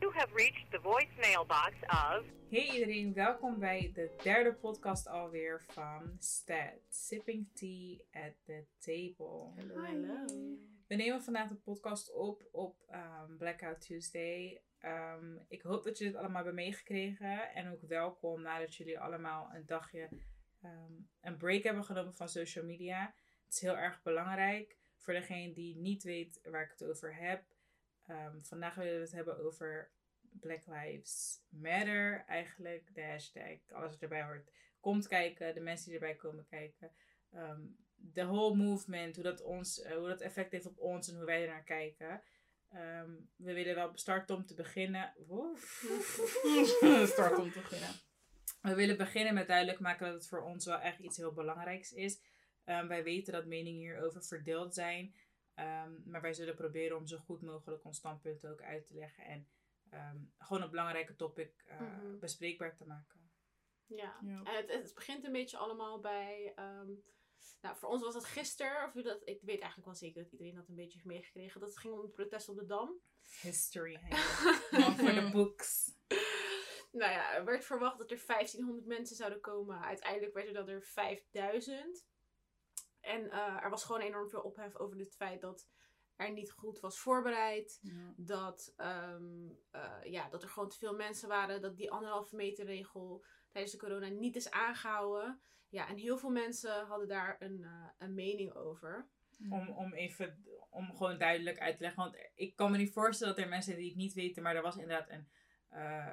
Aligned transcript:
You 0.00 0.12
have 0.14 0.32
reached 0.34 0.70
the 0.70 0.78
voicemail 0.82 1.46
box 1.46 1.72
of. 1.88 2.24
Hey 2.50 2.70
iedereen, 2.72 3.14
welkom 3.14 3.58
bij 3.58 3.90
de 3.94 4.14
derde 4.22 4.54
podcast 4.54 5.08
alweer 5.08 5.64
van 5.66 6.16
STAT. 6.18 6.80
Sipping 6.88 7.48
Tea 7.52 7.98
at 8.10 8.32
the 8.44 8.64
Table. 8.78 9.52
Hallo, 9.56 9.74
hallo. 9.74 10.24
We 10.86 10.94
nemen 10.94 11.22
vandaag 11.22 11.48
de 11.48 11.54
podcast 11.54 12.12
op 12.12 12.48
op 12.52 12.76
ehm, 12.86 13.36
Blackout 13.36 13.80
Tuesday. 13.80 14.62
Ehm, 14.78 15.36
ik 15.48 15.62
hoop 15.62 15.84
dat 15.84 15.98
jullie 15.98 16.12
het 16.12 16.22
allemaal 16.22 16.44
hebben 16.44 16.64
meegekregen. 16.64 17.54
En 17.54 17.72
ook 17.72 17.82
welkom 17.82 18.42
nadat 18.42 18.74
jullie 18.74 19.00
allemaal 19.00 19.50
een 19.54 19.66
dagje 19.66 20.08
ehm, 20.62 20.92
een 21.20 21.36
break 21.36 21.62
hebben 21.62 21.84
genomen 21.84 22.14
van 22.14 22.28
social 22.28 22.64
media. 22.64 23.14
Het 23.44 23.54
is 23.54 23.60
heel 23.60 23.78
erg 23.78 24.02
belangrijk. 24.02 24.76
Voor 24.96 25.14
degene 25.14 25.52
die 25.52 25.76
niet 25.76 26.02
weet 26.02 26.40
waar 26.42 26.62
ik 26.62 26.70
het 26.70 26.84
over 26.84 27.16
heb. 27.16 27.44
Ehm, 28.06 28.40
vandaag 28.40 28.74
willen 28.74 28.94
we 28.94 29.00
het 29.00 29.12
hebben 29.12 29.38
over 29.44 29.90
Black 30.20 30.66
Lives 30.66 31.42
Matter 31.48 32.24
eigenlijk. 32.26 32.94
De 32.94 33.02
hashtag, 33.02 33.58
alles 33.70 33.90
wat 33.90 34.02
erbij 34.02 34.22
hoort. 34.22 34.50
Komt 34.80 35.06
kijken, 35.06 35.54
de 35.54 35.60
mensen 35.60 35.90
die 35.90 35.94
erbij 35.94 36.16
komen 36.16 36.46
kijken. 36.46 36.92
Ehm, 37.32 37.60
de 37.94 38.24
whole 38.24 38.56
movement, 38.56 39.14
hoe 39.14 39.24
dat, 39.24 39.42
ons, 39.42 39.82
eh, 39.82 39.96
hoe 39.96 40.08
dat 40.08 40.20
effect 40.20 40.52
heeft 40.52 40.66
op 40.66 40.78
ons 40.78 41.08
en 41.08 41.16
hoe 41.16 41.24
wij 41.24 41.42
er 41.42 41.48
naar 41.48 41.64
kijken. 41.64 42.22
We 43.36 43.52
willen 43.52 43.74
wel 43.74 43.90
starten 43.94 44.36
om 44.36 44.46
te 44.46 44.54
beginnen. 44.54 45.14
Start 47.06 47.38
om 47.38 47.52
te 47.52 47.60
beginnen. 47.60 47.90
We 48.60 48.74
willen 48.74 48.96
beginnen 48.96 49.34
met 49.34 49.46
duidelijk 49.46 49.80
maken 49.80 50.06
dat 50.06 50.14
het 50.14 50.28
voor 50.28 50.42
ons 50.42 50.64
wel 50.64 50.78
echt 50.78 50.98
iets 50.98 51.16
heel 51.16 51.32
belangrijks 51.32 51.92
is. 51.92 52.20
Ehm, 52.64 52.86
wij 52.86 53.02
weten 53.04 53.32
dat 53.32 53.46
meningen 53.46 53.80
hierover 53.80 54.22
verdeeld 54.24 54.74
zijn. 54.74 55.14
Ehm, 55.54 55.92
maar 56.04 56.20
wij 56.20 56.32
zullen 56.34 56.54
proberen 56.54 56.96
om 56.96 57.06
zo 57.06 57.18
goed 57.18 57.42
mogelijk 57.42 57.84
ons 57.84 57.96
standpunt 57.96 58.46
ook 58.46 58.62
uit 58.62 58.86
te 58.86 58.94
leggen. 58.94 59.24
En 59.24 59.48
ehm, 59.90 60.16
gewoon 60.38 60.62
een 60.62 60.70
belangrijke 60.70 61.16
topic 61.16 61.62
eh, 61.66 61.80
Mhm. 61.80 62.18
bespreekbaar 62.18 62.76
te 62.76 62.86
maken. 62.86 63.30
Ja, 63.86 64.18
en 64.22 64.44
het, 64.44 64.72
het 64.72 64.94
begint 64.94 65.24
een 65.24 65.32
beetje 65.32 65.56
allemaal 65.56 66.00
bij. 66.00 66.52
nou, 67.60 67.76
voor 67.76 67.88
ons 67.88 68.02
was 68.02 68.14
het 68.14 68.24
gisteren, 68.24 68.84
of 68.94 69.02
dat, 69.02 69.20
ik 69.24 69.38
weet 69.42 69.60
eigenlijk 69.60 69.84
wel 69.84 69.94
zeker 69.94 70.22
dat 70.22 70.32
iedereen 70.32 70.54
dat 70.54 70.68
een 70.68 70.74
beetje 70.74 70.92
heeft 70.92 71.04
meegekregen, 71.04 71.60
dat 71.60 71.68
het 71.68 71.78
ging 71.78 71.94
om 71.94 72.00
het 72.00 72.12
protest 72.12 72.48
op 72.48 72.56
de 72.56 72.66
Dam. 72.66 73.00
History. 73.40 73.98
For 74.70 75.14
the 75.14 75.28
books. 75.32 75.90
Nou 76.98 77.12
ja, 77.12 77.34
er 77.34 77.44
werd 77.44 77.64
verwacht 77.64 77.98
dat 77.98 78.10
er 78.10 78.22
1500 78.26 78.86
mensen 78.86 79.16
zouden 79.16 79.40
komen. 79.40 79.80
Uiteindelijk 79.80 80.34
werden 80.34 80.54
dat 80.54 80.68
er 80.68 80.82
5000. 80.82 82.06
En 83.00 83.30
eh, 83.30 83.62
er 83.62 83.70
was 83.70 83.84
gewoon 83.84 84.00
enorm 84.00 84.28
veel 84.28 84.40
ophef 84.40 84.76
over 84.76 84.98
het 84.98 85.14
feit 85.14 85.40
dat 85.40 85.68
er 86.16 86.32
niet 86.32 86.50
goed 86.50 86.80
was 86.80 86.98
voorbereid. 86.98 87.78
Ja. 87.82 88.14
Dat, 88.16 88.72
ehm, 88.76 89.48
eh, 89.70 90.00
ja, 90.02 90.28
dat 90.28 90.42
er 90.42 90.48
gewoon 90.48 90.68
te 90.68 90.78
veel 90.78 90.94
mensen 90.94 91.28
waren. 91.28 91.62
Dat 91.62 91.76
die 91.76 91.90
anderhalve 91.90 92.36
meter 92.36 92.64
regel 92.64 93.24
tijdens 93.50 93.72
de 93.72 93.78
corona 93.78 94.08
niet 94.08 94.36
is 94.36 94.50
aangehouden. 94.50 95.40
Ja, 95.68 95.88
en 95.88 95.96
heel 95.96 96.18
veel 96.18 96.30
mensen 96.30 96.86
hadden 96.86 97.08
daar 97.08 97.36
een, 97.38 97.64
eh, 97.64 97.88
een 97.98 98.14
mening 98.14 98.54
over. 98.54 99.08
Om, 99.50 99.68
om 99.68 99.94
even, 99.94 100.44
om 100.70 100.96
gewoon 100.96 101.18
duidelijk 101.18 101.58
uit 101.58 101.76
te 101.76 101.82
leggen. 101.82 102.02
Want 102.02 102.16
ik 102.34 102.56
kan 102.56 102.70
me 102.70 102.76
niet 102.76 102.92
voorstellen 102.92 103.34
dat 103.34 103.44
er 103.44 103.50
mensen 103.50 103.72
zijn 103.72 103.82
die 103.82 103.90
het 103.90 103.98
niet 103.98 104.14
weten. 104.14 104.42
Maar 104.42 104.56
er 104.56 104.62
was 104.62 104.76
inderdaad 104.76 105.08
een, 105.08 105.28
eh, 105.68 106.12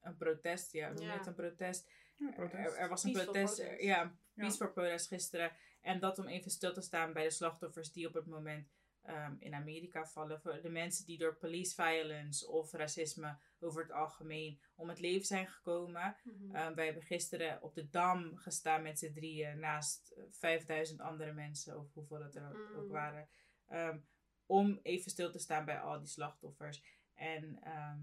een 0.00 0.16
protest. 0.16 0.72
Ja, 0.72 0.86
hoe 0.86 0.94
noem 0.94 1.04
je 1.04 1.10
Ja. 1.10 1.16
het? 1.18 1.26
Een 1.26 1.34
protest. 1.34 1.90
Ja, 2.16 2.30
protest. 2.30 2.72
Er, 2.74 2.76
er 2.76 2.88
was 2.88 3.04
een 3.04 3.12
Peaceful 3.12 3.32
protest. 3.32 3.56
protest. 3.60 3.82
Ja, 3.82 4.02
een 4.02 4.18
Ja. 4.34 4.42
peaceful 4.42 4.72
protest 4.72 5.06
gisteren. 5.08 5.52
En 5.80 6.00
dat 6.00 6.18
om 6.18 6.26
even 6.26 6.50
stil 6.50 6.72
te 6.72 6.80
staan 6.80 7.12
bij 7.12 7.24
de 7.24 7.30
slachtoffers 7.30 7.92
die 7.92 8.06
op 8.08 8.14
het 8.14 8.26
moment 8.26 8.68
ehm, 9.02 9.34
in 9.38 9.54
Amerika 9.54 10.06
vallen. 10.06 10.40
Voor 10.40 10.60
de 10.62 10.68
mensen 10.68 11.04
die 11.06 11.18
door 11.18 11.34
police 11.36 11.74
violence 11.74 12.48
of 12.48 12.72
racisme 12.72 13.38
over 13.60 13.82
het 13.82 13.92
algemeen 13.92 14.60
om 14.74 14.88
het 14.88 14.98
leven 15.00 15.26
zijn 15.26 15.46
gekomen. 15.48 16.16
Ehm, 16.52 16.74
wij 16.74 16.84
hebben 16.84 17.02
gisteren 17.02 17.62
op 17.62 17.74
de 17.74 17.88
Dam 17.88 18.36
gestaan 18.36 18.82
met 18.82 18.98
z'n 18.98 19.12
drieën 19.12 19.58
naast 19.58 20.10
eh, 20.16 20.24
5000 20.30 21.00
andere 21.00 21.32
mensen, 21.32 21.78
of 21.78 21.92
hoeveel 21.92 22.18
dat 22.18 22.34
er 22.36 22.48
ook- 22.48 22.70
Mm. 22.70 22.76
ook 22.78 22.90
waren. 22.90 23.28
ehm, 23.66 23.98
om 24.46 24.78
even 24.82 25.10
stil 25.10 25.30
te 25.30 25.38
staan 25.38 25.64
bij 25.64 25.80
al 25.80 25.98
die 25.98 26.08
slachtoffers. 26.08 26.82
En 27.14 27.58
ehm, 27.62 28.00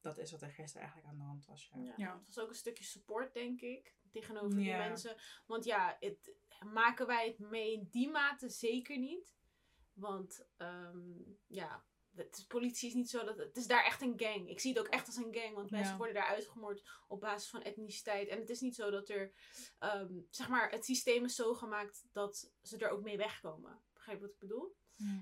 dat 0.00 0.18
is 0.18 0.30
wat 0.30 0.42
er 0.42 0.50
gisteren 0.50 0.82
eigenlijk 0.86 1.12
aan 1.12 1.18
de 1.18 1.24
hand 1.26 1.46
was. 1.46 1.70
Ja. 1.74 1.80
Ja, 1.82 1.94
Ja. 1.96 2.18
Het 2.18 2.26
was 2.26 2.38
ook 2.38 2.48
een 2.48 2.54
stukje 2.54 2.84
support, 2.84 3.32
denk 3.34 3.60
ik, 3.60 3.94
tegenover 4.10 4.58
die 4.58 4.70
mensen. 4.76 5.16
Want 5.46 5.64
ja, 5.64 5.96
het, 6.00 6.32
maken 6.72 7.06
wij 7.06 7.26
het 7.26 7.38
mee 7.38 7.72
in 7.72 7.88
die 7.90 8.10
mate 8.10 8.48
zeker 8.48 8.98
niet. 8.98 9.36
Want 9.92 10.46
ehm, 10.56 10.98
ja, 11.46 11.84
het 12.14 12.36
is, 12.36 12.44
politie 12.46 12.88
is 12.88 12.94
niet 12.94 13.10
zo 13.10 13.24
dat... 13.24 13.38
Het 13.38 13.56
is 13.56 13.66
daar 13.66 13.84
echt 13.84 14.02
een 14.02 14.14
gang. 14.16 14.48
Ik 14.48 14.60
zie 14.60 14.72
het 14.72 14.80
ook 14.80 14.92
echt 14.92 15.06
als 15.06 15.16
een 15.16 15.34
gang. 15.34 15.54
Want 15.54 15.70
mensen 15.70 15.90
Ja. 15.90 15.96
worden 15.96 16.14
daar 16.14 16.26
uitgemoord 16.26 16.88
op 17.08 17.20
basis 17.20 17.50
van 17.50 17.62
etniciteit. 17.62 18.28
En 18.28 18.38
het 18.38 18.50
is 18.50 18.60
niet 18.60 18.74
zo 18.74 18.90
dat 18.90 19.08
er... 19.08 19.32
ehm, 19.78 20.12
zeg 20.30 20.48
maar, 20.48 20.70
het 20.70 20.84
systeem 20.84 21.24
is 21.24 21.34
zo 21.34 21.54
gemaakt 21.54 22.04
dat 22.12 22.52
ze 22.62 22.76
er 22.78 22.90
ook 22.90 23.02
mee 23.02 23.16
wegkomen. 23.16 23.82
Begrijp 23.92 24.18
je 24.18 24.24
wat 24.24 24.32
ik 24.34 24.38
bedoel? 24.40 24.76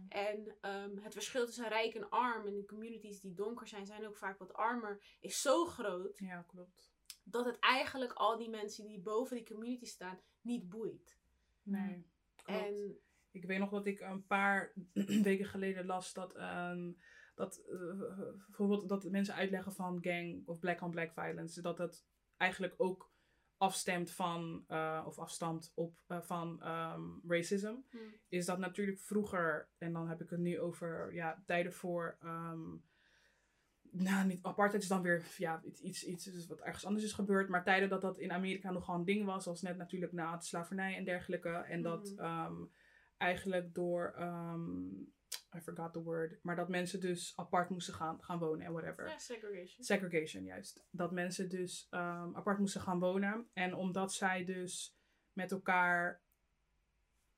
En 0.09 0.57
ehm, 0.61 0.97
het 0.97 1.13
verschil 1.13 1.47
tussen 1.47 1.69
rijk 1.69 1.95
en 1.95 2.11
arm 2.11 2.47
en 2.47 2.55
de 2.55 2.65
communities 2.65 3.21
die 3.21 3.35
donker 3.35 3.67
zijn, 3.67 3.87
zijn 3.87 4.07
ook 4.07 4.17
vaak 4.17 4.39
wat 4.39 4.53
armer, 4.55 5.01
is 5.21 5.41
zo 5.41 5.65
groot 5.65 6.19
Ja, 6.19 6.43
klopt. 6.43 6.93
dat 7.25 7.45
het 7.45 7.59
eigenlijk 7.59 8.13
al 8.13 8.37
die 8.37 8.51
mensen 8.51 8.87
die 8.87 9.01
boven 9.01 9.37
die 9.37 9.47
community 9.47 9.85
staan 9.87 10.19
niet 10.41 10.69
boeit. 10.69 11.19
Nee, 11.63 12.07
klopt. 12.37 12.61
En 12.63 12.99
Ik 13.31 13.45
weet 13.45 13.59
nog 13.59 13.71
dat 13.71 13.87
ik 13.87 14.01
een 14.01 14.27
paar 14.27 14.73
weken 15.23 15.47
geleden 15.47 15.87
las 15.87 16.13
dat, 16.13 16.35
ehm, 16.35 16.93
dat 17.35 17.59
eh, 17.59 17.99
bijvoorbeeld 18.47 18.89
dat 18.89 19.05
mensen 19.11 19.35
uitleggen 19.35 19.73
van 19.73 19.99
gang 20.03 20.43
of 20.47 20.59
black 20.59 20.81
on 20.81 20.91
black 20.91 21.13
violence, 21.13 21.61
dat 21.63 21.77
dat 21.77 22.05
eigenlijk 22.37 22.75
ook 22.77 23.11
afstemt 23.59 24.11
van, 24.11 24.65
eh, 24.67 25.05
of 25.07 25.19
afstamt 25.19 25.73
op 25.75 25.99
eh, 26.07 26.21
van 26.21 26.63
ehm, 26.63 27.03
racism. 27.29 27.75
hm, 27.91 27.99
Is 28.29 28.47
dat 28.47 28.59
natuurlijk 28.59 28.99
vroeger, 29.01 29.69
en 29.79 29.93
dan 29.93 30.09
heb 30.09 30.21
ik 30.21 30.31
het 30.31 30.41
nu 30.41 30.61
over 30.61 31.15
ja, 31.15 31.43
tijden 31.47 31.73
voor. 31.73 32.17
ehm, 32.21 32.61
nou, 33.91 34.27
niet 34.27 34.43
apartheid 34.43 34.83
is 34.83 34.89
dan 34.89 35.03
weer 35.03 35.25
ja, 35.39 35.63
iets, 35.65 35.81
iets, 35.81 36.07
iets 36.07 36.47
wat 36.47 36.61
ergens 36.61 36.85
anders 36.85 37.05
is 37.05 37.13
gebeurd. 37.13 37.49
Maar 37.49 37.65
tijden 37.65 37.89
dat 37.89 38.01
dat 38.01 38.19
in 38.19 38.33
Amerika 38.33 38.71
nogal 38.71 38.95
een 38.95 39.05
ding 39.05 39.25
was. 39.25 39.43
Zoals 39.45 39.63
net 39.63 39.77
natuurlijk 39.77 40.13
na 40.13 40.37
de 40.37 40.45
slavernij 40.45 40.97
en 40.97 41.05
dergelijke. 41.05 41.49
En 41.49 41.83
dat 41.83 42.13
Mhm. 42.17 42.25
ehm, 42.25 42.55
eigenlijk 43.17 43.75
door, 43.75 44.15
I 45.57 45.61
forgot 45.61 45.93
the 45.93 46.03
word. 46.03 46.39
Maar 46.43 46.57
dat 46.57 46.69
mensen 46.69 47.01
dus 47.01 47.33
apart 47.37 47.71
moesten 47.71 47.95
gaan, 47.95 48.23
gaan 48.23 48.39
wonen 48.39 48.67
en 48.67 48.73
whatever. 48.73 49.09
ja, 49.09 49.19
segregation. 49.19 49.85
Segregation, 49.85 50.45
juist. 50.45 50.85
Dat 50.91 51.13
mensen 51.13 51.49
dus 51.49 51.87
ehm, 51.91 52.35
apart 52.37 52.59
moesten 52.59 52.81
gaan 52.81 52.99
wonen. 52.99 53.49
En 53.53 53.75
omdat 53.75 54.13
zij 54.15 54.45
dus 54.45 54.97
met 55.33 55.53
elkaar, 55.53 56.21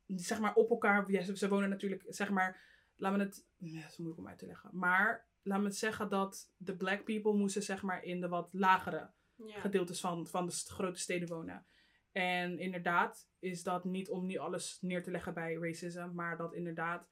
zeg 0.07 0.39
maar 0.41 0.55
op 0.55 0.71
elkaar, 0.71 1.11
ja, 1.11 1.23
ze, 1.23 1.37
ze 1.37 1.49
wonen 1.49 1.69
natuurlijk, 1.69 2.05
zeg 2.09 2.31
maar, 2.31 2.61
laten 2.97 3.19
we 3.19 3.25
het, 3.25 3.47
ja, 3.57 3.81
dat 3.81 3.91
is 3.91 3.97
moeilijk 3.97 4.21
om 4.23 4.29
uit 4.29 4.39
te 4.39 4.47
leggen. 4.47 4.71
Maar 4.73 5.27
laten 5.43 5.63
we 5.63 5.69
het 5.69 5.79
zeggen 5.79 6.09
dat 6.09 6.53
de 6.57 6.77
black 6.77 7.05
people 7.05 7.33
moesten, 7.35 7.63
zeg 7.63 7.83
maar, 7.83 8.03
in 8.03 8.21
de 8.21 8.29
wat 8.29 8.49
lagere 8.53 9.11
Ja. 9.35 9.61
gedeeltes 9.61 10.01
van, 10.01 10.27
van 10.27 10.47
de 10.47 10.53
grote 10.53 11.01
steden 11.01 11.29
wonen. 11.29 11.67
En 12.13 12.59
inderdaad 12.59 13.29
is 13.39 13.63
dat 13.63 13.85
niet 13.85 14.09
om 14.09 14.27
niet 14.27 14.39
alles 14.39 14.79
neer 14.81 15.03
te 15.03 15.11
leggen 15.11 15.35
bij 15.35 15.55
racism, 15.55 16.09
maar 16.13 16.37
dat 16.37 16.55
inderdaad 16.55 17.09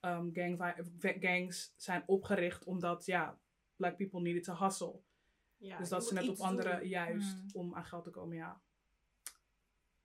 ehm, 0.00 0.28
gang 0.32 0.58
gangs 1.20 1.72
zijn 1.76 2.02
opgericht 2.06 2.64
omdat, 2.64 3.04
ja, 3.06 3.38
black 3.76 3.96
people 3.96 4.20
needed 4.20 4.44
to 4.44 4.54
hustle. 4.54 5.00
Ja, 5.56 5.78
dus 5.78 5.88
dat 5.88 6.06
ze 6.06 6.12
moet 6.14 6.20
net 6.22 6.30
op 6.30 6.36
iets 6.36 6.44
andere, 6.44 6.78
doen. 6.78 6.88
juist 6.88 7.36
Mm. 7.36 7.46
om 7.52 7.74
aan 7.74 7.84
geld 7.84 8.04
te 8.04 8.10
komen, 8.10 8.36
ja. 8.36 8.60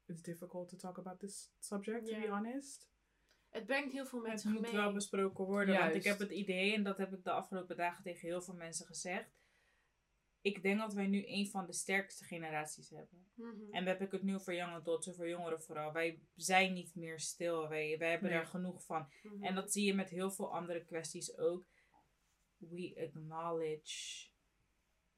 It's 0.06 0.22
difficult 0.22 0.70
to 0.70 0.78
talk 0.78 0.98
about 0.98 1.20
this 1.20 1.52
subject, 1.60 2.06
to 2.08 2.20
be 2.20 2.28
honest. 2.28 2.90
Het 3.50 3.66
brengt 3.66 3.92
heel 3.94 4.06
veel 4.06 4.20
Het 4.20 4.28
mensen 4.28 4.52
moet 4.52 4.62
mee. 4.62 4.72
wel 4.72 4.94
besproken 4.94 5.46
worden. 5.46 5.78
Want 5.80 5.96
ik 5.96 6.04
heb 6.04 6.20
het 6.20 6.32
idee, 6.32 6.74
en 6.74 6.84
dat 6.84 6.98
heb 6.98 7.14
ik 7.14 7.24
de 7.24 7.32
afgelopen 7.32 7.78
dagen 7.78 8.04
tegen 8.04 8.28
heel 8.28 8.42
veel 8.42 8.54
mensen 8.54 8.86
gezegd. 8.86 9.30
Ik 10.44 10.62
denk 10.64 10.80
dat 10.80 10.94
wij 10.94 11.08
nu 11.08 11.24
een 11.28 11.50
van 11.50 11.66
de 11.66 11.74
sterkste 11.74 12.24
generaties 12.24 12.90
hebben. 12.90 13.28
Mhm. 13.34 13.50
En 13.72 13.86
dan 13.86 13.94
heb 13.94 14.02
ik 14.02 14.12
het 14.12 14.24
nu 14.24 14.40
voor 14.40 14.54
young 14.54 14.74
adults 14.74 15.08
en 15.08 15.16
voor 15.16 15.28
jongeren 15.30 15.62
vooral. 15.62 15.92
Wij 15.92 16.22
zijn 16.36 16.74
niet 16.74 16.96
meer 16.96 17.20
stil. 17.20 17.70
Wij, 17.70 17.98
wij 17.98 18.10
hebben 18.10 18.30
Nee. 18.30 18.38
daar 18.38 18.48
genoeg 18.48 18.86
van. 18.86 19.08
Mhm. 19.24 19.44
En 19.44 19.56
dat 19.56 19.72
zie 19.72 19.86
je 19.86 19.94
met 19.94 20.10
heel 20.10 20.32
veel 20.32 20.54
andere 20.54 20.84
kwesties 20.86 21.38
ook. 21.38 21.66
We 22.58 23.08
acknowledge 23.08 24.30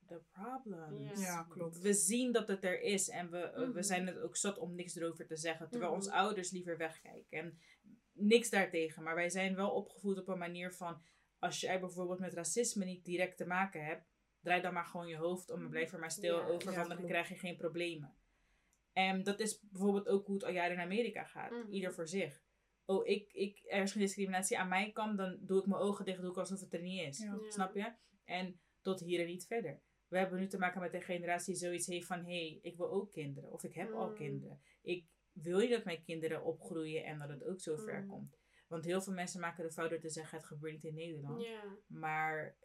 the 0.07 0.21
problems. 0.31 1.19
Ja. 1.19 1.25
Ja, 1.25 1.43
klopt. 1.43 1.79
We 1.79 1.93
zien 1.93 2.31
dat 2.31 2.47
het 2.47 2.63
er 2.63 2.81
is 2.81 3.09
en 3.09 3.29
we, 3.31 3.37
eh, 3.37 3.59
we 3.59 3.65
Mhm. 3.65 3.81
zijn 3.81 4.07
het 4.07 4.17
ook 4.19 4.37
zat 4.37 4.57
om 4.57 4.75
niks 4.75 4.95
erover 4.95 5.27
te 5.27 5.37
zeggen. 5.37 5.69
Terwijl 5.69 5.91
Mhm. 5.91 5.99
onze 6.01 6.13
ouders 6.15 6.51
liever 6.51 6.77
wegkijken. 6.77 7.37
En 7.37 7.59
niks 8.11 8.49
daartegen. 8.49 9.03
Maar 9.03 9.15
wij 9.15 9.29
zijn 9.29 9.55
wel 9.55 9.71
opgevoed 9.71 10.17
op 10.19 10.27
een 10.27 10.37
manier 10.37 10.73
van... 10.73 11.01
Als 11.39 11.59
jij 11.59 11.79
bijvoorbeeld 11.79 12.19
met 12.19 12.33
racisme 12.33 12.85
niet 12.85 13.05
direct 13.05 13.37
te 13.37 13.45
maken 13.45 13.85
hebt... 13.85 14.13
Draai 14.45 14.61
dan 14.61 14.73
maar 14.73 14.85
gewoon 14.85 15.07
je 15.07 15.15
hoofd 15.17 15.49
om 15.49 15.61
en 15.63 15.69
blijf 15.69 15.93
er 15.93 15.99
maar 15.99 16.11
stil 16.11 16.37
Ja, 16.39 16.47
over. 16.47 16.73
want 16.75 16.87
dan 16.87 17.05
krijg 17.05 17.29
je 17.29 17.35
geen 17.35 17.57
problemen. 17.57 18.15
En 18.93 19.23
dat 19.23 19.39
is 19.39 19.59
bijvoorbeeld 19.71 20.07
ook 20.07 20.25
hoe 20.25 20.35
het 20.35 20.43
al 20.43 20.51
jaren 20.51 20.75
in 20.75 20.81
Amerika 20.83 21.23
gaat. 21.23 21.51
Mhm. 21.51 21.69
Ieder 21.71 21.93
voor 21.93 22.07
zich. 22.07 22.43
Oh, 22.85 23.07
ik, 23.07 23.31
ik, 23.33 23.61
er 23.67 23.81
is 23.81 23.91
geen 23.91 24.01
discriminatie 24.01 24.57
aan 24.59 24.67
mijn 24.67 24.93
kant, 24.93 25.17
dan 25.17 25.37
doe 25.41 25.59
ik 25.59 25.65
mijn 25.65 25.81
ogen 25.81 26.05
dicht, 26.05 26.21
doe 26.21 26.29
ik 26.31 26.37
alsof 26.37 26.59
het 26.59 26.73
er 26.73 26.81
niet 26.81 27.01
is. 27.07 27.17
Ja. 27.19 27.39
Snap 27.49 27.75
je? 27.75 27.93
En 28.25 28.59
tot 28.81 28.99
hier 28.99 29.19
en 29.19 29.25
niet 29.27 29.45
verder. 29.47 29.81
We 30.07 30.17
hebben 30.17 30.39
nu 30.39 30.47
te 30.47 30.57
maken 30.57 30.81
met 30.81 30.93
een 30.93 31.01
generatie 31.01 31.53
die 31.53 31.63
zoiets 31.63 31.87
heeft 31.87 32.07
van... 32.07 32.19
hé, 32.19 32.23
hey, 32.25 32.59
ik 32.61 32.77
wil 32.77 32.91
ook 32.91 33.11
kinderen. 33.11 33.51
Of 33.51 33.63
ik 33.63 33.73
heb 33.73 33.91
al 33.91 34.09
Mm. 34.09 34.15
kinderen. 34.15 34.61
Ik 34.81 35.05
wil 35.31 35.59
niet 35.59 35.69
dat 35.69 35.83
mijn 35.85 36.03
kinderen 36.03 36.43
opgroeien 36.43 37.03
en 37.03 37.19
dat 37.19 37.29
het 37.29 37.43
ook 37.45 37.59
zo 37.61 37.77
ver 37.77 38.01
Mm. 38.01 38.07
komt. 38.07 38.37
Want 38.67 38.85
heel 38.85 39.01
veel 39.01 39.13
mensen 39.13 39.39
maken 39.39 39.63
de 39.63 39.71
fout 39.71 39.89
door 39.89 39.99
te 39.99 40.09
zeggen... 40.09 40.37
het 40.37 40.47
gebeurt 40.47 40.73
niet 40.73 40.83
in 40.83 40.93
Nederland. 40.93 41.47
Maar 41.87 42.57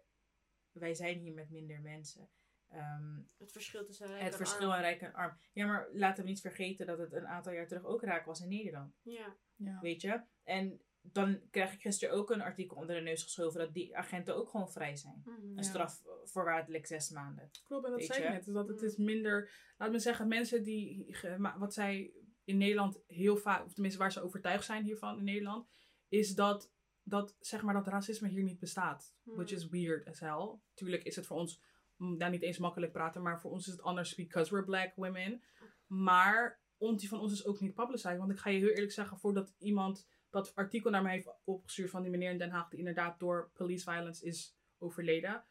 wij 0.72 0.94
zijn 0.94 1.18
hier 1.18 1.34
met 1.34 1.50
minder 1.50 1.80
mensen. 1.80 2.28
Ehm, 2.68 3.18
het 3.38 3.52
verschil 3.52 3.84
tussen 3.84 4.06
rijk 4.06 4.22
het 4.22 4.32
en 4.32 4.38
verschil 4.38 4.66
arm. 4.66 4.72
aan 4.72 4.80
rijk 4.80 5.00
en 5.00 5.12
arm. 5.12 5.36
Ja, 5.52 5.66
maar 5.66 5.88
laten 5.92 6.22
we 6.24 6.28
niet 6.30 6.40
vergeten 6.40 6.86
dat 6.86 6.98
het 6.98 7.12
een 7.12 7.26
aantal 7.26 7.52
jaar 7.52 7.66
terug 7.66 7.84
ook 7.84 8.02
raak 8.02 8.24
was 8.24 8.40
in 8.40 8.48
Nederland. 8.48 8.94
Ja. 9.02 9.36
Ja. 9.56 9.80
Weet 9.80 10.00
je? 10.00 10.20
En 10.44 10.80
dan 11.02 11.40
krijg 11.50 11.72
ik 11.72 11.80
gisteren 11.80 12.14
ook 12.14 12.30
een 12.30 12.40
artikel 12.40 12.76
onder 12.76 12.96
de 12.96 13.02
neus 13.02 13.22
geschoven... 13.22 13.60
dat 13.60 13.74
die 13.74 13.96
agenten 13.96 14.36
ook 14.36 14.48
gewoon 14.48 14.70
vrij 14.72 14.96
zijn. 14.96 15.22
Mhm. 15.24 15.42
Een 15.42 15.54
Ja. 15.54 15.62
straf 15.62 16.02
voorwaardelijk 16.24 16.86
zes 16.86 17.10
maanden. 17.10 17.50
Klopt, 17.64 17.84
en 17.86 17.90
dat 17.90 18.04
zei 18.04 18.22
ik 18.24 18.30
net. 18.30 18.44
Dat 18.54 18.68
het 18.68 18.80
Mm. 18.80 18.86
is 18.86 18.96
minder, 18.96 19.50
laat 19.78 19.90
me 19.90 19.98
zeggen, 19.98 20.28
mensen 20.28 20.62
die, 20.62 21.16
wat 21.56 21.74
zij 21.74 22.12
in 22.44 22.58
Nederland 22.58 22.98
heel 23.06 23.36
vaak, 23.36 23.64
of 23.64 23.72
tenminste 23.72 24.00
waar 24.00 24.12
ze 24.12 24.22
overtuigd 24.22 24.64
zijn 24.64 24.84
hiervan 24.84 25.18
in 25.18 25.24
Nederland, 25.24 25.68
is 26.08 26.34
dat, 26.34 26.70
dat 27.10 27.36
zeg 27.40 27.62
maar 27.62 27.74
dat 27.74 27.86
racisme 27.86 28.28
hier 28.28 28.42
niet 28.42 28.58
bestaat. 28.58 29.14
Which 29.22 29.50
Mm. 29.50 29.56
is 29.56 29.68
weird 29.68 30.06
as 30.08 30.20
hell. 30.20 30.58
Tuurlijk 30.74 31.02
is 31.02 31.16
het 31.16 31.26
voor 31.26 31.36
ons, 31.36 31.62
mm, 31.96 32.18
daar 32.18 32.30
niet 32.30 32.42
eens 32.42 32.58
makkelijk 32.58 32.92
praten, 32.92 33.22
maar 33.22 33.40
voor 33.40 33.50
ons 33.50 33.66
is 33.66 33.72
het 33.72 33.82
anders 33.82 34.14
because 34.14 34.50
we're 34.52 34.64
black 34.64 34.92
women. 34.94 35.42
Maar 35.86 36.60
ont 36.76 37.06
van 37.06 37.20
ons 37.20 37.32
is 37.32 37.46
ook 37.46 37.60
niet 37.60 37.74
publicized. 37.74 38.18
Want 38.18 38.30
ik 38.30 38.38
ga 38.38 38.50
je 38.50 38.58
heel 38.58 38.68
eerlijk 38.68 38.92
zeggen, 38.92 39.18
voordat 39.18 39.54
iemand 39.58 40.08
dat 40.30 40.54
artikel 40.54 40.90
naar 40.90 41.02
mij 41.02 41.12
heeft 41.12 41.28
opgestuurd 41.44 41.90
van 41.90 42.02
die 42.02 42.10
meneer 42.10 42.30
in 42.30 42.38
Den 42.38 42.50
Haag, 42.50 42.68
die 42.68 42.78
inderdaad 42.78 43.18
door 43.18 43.50
police 43.54 43.84
violence 43.92 44.24
is 44.26 44.56
overleden. 44.78 45.44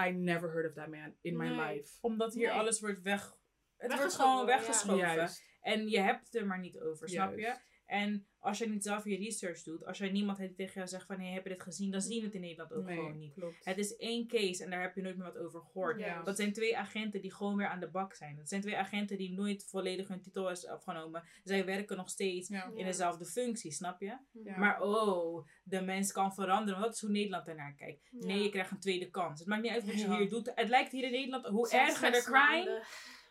I 0.00 0.10
never 0.10 0.50
heard 0.52 0.68
of 0.68 0.74
that 0.74 0.88
man 0.88 1.14
in 1.20 1.36
my 1.36 1.48
Nee. 1.48 1.74
life. 1.74 1.98
Omdat 2.00 2.34
hier 2.34 2.48
Nee. 2.48 2.56
alles 2.58 2.80
wordt 2.80 3.02
weg... 3.02 3.36
Het 3.76 3.94
wordt 3.96 4.14
gewoon 4.14 4.46
weggeschoven. 4.46 5.28
En 5.60 5.88
je 5.88 5.98
hebt 6.00 6.24
het 6.24 6.34
er 6.34 6.46
maar 6.46 6.58
niet 6.58 6.80
over, 6.80 7.08
snap 7.08 7.36
je? 7.38 7.56
En 7.92 8.26
als 8.38 8.58
je 8.58 8.68
niet 8.68 8.82
zelf 8.82 9.04
je 9.04 9.16
research 9.16 9.62
doet, 9.62 9.86
als 9.86 9.98
jij 9.98 10.10
niemand 10.10 10.38
heeft 10.38 10.48
die 10.56 10.58
tegen 10.58 10.74
jou 10.74 10.88
zegt 10.88 11.06
van 11.06 11.20
hey, 11.20 11.32
heb 11.32 11.42
je 11.42 11.48
dit 11.48 11.62
gezien, 11.62 11.90
dan 11.90 12.00
zie 12.00 12.16
je 12.18 12.22
het 12.24 12.34
in 12.34 12.40
Nederland 12.40 12.72
ook 12.72 12.84
Nee, 12.84 12.96
gewoon 12.96 13.18
niet. 13.18 13.34
klopt. 13.34 13.64
Het 13.64 13.78
is 13.78 13.96
één 13.96 14.26
case 14.26 14.64
en 14.64 14.70
daar 14.70 14.82
heb 14.82 14.94
je 14.94 15.02
nooit 15.02 15.16
meer 15.16 15.32
wat 15.32 15.38
over 15.38 15.60
gehoord. 15.60 16.02
Dat 16.24 16.36
zijn 16.36 16.52
twee 16.52 16.76
agenten 16.78 17.20
die 17.20 17.32
gewoon 17.34 17.56
weer 17.56 17.66
aan 17.66 17.80
de 17.80 17.90
bak 17.90 18.14
zijn. 18.14 18.36
Dat 18.36 18.48
zijn 18.48 18.60
twee 18.60 18.76
agenten 18.76 19.16
die 19.18 19.32
nooit 19.32 19.64
volledig 19.68 20.08
hun 20.08 20.20
titel 20.20 20.50
is 20.50 20.66
afgenomen. 20.66 21.22
Zij 21.44 21.64
werken 21.64 21.96
nog 21.96 22.08
steeds 22.08 22.48
Ja. 22.48 22.70
in 22.74 22.84
dezelfde 22.84 23.24
functie, 23.24 23.72
snap 23.72 24.00
je? 24.00 24.16
Ja. 24.44 24.58
Maar 24.58 24.80
oh, 24.82 25.46
de 25.64 25.80
mens 25.80 26.12
kan 26.12 26.34
veranderen. 26.34 26.72
Want 26.80 26.84
dat 26.84 26.94
is 26.94 27.00
hoe 27.00 27.10
Nederland 27.10 27.48
ernaar 27.48 27.74
kijkt. 27.74 28.08
Nee, 28.12 28.42
je 28.42 28.48
krijgt 28.48 28.70
een 28.70 28.80
tweede 28.80 29.10
kans. 29.10 29.38
Het 29.38 29.48
maakt 29.48 29.62
niet 29.62 29.72
uit 29.72 29.84
wat 29.84 29.94
je 30.00 30.06
Ja. 30.08 30.16
hier 30.18 30.28
doet. 30.28 30.52
Het 30.54 30.68
lijkt 30.68 30.92
hier 30.92 31.04
in 31.04 31.10
Nederland, 31.12 31.46
hoe 31.46 31.70
erger 31.70 32.12
de 32.12 32.22
crime, 32.22 32.38
maanden. 32.38 32.82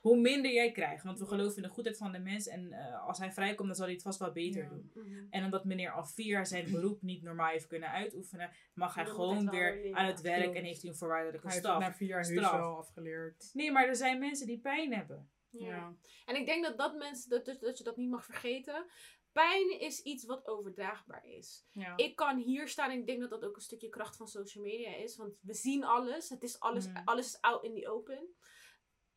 Hoe 0.02 0.18
minder 0.20 0.52
jij 0.52 0.72
krijgt. 0.72 1.04
Want 1.04 1.20
we 1.20 1.26
geloven 1.26 1.56
in 1.56 1.62
de 1.64 1.70
goedheid 1.74 1.98
van 1.98 2.12
de 2.12 2.20
mens. 2.20 2.48
En 2.48 2.72
eh, 2.72 3.08
als 3.08 3.18
hij 3.18 3.32
vrijkomt, 3.32 3.68
dan 3.68 3.76
zal 3.76 3.86
hij 3.86 3.94
het 3.94 4.04
vast 4.04 4.20
wel 4.20 4.32
beter 4.32 4.64
Ja. 4.64 4.70
doen. 4.70 4.92
Mhm. 4.94 5.26
En 5.30 5.44
omdat 5.46 5.66
meneer 5.66 5.92
al 5.92 6.06
vier 6.06 6.26
jaar 6.28 6.46
zijn 6.48 6.72
beroep 6.72 7.02
niet 7.02 7.22
normaal 7.24 7.50
heeft 7.50 7.68
kunnen 7.68 7.90
uitoefenen, 7.92 8.52
mag 8.74 8.96
hij 8.96 9.06
gewoon 9.06 9.48
hij 9.48 9.60
weer 9.60 9.74
leren. 9.82 9.96
aan 9.98 10.06
het 10.06 10.22
werk 10.22 10.54
en 10.56 10.64
heeft 10.64 10.82
hij 10.82 10.92
een 10.92 10.98
voorwaardelijke 10.98 11.46
Hij 11.48 11.56
heeft 11.56 11.66
staf. 11.66 11.80
het 11.80 11.88
na 11.92 11.96
vier 11.98 12.08
jaar 12.08 12.26
straf. 12.26 12.52
wel 12.52 12.78
afgeleerd. 12.78 13.50
Nee, 13.54 13.72
maar 13.72 13.88
er 13.88 13.96
zijn 13.96 14.20
mensen 14.20 14.48
die 14.48 14.60
pijn 14.60 14.94
hebben. 14.94 15.30
Ja. 15.50 15.68
Ja. 15.68 15.96
En 16.26 16.36
ik 16.36 16.46
denk 16.46 16.64
dat 16.66 16.78
dat 16.78 16.96
mensen, 16.96 17.30
dat, 17.30 17.46
dat, 17.46 17.60
dat 17.60 17.78
je 17.78 17.84
dat 17.84 17.98
niet 17.98 18.10
mag 18.10 18.26
vergeten. 18.26 18.86
Pijn 19.32 19.80
is 19.80 20.02
iets 20.02 20.26
wat 20.26 20.48
overdraagbaar 20.48 21.26
is. 21.26 21.66
Ja. 21.72 21.94
Ik 21.98 22.16
kan 22.16 22.38
hier 22.38 22.68
staan 22.68 22.92
en 22.92 23.00
ik 23.00 23.06
denk 23.06 23.20
dat 23.22 23.30
dat 23.30 23.44
ook 23.46 23.56
een 23.56 23.62
stukje 23.62 23.90
kracht 23.90 24.16
van 24.18 24.28
social 24.28 24.64
media 24.64 24.96
is. 24.96 25.16
Want 25.18 25.34
we 25.42 25.54
zien 25.54 25.84
alles. 25.84 26.30
Het 26.30 26.44
is 26.44 26.60
alles, 26.60 26.88
Mm. 26.88 27.02
alles 27.06 27.26
is 27.26 27.42
out 27.42 27.64
in 27.64 27.74
the 27.76 27.90
open. 27.90 28.28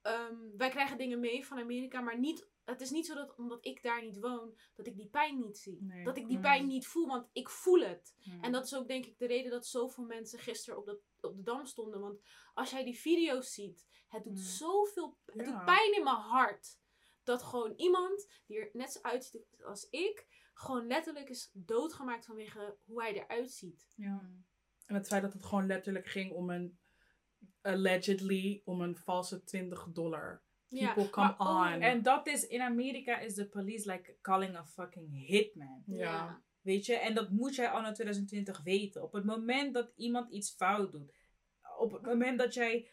Ehm, 0.05 0.35
wij 0.56 0.71
krijgen 0.71 0.99
dingen 0.99 1.21
mee 1.21 1.47
van 1.47 1.59
Amerika, 1.59 2.01
maar 2.01 2.19
niet, 2.19 2.49
het 2.65 2.81
is 2.81 2.91
niet 2.91 3.06
zo 3.06 3.15
dat 3.15 3.35
omdat 3.37 3.65
ik 3.67 3.83
daar 3.83 4.03
niet 4.03 4.19
woon, 4.21 4.59
dat 4.75 4.87
ik 4.87 4.97
die 4.97 5.09
pijn 5.09 5.41
niet 5.41 5.59
zie. 5.59 5.83
Nee. 5.83 6.05
Dat 6.05 6.17
ik 6.17 6.27
die 6.27 6.37
Mm. 6.37 6.43
pijn 6.43 6.67
niet 6.67 6.87
voel, 6.87 7.06
want 7.06 7.29
ik 7.33 7.49
voel 7.49 7.81
het. 7.81 8.15
Hmm. 8.21 8.43
En 8.43 8.53
dat 8.53 8.65
is 8.65 8.75
ook 8.75 8.89
denk 8.89 9.06
ik 9.06 9.19
de 9.19 9.27
reden 9.27 9.51
dat 9.51 9.67
zoveel 9.67 10.05
mensen 10.05 10.39
gisteren 10.39 10.79
op, 10.79 10.87
dat, 10.87 10.99
op 11.21 11.37
de 11.37 11.43
dam 11.43 11.67
stonden. 11.67 12.01
Want 12.01 12.21
als 12.55 12.71
jij 12.71 12.85
die 12.85 12.99
video's 12.99 13.53
ziet, 13.53 13.87
het 14.09 14.25
doet 14.25 14.33
Mm. 14.33 14.39
zoveel 14.39 15.19
het 15.25 15.47
Ja. 15.47 15.53
doet 15.53 15.65
pijn 15.65 15.95
in 15.97 16.05
mijn 16.05 16.17
hart. 16.17 16.79
Dat 17.23 17.43
gewoon 17.43 17.73
iemand 17.77 18.43
die 18.47 18.59
er 18.59 18.71
net 18.73 18.93
zo 18.93 18.99
uitziet 19.03 19.47
als 19.65 19.89
ik, 19.91 20.27
gewoon 20.55 20.87
letterlijk 20.87 21.29
is 21.29 21.50
doodgemaakt 21.53 22.25
vanwege 22.27 22.77
hoe 22.85 23.03
hij 23.03 23.12
eruit 23.15 23.50
ziet. 23.53 23.87
Ja. 23.97 24.31
En 24.87 24.95
het 24.95 25.07
feit 25.07 25.23
dat 25.23 25.33
het 25.33 25.45
gewoon 25.45 25.67
letterlijk 25.67 26.07
ging 26.07 26.33
om 26.33 26.50
een, 26.50 26.79
allegedly, 27.64 28.62
om 28.64 28.81
een 28.81 28.96
valse 28.96 29.44
20 29.44 29.87
dollar. 29.93 30.43
People 30.69 31.11
come 31.11 31.34
maar 31.38 31.69
ook- 31.70 31.75
on. 31.75 31.81
En 31.82 32.02
dat 32.02 32.26
is, 32.26 32.46
in 32.46 32.61
Amerika 32.61 33.19
is 33.19 33.34
de 33.34 33.46
police 33.46 33.90
like 33.90 34.16
calling 34.20 34.56
a 34.56 34.64
fucking 34.64 35.26
hitman. 35.26 35.82
Ja. 35.87 36.43
Weet 36.61 36.87
je, 36.87 36.94
en 36.94 37.14
dat 37.14 37.31
moet 37.31 37.55
jij 37.55 37.69
anno 37.69 37.93
2020 37.93 38.62
weten. 38.62 39.02
Op 39.02 39.12
het 39.12 39.25
moment 39.25 39.75
dat 39.75 39.93
iemand 39.96 40.31
iets 40.31 40.50
fout 40.50 40.93
doet, 40.93 41.12
op 41.78 41.93
het 41.93 42.02
moment 42.02 42.38
dat 42.38 42.55
jij 42.55 42.88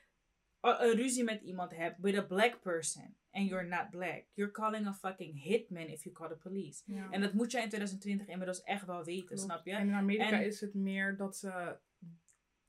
a- 0.65 0.81
een 0.83 0.95
ruzie 0.95 1.23
met 1.23 1.41
iemand 1.41 1.75
hebt, 1.75 1.97
with 2.01 2.15
a 2.18 2.21
black 2.21 2.62
person, 2.62 3.15
and 3.31 3.50
you're 3.50 3.68
not 3.68 3.89
black, 3.89 4.23
you're 4.33 4.51
calling 4.53 4.88
a 4.88 4.94
fucking 4.94 5.44
hitman 5.44 5.88
if 5.88 6.03
you 6.03 6.15
call 6.15 6.29
the 6.29 6.35
police. 6.35 6.83
Ja. 6.85 7.07
En 7.12 7.21
dat 7.21 7.33
moet 7.33 7.51
jij 7.51 7.62
in 7.63 7.68
2020 7.69 8.27
inmiddels 8.27 8.63
echt 8.63 8.85
wel 8.85 9.03
weten, 9.03 9.25
Klopt. 9.25 9.41
snap 9.41 9.65
je? 9.65 9.71
En 9.71 9.88
in 9.88 9.94
Amerika 9.94 10.31
En- 10.39 10.45
is 10.45 10.62
het 10.62 10.73
meer 10.73 11.18
dat 11.18 11.38
ze. 11.38 11.77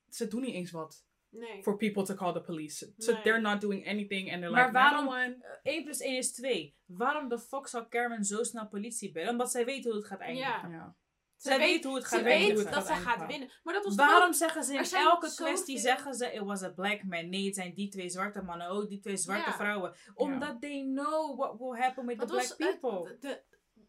Ze 0.08 0.28
doen 0.28 0.40
niet 0.42 0.54
eens 0.54 0.70
wat. 0.70 1.06
Nee. 1.34 1.62
For 1.62 1.76
people 1.76 2.02
to 2.04 2.14
call 2.14 2.32
the 2.32 2.40
police. 2.42 2.92
So 2.98 3.12
Nee. 3.12 3.22
they're 3.22 3.40
not 3.40 3.60
doing 3.60 3.86
anything. 3.86 4.30
And 4.32 4.40
they're 4.40 4.50
Maar 4.50 4.66
like, 4.66 4.72
waarom- 4.78 5.04
911. 5.04 5.60
1 5.62 5.84
plus 5.84 6.00
1 6.00 6.16
is 6.16 6.32
2. 6.32 6.74
Waarom 6.86 7.28
de 7.28 7.38
fuck 7.38 7.66
zal 7.68 7.88
Carmen 7.88 8.24
zo 8.24 8.42
snel 8.42 8.68
politie 8.68 9.12
bellen? 9.12 9.30
Omdat 9.30 9.50
zij 9.50 9.64
weet 9.64 9.84
hoe 9.84 9.94
het 9.94 10.04
gaat 10.06 10.20
eindigen. 10.20 10.70
Ja. 10.70 10.76
Ja. 10.76 10.96
Zij 11.36 11.58
weet- 11.58 11.68
weet 11.68 11.84
hoe 11.84 11.94
het 11.94 12.04
Ze 12.06 12.14
gaat 12.14 12.22
weet 12.24 12.32
eindigen. 12.48 12.72
dat 12.72 12.86
ze 12.86 12.92
gaat 12.92 13.26
winnen. 13.26 13.50
Maar 13.62 13.74
dat 13.74 13.84
was 13.84 13.94
Waarom 13.94 14.28
ook- 14.28 14.34
zeggen 14.34 14.64
ze 14.64 14.74
in 14.74 14.84
elke 14.98 15.34
kwestie 15.34 15.78
zeggen 15.78 16.14
ze 16.14 16.32
it 16.32 16.40
was 16.42 16.62
a 16.62 16.70
black 16.70 17.02
man? 17.04 17.28
Nee, 17.28 17.44
het 17.46 17.54
zijn 17.54 17.74
die 17.74 17.88
twee 17.88 18.08
zwarte 18.08 18.42
mannen. 18.42 18.70
Oh, 18.70 18.88
die 18.88 18.98
twee 19.00 19.16
zwarte 19.16 19.52
vrouwen. 19.52 19.94
Omdat 20.14 20.60
they 20.60 20.82
know 20.82 21.38
what 21.38 21.58
will 21.58 21.80
happen 21.80 22.06
with 22.06 22.18
Dat 22.18 22.28
the 22.28 22.34
was 22.34 22.56
black 22.56 22.80
people. 22.80 23.08
het- 23.08 23.20
de, 23.20 23.42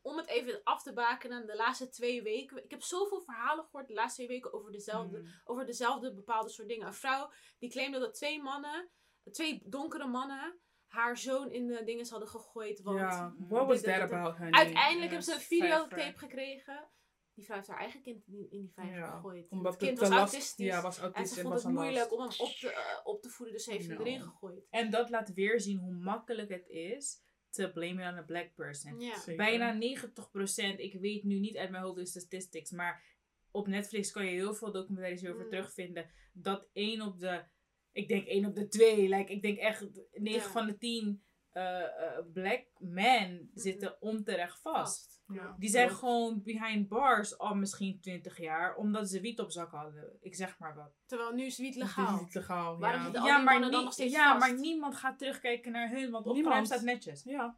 om 0.03 0.17
het 0.17 0.27
even 0.27 0.61
af 0.63 0.83
te 0.83 0.93
bakenen, 0.93 1.47
de 1.47 1.55
laatste 1.55 1.89
twee 1.89 2.21
weken. 2.23 2.63
Ik 2.63 2.71
heb 2.71 2.81
zoveel 2.81 3.21
verhalen 3.21 3.63
gehoord 3.65 3.87
de 3.87 3.93
laatste 3.93 4.15
twee 4.15 4.27
weken 4.27 4.53
over 4.53 4.71
dezelfde, 4.71 5.17
Mm. 5.19 5.27
over 5.43 5.65
dezelfde 5.65 6.13
bepaalde 6.13 6.49
soort 6.49 6.67
dingen. 6.67 6.87
Een 6.87 6.93
vrouw 6.93 7.31
die 7.59 7.69
claimde 7.69 7.99
dat 7.99 8.13
twee 8.13 8.41
mannen, 8.41 8.89
twee 9.31 9.61
donkere 9.65 10.07
mannen, 10.07 10.59
haar 10.87 11.17
zoon 11.17 11.51
in 11.51 11.67
de 11.67 11.83
dingen 11.83 12.07
hadden 12.09 12.27
gegooid. 12.29 12.81
Want 12.81 12.99
Ja. 12.99 13.35
What 13.37 13.67
was 13.67 13.81
Dit- 13.81 13.85
dit- 13.85 13.99
that 13.99 14.11
about, 14.11 14.39
uiteindelijk 14.39 15.11
hebben 15.11 15.23
ze 15.23 15.33
een 15.33 15.39
vijf, 15.39 15.61
videotape 15.61 16.17
gekregen. 16.17 16.89
Die 17.33 17.45
vrouw 17.45 17.57
heeft 17.57 17.69
haar 17.69 17.79
eigen 17.79 18.01
kind 18.01 18.27
in 18.27 18.47
in 18.49 18.59
die 18.61 18.71
vijver 18.73 18.97
Ja, 18.97 19.11
gegooid. 19.15 19.49
Omdat 19.49 19.73
het 19.73 19.81
kind 19.83 19.99
was 19.99 20.09
autistisch. 20.09 20.65
Ja, 20.65 20.81
was 20.81 20.97
en 20.97 21.03
autistisch 21.03 21.33
ze 21.33 21.37
en 21.39 21.41
vond 21.47 21.53
was 21.53 21.63
het 21.63 21.73
moeilijk 21.73 22.11
om 22.13 22.19
hem 22.19 22.29
op 22.37 22.49
te, 22.49 22.71
eh, 22.73 22.99
op 23.03 23.21
te 23.21 23.29
voeden, 23.29 23.55
dus 23.55 23.63
ze 23.63 23.71
heeft 23.71 23.87
hem 23.87 23.99
erin 23.99 24.21
gegooid. 24.21 24.67
En 24.69 24.89
dat 24.91 25.09
laat 25.09 25.33
weer 25.33 25.59
zien 25.61 25.77
hoe 25.79 25.93
makkelijk 25.93 26.49
het 26.49 26.67
is 26.67 27.21
te 27.53 27.71
blamen 27.71 28.07
on 28.11 28.17
a 28.17 28.21
black 28.21 28.55
person. 28.55 28.99
Ja. 28.99 29.15
Bijna 29.35 29.73
90%, 29.73 30.79
ik 30.79 30.93
weet 30.99 31.23
nu 31.23 31.39
niet 31.39 31.57
uit 31.57 31.69
mijn 31.69 31.83
hoofd 31.83 31.95
de 31.97 32.05
statistics, 32.05 32.71
maar 32.71 33.03
op 33.51 33.67
Netflix 33.67 34.11
kan 34.11 34.25
je 34.25 34.31
heel 34.31 34.53
veel 34.53 34.71
documentaires 34.71 35.21
hierover 35.21 35.45
Mm. 35.45 35.51
terugvinden. 35.51 36.09
Dat 36.33 36.69
1 36.73 37.01
op 37.01 37.19
de, 37.19 37.43
ik 37.91 38.07
denk 38.07 38.27
1 38.27 38.45
op 38.45 38.55
de 38.55 38.67
2, 38.67 39.09
like, 39.09 39.31
ik 39.31 39.41
denk 39.41 39.57
echt 39.57 39.87
9 40.11 40.41
Ja. 40.41 40.49
van 40.49 40.65
de 40.67 40.77
10 40.77 41.23
eh, 41.53 41.81
eh, 41.83 42.25
black 42.33 42.65
men 42.79 43.51
zitten 43.53 44.01
onterecht 44.01 44.59
vast. 44.61 45.21
Ja. 45.27 45.55
Die 45.59 45.69
zijn 45.69 45.87
Klopt. 45.87 45.99
gewoon 45.99 46.41
behind 46.43 46.87
bars 46.87 47.37
al 47.37 47.55
misschien 47.55 47.99
20 48.01 48.37
jaar, 48.37 48.75
omdat 48.75 49.09
ze 49.09 49.19
wiet 49.21 49.39
op 49.39 49.51
zak 49.51 49.71
hadden. 49.71 50.17
Ik 50.21 50.35
zeg 50.35 50.59
maar 50.59 50.75
wat. 50.75 50.91
Terwijl 51.05 51.31
nu 51.31 51.45
is 51.45 51.57
niet 51.57 51.75
Het 51.75 51.83
is 51.83 51.95
legaal. 51.95 52.19
niet 52.19 52.33
legaal. 52.33 52.79
Waarom 52.79 52.97
ja. 52.99 53.03
zitten 53.03 53.21
al 53.21 53.27
Ja, 53.27 53.35
die 53.35 53.43
maar, 53.43 53.53
mannen 53.53 53.69
dan 53.71 53.79
nie- 53.79 53.85
nog 53.85 53.93
steeds 53.93 54.13
ja 54.13 54.37
vast? 54.39 54.39
maar 54.51 54.59
niemand 54.59 54.95
gaat 54.95 55.17
terugkijken 55.19 55.71
naar 55.71 55.89
hun, 55.89 56.11
want 56.11 56.25
Niemand. 56.25 56.65
staat 56.67 56.81
netjes. 56.81 57.23
Ja. 57.23 57.57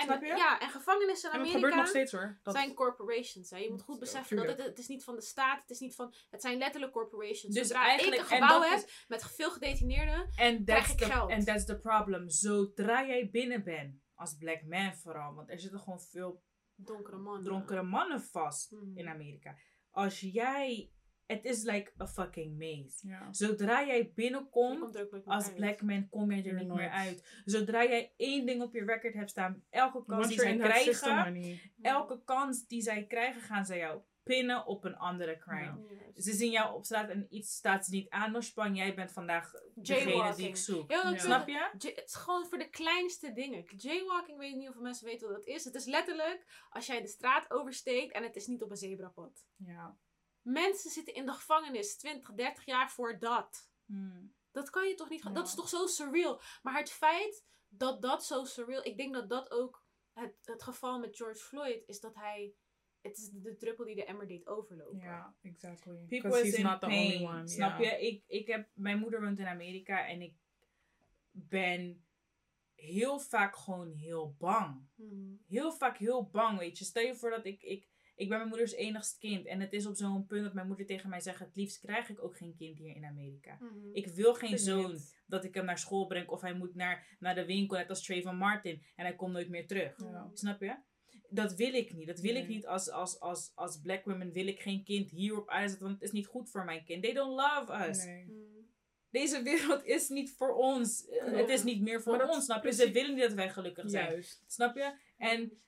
En, 0.00 0.26
ja, 0.26 0.60
en 0.60 0.68
gevangenissen 0.68 1.30
in 1.32 1.36
En 1.38 1.42
dat 1.44 1.48
Amerika 1.48 1.52
gebeurt 1.68 1.74
nog 1.74 1.86
steeds 1.88 2.12
hoor. 2.12 2.38
Dat, 2.42 2.54
zijn 2.54 2.74
corporations. 2.74 3.50
Hè. 3.50 3.56
Je 3.56 3.70
moet 3.70 3.82
goed 3.82 3.98
beseffen 3.98 4.36
dat 4.36 4.46
het, 4.46 4.58
het 4.58 4.78
is 4.78 4.86
niet 4.88 5.04
van 5.04 5.14
de 5.14 5.20
staat, 5.22 5.60
het 5.60 5.70
is 5.70 5.78
niet 5.80 5.94
van, 5.94 6.14
het 6.30 6.40
zijn 6.42 6.58
letterlijk 6.58 6.92
corporations. 6.92 7.54
Dus 7.54 7.66
Zodra 7.66 7.86
eigenlijk- 7.86 8.22
ik 8.22 8.26
een 8.30 8.36
en 8.36 8.42
gebouw 8.42 8.60
dat 8.60 8.68
heb 8.70 8.78
is- 8.78 9.04
met 9.08 9.24
veel 9.24 9.50
gedetineerden, 9.50 10.30
En 10.36 10.64
Krijg 10.64 10.90
ik 10.90 10.98
the, 10.98 11.04
geld. 11.04 11.30
and 11.30 11.46
that's 11.46 11.64
the 11.64 11.78
problem. 11.78 12.28
Zodra 12.30 13.06
jij 13.06 13.28
binnen 13.30 13.64
bent, 13.64 14.02
als 14.14 14.36
black 14.36 14.62
man 14.64 14.94
vooral, 14.94 15.34
want 15.34 15.50
er 15.50 15.60
zitten 15.60 15.80
gewoon 15.80 16.00
veel 16.00 16.42
donkere 16.74 17.16
mannen. 17.16 17.44
donkere 17.44 17.82
mannen 17.82 18.22
vast 18.22 18.70
Hmm. 18.70 18.96
in 18.96 19.08
Amerika. 19.08 19.56
Als 19.90 20.20
jij 20.20 20.90
Het 21.28 21.44
is 21.44 21.62
like 21.62 21.92
a 22.00 22.06
fucking 22.06 22.58
maze. 22.58 23.08
Ja. 23.08 23.32
Zodra 23.32 23.86
jij 23.86 24.12
binnenkomt, 24.14 25.24
als 25.24 25.44
uit. 25.46 25.54
black 25.54 25.82
man 25.82 26.08
kom 26.08 26.32
je 26.32 26.42
er 26.42 26.54
niet 26.54 26.68
meer 26.74 26.90
uit. 26.90 27.42
Zodra 27.44 27.84
jij 27.84 28.12
één 28.16 28.46
ding 28.46 28.62
op 28.62 28.74
je 28.74 28.84
record 28.84 29.14
hebt 29.14 29.30
staan, 29.30 29.64
elke 29.70 30.04
kans 30.04 30.18
Once 30.24 30.28
die 30.28 30.38
zij 30.38 30.56
krijgen, 30.56 31.58
elke 31.82 32.22
kans 32.24 32.66
die 32.66 32.82
zij 32.82 33.06
krijgen, 33.06 33.40
gaan 33.40 33.64
zij 33.66 33.78
jou 33.78 34.00
pinnen 34.22 34.66
op 34.66 34.84
een 34.84 34.96
andere 34.96 35.38
crime. 35.38 35.84
Ja. 36.14 36.22
Ze 36.22 36.32
zien 36.32 36.50
jou 36.50 36.74
op 36.74 36.84
straat 36.84 37.08
en 37.10 37.26
iets 37.28 37.54
staat 37.54 37.84
ze 37.84 37.90
niet 37.90 38.08
aan. 38.10 38.32
Norspan, 38.32 38.74
jij 38.74 38.94
bent 38.94 39.12
vandaag 39.12 39.52
degene 39.74 40.34
die 40.34 40.48
ik 40.48 40.56
zoek. 40.56 40.90
Ja, 40.90 41.02
dat 41.02 41.12
Ja. 41.12 41.18
Snap 41.18 41.48
je? 41.48 41.70
J- 41.78 41.94
het 41.94 42.04
is 42.06 42.14
gewoon 42.14 42.46
voor 42.46 42.58
de 42.58 42.70
kleinste 42.70 43.32
dingen. 43.32 43.64
Jaywalking, 43.76 44.38
weet 44.38 44.50
ik 44.50 44.56
niet 44.56 44.68
of 44.68 44.78
mensen 44.78 45.06
weten 45.06 45.28
wat 45.28 45.36
dat 45.36 45.46
is. 45.46 45.64
Het 45.64 45.74
is 45.74 45.84
letterlijk 45.84 46.66
als 46.70 46.86
jij 46.86 47.00
de 47.00 47.08
straat 47.08 47.50
oversteekt 47.50 48.12
en 48.12 48.22
het 48.22 48.36
is 48.36 48.46
niet 48.46 48.62
op 48.62 48.70
een 48.70 48.76
zebrapad. 48.76 49.46
Ja. 49.56 49.96
Mensen 50.52 50.90
zitten 50.90 51.14
in 51.14 51.26
de 51.26 51.32
gevangenis 51.32 51.96
20, 51.96 52.34
30 52.34 52.64
jaar 52.64 52.90
voor 52.90 53.18
dat. 53.18 53.70
Hmm. 53.84 54.34
Dat 54.50 54.70
kan 54.70 54.88
je 54.88 54.94
toch 54.94 55.08
niet... 55.08 55.22
Ja. 55.22 55.30
Dat 55.30 55.46
is 55.46 55.54
toch 55.54 55.68
zo 55.68 55.86
surreal. 55.86 56.40
Maar 56.62 56.78
het 56.78 56.90
feit 56.90 57.46
dat 57.68 58.02
dat 58.02 58.24
zo 58.24 58.44
surreal... 58.44 58.84
Ik 58.84 58.96
denk 58.96 59.14
dat 59.14 59.28
dat 59.28 59.50
ook 59.50 59.84
het, 60.12 60.34
het 60.42 60.62
geval 60.62 60.98
met 60.98 61.16
George 61.16 61.40
Floyd 61.40 61.82
is 61.86 62.00
dat 62.00 62.14
hij... 62.14 62.54
Het 63.00 63.18
is 63.18 63.30
de 63.30 63.56
druppel 63.56 63.84
die 63.84 63.94
de 63.94 64.04
emmer 64.04 64.26
deed 64.26 64.46
overlopen. 64.46 64.98
Ja, 64.98 65.34
exactly. 65.42 65.94
People 65.94 66.30
Because 66.30 66.46
is 66.46 66.58
not 66.58 66.80
the 66.80 66.86
only 66.86 67.24
one. 67.24 67.48
Snap 67.48 67.78
je? 67.78 68.06
Ik, 68.06 68.24
ik 68.26 68.46
heb, 68.46 68.68
mijn 68.74 68.98
moeder 68.98 69.20
woont 69.20 69.38
in 69.38 69.46
Amerika 69.46 70.06
en 70.06 70.20
ik 70.20 70.34
ben 71.30 72.04
heel 72.74 73.20
vaak 73.20 73.56
gewoon 73.56 73.92
heel 73.92 74.34
bang. 74.38 74.88
Mhm. 74.94 75.34
Heel 75.46 75.72
vaak 75.72 75.98
heel 75.98 76.28
bang, 76.28 76.58
weet 76.58 76.78
je. 76.78 76.84
Stel 76.84 77.02
je 77.02 77.14
voor 77.14 77.30
dat 77.30 77.44
ik, 77.44 77.62
ik, 77.62 77.88
ik 78.18 78.28
ben 78.28 78.38
mijn 78.38 78.48
moeders 78.48 78.72
enigst 78.72 79.18
kind. 79.18 79.46
En 79.46 79.60
het 79.60 79.72
is 79.72 79.86
op 79.86 79.96
zo'n 79.96 80.26
punt 80.26 80.44
dat 80.44 80.54
mijn 80.54 80.66
moeder 80.66 80.86
tegen 80.86 81.08
mij 81.08 81.20
zegt, 81.20 81.38
het 81.38 81.54
liefst 81.56 81.80
krijg 81.80 82.08
ik 82.08 82.22
ook 82.22 82.36
geen 82.36 82.54
kind 82.56 82.78
hier 82.78 82.96
in 82.96 83.04
Amerika. 83.04 83.58
Mhm. 83.60 83.72
Ik 83.92 84.06
wil 84.06 84.34
geen 84.34 84.58
zoon 84.58 84.98
dat 85.26 85.44
ik 85.44 85.54
hem 85.54 85.64
naar 85.64 85.78
school 85.78 86.06
breng 86.06 86.28
of 86.28 86.40
hij 86.40 86.54
moet 86.54 86.74
naar, 86.74 87.16
naar 87.18 87.34
de 87.34 87.44
winkel, 87.44 87.76
net 87.76 87.88
als 87.88 88.04
Trayvon 88.04 88.36
Martin. 88.36 88.82
En 88.96 89.04
hij 89.04 89.14
komt 89.14 89.32
nooit 89.32 89.48
meer 89.48 89.66
terug. 89.66 89.98
Ja. 89.98 90.30
Snap 90.32 90.60
je? 90.60 90.76
Dat 91.28 91.54
wil 91.54 91.74
ik 91.74 91.94
niet. 91.94 92.06
Dat 92.06 92.20
wil 92.20 92.34
ik 92.34 92.48
niet 92.48 92.66
als, 92.66 92.90
als, 92.90 93.20
als, 93.20 93.52
als 93.54 93.80
black 93.80 94.04
women. 94.04 94.32
Wil 94.32 94.46
ik 94.46 94.60
geen 94.60 94.84
kind 94.84 95.10
hier 95.10 95.36
op 95.36 95.48
aarde 95.48 95.68
zetten, 95.68 95.86
want 95.86 95.98
het 95.98 96.08
is 96.08 96.14
niet 96.14 96.26
goed 96.26 96.50
voor 96.50 96.64
mijn 96.64 96.84
kind. 96.84 97.02
They 97.02 97.12
don't 97.12 97.36
love 97.36 97.88
us. 97.88 98.04
Nee. 98.04 98.24
Mhm. 98.24 98.58
Deze 99.10 99.42
wereld 99.42 99.84
is 99.84 100.08
niet 100.08 100.30
voor 100.30 100.54
ons. 100.54 101.04
Het 101.08 101.48
is 101.48 101.62
niet 101.62 101.80
meer 101.80 102.02
voor 102.02 102.22
ons, 102.22 102.44
snap 102.44 102.64
je? 102.64 102.72
Ze 102.72 102.90
willen 102.90 103.14
niet 103.14 103.22
dat 103.22 103.32
wij 103.32 103.50
gelukkig 103.50 103.90
zijn. 103.90 104.10
Juist. 104.10 104.42
Snap 104.46 104.76
je? 104.76 104.92
En 105.16 105.60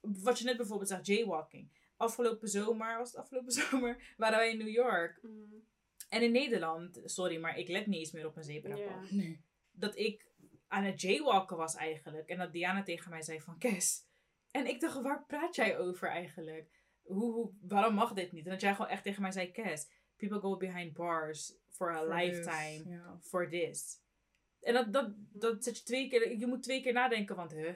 wat 0.00 0.38
je 0.38 0.44
net 0.44 0.56
bijvoorbeeld 0.56 0.88
zegt, 0.88 1.06
jaywalking. 1.06 1.68
Afgelopen 2.02 2.48
zomer, 2.48 2.98
was 2.98 3.10
het 3.10 3.20
afgelopen 3.20 3.52
zomer, 3.62 4.14
waren 4.16 4.38
wij 4.38 4.50
in 4.50 4.58
New 4.58 4.68
York. 4.68 5.18
Mhm. 5.22 5.54
En 6.08 6.22
in 6.22 6.32
Nederland, 6.32 7.00
sorry, 7.04 7.40
maar 7.40 7.58
ik 7.58 7.68
let 7.68 7.86
niet 7.86 7.98
eens 7.98 8.12
meer 8.12 8.26
op 8.26 8.36
een 8.36 8.44
zebrapad. 8.44 9.10
Nee. 9.10 9.40
Dat 9.70 9.96
ik 9.96 10.26
aan 10.68 10.84
het 10.84 11.00
jaywalken 11.00 11.56
was 11.56 11.74
eigenlijk. 11.74 12.28
En 12.28 12.38
dat 12.38 12.52
Diana 12.52 12.82
tegen 12.82 13.10
mij 13.10 13.22
zei 13.22 13.40
van, 13.40 13.58
Kes. 13.58 14.06
En 14.50 14.66
ik 14.66 14.80
dacht, 14.80 15.02
waar 15.02 15.24
praat 15.26 15.54
jij 15.54 15.78
over 15.78 16.08
eigenlijk? 16.08 16.70
Hoe, 17.02 17.32
hoe, 17.32 17.52
waarom 17.60 17.94
mag 17.94 18.12
dit 18.12 18.32
niet? 18.32 18.44
En 18.44 18.50
dat 18.50 18.60
jij 18.60 18.74
gewoon 18.74 18.90
echt 18.90 19.02
tegen 19.02 19.22
mij 19.22 19.32
zei, 19.32 19.50
Kes, 19.50 19.90
people 20.16 20.40
go 20.40 20.56
behind 20.56 20.92
bars 20.92 21.54
for 21.68 21.90
a 21.90 21.98
For 21.98 22.14
lifetime 22.14 22.82
this, 22.84 23.28
for 23.28 23.48
this. 23.48 24.00
En 24.60 24.74
dat, 24.74 24.92
dat, 24.92 25.12
dat 25.16 25.64
zet 25.64 25.78
je 25.78 25.84
twee 25.84 26.08
keer, 26.08 26.38
je 26.38 26.46
moet 26.46 26.62
twee 26.62 26.82
keer 26.82 26.92
nadenken, 26.92 27.36
want 27.36 27.52
huh, 27.52 27.74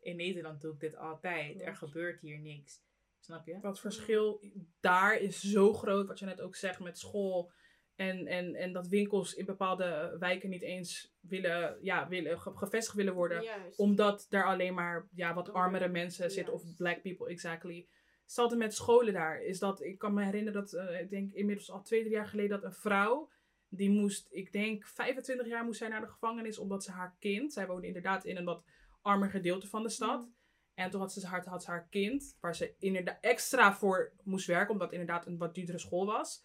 in 0.00 0.16
Nederland 0.16 0.60
doe 0.60 0.72
ik 0.72 0.80
dit 0.80 0.96
altijd. 0.96 1.60
Er 1.60 1.76
gebeurt 1.76 2.20
hier 2.20 2.38
niks. 2.38 2.84
Snap 3.20 3.46
je? 3.46 3.58
Dat 3.60 3.80
verschil 3.80 4.42
daar 4.80 5.18
is 5.18 5.40
zo 5.40 5.72
groot, 5.72 6.06
wat 6.06 6.18
je 6.18 6.24
net 6.24 6.40
ook 6.40 6.56
zegt 6.56 6.80
met 6.80 6.98
school. 6.98 7.52
En, 7.94 8.26
en, 8.26 8.54
en 8.54 8.72
dat 8.72 8.88
winkels 8.88 9.34
in 9.34 9.44
bepaalde 9.44 10.16
wijken 10.18 10.50
niet 10.50 10.62
eens 10.62 11.14
willen, 11.20 11.78
ja, 11.82 12.08
willen, 12.08 12.40
ge- 12.40 12.56
gevestigd 12.56 12.96
willen 12.96 13.14
worden. 13.14 13.42
Juist. 13.42 13.78
Omdat 13.78 14.26
daar 14.28 14.44
alleen 14.44 14.74
maar 14.74 15.08
ja, 15.14 15.34
wat 15.34 15.52
armere 15.52 15.88
mensen 15.88 16.30
zitten. 16.30 16.54
Of 16.54 16.74
black 16.76 17.02
people, 17.02 17.28
exactly. 17.28 17.88
Hetzelfde 18.22 18.56
met 18.56 18.74
scholen 18.74 19.12
daar. 19.12 19.42
Is 19.42 19.58
dat, 19.58 19.82
ik 19.82 19.98
kan 19.98 20.14
me 20.14 20.24
herinneren 20.24 20.60
dat, 20.60 20.72
eh, 20.72 21.00
ik 21.00 21.10
denk 21.10 21.32
inmiddels 21.32 21.70
al 21.70 21.82
twee, 21.82 22.00
drie 22.00 22.12
jaar 22.12 22.26
geleden, 22.26 22.50
dat 22.60 22.64
een 22.64 22.76
vrouw, 22.78 23.30
die 23.68 23.90
moest, 23.90 24.28
ik 24.30 24.52
denk 24.52 24.86
25 24.86 25.46
jaar 25.46 25.64
moest 25.64 25.78
zij 25.78 25.88
naar 25.88 26.00
de 26.00 26.06
gevangenis, 26.08 26.58
omdat 26.58 26.84
ze 26.84 26.90
haar 26.90 27.16
kind, 27.18 27.52
zij 27.52 27.66
woonde 27.66 27.86
inderdaad 27.86 28.24
in 28.24 28.36
een 28.36 28.44
wat 28.44 28.64
armer 29.02 29.30
gedeelte 29.30 29.66
van 29.68 29.82
de 29.82 29.88
stad. 29.88 30.20
Mhm. 30.20 30.30
En 30.76 30.90
toen 30.90 31.00
had 31.00 31.12
ze, 31.12 31.26
haar, 31.26 31.46
had 31.46 31.62
ze 31.62 31.70
haar 31.70 31.86
kind, 31.90 32.36
waar 32.40 32.54
ze 32.54 32.74
inderdaad 32.78 33.18
extra 33.20 33.74
voor 33.74 34.12
moest 34.22 34.46
werken, 34.46 34.70
omdat 34.72 34.90
het 34.90 35.00
inderdaad 35.00 35.26
een 35.26 35.38
wat 35.38 35.54
duurdere 35.54 35.78
school 35.78 36.06
was. 36.06 36.42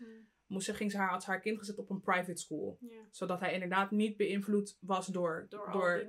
Moest 0.47 0.65
ze, 0.65 0.73
ging 0.73 0.91
ze 0.91 0.97
haar, 0.97 1.09
had 1.09 1.23
ze 1.23 1.29
haar 1.29 1.39
kind 1.39 1.57
gezet 1.57 1.77
op 1.77 1.89
een 1.89 2.01
private 2.01 2.35
school. 2.41 2.77
Zodat 3.11 3.39
hij 3.39 3.53
inderdaad 3.53 3.91
niet 3.91 4.17
beïnvloed 4.17 4.77
was 4.79 5.07
door, 5.07 5.45
Door, 5.49 5.71
door 5.71 5.99
al 6.01 6.07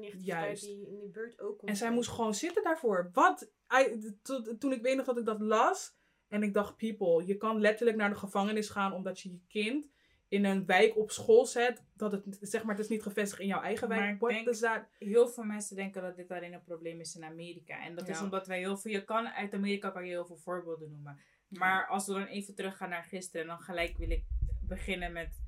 die 0.61 0.87
in 0.89 0.99
die 0.99 1.11
buurt 1.11 1.41
ook 1.41 1.63
en 1.63 1.77
zij 1.77 1.91
moest 1.93 2.11
gewoon 2.11 2.35
zitten 2.35 2.63
daarvoor. 2.63 3.11
Wat? 3.13 3.51
I- 3.79 4.15
to- 4.23 4.57
toen 4.59 4.73
ik 4.73 4.83
weet 4.83 4.97
nog 4.97 5.07
dat 5.07 5.19
ik 5.19 5.25
dat 5.25 5.41
las. 5.41 5.95
En 6.29 6.43
ik 6.43 6.55
dacht, 6.55 6.77
people, 6.77 7.27
je 7.27 7.37
kan 7.37 7.61
letterlijk 7.61 7.97
naar 7.97 8.11
de 8.11 8.17
gevangenis 8.17 8.69
gaan 8.69 8.93
omdat 8.93 9.21
je 9.21 9.31
je 9.31 9.41
kind 9.49 9.91
in 10.33 10.45
een 10.45 10.67
wijk 10.67 10.97
op 10.97 11.11
school 11.11 11.47
zet. 11.47 11.83
Dat 11.97 12.13
het, 12.13 12.39
zeg 12.41 12.63
maar, 12.65 12.75
het 12.75 12.85
is 12.85 12.91
niet 12.91 13.03
gevestigd 13.03 13.41
in 13.41 13.47
jouw 13.47 13.63
eigen 13.63 13.89
Maar 13.89 13.99
wijk. 13.99 14.15
ik 14.15 14.21
What 14.21 14.31
denk- 14.33 14.45
does 14.47 14.59
that? 14.61 14.85
Heel 14.99 15.29
veel 15.29 15.45
mensen 15.45 15.77
denken 15.77 16.03
dat 16.03 16.17
dit 16.17 16.31
alleen 16.31 16.53
een 16.53 16.63
probleem 16.63 17.01
is 17.01 17.15
in 17.17 17.25
Amerika. 17.25 17.85
En 17.85 17.95
dat 17.95 18.09
is 18.09 18.21
omdat 18.21 18.47
wij 18.47 18.59
heel 18.59 18.77
veel, 18.77 18.93
je 18.93 19.05
kan 19.05 19.29
uit 19.29 19.55
Amerika 19.55 19.91
kan 19.91 20.05
je 20.05 20.11
heel 20.11 20.27
veel 20.27 20.37
voorbeelden 20.37 20.91
noemen. 20.91 21.21
Maar 21.49 21.87
als 21.87 22.07
we 22.07 22.13
dan 22.13 22.27
even 22.27 22.55
teruggaan 22.55 22.89
naar 22.89 23.05
gisteren, 23.05 23.47
dan 23.47 23.59
gelijk 23.61 23.97
wil 23.97 24.11
ik 24.11 24.25
beginnen 24.61 25.13
met 25.13 25.41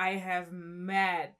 I 0.00 0.18
have 0.18 0.50
mad 0.52 1.30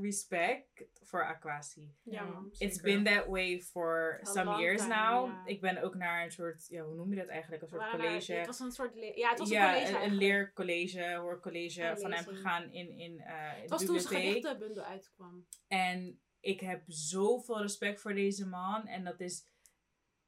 respect 0.00 0.84
for 1.02 1.24
Aquasi. 1.24 1.94
Ja. 2.02 2.42
It's 2.58 2.80
been 2.80 3.04
that 3.04 3.26
way 3.28 3.60
for 3.60 4.20
A 4.22 4.24
some 4.24 4.60
years 4.60 4.80
time, 4.80 4.94
now. 4.94 5.26
ja. 5.26 5.42
Ik 5.46 5.60
ben 5.60 5.82
ook 5.82 5.94
naar 5.94 6.24
een 6.24 6.30
soort, 6.30 6.66
ja, 6.68 6.82
hoe 6.82 6.94
noem 6.94 7.10
je 7.10 7.16
dat 7.16 7.28
eigenlijk? 7.28 7.62
Een 7.62 7.68
soort 7.68 7.80
Maar, 7.80 7.90
college. 7.90 8.32
Het 8.32 8.46
was 8.46 8.60
een 8.60 8.72
soort... 8.72 8.94
Ja, 9.14 9.28
het 9.30 9.38
was 9.38 9.48
ja, 9.48 9.66
een 9.66 9.72
college 9.72 9.88
een, 9.90 9.96
eigenlijk. 9.96 10.22
leercollege, 10.22 11.14
hoorcollege 11.14 11.80
Ja, 11.80 11.96
van 11.96 12.12
hem 12.12 12.24
gegaan 12.24 12.72
in, 12.72 12.98
in, 12.98 13.18
eh 13.20 13.52
Het 13.52 13.62
de 13.62 13.68
was 13.68 13.84
toen 13.84 14.00
zijn 14.00 14.22
gedichtenbundel 14.22 14.84
uitkwam. 14.84 15.46
En 15.68 16.20
ik 16.40 16.60
heb 16.60 16.82
zoveel 16.86 17.60
respect 17.60 18.00
voor 18.00 18.14
deze 18.14 18.46
man. 18.46 18.86
En 18.86 19.04
dat 19.04 19.20
is 19.20 19.46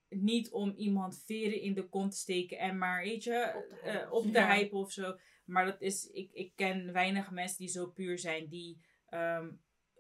niet 0.09 0.51
om 0.51 0.75
iemand 0.77 1.23
veren 1.27 1.61
in 1.61 1.75
de 1.75 1.89
kont 1.89 2.11
te 2.11 2.17
steken 2.19 2.59
en 2.59 2.79
maar, 2.79 3.03
weet 3.03 3.25
je, 3.25 3.53
Op 3.57 3.79
te 3.83 3.91
eh, 3.91 4.13
op 4.13 4.33
te 4.33 4.41
hypen 4.43 4.79
of 4.79 4.93
zo. 4.93 5.17
Maar 5.45 5.65
dat 5.65 5.81
is, 5.81 6.11
ik, 6.11 6.31
ik 6.33 6.53
ken 6.55 6.93
weinig 6.93 7.31
mensen 7.31 7.59
die 7.59 7.69
zo 7.69 7.87
puur 7.87 8.19
zijn, 8.19 8.49
die 8.49 8.81
ehm, 9.09 9.51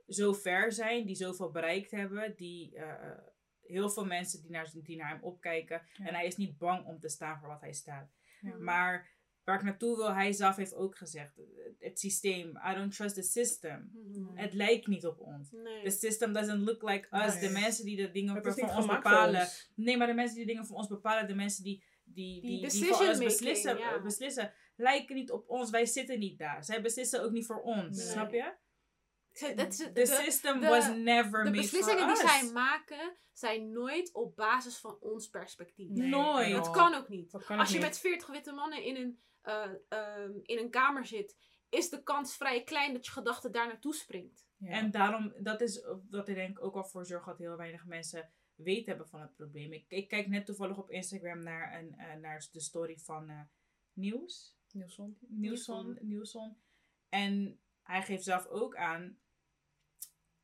zo 0.08 0.32
ver 0.32 0.72
zijn, 0.72 1.06
die 1.06 1.14
zoveel 1.14 1.50
bereikt 1.50 1.90
hebben, 1.90 2.34
die 2.36 2.76
eh, 2.76 3.18
heel 3.62 3.90
veel 3.90 4.04
mensen 4.04 4.42
die 4.42 4.50
naar, 4.50 4.70
die 4.82 4.96
naar 4.96 5.08
hem 5.08 5.22
opkijken. 5.22 5.82
Ja. 5.94 6.06
En 6.06 6.14
hij 6.14 6.26
is 6.26 6.36
niet 6.36 6.58
bang 6.58 6.86
om 6.86 6.98
te 7.00 7.08
staan 7.08 7.38
voor 7.38 7.48
wat 7.48 7.60
hij 7.60 7.72
staat. 7.72 8.10
Ja. 8.40 8.56
Maar 8.56 9.16
waar 9.44 9.56
ik 9.56 9.62
naartoe 9.64 9.96
wil, 9.96 10.14
hij 10.14 10.32
zelf 10.32 10.56
heeft 10.56 10.74
ook 10.74 10.96
gezegd, 10.96 11.40
het- 11.78 11.98
systeem, 11.98 12.60
I 12.70 12.74
don't 12.74 12.96
trust 12.96 13.14
the 13.14 13.22
system. 13.22 13.90
Mhm. 13.92 14.36
Het 14.36 14.52
lijkt 14.54 14.86
niet 14.86 15.06
op 15.06 15.20
ons. 15.20 15.50
Nee. 15.50 15.84
The 15.84 15.90
system 15.90 16.32
doesn't 16.32 16.60
look 16.64 16.82
like 16.82 17.08
us. 17.16 17.34
Nee. 17.34 17.40
De 17.48 17.50
mensen 17.52 17.84
die 17.84 17.96
de 17.96 18.10
dingen 18.10 18.42
voor, 18.42 18.68
ons 18.76 18.86
bepalen. 18.86 19.40
ons. 19.40 19.72
Nee, 19.74 19.96
maar 19.96 20.06
de 20.06 20.14
mensen 20.14 20.36
die 20.36 20.46
dingen 20.46 20.66
voor 20.66 20.76
ons 20.76 20.86
bepalen, 20.88 21.26
de 21.26 21.34
mensen 21.34 21.64
die, 21.64 21.84
die, 22.04 22.40
Die 22.40 22.68
die, 22.68 22.84
voor 22.84 23.06
ons 23.06 23.18
beslissen, 23.18 23.78
beslissen, 24.02 24.52
lijken 24.76 25.14
niet 25.14 25.30
op 25.30 25.48
ons. 25.48 25.70
Wij 25.70 25.86
zitten 25.86 26.18
niet 26.18 26.38
daar. 26.38 26.64
Zij 26.64 26.82
beslissen 26.82 27.22
ook 27.22 27.32
niet 27.32 27.46
voor 27.46 27.62
ons. 27.62 27.96
Nee. 27.96 28.06
Snap 28.06 28.32
je? 28.32 28.52
Ze- 29.38 29.54
dat 29.54 29.68
is- 29.72 29.76
The 29.76 29.92
de- 29.92 30.06
system 30.06 30.60
de- 30.60 30.68
was 30.68 30.88
never 30.88 31.44
De 31.44 31.50
made 31.50 31.50
beslissingen 31.62 32.08
for 32.08 32.14
die 32.14 32.24
us. 32.24 32.40
zij 32.40 32.52
maken, 32.52 33.16
zijn 33.32 33.72
nooit 33.72 34.12
op 34.12 34.36
basis 34.36 34.78
van 34.78 34.96
ons 35.00 35.28
perspectief. 35.28 35.90
Nee, 35.90 36.08
Nooit. 36.08 36.54
at 36.54 36.64
Dat 36.64 36.74
kan 36.74 36.94
ook 36.94 37.08
niet. 37.08 37.30
Kan 37.46 37.58
Als 37.58 37.68
je 37.68 37.74
niet. 37.74 37.84
met 37.84 37.98
40 37.98 38.28
witte 38.28 38.52
mannen 38.52 38.82
in 38.82 38.96
een, 38.96 39.20
eh, 39.42 39.70
ehm, 39.88 40.32
in 40.42 40.58
een 40.58 40.70
kamer 40.70 41.06
zit, 41.06 41.36
is 41.68 41.88
de 41.88 42.02
kans 42.02 42.36
vrij 42.36 42.62
klein 42.64 42.92
dat 42.92 43.04
je 43.06 43.12
gedachte 43.12 43.50
daar 43.50 43.66
naartoe 43.66 43.94
springt. 43.94 44.46
Ja. 44.56 44.68
En 44.70 44.90
daarom, 44.90 45.32
dat 45.38 45.60
is 45.60 45.84
wat 46.10 46.28
ik 46.28 46.34
denk 46.34 46.62
ook 46.64 46.74
al 46.74 46.84
voor 46.84 47.06
zorgt 47.06 47.26
dat 47.26 47.38
heel 47.38 47.56
weinig 47.56 47.86
mensen 47.86 48.30
weten 48.54 48.84
hebben 48.88 49.08
van 49.08 49.20
het 49.20 49.34
probleem. 49.34 49.72
Ik, 49.72 49.84
ik 49.88 50.08
kijk 50.08 50.26
net 50.28 50.46
toevallig 50.46 50.76
op 50.78 50.90
Instagram 50.90 51.42
naar, 51.42 51.78
een, 51.78 51.94
eh, 51.98 52.14
naar 52.14 52.46
de 52.52 52.60
story 52.60 52.98
van 52.98 53.28
eh, 53.28 53.40
Nieuws. 53.92 54.56
Nielsen. 54.72 55.16
Nielsen, 55.20 55.98
Nielsen. 56.00 56.62
En 57.08 57.60
hij 57.82 58.02
geeft 58.02 58.24
zelf 58.24 58.46
ook 58.46 58.76
aan, 58.76 59.18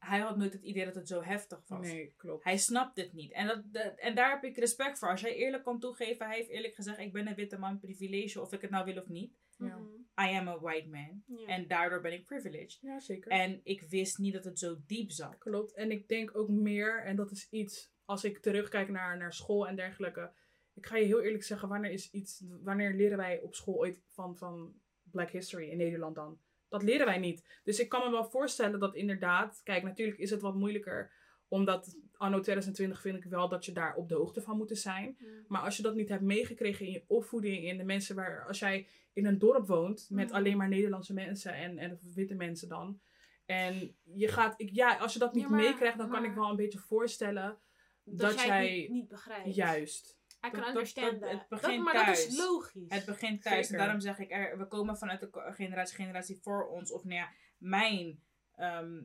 hij 0.04 0.18
had 0.18 0.36
nooit 0.36 0.52
het 0.52 0.62
idee 0.62 0.84
dat 0.84 0.94
het 0.94 1.08
zo 1.08 1.22
heftig 1.22 1.62
was. 1.66 1.86
Nee, 1.92 2.14
klopt. 2.16 2.44
Hij 2.44 2.56
snapt 2.56 2.96
het 2.96 3.12
niet. 3.12 3.32
En, 3.32 3.46
dat, 3.46 3.62
dat- 3.72 3.94
en 3.96 4.14
daar 4.14 4.30
heb 4.30 4.44
ik 4.44 4.56
respect 4.56 4.98
voor. 4.98 5.08
Als 5.10 5.20
jij 5.20 5.34
eerlijk 5.34 5.62
kan 5.64 5.80
toegeven, 5.80 6.26
hij 6.26 6.36
heeft 6.36 6.48
eerlijk 6.48 6.74
gezegd, 6.74 6.98
ik 6.98 7.12
ben 7.12 7.26
een 7.28 7.34
witte 7.34 7.58
man, 7.58 7.78
privilege, 7.78 8.40
of 8.40 8.52
ik 8.52 8.60
het 8.60 8.70
nou 8.70 8.84
wil 8.84 9.02
of 9.02 9.08
niet. 9.08 9.34
Ja. 9.58 9.76
Mhm. 9.76 10.28
I 10.30 10.36
am 10.36 10.48
a 10.48 10.58
white 10.58 10.88
man. 10.88 11.22
Ja. 11.26 11.46
En 11.46 11.68
daardoor 11.68 12.00
ben 12.00 12.12
ik 12.12 12.24
privileged. 12.24 12.78
Ja, 12.80 13.00
zeker. 13.00 13.30
En 13.30 13.60
ik 13.64 13.82
wist 13.82 14.18
niet 14.18 14.32
dat 14.32 14.44
het 14.44 14.58
zo 14.58 14.76
diep 14.86 15.10
zat. 15.10 15.38
Klopt. 15.38 15.74
En 15.74 15.90
ik 15.90 16.08
denk 16.08 16.36
ook 16.36 16.48
meer, 16.48 17.02
en 17.04 17.16
dat 17.16 17.30
is 17.30 17.48
iets, 17.50 17.92
als 18.04 18.24
ik 18.24 18.38
terugkijk 18.38 18.88
naar, 18.88 19.16
naar 19.16 19.32
school 19.32 19.68
en 19.68 19.76
dergelijke. 19.76 20.32
Ik 20.74 20.86
ga 20.86 20.96
je 20.96 21.04
heel 21.04 21.22
eerlijk 21.22 21.44
zeggen, 21.44 21.68
wanneer 21.68 21.90
is 21.90 22.10
iets, 22.10 22.44
wanneer 22.62 22.94
leren 22.94 23.16
wij 23.16 23.40
op 23.40 23.54
school 23.54 23.74
ooit 23.76 24.02
van, 24.08 24.36
van 24.36 24.74
Black 25.02 25.30
History 25.30 25.68
in 25.68 25.76
Nederland 25.76 26.14
dan? 26.14 26.38
Dat 26.74 26.82
leren 26.82 27.06
wij 27.06 27.18
niet. 27.18 27.60
Dus 27.64 27.78
ik 27.80 27.88
kan 27.88 28.04
me 28.04 28.10
wel 28.10 28.24
voorstellen 28.30 28.80
dat 28.80 28.94
inderdaad, 28.94 29.60
kijk, 29.64 29.82
natuurlijk 29.82 30.18
is 30.18 30.30
het 30.30 30.40
wat 30.40 30.54
moeilijker. 30.54 31.12
Omdat 31.48 31.96
anno 32.16 32.40
2020 32.40 33.00
vind 33.00 33.16
ik 33.16 33.24
wel 33.24 33.48
dat 33.48 33.64
je 33.64 33.72
daar 33.72 33.94
op 33.94 34.08
de 34.08 34.14
hoogte 34.14 34.40
van 34.42 34.56
moet 34.56 34.70
zijn. 34.78 35.16
Maar 35.48 35.60
als 35.62 35.76
je 35.76 35.82
dat 35.82 35.94
niet 35.94 36.08
hebt 36.08 36.22
meegekregen 36.22 36.86
in 36.86 36.92
je 36.92 37.04
opvoeding, 37.06 37.64
in 37.64 37.76
de 37.76 37.84
mensen 37.84 38.14
waar, 38.16 38.46
als 38.46 38.58
jij 38.58 38.86
in 39.12 39.26
een 39.26 39.38
dorp 39.38 39.66
woont 39.66 40.06
met 40.10 40.32
alleen 40.32 40.56
maar 40.56 40.68
Nederlandse 40.68 41.14
mensen 41.14 41.54
en, 41.54 41.78
en 41.78 41.98
witte 42.14 42.34
mensen 42.34 42.68
dan. 42.68 43.00
En 43.46 43.96
je 44.02 44.28
gaat, 44.28 44.54
ik, 44.60 44.70
ja, 44.72 44.96
als 44.96 45.12
je 45.12 45.18
dat 45.18 45.34
niet 45.34 45.42
Ja, 45.48 45.50
meekrijgt, 45.50 45.98
dan 45.98 46.10
kan 46.10 46.24
ik 46.24 46.34
wel 46.34 46.50
een 46.50 46.56
beetje 46.56 46.78
voorstellen 46.78 47.58
Dat, 48.04 48.18
dat 48.30 48.34
jij, 48.34 48.46
jij- 48.46 48.68
het 48.70 48.78
niet, 48.80 48.90
niet 48.90 49.08
begrijpt. 49.08 49.54
juist. 49.54 50.18
I 50.46 50.50
can 50.50 50.52
Dat- 50.52 50.60
dat- 50.60 50.68
understand 50.68 51.20
dat- 51.20 51.30
that. 51.30 51.38
het 51.38 51.48
begint 51.48 51.84
dat, 51.84 51.94
maar 51.94 52.06
dat 52.06 52.16
is 52.16 52.24
thuis. 52.24 52.38
logisch. 52.38 52.88
Het 52.88 53.04
begint 53.04 53.42
thuis. 53.42 53.66
Zeker. 53.66 53.80
En 53.80 53.84
daarom 53.86 54.00
zeg 54.00 54.18
ik, 54.18 54.30
er, 54.30 54.58
we 54.58 54.66
komen 54.66 54.98
vanuit 54.98 55.20
de 55.20 55.28
generatie, 55.54 55.96
generatie 55.96 56.36
voor 56.42 56.68
ons. 56.68 56.92
Of 56.92 57.04
nou 57.04 57.14
ja, 57.16 57.30
mijn, 57.58 58.22
ehm, 58.54 59.02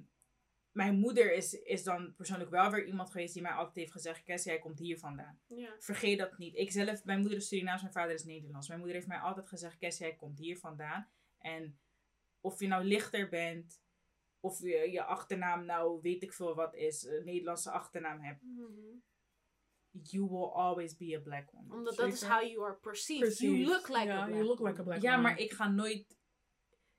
mijn 0.71 0.95
moeder 0.99 1.33
is, 1.33 1.53
is 1.53 1.83
dan 1.83 2.13
persoonlijk 2.15 2.49
wel 2.49 2.71
weer 2.71 2.85
iemand 2.85 3.11
geweest 3.11 3.33
die 3.33 3.41
mij 3.41 3.51
altijd 3.51 3.75
heeft 3.75 3.91
gezegd: 3.91 4.23
Kes, 4.23 4.43
jij 4.43 4.59
komt 4.59 4.79
hier 4.79 4.97
vandaan. 4.99 5.39
ja. 5.47 5.75
Vergeet 5.79 6.19
dat 6.19 6.37
niet. 6.37 6.55
Ik 6.55 6.71
zelf, 6.71 7.03
mijn 7.05 7.19
moeder 7.19 7.37
is 7.37 7.47
Surinaams, 7.47 7.81
mijn 7.81 7.93
vader 7.93 8.13
is 8.13 8.23
Nederlands. 8.23 8.67
Mijn 8.67 8.79
moeder 8.79 8.97
heeft 8.97 9.09
mij 9.09 9.19
altijd 9.19 9.47
gezegd: 9.47 9.77
Kes, 9.77 9.97
jij 9.97 10.15
komt 10.15 10.37
hier 10.39 10.57
vandaan. 10.57 11.09
En 11.39 11.79
of 12.41 12.59
je 12.59 12.67
nou 12.67 12.83
lichter 12.83 13.29
bent, 13.29 13.81
of 14.39 14.59
je, 14.59 14.91
je 14.91 15.03
achternaam 15.03 15.65
nou 15.65 15.99
weet 16.01 16.23
ik 16.23 16.33
veel 16.33 16.55
wat 16.55 16.75
is, 16.75 17.03
een 17.03 17.25
Nederlandse 17.25 17.71
achternaam 17.71 18.21
hebt. 18.21 18.41
Mhm. 18.43 18.67
You 19.91 20.27
will 20.29 20.51
always 20.53 20.95
be 20.97 21.15
a 21.17 21.19
black 21.19 21.51
woman. 21.51 21.77
Omdat 21.77 21.95
dat 21.95 22.13
is 22.13 22.23
how 22.23 22.41
you 22.47 22.63
are 22.63 22.75
perceived. 22.75 23.25
Precies. 23.25 23.49
You 23.49 23.63
look 23.65 23.87
like 23.87 24.03
ja, 24.05 24.21
a 24.21 24.25
black 24.25 24.35
you 24.37 24.45
look 24.47 24.59
like 24.59 24.71
a 24.71 24.83
woman. 24.83 24.85
black 24.85 25.01
Ja, 25.01 25.15
woman. 25.15 25.21
maar 25.31 25.39
ik 25.39 25.51
ga 25.51 25.69
nooit 25.69 26.17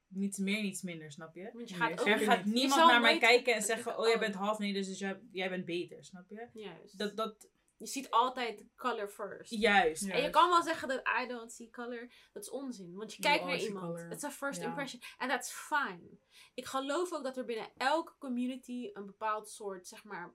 niets 0.08 0.38
meer, 0.38 0.62
niets 0.62 0.82
minder, 0.82 1.12
snap 1.12 1.34
je? 1.34 1.50
Want 1.52 1.68
je 1.70 1.76
Nee, 1.76 1.88
gaat 1.88 2.00
ook 2.00 2.06
Er 2.06 2.18
gaat 2.18 2.44
niemand 2.44 2.90
naar 2.90 3.00
mij 3.00 3.18
kijken 3.18 3.54
en 3.54 3.62
zeggen: 3.62 3.98
Oh, 3.98 4.06
jij 4.06 4.18
bent 4.18 4.34
half 4.34 4.58
Nederlands, 4.58 4.88
dus 4.88 4.98
jij, 4.98 5.20
jij 5.32 5.48
bent 5.48 5.64
beter, 5.64 6.04
snap 6.04 6.28
je? 6.28 6.48
Juist. 6.52 6.98
Dat, 6.98 7.16
dat, 7.16 7.48
Je 7.76 7.86
ziet 7.86 8.10
altijd 8.10 8.64
color 8.76 9.08
first. 9.08 9.50
juist. 9.50 10.04
Ja. 10.06 10.12
En 10.12 10.22
je 10.22 10.30
kan 10.30 10.48
wel 10.48 10.62
zeggen 10.62 10.88
dat 10.88 11.02
I 11.22 11.26
don't 11.28 11.52
see 11.52 11.70
color. 11.70 12.12
Dat 12.32 12.42
is 12.42 12.50
onzin. 12.50 12.94
Want 12.94 13.14
je 13.14 13.22
kijkt 13.22 13.44
naar 13.44 13.58
iemand. 13.58 13.86
color. 13.86 14.10
It's 14.12 14.24
a 14.24 14.30
first 14.30 14.60
Ja. 14.60 14.66
impression. 14.68 15.02
En 15.18 15.28
that's 15.28 15.52
fine. 15.52 16.18
Ik 16.54 16.66
geloof 16.66 17.12
ook 17.12 17.22
dat 17.24 17.36
er 17.36 17.44
binnen 17.44 17.68
elke 17.76 18.12
community 18.18 18.90
een 18.92 19.06
bepaald 19.06 19.48
soort, 19.48 19.86
zeg 19.86 20.04
maar, 20.04 20.34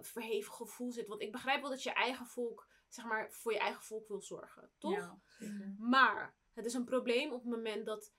verheven 0.00 0.52
gevoel 0.52 0.92
zit. 0.92 1.06
Want 1.06 1.20
ik 1.22 1.32
begrijp 1.32 1.60
wel 1.60 1.70
dat 1.70 1.82
je 1.82 1.92
eigen 1.92 2.26
volk, 2.26 2.68
zeg 2.88 3.04
maar, 3.04 3.32
voor 3.32 3.52
je 3.52 3.58
eigen 3.58 3.82
volk 3.82 4.08
wil 4.08 4.20
zorgen. 4.22 4.70
Toch? 4.78 4.92
Ja. 4.92 5.20
Maar 5.78 6.36
het 6.54 6.64
is 6.64 6.74
een 6.74 6.84
probleem 6.84 7.32
op 7.32 7.42
het 7.42 7.50
moment 7.50 7.86
dat, 7.86 8.12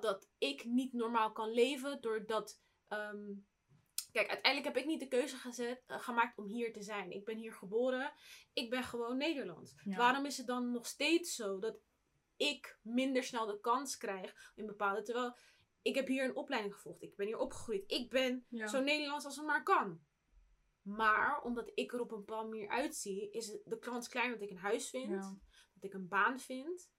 dat 0.00 0.28
ik 0.38 0.64
niet 0.64 0.92
normaal 0.92 1.32
kan 1.32 1.50
leven 1.50 2.00
doordat. 2.00 2.60
ehm, 2.88 3.32
kijk, 4.12 4.28
uiteindelijk 4.28 4.74
heb 4.74 4.82
ik 4.84 4.90
niet 4.90 5.00
de 5.00 5.08
keuze 5.08 5.36
gezet, 5.36 5.82
eh, 5.86 6.00
gemaakt 6.00 6.38
om 6.38 6.46
hier 6.46 6.72
te 6.72 6.82
zijn. 6.82 7.10
Ik 7.10 7.24
ben 7.24 7.36
hier 7.36 7.52
geboren. 7.52 8.12
Ik 8.52 8.70
ben 8.70 8.82
gewoon 8.84 9.16
Nederlands. 9.16 9.74
Ja. 9.84 9.96
Waarom 9.96 10.26
is 10.26 10.36
het 10.36 10.46
dan 10.46 10.70
nog 10.72 10.86
steeds 10.86 11.34
zo 11.34 11.58
dat 11.58 11.76
ik 12.36 12.78
minder 12.82 13.22
snel 13.24 13.46
de 13.46 13.60
kans 13.60 13.96
krijg 13.96 14.52
in 14.54 14.66
bepaalde. 14.66 15.02
Terwijl 15.02 15.36
ik 15.82 15.94
heb 15.94 16.06
hier 16.06 16.24
een 16.24 16.36
opleiding 16.36 16.74
gevolgd. 16.74 17.02
Ik 17.02 17.16
ben 17.16 17.26
hier 17.26 17.38
opgegroeid. 17.38 17.84
Ik 17.90 18.10
ben 18.10 18.46
Ja. 18.48 18.66
zo 18.66 18.80
Nederlands 18.80 19.24
als 19.24 19.36
het 19.36 19.46
maar 19.46 19.62
kan. 19.62 20.00
Maar 20.82 21.42
omdat 21.42 21.70
ik 21.74 21.92
er 21.92 22.00
op 22.00 22.10
een 22.12 22.18
bepaalde 22.18 22.48
manier 22.48 22.68
uitzie, 22.68 23.30
is 23.30 23.58
de 23.64 23.78
kans 23.78 24.08
klein 24.08 24.30
dat 24.30 24.40
ik 24.40 24.50
een 24.50 24.56
huis 24.56 24.90
vind 24.90 25.10
Ja. 25.10 25.38
dat 25.74 25.84
ik 25.84 25.94
een 25.94 26.08
baan 26.08 26.40
vind. 26.40 26.90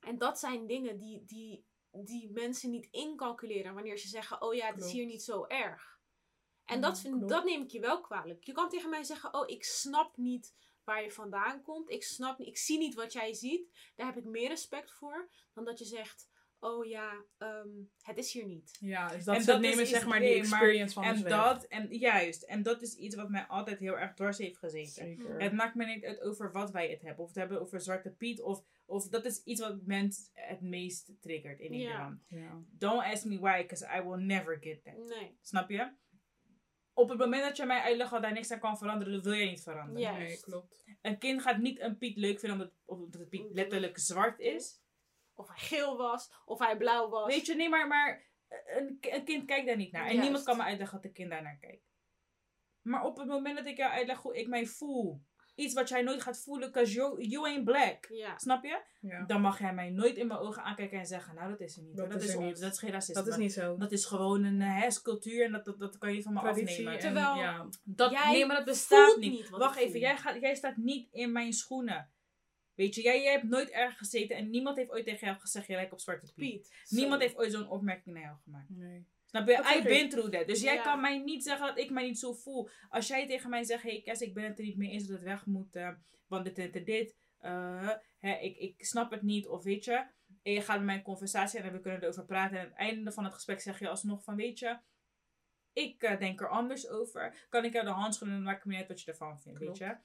En 0.00 0.18
dat 0.18 0.38
zijn 0.38 0.66
dingen 0.66 0.98
die, 0.98 1.24
die, 1.24 1.66
die 1.90 2.30
mensen 2.30 2.70
niet 2.70 2.88
incalculeren 2.90 3.74
wanneer 3.74 3.98
ze 3.98 4.08
zeggen: 4.08 4.42
Oh 4.42 4.54
ja, 4.54 4.66
het 4.66 4.84
is 4.84 4.92
hier 4.92 5.06
niet 5.06 5.22
zo 5.22 5.44
erg. 5.44 5.98
En 6.64 6.80
Ja, 6.80 6.80
dat, 6.82 7.00
vind, 7.00 7.28
dat 7.28 7.44
neem 7.44 7.62
ik 7.62 7.70
je 7.70 7.80
wel 7.80 8.00
kwalijk. 8.00 8.44
Je 8.44 8.52
kan 8.52 8.68
tegen 8.68 8.90
mij 8.90 9.02
zeggen: 9.02 9.34
Oh, 9.34 9.48
ik 9.48 9.64
snap 9.64 10.16
niet 10.16 10.54
waar 10.84 11.02
je 11.02 11.10
vandaan 11.10 11.62
komt. 11.62 11.90
Ik 11.90 12.02
snap 12.04 12.38
niet, 12.38 12.48
ik 12.48 12.58
zie 12.58 12.78
niet 12.78 12.94
wat 12.94 13.12
jij 13.12 13.34
ziet. 13.34 13.92
Daar 13.96 14.06
heb 14.06 14.16
ik 14.16 14.24
meer 14.24 14.48
respect 14.48 14.92
voor 14.92 15.30
dan 15.52 15.64
dat 15.64 15.78
je 15.78 15.84
zegt: 15.84 16.29
Oh 16.62 16.84
ja, 16.86 17.24
ehm, 17.38 17.68
het 18.02 18.16
is 18.18 18.32
hier 18.32 18.46
niet. 18.46 18.76
Ja, 18.80 19.08
dus 19.08 19.24
dat, 19.24 19.36
En 19.36 19.44
dat 19.44 19.60
nemen 19.60 19.80
is 19.80 19.90
zeg 19.90 20.06
maar 20.06 20.20
die 20.20 20.28
maar- 20.28 20.38
experience 20.38 20.94
van 20.94 21.04
En 21.04 21.22
dat, 21.22 21.64
en 21.64 21.86
juist, 21.98 22.42
en 22.42 22.62
dat 22.62 22.82
is 22.82 22.94
iets 22.94 23.14
wat 23.16 23.28
mij 23.28 23.46
altijd 23.46 23.78
heel 23.78 23.98
erg 23.98 24.14
dwars 24.14 24.38
heeft 24.38 24.58
gezeten. 24.58 24.92
Zeker. 24.92 25.40
Het 25.42 25.52
maakt 25.52 25.74
me 25.74 25.84
niet 25.84 26.04
uit 26.04 26.20
over 26.20 26.52
wat 26.52 26.70
wij 26.70 26.90
het 26.90 27.02
hebben. 27.02 27.22
Of 27.22 27.28
het 27.28 27.38
hebben 27.38 27.60
over 27.60 27.80
Zwarte 27.80 28.10
Piet. 28.10 28.40
Of, 28.42 28.62
of 28.86 29.08
dat 29.08 29.24
is 29.24 29.42
iets 29.44 29.60
wat 29.60 29.82
mensen 29.84 30.24
het 30.32 30.60
meest 30.60 31.12
triggert 31.20 31.60
in. 31.60 31.70
Nederland. 31.70 32.24
Ja. 32.28 32.62
Don't 32.70 33.02
ask 33.04 33.24
me 33.24 33.38
why, 33.38 33.56
because 33.62 33.88
I 33.98 34.02
will 34.08 34.24
never 34.24 34.58
get 34.60 34.84
that. 34.84 34.96
Nee. 34.96 35.36
Snap 35.42 35.70
je? 35.70 35.92
Op 36.92 37.08
het 37.08 37.18
moment 37.18 37.42
dat 37.42 37.56
je 37.56 37.64
mij 37.64 37.80
uitlegt 37.80 38.10
dat 38.10 38.22
daar 38.22 38.32
niks 38.32 38.50
aan 38.50 38.58
kan 38.60 38.78
veranderen, 38.78 39.12
dat 39.12 39.24
wil 39.24 39.32
je 39.32 39.46
niet 39.46 39.62
veranderen. 39.62 40.00
Ja. 40.00 40.16
Nee, 40.18 40.40
klopt. 40.40 40.84
Een 41.02 41.18
kind 41.18 41.42
gaat 41.42 41.58
niet 41.58 41.80
een 41.80 41.98
Piet 41.98 42.16
leuk 42.16 42.38
vinden 42.40 42.58
omdat, 42.60 42.74
omdat 42.84 43.20
het 43.20 43.28
Piet 43.28 43.46
letterlijk 43.50 43.98
zwart 43.98 44.38
is. 44.38 44.78
Of 45.40 45.48
hij 45.48 45.58
geel 45.58 45.96
was, 45.96 46.32
of 46.44 46.58
hij 46.58 46.76
blauw 46.76 47.08
was. 47.08 47.26
Weet 47.26 47.46
je, 47.46 47.54
nee, 47.54 47.68
maar, 47.68 47.86
maar 47.86 48.22
een, 48.76 48.98
een 49.00 49.24
kind 49.24 49.44
kijkt 49.44 49.66
daar 49.66 49.76
niet 49.76 49.92
naar. 49.92 50.02
En 50.02 50.08
Juist. 50.08 50.22
niemand 50.22 50.44
kan 50.44 50.56
me 50.56 50.62
uitleggen 50.62 50.96
dat 50.96 51.04
een 51.06 51.12
kind 51.12 51.30
daar 51.30 51.42
naar 51.42 51.58
kijkt. 51.60 51.88
Maar 52.82 53.04
op 53.04 53.16
het 53.16 53.26
moment 53.28 53.56
dat 53.56 53.66
ik 53.66 53.76
jou 53.76 53.92
uitleg 53.92 54.18
hoe 54.18 54.36
ik 54.38 54.48
mij 54.48 54.66
voel, 54.66 55.22
iets 55.54 55.74
wat 55.74 55.88
jij 55.88 56.02
nooit 56.02 56.22
gaat 56.22 56.42
voelen, 56.42 56.72
because 56.72 56.92
you, 56.92 57.22
you 57.24 57.46
ain't 57.46 57.64
black. 57.64 58.06
Ja. 58.08 58.38
Snap 58.38 58.64
je? 58.64 58.82
Ja. 59.00 59.24
Dan 59.24 59.40
mag 59.40 59.58
jij 59.58 59.74
mij 59.74 59.90
nooit 59.90 60.16
in 60.16 60.26
mijn 60.26 60.40
ogen 60.40 60.62
aankijken 60.62 60.98
en 60.98 61.06
zeggen, 61.06 61.34
nou 61.34 61.50
dat 61.50 61.60
is 61.60 61.76
er 61.76 61.82
niet. 61.82 61.96
Dat. 61.96 62.10
Dat, 62.10 62.22
is 62.22 62.28
er 62.32 62.38
ons, 62.38 62.46
niet. 62.46 62.60
dat 62.60 62.72
is 62.72 62.78
geen 62.78 62.90
racisme. 62.90 63.22
Dat 63.22 63.32
is 63.32 63.36
niet 63.36 63.52
zo. 63.52 63.76
Dat 63.76 63.92
is 63.92 64.04
gewoon 64.04 64.44
een 64.44 64.60
uh, 64.60 64.88
cultuur 65.02 65.44
en 65.44 65.52
dat, 65.52 65.64
dat, 65.64 65.78
dat 65.78 65.98
kan 65.98 66.14
je 66.14 66.22
van 66.22 66.32
me 66.32 66.40
Traditie. 66.40 66.68
afnemen. 66.68 66.92
En, 66.92 66.98
Terwijl- 66.98 67.34
ja. 67.36 67.68
Dat, 67.84 68.10
Jij 68.10 68.32
nee, 68.32 68.46
maar 68.46 68.56
dat 68.56 68.64
bestaat 68.64 69.06
voelt 69.06 69.20
niet. 69.20 69.32
niet 69.32 69.48
Wacht 69.48 69.78
even, 69.78 70.00
jij, 70.00 70.16
gaat, 70.16 70.40
jij 70.40 70.54
staat 70.54 70.76
niet 70.76 71.08
in 71.12 71.32
mijn 71.32 71.52
schoenen. 71.52 72.10
Weet 72.74 72.94
je, 72.94 73.02
jij, 73.02 73.22
jij 73.22 73.32
hebt 73.32 73.44
nooit 73.48 73.70
ergens 73.70 73.98
gezeten 73.98 74.36
en 74.36 74.50
niemand 74.50 74.76
heeft 74.76 74.90
ooit 74.90 75.04
tegen 75.04 75.26
jou 75.26 75.38
gezegd, 75.40 75.66
je 75.66 75.74
lijkt 75.74 75.92
op 75.92 76.00
Zwarte 76.00 76.32
Piet. 76.34 76.34
Piet. 76.60 76.86
Niemand 76.88 77.20
heeft 77.22 77.36
ooit 77.36 77.52
zo'n 77.52 77.68
opmerking 77.68 78.14
naar 78.14 78.24
jou 78.24 78.36
gemaakt. 78.44 78.68
Nee. 78.70 79.06
Snap 79.24 79.48
je? 79.48 79.56
Dat 79.56 79.74
I 79.74 79.78
ik. 79.78 79.84
been 79.84 80.08
through 80.08 80.30
that. 80.30 80.46
Dus 80.46 80.60
jij 80.62 80.74
Ja. 80.74 80.82
kan 80.82 81.00
mij 81.00 81.18
niet 81.18 81.42
zeggen 81.44 81.66
dat 81.66 81.78
ik 81.78 81.90
mij 81.90 82.04
niet 82.06 82.18
zo 82.18 82.32
voel. 82.32 82.68
Als 82.88 83.06
jij 83.08 83.26
tegen 83.26 83.50
mij 83.50 83.62
zegt, 83.64 83.82
hey 83.82 84.00
Kes, 84.04 84.20
ik 84.20 84.34
ben 84.34 84.44
het 84.44 84.58
er 84.58 84.64
niet 84.64 84.76
mee 84.76 84.90
eens 84.90 85.06
dat 85.06 85.16
het 85.16 85.26
weg 85.26 85.46
moet, 85.46 85.74
eh, 85.76 85.90
want 86.26 86.44
dit 86.44 86.58
en 86.58 86.70
dit, 86.70 86.86
dit. 86.86 87.16
eh, 87.38 87.90
hè, 88.18 88.34
ik, 88.38 88.56
ik 88.56 88.84
snap 88.84 89.10
het 89.10 89.22
niet, 89.22 89.46
of 89.48 89.62
weet 89.64 89.84
je. 89.84 90.06
En 90.42 90.52
je 90.52 90.60
gaat 90.60 90.76
met 90.76 90.86
mij 90.86 90.96
in 90.96 91.02
conversatie 91.02 91.60
en 91.60 91.72
we 91.72 91.80
kunnen 91.80 92.02
erover 92.02 92.24
praten. 92.24 92.56
En 92.58 92.62
aan 92.64 92.68
het 92.70 92.78
einde 92.78 93.12
van 93.12 93.24
het 93.24 93.34
gesprek 93.34 93.60
zeg 93.60 93.78
je 93.78 93.88
alsnog 93.88 94.24
van, 94.24 94.36
weet 94.36 94.58
je, 94.58 94.78
ik 95.72 96.02
eh, 96.02 96.18
denk 96.18 96.40
er 96.40 96.48
anders 96.48 96.88
over. 96.88 97.46
Kan 97.48 97.64
ik 97.64 97.72
jou 97.72 97.84
de 97.84 97.90
hand 97.90 98.14
schudden 98.14 98.36
en 98.38 98.42
dan 98.44 98.52
maakt 98.52 98.64
me 98.64 98.70
niet 98.70 98.80
uit 98.80 98.88
wat 98.90 99.00
je 99.00 99.10
ervan 99.10 99.40
vindt, 99.40 99.58
Klopt. 99.58 99.78
weet 99.78 99.88
je. 99.88 99.96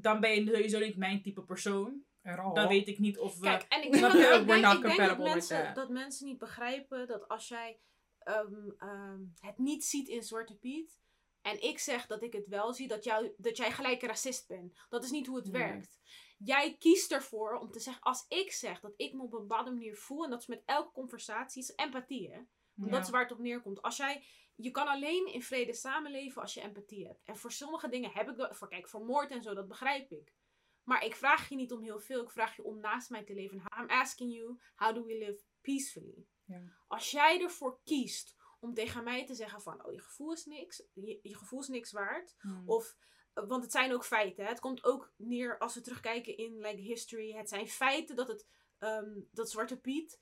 Dan 0.00 0.20
ben 0.20 0.30
je 0.30 0.46
sowieso 0.46 0.78
niet 0.78 0.96
mijn 0.96 1.22
type 1.22 1.42
persoon. 1.42 2.06
Er. 2.22 2.36
Dan 2.54 2.68
weet 2.68 2.88
ik 2.88 2.98
niet 2.98 3.18
of 3.18 3.38
we... 3.38 3.44
Kijk, 3.44 3.62
en 3.68 3.84
ik 3.84 3.92
denk, 3.92 4.02
dat, 4.02 4.14
ik 4.14 4.46
denk, 4.46 4.62
not 4.62 4.74
ik 4.74 4.82
denk 4.82 5.08
dat, 5.08 5.18
mensen, 5.18 5.74
dat 5.74 5.88
mensen 5.88 6.26
niet 6.26 6.38
begrijpen 6.38 7.06
dat 7.06 7.28
als 7.28 7.48
jij 7.48 7.80
ehm, 8.18 8.70
ehm, 8.78 9.20
het 9.40 9.58
niet 9.58 9.84
ziet 9.84 10.08
in 10.08 10.22
Zwarte 10.22 10.54
Piet. 10.56 11.00
En 11.42 11.62
ik 11.62 11.78
zeg 11.78 12.06
dat 12.06 12.22
ik 12.22 12.32
het 12.32 12.46
wel 12.48 12.72
zie, 12.74 12.88
dat, 12.88 13.04
jou, 13.04 13.32
dat 13.36 13.56
jij 13.56 13.72
gelijk 13.72 14.02
een 14.02 14.08
racist 14.08 14.46
bent. 14.48 14.86
Dat 14.88 15.04
is 15.04 15.10
niet 15.10 15.26
hoe 15.26 15.36
het 15.36 15.52
Nee. 15.52 15.62
werkt. 15.62 16.00
Jij 16.38 16.76
kiest 16.78 17.12
ervoor 17.12 17.58
om 17.58 17.70
te 17.70 17.80
zeggen, 17.80 18.02
als 18.02 18.24
ik 18.28 18.52
zeg 18.52 18.80
dat 18.80 18.92
ik 18.96 19.12
me 19.12 19.22
op 19.22 19.32
een 19.32 19.46
bepaalde 19.46 19.70
manier 19.70 19.96
voel, 19.96 20.24
en 20.24 20.30
dat 20.30 20.40
is 20.40 20.46
met 20.46 20.62
elke 20.64 20.92
conversatie, 20.92 21.62
is 21.62 21.72
empathie 21.76 22.30
hè. 22.30 22.36
Want 22.74 22.90
Ja. 22.90 22.96
dat 22.96 23.04
is 23.04 23.10
waar 23.10 23.22
het 23.22 23.32
op 23.32 23.38
neerkomt. 23.38 23.82
Als 23.82 23.96
jij, 23.96 24.24
je 24.60 24.70
kan 24.70 24.86
alleen 24.86 25.26
in 25.32 25.42
vrede 25.42 25.72
samenleven 25.72 26.42
als 26.42 26.54
je 26.54 26.60
empathie 26.60 27.06
hebt. 27.06 27.24
En 27.24 27.36
voor 27.36 27.52
sommige 27.52 27.88
dingen 27.88 28.10
heb 28.10 28.28
ik 28.28 28.36
dat. 28.36 28.56
Voor, 28.56 28.68
kijk, 28.68 28.88
voor 28.88 29.04
moord 29.04 29.30
en 29.30 29.42
zo, 29.42 29.54
dat 29.54 29.68
begrijp 29.68 30.10
ik. 30.10 30.34
Maar 30.82 31.04
ik 31.04 31.14
vraag 31.14 31.48
je 31.48 31.56
niet 31.56 31.72
om 31.72 31.82
heel 31.82 32.00
veel. 32.00 32.22
Ik 32.22 32.30
vraag 32.30 32.56
je 32.56 32.64
om 32.64 32.80
naast 32.80 33.10
mij 33.10 33.24
te 33.24 33.34
leven. 33.34 33.62
I'm 33.80 33.88
asking 33.88 34.34
you, 34.34 34.58
how 34.76 34.94
do 34.94 35.04
we 35.04 35.18
live 35.18 35.42
peacefully? 35.60 36.26
Ja. 36.44 36.62
Als 36.86 37.10
jij 37.10 37.40
ervoor 37.40 37.80
kiest 37.84 38.36
om 38.60 38.74
tegen 38.74 39.04
mij 39.04 39.26
te 39.26 39.34
zeggen 39.34 39.62
van, 39.62 39.84
oh, 39.84 39.92
je 39.92 40.00
gevoel 40.00 40.32
is 40.32 40.44
niks. 40.44 40.82
Je, 40.92 41.18
je 41.22 41.36
gevoel 41.36 41.60
is 41.60 41.68
niks 41.68 41.92
waard. 41.92 42.34
Hmm. 42.38 42.62
Of, 42.66 42.96
eh, 43.32 43.44
want 43.48 43.62
het 43.62 43.72
zijn 43.72 43.92
ook 43.92 44.04
feiten. 44.04 44.44
Hè? 44.44 44.50
Het 44.50 44.60
komt 44.60 44.84
ook 44.84 45.12
neer, 45.16 45.58
als 45.58 45.74
we 45.74 45.80
terugkijken 45.80 46.36
in 46.36 46.60
like, 46.60 46.80
history. 46.80 47.32
Het 47.32 47.48
zijn 47.48 47.68
feiten 47.68 48.16
dat, 48.16 48.28
het, 48.28 48.46
ehm, 48.78 49.20
dat 49.30 49.50
Zwarte 49.50 49.80
Piet 49.80 50.20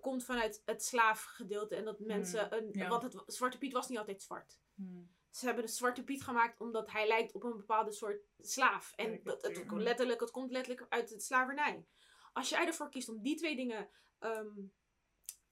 komt 0.00 0.24
vanuit 0.24 0.62
het 0.64 0.84
slaafgedeelte. 0.84 1.76
En 1.76 1.84
dat 1.84 2.00
mensen, 2.00 2.56
een, 2.56 2.68
ja. 2.72 2.88
want 2.88 3.02
het, 3.02 3.22
Zwarte 3.26 3.58
Piet 3.58 3.72
was 3.72 3.88
niet 3.88 3.98
altijd 3.98 4.22
zwart. 4.22 4.60
Hmm. 4.74 5.10
Ze 5.30 5.44
hebben 5.46 5.64
de 5.64 5.70
Zwarte 5.70 6.04
Piet 6.04 6.22
gemaakt 6.22 6.60
omdat 6.60 6.90
hij 6.90 7.06
lijkt 7.06 7.32
op 7.32 7.42
een 7.42 7.56
bepaalde 7.56 7.92
soort 7.92 8.24
slaaf. 8.38 8.92
En 8.96 9.20
dat, 9.22 9.42
het, 9.42 9.52
Karikatuur. 9.52 9.82
letterlijk, 9.82 10.20
het 10.20 10.30
komt 10.30 10.50
letterlijk 10.50 10.86
uit 10.88 11.10
het 11.10 11.22
slavernij. 11.24 11.86
Als 12.32 12.48
jij 12.48 12.66
ervoor 12.66 12.90
kiest 12.90 13.08
om 13.08 13.22
die 13.22 13.36
twee 13.36 13.56
dingen 13.56 13.88
ehm, 14.18 14.60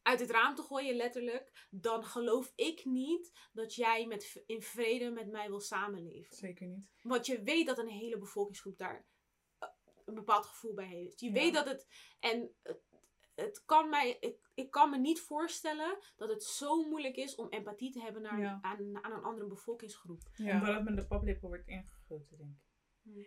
uit 0.03 0.20
het 0.20 0.31
raam 0.31 0.55
te 0.55 0.62
gooien, 0.62 0.96
letterlijk, 0.96 1.66
dan 1.70 2.05
geloof 2.05 2.53
ik 2.55 2.85
niet 2.85 3.33
dat 3.53 3.74
jij 3.74 4.07
met, 4.07 4.42
in 4.46 4.62
vrede 4.62 5.11
met 5.11 5.31
mij 5.31 5.48
wil 5.48 5.61
samenleven. 5.61 6.37
Zeker 6.37 6.66
niet. 6.66 6.90
Want 7.03 7.26
je 7.26 7.42
weet 7.42 7.66
dat 7.66 7.79
een 7.79 7.88
hele 7.88 8.18
bevolkingsgroep 8.18 8.79
daar 8.79 9.07
eh, 9.59 9.68
een 10.05 10.14
bepaald 10.14 10.46
gevoel 10.46 10.74
bij 10.74 10.87
heeft. 10.87 11.20
Je 11.20 11.26
Ja. 11.26 11.33
weet 11.33 11.55
dat 11.55 11.66
het. 11.66 11.87
En 12.20 12.55
het, 13.40 13.64
kan 13.64 13.88
mij, 13.88 14.16
ik, 14.20 14.50
ik 14.55 14.70
kan 14.70 14.90
me 14.90 14.98
niet 14.98 15.20
voorstellen 15.20 15.98
dat 16.16 16.29
het 16.29 16.42
zo 16.42 16.88
moeilijk 16.88 17.16
is 17.16 17.35
om 17.35 17.48
empathie 17.48 17.92
te 17.92 18.00
hebben 18.00 18.22
naar, 18.22 18.40
Ja. 18.40 18.59
aan, 18.62 19.05
aan 19.05 19.12
een 19.12 19.22
andere 19.24 19.46
bevolkingsgroep. 19.46 20.20
Omdat 20.38 20.74
het 20.74 20.85
met 20.85 20.96
de 20.96 21.07
paplepel 21.07 21.48
wordt 21.48 21.66
ingegoten, 21.68 22.37
denk 22.38 22.50
ik. 22.50 22.62
Hmm. 23.03 23.24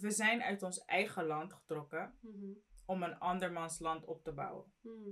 We 0.00 0.10
zijn 0.10 0.42
uit 0.42 0.62
ons 0.62 0.84
eigen 0.84 1.26
land 1.26 1.52
getrokken 1.52 2.18
Mhm. 2.20 2.52
om 2.86 3.02
een 3.02 3.18
andermans 3.18 3.78
land 3.78 4.04
op 4.04 4.22
te 4.24 4.32
bouwen. 4.32 4.72
Mhm. 4.80 5.08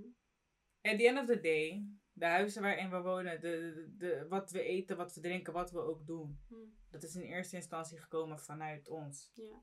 At 0.82 0.98
the 0.98 1.06
end 1.08 1.18
of 1.18 1.26
the 1.26 1.40
day, 1.40 1.86
de 2.12 2.26
huizen 2.26 2.62
waarin 2.62 2.90
we 2.90 3.00
wonen, 3.00 3.40
de, 3.40 3.72
de, 3.74 3.94
de- 3.96 4.26
wat 4.28 4.50
we 4.50 4.62
eten, 4.62 4.96
wat 4.96 5.14
we 5.14 5.20
drinken, 5.20 5.52
wat 5.52 5.70
we 5.70 5.80
ook 5.80 6.06
doen. 6.06 6.40
Mhm. 6.48 6.60
Dat 6.90 7.02
is 7.02 7.14
in 7.14 7.22
eerste 7.22 7.56
instantie 7.56 7.98
gekomen 7.98 8.38
vanuit 8.38 8.88
ons. 8.88 9.30
Ja. 9.34 9.62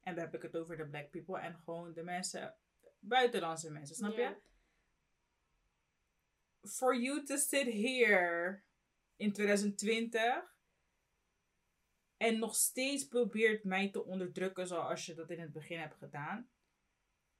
En 0.00 0.14
dan 0.14 0.24
heb 0.24 0.34
ik 0.34 0.42
het 0.42 0.56
over 0.56 0.76
de 0.76 0.88
black 0.88 1.10
people 1.10 1.38
en 1.38 1.54
gewoon 1.56 1.92
de 1.92 2.02
mensen, 2.02 2.56
buitenlandse 3.08 3.70
mensen, 3.70 3.96
snap 3.96 4.16
je? 4.16 4.36
For 6.66 6.94
you 6.96 7.24
to 7.24 7.36
sit 7.36 7.66
here 7.66 8.62
in 9.16 9.32
2020 9.32 10.52
en 12.16 12.38
nog 12.38 12.54
steeds 12.54 13.04
probeert 13.08 13.64
mij 13.64 13.90
te 13.90 14.04
onderdrukken 14.04 14.66
zoals 14.66 15.06
je 15.06 15.14
dat 15.14 15.30
in 15.30 15.40
het 15.40 15.52
begin 15.52 15.78
hebt 15.78 15.94
gedaan. 15.96 16.48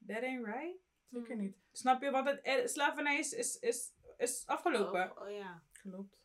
That 0.07 0.23
ain't 0.23 0.45
right. 0.47 0.79
Zeker 1.11 1.37
niet. 1.37 1.57
Snap 1.73 2.03
je? 2.03 2.11
Want 2.11 2.39
het, 2.43 2.71
slavernij 2.71 3.19
is, 3.19 3.33
is, 3.33 3.59
is, 3.59 3.93
is 4.17 4.43
afgelopen. 4.47 5.11
Oh, 5.17 5.23
oh, 5.23 5.31
ja. 5.31 5.63
Klopt. 5.73 6.17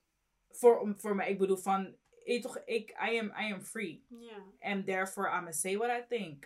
Voor, 0.50 0.80
om- 0.80 1.00
voor 1.00 1.16
mij, 1.16 1.30
ik 1.30 1.38
bedoel 1.38 1.58
van, 1.58 1.96
ik, 2.24 2.42
toch, 2.42 2.58
ik, 2.66 2.90
I 2.90 3.20
am, 3.20 3.26
I 3.26 3.54
am 3.54 3.62
free. 3.62 4.06
Ja. 4.08 4.44
And 4.60 4.86
therefore, 4.86 5.28
I'm 5.28 5.34
gonna 5.36 5.52
say 5.52 5.78
what 5.78 5.90
I 6.00 6.06
think. 6.08 6.46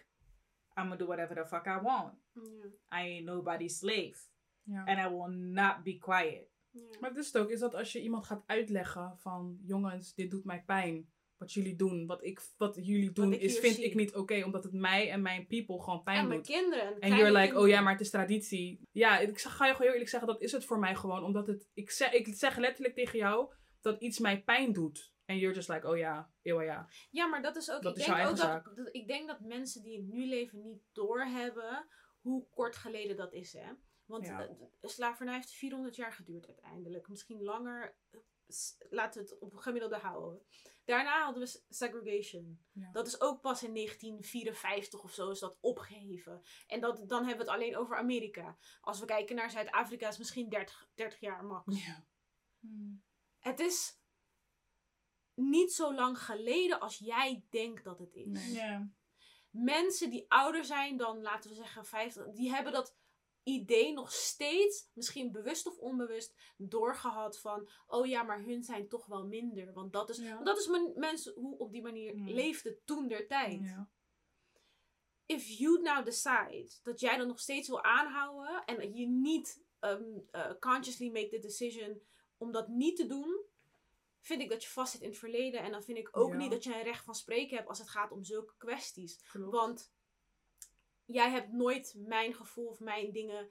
I'm 0.78 0.84
gonna 0.84 0.96
do 0.96 1.06
whatever 1.06 1.36
the 1.36 1.46
fuck 1.48 1.66
I 1.66 1.80
want. 1.82 2.14
Ja. 2.34 3.02
I 3.02 3.10
ain't 3.10 3.26
nobody's 3.26 3.78
slave. 3.78 4.16
Ja. 4.64 4.84
And 4.86 5.00
I 5.00 5.16
will 5.16 5.36
not 5.36 5.84
be 5.84 5.98
quiet. 5.98 6.52
Maar 7.00 7.10
het 7.10 7.20
is 7.20 7.26
het 7.28 7.38
ook, 7.38 7.50
is 7.50 7.60
dat 7.60 7.76
als 7.76 7.92
je 7.92 8.02
iemand 8.02 8.26
gaat 8.26 8.44
uitleggen 8.46 9.16
van 9.20 9.60
jongens, 9.66 10.14
dit 10.14 10.32
doet 10.32 10.44
mij 10.44 10.64
pijn. 10.66 11.12
Wat 11.38 11.54
jullie 11.54 11.76
doen, 11.76 12.06
wat, 12.06 12.24
ik, 12.24 12.42
wat 12.58 12.76
jullie 12.82 13.12
doen, 13.12 13.34
ik 13.34 13.42
is, 13.42 13.60
vind 13.60 13.76
zie. 13.76 13.84
ik 13.86 13.96
niet 13.96 14.16
oké, 14.16 14.44
omdat 14.44 14.64
het 14.64 14.74
mij 14.74 15.10
en 15.12 15.22
mijn 15.22 15.48
people 15.48 15.82
gewoon 15.82 16.04
pijn 16.04 16.18
En 16.18 16.28
mijn 16.28 16.40
doet. 16.42 16.48
kinderen. 16.52 17.00
En 17.00 17.10
you're 17.10 17.26
like, 17.26 17.38
kinderen. 17.40 17.62
oh 17.62 17.68
ja, 17.68 17.82
maar 17.82 17.92
het 17.92 18.02
is 18.02 18.10
traditie. 18.10 18.88
Ja, 18.92 19.20
ik 19.20 19.40
zeg- 19.40 19.56
ga 19.56 19.66
je 19.66 19.72
gewoon 19.72 19.82
heel 19.82 19.92
eerlijk 19.92 20.10
zeggen, 20.10 20.30
dat 20.30 20.42
is 20.42 20.52
het 20.52 20.66
voor 20.66 20.80
mij 20.80 20.96
gewoon. 20.96 21.24
Omdat 21.24 21.48
het, 21.48 21.70
ik 21.74 21.92
zeg, 21.92 22.12
ik 22.12 22.28
zeg 22.36 22.58
letterlijk 22.58 22.96
tegen 22.96 23.20
jou 23.20 23.54
dat 23.82 24.02
iets 24.02 24.20
mij 24.20 24.44
pijn 24.44 24.74
doet. 24.74 25.14
En 25.26 25.38
you're 25.38 25.56
just 25.56 25.70
like, 25.70 25.88
oh 25.88 25.98
ja, 25.98 26.32
eeuw 26.42 26.62
ja. 26.62 26.88
Ja, 27.12 27.26
maar 27.28 27.42
dat 27.42 27.56
is 27.56 27.72
ook. 27.72 27.82
Dat 27.82 27.92
ik, 27.94 28.00
is 28.00 28.06
denk 28.06 28.18
jouw 28.18 28.30
ook 28.30 28.38
eigen 28.38 28.64
dat, 28.66 28.76
dat- 28.76 28.96
ik 28.96 29.08
denk 29.08 29.28
dat 29.28 29.40
mensen 29.40 29.84
die 29.84 29.98
het 29.98 30.08
nu 30.08 30.26
leven 30.26 30.62
niet 30.62 30.82
doorhebben 30.92 31.88
hoe 32.24 32.48
kort 32.50 32.76
geleden 32.76 33.16
dat 33.18 33.34
is, 33.34 33.54
hè? 33.54 33.72
Want 34.06 34.26
Ja. 34.26 34.48
eh, 34.48 34.56
de 34.80 34.88
slavernij 34.88 35.36
heeft 35.36 35.52
400 35.52 35.96
jaar 35.96 36.14
geduurd 36.14 36.48
uiteindelijk. 36.48 37.08
Misschien 37.08 37.42
langer. 37.44 37.96
S- 38.48 38.76
Laten 38.90 39.24
we 39.24 39.30
het 39.30 39.40
op 39.40 39.56
gemiddelde 39.56 39.98
houden. 39.98 40.46
Daarna 40.86 41.24
hadden 41.24 41.44
we 41.44 41.62
segregation. 41.70 42.64
Ja. 42.72 42.92
Dat 42.92 43.08
is 43.08 43.22
ook 43.22 43.42
pas 43.42 43.64
in 43.64 43.74
1954 43.74 45.04
of 45.04 45.14
zo 45.14 45.30
is 45.30 45.40
dat 45.40 45.58
opgeheven. 45.62 46.42
En 46.68 46.82
dat, 46.82 47.10
dan 47.10 47.26
hebben 47.26 47.46
we 47.46 47.52
het 47.52 47.62
alleen 47.62 47.78
over 47.78 47.98
Amerika. 47.98 48.58
Als 48.82 49.00
we 49.00 49.06
kijken 49.06 49.36
naar 49.36 49.50
Zuid-Afrika 49.52 50.08
is 50.08 50.18
misschien 50.18 50.50
30, 50.50 50.90
30 50.94 51.20
jaar 51.20 51.46
max. 51.46 51.86
Ja. 51.86 52.06
Het 53.40 53.60
is 53.60 54.00
niet 55.34 55.74
zo 55.74 55.94
lang 55.94 56.20
geleden 56.20 56.80
als 56.80 56.98
jij 56.98 57.46
denkt 57.50 57.84
dat 57.84 58.00
het 58.00 58.14
is. 58.16 58.26
Nee. 58.28 58.52
Ja. 58.54 58.90
Mensen 59.54 60.10
die 60.10 60.26
ouder 60.28 60.66
zijn 60.66 60.98
dan, 60.98 61.22
laten 61.22 61.50
we 61.50 61.56
zeggen, 61.56 61.86
50, 61.86 62.28
die 62.32 62.52
hebben 62.54 62.74
dat 62.74 62.96
idee 63.44 63.94
nog 63.94 64.12
steeds, 64.12 64.90
misschien 64.94 65.32
bewust 65.32 65.68
of 65.68 65.78
onbewust, 65.78 66.36
doorgehad 66.58 67.40
van, 67.40 67.70
oh 67.88 68.06
ja, 68.06 68.24
maar 68.24 68.42
hun 68.44 68.64
zijn 68.64 68.88
toch 68.88 69.06
wel 69.06 69.26
minder. 69.28 69.74
Want 69.74 69.94
dat 69.94 70.10
is, 70.10 70.18
Ja. 70.18 70.34
want 70.34 70.46
dat 70.46 70.58
is 70.58 70.68
men, 70.68 70.92
mensen 70.96 71.34
hoe 71.36 71.58
op 71.58 71.72
die 71.72 71.82
manier 71.82 72.14
Hmm. 72.14 72.28
leefden 72.30 72.78
toen 72.86 73.08
der 73.08 73.28
tijd. 73.28 73.62
Ja. 73.64 73.90
If 75.26 75.48
you 75.48 75.82
now 75.82 76.06
decide 76.06 76.72
dat 76.84 77.00
jij 77.00 77.18
dat 77.18 77.28
nog 77.28 77.40
steeds 77.40 77.68
wil 77.68 77.84
aanhouden 77.84 78.66
en 78.66 78.96
je 78.96 79.08
niet 79.08 79.64
um, 79.80 80.28
uh, 80.32 80.52
consciously 80.60 81.08
make 81.12 81.30
the 81.30 81.40
decision 81.40 82.02
om 82.38 82.52
dat 82.52 82.68
niet 82.68 82.96
te 82.96 83.06
doen, 83.06 83.46
vind 84.24 84.42
ik 84.42 84.50
dat 84.50 84.64
je 84.64 84.70
vastzit 84.70 85.02
in 85.02 85.10
het 85.10 85.18
verleden. 85.18 85.62
En 85.62 85.72
dan 85.72 85.84
vind 85.84 85.98
ik 85.98 86.18
ook 86.18 86.32
Ja. 86.32 86.38
niet 86.38 86.52
dat 86.52 86.64
je 86.64 86.76
een 86.76 86.84
recht 86.84 87.04
van 87.04 87.16
spreken 87.16 87.56
hebt 87.58 87.70
als 87.70 87.80
het 87.80 87.90
gaat 87.90 88.12
om 88.12 88.24
zulke 88.24 88.54
kwesties. 88.58 89.22
Klopt. 89.32 89.52
Want 89.56 89.94
jij 91.06 91.30
hebt 91.32 91.52
nooit 91.52 91.94
mijn 91.98 92.34
gevoel 92.34 92.66
of 92.68 92.80
mijn 92.80 93.12
dingen. 93.12 93.50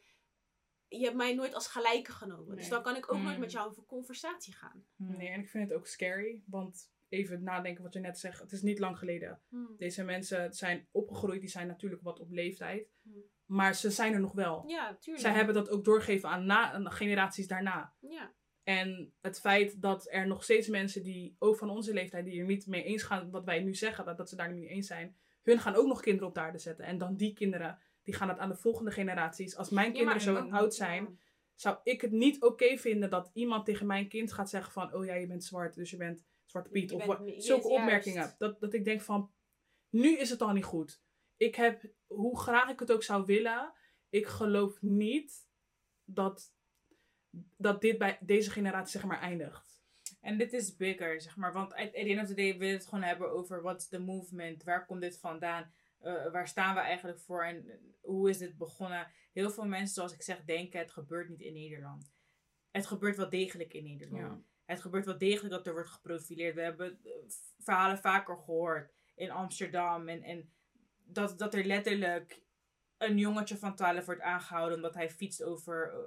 Je 0.89 1.05
hebt 1.05 1.17
mij 1.17 1.35
nooit 1.35 1.55
als 1.55 1.67
gelijke 1.69 2.13
genomen. 2.13 2.57
Dus 2.57 2.69
dan 2.69 2.83
kan 2.83 2.97
ik 2.97 3.13
ook 3.13 3.19
nooit 3.21 3.35
Mm. 3.35 3.41
met 3.41 3.53
jou 3.53 3.75
in 3.77 3.85
conversatie 3.87 4.55
gaan. 4.55 4.85
Nee, 4.97 5.29
en 5.29 5.41
ik 5.41 5.49
vind 5.49 5.69
het 5.69 5.79
ook 5.79 5.87
scary. 5.87 6.43
Want 6.47 6.91
even 7.09 7.43
nadenken 7.43 7.83
wat 7.83 7.93
je 7.93 8.01
net 8.01 8.19
zegt. 8.19 8.41
Het 8.41 8.53
is 8.53 8.63
niet 8.63 8.79
lang 8.79 8.99
geleden. 8.99 9.41
Hmm. 9.49 9.75
Deze 9.79 10.05
mensen 10.05 10.55
zijn 10.55 10.89
opgegroeid. 10.91 11.41
Die 11.41 11.51
zijn 11.51 11.67
natuurlijk 11.67 12.03
wat 12.03 12.21
op 12.21 12.31
leeftijd. 12.31 12.89
Maar 13.47 13.75
ze 13.75 13.91
zijn 13.91 14.13
er 14.13 14.21
nog 14.21 14.33
wel. 14.33 14.65
Ja, 14.67 14.97
tuurlijk. 14.97 15.27
Zij 15.27 15.35
hebben 15.35 15.55
dat 15.55 15.69
ook 15.71 15.85
doorgegeven 15.85 16.29
aan, 16.29 16.47
na, 16.47 16.73
aan 16.73 16.91
generaties 16.93 17.47
daarna. 17.47 17.95
Ja. 17.99 18.33
En 18.63 19.13
het 19.21 19.41
feit 19.41 19.81
dat 19.83 20.07
er 20.11 20.27
nog 20.27 20.45
steeds 20.45 20.69
mensen 20.69 21.03
die, 21.03 21.37
ook 21.39 21.57
van 21.57 21.71
onze 21.71 21.93
leeftijd, 21.93 22.25
die 22.25 22.41
er 22.41 22.47
niet 22.47 22.67
mee 22.67 22.83
eens 22.85 23.03
gaan, 23.03 23.31
wat 23.31 23.45
wij 23.45 23.61
nu 23.61 23.75
zeggen, 23.75 24.05
dat, 24.05 24.17
dat 24.17 24.29
ze 24.29 24.37
daar 24.37 24.53
niet 24.53 24.61
mee 24.61 24.69
eens 24.69 24.87
zijn, 24.87 25.17
hun 25.43 25.59
gaan 25.59 25.75
ook 25.75 25.87
nog 25.87 26.01
kinderen 26.01 26.29
op 26.29 26.35
de 26.35 26.41
aarde 26.41 26.59
zetten. 26.59 26.85
En 26.85 26.99
dan 26.99 27.17
die 27.17 27.33
kinderen, 27.33 27.79
die 28.03 28.15
gaan 28.15 28.29
het 28.29 28.39
aan 28.39 28.49
de 28.49 28.57
volgende 28.57 28.91
generaties. 28.91 29.57
Als 29.57 29.71
mijn 29.71 29.87
Ja, 29.89 29.93
kinderen 29.93 30.21
zo 30.21 30.37
oud 30.37 30.75
zijn, 30.75 31.21
zou 31.55 31.77
ik 31.83 32.01
het 32.01 32.11
niet 32.13 32.43
oké 32.43 32.77
vinden 32.77 33.11
dat 33.11 33.31
iemand 33.35 33.65
tegen 33.65 33.87
mijn 33.87 34.09
kind 34.09 34.33
gaat 34.33 34.51
zeggen 34.51 34.73
van, 34.73 34.95
oh 34.95 35.05
ja, 35.05 35.15
je 35.15 35.27
bent 35.27 35.45
zwart, 35.45 35.75
dus 35.75 35.91
je 35.91 35.97
bent 35.97 36.25
Zwarte 36.47 36.71
Piet. 36.71 36.91
Je 36.91 36.97
of 36.97 37.07
bent- 37.07 37.19
wat, 37.19 37.29
yes, 37.29 37.47
zulke 37.47 37.69
juist. 37.69 37.81
opmerkingen. 37.83 38.35
Dat, 38.39 38.61
dat 38.61 38.73
ik 38.75 38.85
denk 38.85 39.01
van, 39.01 39.33
nu 39.89 40.17
is 40.19 40.31
het 40.31 40.43
al 40.43 40.53
niet 40.53 40.65
goed. 40.65 41.03
Ik 41.37 41.55
heb, 41.55 41.83
hoe 42.07 42.39
graag 42.39 42.71
ik 42.71 42.79
het 42.81 42.93
ook 42.93 43.03
zou 43.03 43.25
willen, 43.25 43.73
ik 44.09 44.27
geloof 44.27 44.83
niet 44.83 45.47
dat, 46.05 46.55
dat 47.57 47.81
dit 47.81 47.99
bij 47.99 48.19
deze 48.21 48.51
generatie 48.51 49.01
zeg 49.01 49.05
maar 49.05 49.21
eindigt. 49.21 49.81
En 50.21 50.39
dit 50.39 50.53
is 50.53 50.77
bigger, 50.77 51.21
zeg 51.21 51.37
maar. 51.37 51.53
Want 51.53 51.75
at 51.75 51.93
the 51.93 51.99
end 51.99 52.21
of 52.21 52.27
the 52.27 52.35
day 52.35 52.53
willen 52.53 52.59
we 52.59 52.67
het 52.67 52.87
gewoon 52.87 53.05
hebben 53.05 53.31
over 53.31 53.63
what's 53.63 53.89
the 53.89 53.99
movement? 53.99 54.63
Waar 54.65 54.87
komt 54.87 55.01
dit 55.01 55.19
vandaan? 55.19 55.73
Eh, 55.99 56.33
waar 56.33 56.49
staan 56.49 56.75
we 56.75 56.81
eigenlijk 56.81 57.19
voor? 57.19 57.45
En 57.45 57.67
hoe 58.01 58.31
is 58.31 58.39
dit 58.39 58.57
begonnen? 58.57 59.07
Heel 59.33 59.51
veel 59.51 59.67
mensen, 59.67 59.95
zoals 59.95 60.13
ik 60.13 60.23
zeg, 60.23 60.45
denken 60.45 60.79
het 60.79 60.91
gebeurt 60.91 61.29
niet 61.29 61.41
in 61.41 61.53
Nederland. 61.53 62.13
Het 62.71 62.87
gebeurt 62.87 63.17
wel 63.17 63.29
degelijk 63.29 63.75
in 63.75 63.85
Nederland. 63.85 64.23
Ja. 64.23 64.51
Het 64.65 64.81
gebeurt 64.81 65.05
wel 65.05 65.19
degelijk 65.19 65.55
dat 65.55 65.67
er 65.67 65.73
wordt 65.73 65.89
geprofileerd. 65.89 66.55
We 66.55 66.61
hebben 66.61 66.99
eh, 67.05 67.13
verhalen 67.59 67.99
vaker 67.99 68.37
gehoord 68.37 68.93
in 69.15 69.31
Amsterdam. 69.31 70.09
En, 70.09 70.23
en 70.23 70.53
dat, 71.05 71.39
dat 71.39 71.55
er 71.55 71.65
letterlijk 71.65 72.43
een 72.99 73.19
jongetje 73.19 73.59
van 73.59 73.75
12 73.75 74.05
wordt 74.05 74.21
aangehouden 74.21 74.77
omdat 74.77 74.95
hij 74.95 75.11
fietst 75.11 75.43
over, 75.43 75.93
eh, 75.93 75.99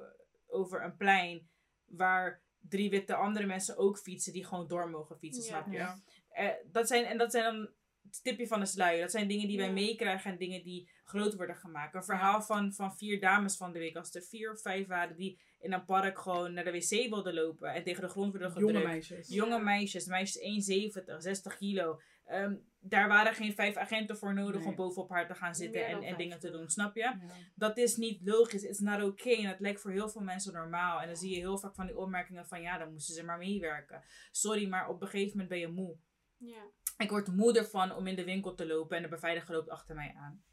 over 0.56 0.84
een 0.84 0.96
plein 0.98 1.50
waar 1.86 2.42
drie 2.60 2.90
witte 2.90 3.16
andere 3.16 3.46
mensen 3.46 3.78
ook 3.78 3.98
fietsen 4.00 4.34
die 4.34 4.46
gewoon 4.46 4.68
door 4.68 4.90
mogen 4.90 5.18
fietsen, 5.18 5.44
Ja. 5.44 5.50
snap 5.50 5.66
je? 5.72 5.78
Ja. 5.78 6.00
Eh, 6.30 6.50
dat 6.72 6.88
zijn, 6.88 7.06
en 7.06 7.18
dat 7.18 7.32
zijn 7.32 7.44
dan 7.44 7.70
het 8.04 8.24
tipje 8.24 8.48
van 8.48 8.60
de 8.60 8.66
sluier. 8.66 9.02
Dat 9.02 9.12
zijn 9.12 9.28
dingen 9.28 9.48
die 9.48 9.58
wij 9.58 9.66
Ja. 9.68 9.72
meekrijgen 9.74 10.32
en 10.32 10.38
dingen 10.38 10.64
die 10.64 10.90
groot 11.04 11.36
worden 11.36 11.56
gemaakt. 11.56 11.96
Een 11.96 12.04
verhaal 12.04 12.42
van, 12.42 12.74
van 12.74 12.98
vier 12.98 13.20
dames 13.20 13.58
van 13.58 13.72
de 13.72 13.80
week, 13.80 13.96
als 13.96 14.16
er 14.16 14.22
vier 14.22 14.52
of 14.52 14.62
vijf 14.62 14.88
waren 14.88 15.16
die 15.16 15.40
in 15.60 15.74
een 15.74 15.86
park 15.86 16.20
gewoon 16.20 16.54
naar 16.54 16.64
de 16.64 16.72
wc 16.72 16.90
wilden 17.10 17.34
lopen 17.34 17.74
en 17.74 17.84
tegen 17.84 18.02
de 18.02 18.10
grond 18.10 18.32
werden 18.32 18.52
gedrukt. 18.52 18.72
Jonge 18.74 18.86
meisjes. 18.86 19.28
Jonge 19.28 19.50
Ja. 19.56 19.58
meisjes, 19.58 20.06
meisjes 20.06 20.42
1,70, 20.42 21.22
60 21.22 21.58
kilo. 21.58 22.02
Ehm, 22.26 22.56
daar 22.80 23.08
waren 23.08 23.34
geen 23.34 23.54
vijf 23.54 23.76
agenten 23.76 24.18
voor 24.18 24.34
nodig 24.34 24.60
Nee. 24.60 24.70
om 24.70 24.76
bovenop 24.76 25.10
haar 25.10 25.28
te 25.28 25.36
gaan 25.36 25.56
zitten 25.56 25.86
en, 25.88 26.02
en 26.04 26.18
dingen 26.18 26.40
te 26.40 26.48
50. 26.48 26.52
doen, 26.52 26.70
snap 26.70 26.96
je? 26.96 27.02
Ja. 27.02 27.20
Dat 27.56 27.78
is 27.78 27.96
niet 27.96 28.22
logisch, 28.24 28.64
it's 28.64 28.80
not 28.80 29.02
okay. 29.04 29.36
En 29.36 29.50
dat 29.50 29.60
lijkt 29.60 29.82
voor 29.82 29.92
heel 29.92 30.10
veel 30.10 30.22
mensen 30.22 30.54
normaal. 30.54 31.02
En 31.02 31.08
dan 31.08 31.16
zie 31.16 31.30
je 31.30 31.40
heel 31.40 31.58
vaak 31.58 31.76
van 31.76 31.86
die 31.86 31.98
opmerkingen 31.98 32.46
van 32.48 32.62
ja, 32.62 32.78
dan 32.78 32.92
moesten 32.92 33.16
ze 33.16 33.24
maar 33.24 33.38
meewerken. 33.38 34.04
Sorry, 34.32 34.68
maar 34.68 34.90
op 34.90 35.02
een 35.02 35.08
gegeven 35.08 35.32
moment 35.32 35.50
ben 35.50 35.60
je 35.60 35.68
moe. 35.68 35.98
Ja. 36.38 36.64
Ik 36.98 37.10
word 37.10 37.28
moe 37.36 37.58
ervan 37.58 37.96
om 37.96 38.08
in 38.08 38.16
de 38.16 38.24
winkel 38.24 38.54
te 38.54 38.68
lopen 38.68 38.98
en 38.98 39.04
de 39.04 39.10
beveiliger 39.10 39.56
loopt 39.56 39.70
achter 39.70 39.96
mij 39.96 40.14
aan. 40.18 40.44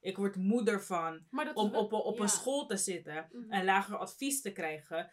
Ik 0.00 0.16
word 0.16 0.36
moe 0.36 0.64
ervan 0.70 1.26
Maar 1.30 1.44
dat 1.44 1.56
is 1.56 1.62
om 1.62 1.70
wel- 1.70 1.80
op, 1.84 1.92
op 1.92 2.16
ja. 2.16 2.22
een 2.22 2.28
school 2.28 2.66
te 2.66 2.76
zitten 2.76 3.28
Mhm. 3.32 3.50
en 3.52 3.64
lager 3.64 3.96
advies 3.96 4.40
te 4.42 4.52
krijgen. 4.52 5.10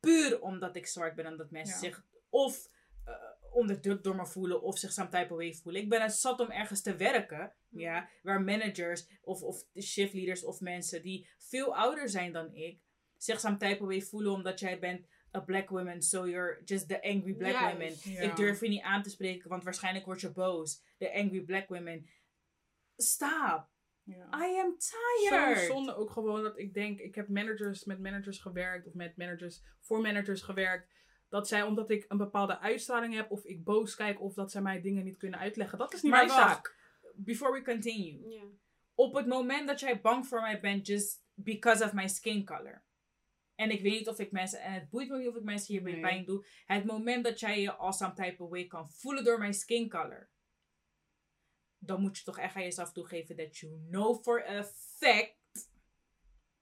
Puur 0.00 0.40
omdat 0.40 0.76
ik 0.76 0.86
zwart 0.86 1.14
ben 1.14 1.24
en 1.24 1.36
dat 1.36 1.50
mensen 1.50 1.78
zich 1.78 2.04
of 2.28 2.69
onderdrukt 3.52 4.04
door 4.04 4.16
me 4.16 4.26
voelen 4.26 4.62
of 4.62 4.78
zich 4.78 4.92
some 4.92 5.08
type 5.08 5.32
of 5.32 5.38
way 5.38 5.54
voelen. 5.54 5.82
Ik 5.82 5.88
ben 5.88 6.02
het 6.02 6.14
zat 6.14 6.40
om 6.40 6.50
ergens 6.50 6.82
te 6.82 6.96
werken. 6.96 7.54
Mhm. 7.68 7.82
Ja, 7.82 8.08
waar 8.22 8.42
managers 8.42 9.08
of, 9.22 9.42
of 9.42 9.64
shiftleaders 9.80 10.44
of 10.44 10.60
mensen 10.60 11.02
die 11.02 11.28
veel 11.38 11.76
ouder 11.76 12.08
zijn 12.08 12.32
dan 12.32 12.54
ik 12.54 12.80
zich 13.16 13.40
some 13.40 13.56
type 13.56 13.80
of 13.82 13.86
way 13.88 14.00
voelen 14.00 14.32
omdat 14.32 14.60
jij 14.60 14.78
bent 14.78 15.06
a 15.32 15.40
black 15.40 15.68
woman, 15.68 16.02
so 16.02 16.28
you're 16.28 16.60
just 16.64 16.88
the 16.88 17.02
angry 17.02 17.34
black 17.34 17.60
woman. 17.72 17.92
Ik 18.04 18.36
durf 18.36 18.60
je 18.60 18.68
niet 18.68 18.82
aan 18.82 19.02
te 19.02 19.10
spreken, 19.10 19.48
want 19.48 19.64
waarschijnlijk 19.64 20.04
word 20.04 20.20
je 20.20 20.32
boos. 20.32 20.82
The 20.98 21.12
angry 21.12 21.40
black 21.40 21.68
women. 21.68 22.06
Stop. 22.96 23.68
Ja. 24.04 24.46
I 24.46 24.58
am 24.58 24.74
Zo 24.78 24.96
tired. 25.28 25.66
zonde 25.66 25.94
ook 25.94 26.10
gewoon 26.10 26.42
dat 26.42 26.58
ik 26.58 26.74
denk, 26.74 26.98
ik 26.98 27.14
heb 27.14 27.28
managers 27.28 27.84
met 27.84 27.98
managers 27.98 28.38
gewerkt 28.38 28.86
of 28.86 28.94
met 28.94 29.16
managers 29.16 29.62
voor 29.80 30.00
managers 30.00 30.42
gewerkt. 30.42 30.88
Dat 31.30 31.48
zij, 31.48 31.62
omdat 31.62 31.90
ik 31.90 32.04
een 32.08 32.16
bepaalde 32.16 32.58
uitstraling 32.58 33.14
heb 33.14 33.30
of 33.30 33.44
ik 33.44 33.64
boos 33.64 33.94
kijk 33.94 34.20
of 34.20 34.34
dat 34.34 34.50
zij 34.50 34.60
mij 34.62 34.80
dingen 34.80 35.04
niet 35.04 35.16
kunnen 35.16 35.38
uitleggen. 35.40 35.78
Dat 35.78 35.92
is 35.94 36.02
niet 36.02 36.12
Maar 36.12 36.26
mijn 36.26 36.38
zaak. 36.38 36.76
before 37.14 37.52
we 37.52 37.62
continue. 37.62 38.28
Ja. 38.28 38.42
Op 38.94 39.14
het 39.14 39.26
moment 39.26 39.68
dat 39.68 39.80
jij 39.80 40.00
bang 40.00 40.26
voor 40.26 40.40
mij 40.40 40.60
bent, 40.60 40.86
just 40.86 41.22
because 41.34 41.84
of 41.84 41.92
my 41.92 42.08
skin 42.08 42.44
color. 42.44 42.84
En 43.54 43.70
ik 43.70 43.80
weet 43.82 43.92
niet 43.92 44.08
of 44.08 44.18
ik 44.18 44.32
mensen, 44.32 44.60
en 44.62 44.72
het 44.72 44.90
boeit 44.90 45.08
me 45.08 45.18
niet 45.18 45.28
of 45.28 45.36
ik 45.36 45.42
mensen 45.42 45.74
hiermee 45.74 45.92
Nee. 45.92 46.02
pijn 46.02 46.24
doe. 46.24 46.46
Het 46.66 46.84
moment 46.84 47.24
dat 47.24 47.40
jij 47.40 47.60
je 47.60 47.72
al 47.74 47.92
some 47.92 48.12
type 48.12 48.42
of 48.42 48.50
way 48.50 48.66
kan 48.66 48.90
voelen 48.90 49.24
door 49.24 49.38
mijn 49.38 49.54
skin 49.54 49.88
color. 49.88 50.30
Dan 51.78 52.00
moet 52.00 52.18
je 52.18 52.24
toch 52.24 52.38
echt 52.38 52.54
aan 52.56 52.62
jezelf 52.62 52.92
toegeven 52.92 53.36
that 53.36 53.56
you 53.56 53.80
know 53.88 54.22
for 54.22 54.46
a 54.48 54.64
fact 54.98 55.36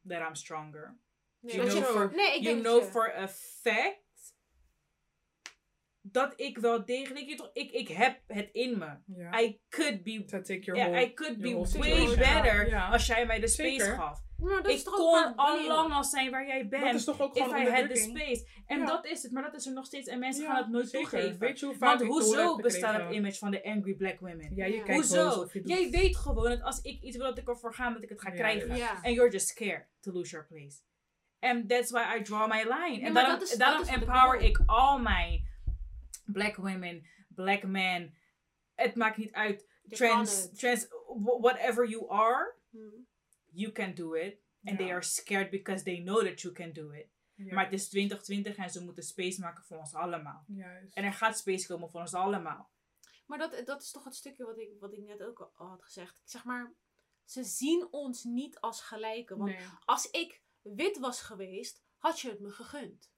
that 0.08 0.28
I'm 0.28 0.34
stronger. 0.34 0.98
Nee, 1.40 1.54
You 1.56 1.68
dat 1.68 1.76
know 1.76 1.90
for- 1.96 2.14
nee, 2.14 2.36
ik 2.36 2.42
you 2.42 2.60
know 2.60 2.80
dat 2.80 2.90
for 2.90 3.14
a 3.16 3.28
fact 3.28 4.06
dat 6.12 6.32
ik 6.36 6.58
wel 6.58 6.84
degelijk, 6.84 7.36
toch, 7.36 7.50
ik, 7.52 7.70
ik 7.70 7.88
heb 7.88 8.20
het 8.26 8.48
in 8.52 8.78
me. 8.78 8.88
I 9.42 9.60
could 9.68 10.02
be, 10.02 10.24
To 10.24 10.40
take 10.40 10.60
your 10.60 10.76
yeah, 10.80 10.90
whole- 10.92 11.06
I 11.06 11.14
could 11.14 11.36
your 11.40 11.42
be 11.42 11.48
whole 11.64 11.78
way 11.78 12.06
situation. 12.06 12.18
better 12.42 12.82
als 12.90 13.06
jij 13.06 13.26
mij 13.26 13.40
de 13.40 13.48
space 13.48 13.70
Zeker. 13.84 13.94
gaf. 13.94 14.26
Maar 14.38 14.62
dat 14.62 14.72
is 14.72 14.78
Ik 14.78 14.84
toch 14.84 14.94
kon 14.94 15.34
al 15.36 15.66
lang 15.66 15.92
al 15.92 16.04
zijn 16.04 16.30
waar 16.30 16.46
jij 16.46 16.68
bent. 16.68 16.84
Dat 16.84 16.94
is 16.94 17.04
toch 17.04 17.20
ook 17.20 17.36
If 17.36 17.42
gewoon 17.44 17.60
I 17.62 17.70
had 17.70 17.88
the 17.90 17.96
space. 17.96 18.46
En 18.66 18.78
Ja. 18.78 18.86
dat 18.86 19.06
is 19.06 19.22
het, 19.22 19.32
maar 19.32 19.42
dat 19.42 19.54
is 19.54 19.66
er 19.66 19.72
nog 19.72 19.86
steeds. 19.86 20.08
En 20.08 20.18
mensen 20.18 20.42
Ja, 20.44 20.48
gaan 20.50 20.62
het 20.62 20.68
nooit 20.72 20.88
zeker. 20.88 21.08
toegeven. 21.10 21.38
Weet 21.38 21.58
je 21.60 21.66
hoe 21.66 21.74
vaak 21.74 21.98
Want 21.98 22.10
hoezo 22.10 22.56
bestaat 22.56 23.00
het 23.02 23.12
image 23.14 23.38
van 23.38 23.50
de 23.50 23.64
angry 23.64 23.94
black 23.94 24.20
women? 24.20 24.52
Ja, 24.54 24.64
je 24.64 24.74
Ja. 24.74 24.82
kijkt 24.82 24.94
hoezo? 25.00 25.48
je 25.52 25.60
Jij 25.64 25.90
weet 25.90 26.16
gewoon 26.16 26.48
dat 26.48 26.62
als 26.62 26.80
ik 26.80 27.02
iets 27.02 27.16
wil 27.16 27.26
dat 27.26 27.38
ik 27.38 27.48
ervoor 27.48 27.74
ga, 27.74 27.90
dat 27.90 28.02
ik 28.02 28.08
het 28.08 28.20
ga 28.20 28.28
Ja, 28.28 28.34
krijgen. 28.34 28.76
Ja. 28.76 28.90
And 29.02 29.14
you're 29.14 29.30
just 29.30 29.48
scared 29.48 29.86
to 30.00 30.12
lose 30.12 30.30
your 30.30 30.46
place. 30.46 30.78
And 31.40 31.68
that's 31.68 31.90
why 31.90 32.16
I 32.18 32.22
draw 32.22 32.48
my 32.50 32.62
line. 32.62 33.06
en 33.06 33.14
daarom, 33.14 33.32
dat 33.38 33.42
is- 33.42 33.56
daarom 33.56 33.76
dat 33.78 33.86
is 33.86 33.92
wat 33.94 34.02
ik 34.02 34.08
empower 34.08 34.40
ik 34.40 34.60
al 34.66 34.98
mijn 34.98 35.46
black 36.32 36.56
women, 36.56 37.06
black 37.28 37.62
men. 37.62 38.14
Het 38.74 38.94
maakt 38.94 39.16
niet 39.16 39.32
uit. 39.32 39.66
Je 39.82 39.96
Trans, 39.96 40.52
trans, 40.52 40.86
wh- 41.06 41.40
whatever 41.40 41.88
you 41.88 42.10
are, 42.10 42.54
Hm. 42.70 42.78
you 43.50 43.72
can 43.72 43.94
do 43.94 44.14
it. 44.14 44.36
And 44.64 44.78
they 44.78 44.90
are 44.90 45.02
scared 45.02 45.50
because 45.50 45.84
they 45.84 46.00
know 46.02 46.24
that 46.26 46.40
you 46.40 46.54
can 46.54 46.72
do 46.72 46.90
it. 46.90 47.06
Maar 47.34 47.64
het 47.64 47.72
is 47.72 47.88
2020 47.88 48.56
en 48.56 48.70
ze 48.70 48.84
moeten 48.84 49.02
space 49.02 49.40
maken 49.40 49.64
voor 49.64 49.78
ons 49.78 49.94
allemaal. 49.94 50.44
Juist. 50.46 50.96
En 50.96 51.04
er 51.04 51.12
gaat 51.12 51.38
space 51.38 51.66
komen 51.66 51.90
voor 51.90 52.00
ons 52.00 52.14
allemaal. 52.14 52.70
Maar 53.26 53.38
dat, 53.38 53.62
dat 53.66 53.82
is 53.82 53.90
toch 53.90 54.04
het 54.04 54.14
stukje 54.14 54.44
wat 54.44 54.58
ik, 54.58 54.70
wat 54.80 54.92
ik 54.92 55.00
net 55.02 55.22
ook 55.22 55.50
al 55.54 55.66
had 55.66 55.82
gezegd. 55.82 56.18
Ik 56.18 56.28
zeg 56.28 56.44
maar, 56.44 56.72
ze 57.24 57.44
zien 57.44 57.88
ons 57.90 58.24
niet 58.24 58.60
als 58.60 58.80
gelijken. 58.82 59.38
Want 59.38 59.50
Nee. 59.50 59.66
als 59.84 60.10
ik 60.10 60.42
wit 60.62 60.98
was 60.98 61.20
geweest, 61.22 61.82
had 61.98 62.20
je 62.20 62.30
het 62.30 62.40
me 62.40 62.50
gegund. 62.50 63.10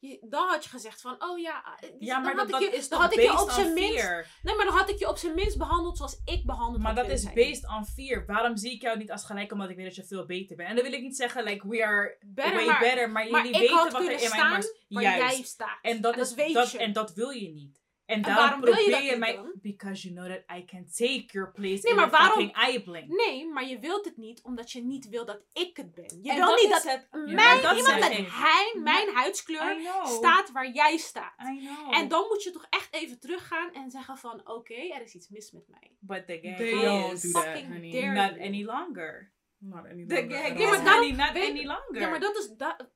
Je, 0.00 0.18
dan 0.28 0.48
had 0.48 0.64
je 0.64 0.70
gezegd 0.70 1.00
van, 1.00 1.16
oh 1.18 1.38
ja, 1.38 1.78
eh, 1.80 1.88
Ja, 1.98 2.14
dan 2.14 2.22
maar 2.22 2.34
had 2.36 2.48
dat, 2.48 2.62
ik 2.62 2.70
je, 2.70 2.76
is 2.76 2.88
dan 2.88 3.00
had 3.00 3.12
ik 3.12 3.20
je 3.20 3.40
op 3.40 3.50
zijn 3.50 3.72
minst, 3.74 4.04
nee, 4.42 4.56
maar 4.56 4.64
dan 4.64 4.74
had 4.74 4.88
ik 4.90 4.98
je 4.98 5.08
op 5.08 5.16
zijn 5.16 5.34
minst 5.34 5.58
behandeld 5.58 5.96
zoals 5.96 6.20
ik 6.24 6.46
behandeld 6.46 6.82
Maar 6.82 6.94
dat 6.94 7.08
is 7.08 7.22
zijn. 7.22 7.34
based 7.34 7.68
on 7.68 7.86
fear. 7.86 8.26
Waarom 8.26 8.56
zie 8.56 8.72
ik 8.72 8.82
jou 8.82 8.98
niet 8.98 9.10
als 9.10 9.24
gelijk 9.24 9.52
omdat 9.52 9.70
ik 9.70 9.76
weet 9.76 9.84
dat 9.84 9.94
je 9.94 10.04
veel 10.04 10.26
beter 10.26 10.56
bent? 10.56 10.68
En 10.68 10.74
dan 10.74 10.84
wil 10.84 10.92
ik 10.92 11.00
niet 11.02 11.16
zeggen, 11.16 11.44
like, 11.44 11.68
we 11.68 11.84
are 11.84 12.16
Better, 12.26 12.54
way 12.54 12.66
maar, 12.66 12.80
better. 12.80 13.10
Maar 13.10 13.30
maar 13.30 13.46
jullie 13.46 13.60
weten 13.60 13.92
wat 13.92 14.02
er 14.02 14.22
in 14.22 14.30
mijn 14.30 14.48
mars... 14.48 14.74
Juist. 14.88 15.18
jij 15.18 15.42
staat. 15.42 15.78
En 15.82 16.00
dat, 16.00 16.16
is, 16.16 16.34
weet 16.34 16.54
dat, 16.54 16.70
je. 16.70 16.78
en 16.78 16.92
dat 16.92 17.14
wil 17.14 17.30
je 17.30 17.48
niet. 17.48 17.80
En, 18.10 18.16
En 18.16 18.22
daarom 18.22 18.44
waarom 18.44 18.60
wil 18.60 18.74
je 18.74 18.80
probeer 18.80 19.00
dat 19.00 19.10
je 19.10 19.16
mij... 19.16 19.34
dan? 19.34 19.52
Because 19.62 20.08
you 20.08 20.14
know 20.14 20.28
that 20.36 20.58
I 20.58 20.64
can 20.64 20.84
take 20.96 21.24
your 21.26 21.52
place 21.52 21.80
Nee, 21.82 21.90
in 21.92 21.94
maar 21.96 22.06
a 22.06 22.10
waarom- 22.10 22.30
fucking 22.30 22.52
eyeblink. 22.56 23.08
Nee, 23.08 23.48
maar 23.48 23.64
je 23.68 23.78
wilt 23.78 24.04
het 24.04 24.16
niet 24.16 24.42
omdat 24.42 24.72
je 24.72 24.82
niet 24.82 25.08
wil 25.08 25.24
dat 25.24 25.42
ik 25.52 25.76
het 25.76 25.94
ben. 25.94 26.18
Je 26.22 26.34
wil 26.34 26.54
niet 26.54 26.70
dat 26.70 26.82
het- 26.82 27.08
mijn, 27.10 27.62
dat 27.62 27.76
iemand 27.76 27.98
met 27.98 28.12
hij, 28.32 28.74
mijn 28.82 29.08
huidskleur 29.14 29.76
staat 30.04 30.50
waar 30.52 30.70
jij 30.70 30.96
staat. 30.96 31.34
I 31.40 31.58
know. 31.66 31.94
En 31.94 32.08
dan 32.08 32.24
moet 32.28 32.42
je 32.42 32.50
toch 32.50 32.66
echt 32.70 32.94
even 32.94 33.20
teruggaan 33.20 33.72
en 33.72 33.90
zeggen 33.90 34.16
van 34.16 34.48
oké, 34.48 34.74
er 34.74 35.02
is 35.02 35.14
iets 35.14 35.28
mis 35.28 35.50
met 35.52 35.68
mij. 35.68 35.96
But 36.00 36.26
the 36.26 36.38
game 36.42 36.56
They 36.56 36.70
don't 36.70 37.22
do 37.22 37.30
that, 37.30 37.44
honey. 37.62 38.06
not 38.06 38.38
any 38.38 38.64
longer. 38.64 39.32
Not 39.58 39.84
any 39.84 40.06
The 40.06 40.14
longer 40.14 40.68
maar 40.68 40.84
dan- 40.84 40.94
honey, 40.94 41.10
not 41.12 41.36
any 41.36 41.64
longer. 41.64 42.00
Ja, 42.00 42.08
maar 42.08 42.20
dat 42.20 42.36
is, 42.36 42.54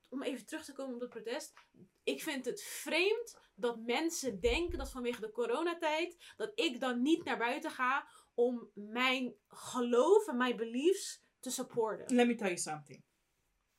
om 0.09 0.23
even 0.23 0.45
terug 0.45 0.65
te 0.65 0.73
komen 0.73 0.93
op 0.93 0.99
dat 0.99 1.09
protest. 1.09 1.53
Ik 2.05 2.21
vind 2.21 2.45
het 2.45 2.63
vreemd 2.63 3.39
dat 3.55 3.79
mensen 3.79 4.39
denken 4.39 4.77
dat 4.77 4.91
vanwege 4.91 5.21
de 5.21 5.31
coronatijd, 5.31 6.33
dat 6.37 6.51
ik 6.55 6.79
dan 6.79 7.01
niet 7.01 7.23
naar 7.23 7.37
buiten 7.37 7.71
ga 7.71 8.07
om 8.33 8.71
mijn 8.73 9.35
geloof 9.47 10.27
en 10.27 10.37
mijn 10.37 10.55
beliefs 10.55 11.23
te 11.39 11.49
supporten. 11.49 12.15
Let 12.15 12.27
me 12.27 12.35
tell 12.35 12.47
you 12.47 12.57
something. 12.57 13.03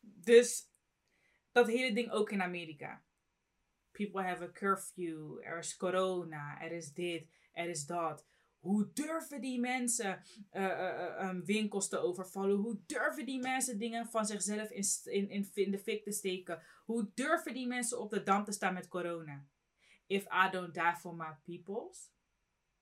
Dus 0.00 0.70
dat 1.52 1.66
hele 1.66 1.94
ding 1.94 2.10
ook 2.10 2.30
in 2.30 2.42
Amerika. 2.42 3.04
People 3.90 4.22
have 4.22 4.42
a 4.42 4.50
curfew. 4.50 5.38
Er 5.40 5.58
is 5.58 5.76
corona. 5.76 6.60
Er 6.60 6.72
is 6.72 6.92
dit. 6.92 7.28
Er 7.52 7.68
is 7.68 7.86
dat. 7.86 8.26
Hoe 8.66 8.90
durven 8.92 9.40
die 9.40 9.60
mensen 9.60 10.22
eh, 10.50 10.64
eh, 10.64 11.20
eh, 11.20 11.28
um, 11.28 11.44
winkels 11.44 11.88
te 11.88 11.98
overvallen? 11.98 12.56
Hoe 12.56 12.80
durven 12.86 13.26
die 13.26 13.38
mensen 13.38 13.78
dingen 13.78 14.06
van 14.06 14.26
zichzelf 14.26 14.70
in, 14.70 14.84
in, 15.04 15.28
in, 15.28 15.50
in 15.54 15.70
de 15.70 15.78
fik 15.78 16.04
te 16.04 16.12
steken? 16.12 16.62
Hoe 16.84 17.10
durven 17.14 17.54
die 17.54 17.66
mensen 17.66 18.00
op 18.00 18.10
de 18.10 18.22
dam 18.22 18.44
te 18.44 18.52
staan 18.52 18.74
met 18.74 18.88
corona? 18.88 19.46
If 20.06 20.24
I 20.24 20.50
don't 20.50 20.74
die 20.74 20.96
for 20.96 21.14
my 21.14 21.36
peoples, 21.44 22.12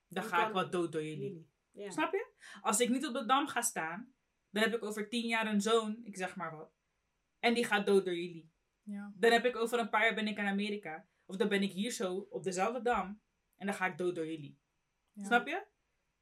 dan 0.07 0.23
ga 0.23 0.47
ik 0.47 0.53
wel 0.53 0.69
dood 0.69 0.91
door 0.91 1.03
jullie. 1.03 1.23
Jullie. 1.23 1.49
Ja. 1.71 1.91
Snap 1.91 2.11
je? 2.11 2.27
Als 2.61 2.79
ik 2.79 2.89
niet 2.89 3.05
op 3.05 3.13
de 3.13 3.25
dam 3.25 3.47
ga 3.47 3.61
staan, 3.61 4.13
dan 4.49 4.63
heb 4.63 4.73
ik 4.73 4.83
over 4.83 5.09
tien 5.09 5.27
jaar 5.27 5.47
een 5.47 5.61
zoon, 5.61 5.99
ik 6.03 6.17
zeg 6.17 6.35
maar 6.35 6.55
wat. 6.55 6.73
En 7.39 7.53
die 7.53 7.65
gaat 7.65 7.85
dood 7.85 8.05
door 8.05 8.15
jullie. 8.15 8.51
Ja. 8.81 9.13
Dan 9.15 9.31
heb 9.31 9.45
ik 9.45 9.55
over 9.55 9.79
een 9.79 9.89
paar 9.89 10.03
jaar 10.03 10.15
ben 10.15 10.27
ik 10.27 10.37
in 10.37 10.45
Amerika. 10.45 11.07
Of 11.25 11.35
dan 11.35 11.47
ben 11.47 11.61
ik 11.61 11.71
hier 11.71 11.91
zo 11.91 12.27
op 12.29 12.43
dezelfde 12.43 12.81
dam. 12.81 13.21
En 13.55 13.65
dan 13.65 13.75
ga 13.75 13.85
ik 13.85 13.97
dood 13.97 14.15
door 14.15 14.27
jullie. 14.27 14.59
Ja. 15.11 15.23
Snap 15.23 15.47
je? 15.47 15.65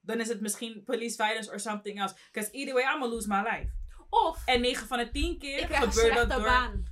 Dan 0.05 0.19
is 0.19 0.27
het 0.27 0.41
misschien 0.41 0.83
police 0.83 1.15
violence 1.23 1.51
or 1.51 1.59
something 1.59 1.99
else. 2.01 2.15
Because 2.31 2.51
either 2.51 2.73
way, 2.73 2.83
I'm 2.83 2.89
gonna 2.99 3.05
lose 3.13 3.27
my 3.27 3.41
life. 3.41 3.71
Of 4.09 4.45
En 4.45 4.61
9 4.61 4.87
van 4.87 4.97
de 4.97 5.11
10 5.11 5.37
keer 5.39 5.57
ik 5.59 5.65
krijg 5.65 5.83
een 5.83 5.91
gebeurt 5.91 6.15
dat 6.15 6.29
door... 6.29 6.41
baan. 6.41 6.83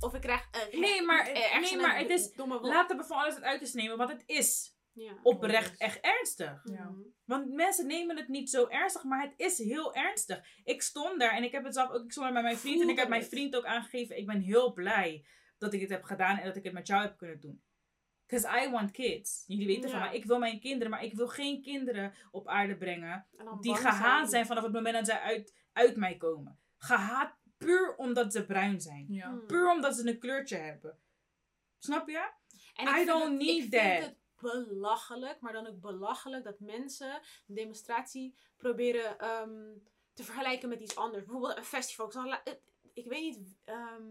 Of 0.00 0.14
ik 0.14 0.20
krijg 0.20 0.48
een 0.72 0.80
Nee, 0.80 1.02
maar- 1.02 1.24
nee, 1.60 1.76
maar 1.76 1.98
het 1.98 2.10
is-. 2.10 2.32
Laten 2.60 2.96
we 2.96 3.04
van 3.04 3.18
alles 3.18 3.40
uit 3.40 3.64
te 3.70 3.76
nemen, 3.76 3.96
want 3.96 4.10
het 4.10 4.22
is 4.26 4.76
Ja. 4.92 5.18
oprecht 5.22 5.78
echt 5.80 6.00
ernstig. 6.00 6.60
Ja. 6.64 6.84
Mhm. 6.84 7.00
Want 7.24 7.52
mensen 7.52 7.86
nemen 7.86 8.16
het 8.16 8.28
niet 8.28 8.50
zo 8.50 8.66
ernstig, 8.66 9.04
maar 9.04 9.22
het 9.22 9.34
is 9.36 9.58
heel 9.58 9.94
ernstig. 9.94 10.40
Ik 10.64 10.82
stond 10.82 11.20
daar 11.20 11.32
en 11.32 11.42
ik 11.44 11.52
heb 11.52 11.64
het 11.64 11.74
zelf 11.74 11.90
ook, 11.90 12.04
ik 12.04 12.10
stond 12.12 12.24
daar 12.26 12.34
met 12.34 12.42
mijn 12.42 12.56
vriend 12.58 12.82
en 12.82 12.88
ik 12.88 12.98
heb 12.98 13.08
mijn 13.08 13.20
het. 13.20 13.30
vriend 13.30 13.56
ook 13.56 13.64
aangegeven. 13.64 14.16
Ik 14.18 14.26
ben 14.26 14.40
heel 14.40 14.72
blij 14.72 15.26
dat 15.58 15.72
ik 15.72 15.80
dit 15.80 15.90
heb 15.90 16.02
gedaan 16.04 16.38
en 16.38 16.46
dat 16.46 16.56
ik 16.56 16.64
het 16.64 16.72
met 16.72 16.86
jou 16.86 17.02
heb 17.02 17.16
kunnen 17.16 17.40
doen. 17.40 17.62
Because 18.28 18.64
I 18.66 18.70
want 18.70 18.90
kids. 18.90 19.44
Jullie 19.46 19.66
weten 19.66 19.90
van 19.90 19.98
mij, 19.98 20.14
ik 20.14 20.24
wil 20.24 20.38
mijn 20.38 20.60
kinderen, 20.60 20.90
maar 20.90 21.04
ik 21.04 21.14
wil 21.14 21.28
geen 21.28 21.62
kinderen 21.62 22.14
op 22.30 22.48
aarde 22.48 22.76
brengen 22.76 23.26
die 23.60 23.74
gehaat 23.76 24.30
zijn 24.30 24.46
vanaf 24.46 24.62
het 24.62 24.72
moment 24.72 24.94
dat 24.94 25.06
zij 25.06 25.20
uit, 25.20 25.54
uit 25.72 25.96
mij 25.96 26.16
komen. 26.16 26.58
Gehaat 26.78 27.34
puur 27.58 27.96
omdat 27.96 28.32
ze 28.32 28.44
bruin 28.46 28.80
zijn. 28.80 29.06
Ja. 29.08 29.30
Mhm. 29.30 29.46
Puur 29.46 29.70
omdat 29.70 29.96
ze 29.96 30.08
een 30.08 30.18
kleurtje 30.18 30.56
hebben. 30.56 30.98
Snap 31.78 32.08
je? 32.08 32.30
En 32.74 33.00
I 33.00 33.04
don't 33.04 33.22
het- 33.22 33.32
need 33.32 33.64
ik 33.64 33.70
that. 33.70 34.14
vind 34.36 34.52
het 34.52 34.68
belachelijk, 34.68 35.40
maar 35.40 35.52
dan 35.52 35.66
ook 35.66 35.80
belachelijk 35.80 36.44
dat 36.44 36.60
mensen 36.60 37.12
een 37.48 37.54
demonstratie 37.54 38.34
proberen 38.56 39.18
ehm, 39.18 39.76
te 40.12 40.24
vergelijken 40.24 40.68
met 40.68 40.80
iets 40.80 40.96
anders. 40.96 41.24
Bijvoorbeeld 41.24 41.56
een 41.56 41.64
festival. 41.64 42.10
Zal 42.10 42.36
ik 42.92 43.06
weet 43.08 43.22
niet, 43.36 43.56
ehm, 43.64 44.02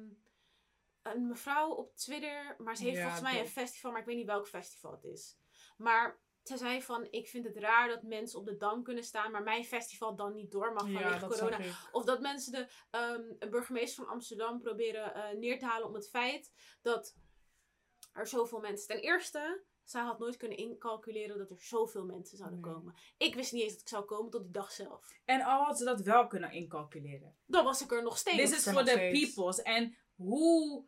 een 1.15 1.27
mevrouw 1.27 1.69
op 1.69 1.95
Twitter, 1.95 2.55
maar 2.57 2.75
ze 2.77 2.83
heeft 2.83 2.95
Ja, 2.95 3.01
volgens 3.01 3.21
mij 3.23 3.33
dat- 3.33 3.41
een 3.41 3.51
festival, 3.51 3.91
maar 3.91 3.99
ik 3.99 4.05
weet 4.05 4.15
niet 4.15 4.25
welk 4.25 4.47
festival 4.47 4.91
het 4.91 5.03
is. 5.03 5.37
Maar 5.77 6.19
ze 6.43 6.57
zei 6.57 6.81
van, 6.81 7.07
ik 7.11 7.27
vind 7.27 7.45
het 7.45 7.57
raar 7.57 7.87
dat 7.87 8.03
mensen 8.03 8.39
op 8.39 8.45
de 8.45 8.57
Dam 8.57 8.83
kunnen 8.83 9.03
staan, 9.03 9.31
maar 9.31 9.43
mijn 9.43 9.65
festival 9.65 10.15
dan 10.15 10.33
niet 10.33 10.51
door 10.51 10.73
mag 10.73 10.83
vanwege 10.83 11.03
Ja, 11.09 11.27
corona. 11.27 11.57
Of 11.91 12.05
dat 12.05 12.21
mensen 12.21 12.51
de 12.51 12.67
ehm, 12.91 13.49
burgemeester 13.51 14.03
van 14.03 14.13
Amsterdam 14.13 14.59
proberen 14.61 15.13
eh, 15.13 15.37
neer 15.37 15.59
te 15.59 15.65
halen 15.65 15.87
om 15.87 15.93
het 15.93 16.09
feit 16.09 16.51
dat 16.81 17.15
er 18.13 18.27
zoveel 18.27 18.59
mensen. 18.59 18.87
Ten 18.87 18.99
eerste, 19.01 19.63
zij 19.83 20.01
had 20.01 20.19
nooit 20.19 20.37
kunnen 20.37 20.57
incalculeren 20.57 21.37
dat 21.37 21.49
er 21.49 21.59
zoveel 21.61 22.05
mensen 22.05 22.37
zouden 22.37 22.59
Nee. 22.61 22.73
komen. 22.73 22.95
Ik 23.17 23.35
wist 23.35 23.51
niet 23.51 23.61
eens 23.63 23.71
dat 23.71 23.81
ik 23.81 23.87
zou 23.87 24.05
komen 24.05 24.31
tot 24.31 24.43
die 24.43 24.51
dag 24.51 24.71
zelf. 24.71 25.19
En 25.25 25.41
al 25.41 25.63
had 25.63 25.77
ze 25.77 25.83
dat 25.83 26.01
wel 26.01 26.27
kunnen 26.27 26.51
incalculeren. 26.51 27.37
Dan 27.45 27.63
was 27.63 27.81
ik 27.81 27.91
er 27.91 28.03
nog 28.03 28.17
steeds. 28.17 28.37
This 28.37 28.65
is 28.67 28.73
for 28.73 28.81
steeds. 28.87 29.19
peoples. 29.33 29.61
En 29.61 29.97
hoe 30.15 30.85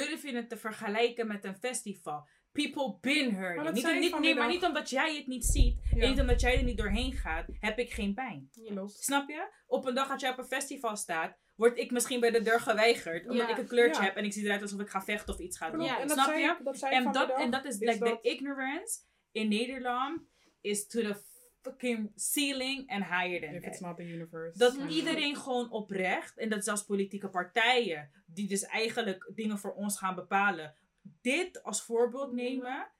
durf 0.00 0.22
je 0.22 0.34
het 0.36 0.48
te 0.48 0.56
vergelijken 0.56 1.26
met 1.26 1.44
een 1.44 1.56
festival? 1.56 2.28
People 2.52 2.98
been 3.00 3.40
dat 3.64 3.74
Niet, 3.74 3.98
niet, 4.00 4.18
nee, 4.18 4.34
maar 4.34 4.48
niet 4.48 4.64
omdat 4.64 4.90
jij 4.90 5.16
het 5.16 5.26
niet 5.26 5.44
ziet. 5.44 5.78
Ja. 5.94 6.02
En 6.02 6.10
niet 6.10 6.20
omdat 6.20 6.40
jij 6.40 6.56
er 6.56 6.62
niet 6.62 6.78
doorheen 6.78 7.12
gaat, 7.12 7.46
heb 7.60 7.78
ik 7.78 7.92
geen 7.92 8.14
pijn. 8.14 8.48
Ja. 8.52 8.86
Snap 8.86 9.28
je? 9.28 9.52
Op 9.66 9.86
een 9.86 9.94
dag 9.94 10.08
dat 10.08 10.20
jij 10.20 10.30
op 10.30 10.38
een 10.38 10.44
festival 10.44 10.96
staat, 10.96 11.36
word 11.56 11.78
ik 11.78 11.90
misschien 11.90 12.20
bij 12.20 12.30
de 12.30 12.42
deur 12.42 12.60
geweigerd. 12.60 13.28
Omdat 13.28 13.46
Ja. 13.46 13.52
ik 13.52 13.58
een 13.58 13.66
kleurtje 13.66 14.02
heb 14.02 14.16
en 14.16 14.24
ik 14.24 14.32
zie 14.32 14.44
eruit 14.44 14.62
alsof 14.62 14.80
ik 14.80 14.88
ga 14.88 15.02
vechten 15.02 15.34
of 15.34 15.40
iets 15.40 15.56
ga 15.58 15.70
doen. 15.70 15.86
Dat 15.86 16.10
snap 16.10 16.34
je? 16.34 16.56
ik, 16.58 16.64
dat 16.64 16.82
En 16.82 17.12
dat, 17.12 17.38
en 17.38 17.50
dat 17.50 17.64
is, 17.64 17.78
is 17.78 17.92
like, 17.92 18.04
dat- 18.04 18.22
the 18.22 18.28
ignorance 18.28 18.98
in 19.32 19.48
Nederland 19.48 20.20
is 20.60 20.86
to 20.86 21.00
the 21.00 21.22
fucking 21.70 22.12
ceiling 22.14 22.90
and 22.90 23.04
higher 23.04 23.40
than 23.40 23.54
If 23.54 23.64
it's 23.64 23.78
that. 23.78 23.88
not 23.88 23.96
the 23.96 24.12
universe. 24.12 24.58
Dat 24.58 24.76
Mhm. 24.76 24.88
iedereen 24.88 25.36
gewoon 25.36 25.70
oprecht, 25.70 26.38
en 26.38 26.48
dat 26.48 26.64
zelfs 26.64 26.84
politieke 26.84 27.28
partijen, 27.28 28.10
die 28.26 28.48
dus 28.48 28.62
eigenlijk 28.64 29.30
dingen 29.34 29.58
voor 29.58 29.74
ons 29.74 29.98
gaan 29.98 30.14
bepalen, 30.14 30.74
dit 31.20 31.62
als 31.62 31.82
voorbeeld 31.82 32.32
nemen 32.32 32.90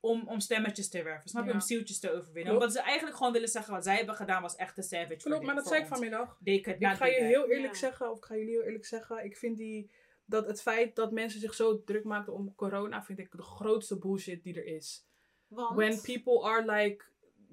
om, 0.00 0.28
om 0.28 0.40
stemmetjes 0.40 0.88
te 0.88 1.02
werven. 1.02 1.28
Snap 1.30 1.42
je? 1.42 1.48
Ja. 1.48 1.54
Om 1.54 1.60
zieltjes 1.60 1.98
te 2.00 2.10
overwinnen. 2.10 2.44
Klopt. 2.44 2.58
Omdat 2.60 2.72
ze 2.72 2.80
eigenlijk 2.82 3.16
gewoon 3.16 3.32
willen 3.32 3.48
zeggen 3.48 3.72
wat 3.74 3.84
zij 3.84 3.96
hebben 3.96 4.14
gedaan 4.14 4.42
was 4.42 4.56
echt 4.56 4.76
een 4.76 4.82
savage. 4.82 5.16
Klopt, 5.16 5.44
maar 5.44 5.54
dat 5.54 5.66
zei 5.66 5.80
ik 5.82 5.86
vanmiddag. 5.86 6.38
Ik 6.42 6.66
ga 6.80 7.06
je 7.06 7.22
heel 7.24 7.50
eerlijk 7.50 7.72
Ja. 7.72 7.78
zeggen, 7.78 8.10
of 8.10 8.16
ik 8.18 8.24
ga 8.24 8.34
jullie 8.36 8.50
heel 8.54 8.62
eerlijk 8.62 8.84
zeggen, 8.86 9.24
ik 9.24 9.36
vind 9.36 9.56
die, 9.56 9.90
dat 10.24 10.46
het 10.46 10.62
feit 10.62 10.96
dat 10.96 11.12
mensen 11.12 11.40
zich 11.40 11.54
zo 11.54 11.82
druk 11.84 12.04
maken 12.04 12.32
om 12.32 12.54
corona, 12.54 13.02
vind 13.02 13.18
ik 13.18 13.30
de 13.32 13.42
grootste 13.42 13.98
bullshit 13.98 14.42
die 14.42 14.54
er 14.54 14.66
is. 14.66 15.06
Want, 15.48 15.76
When 15.76 16.00
people 16.00 16.42
are 16.42 16.72
like, 16.72 17.04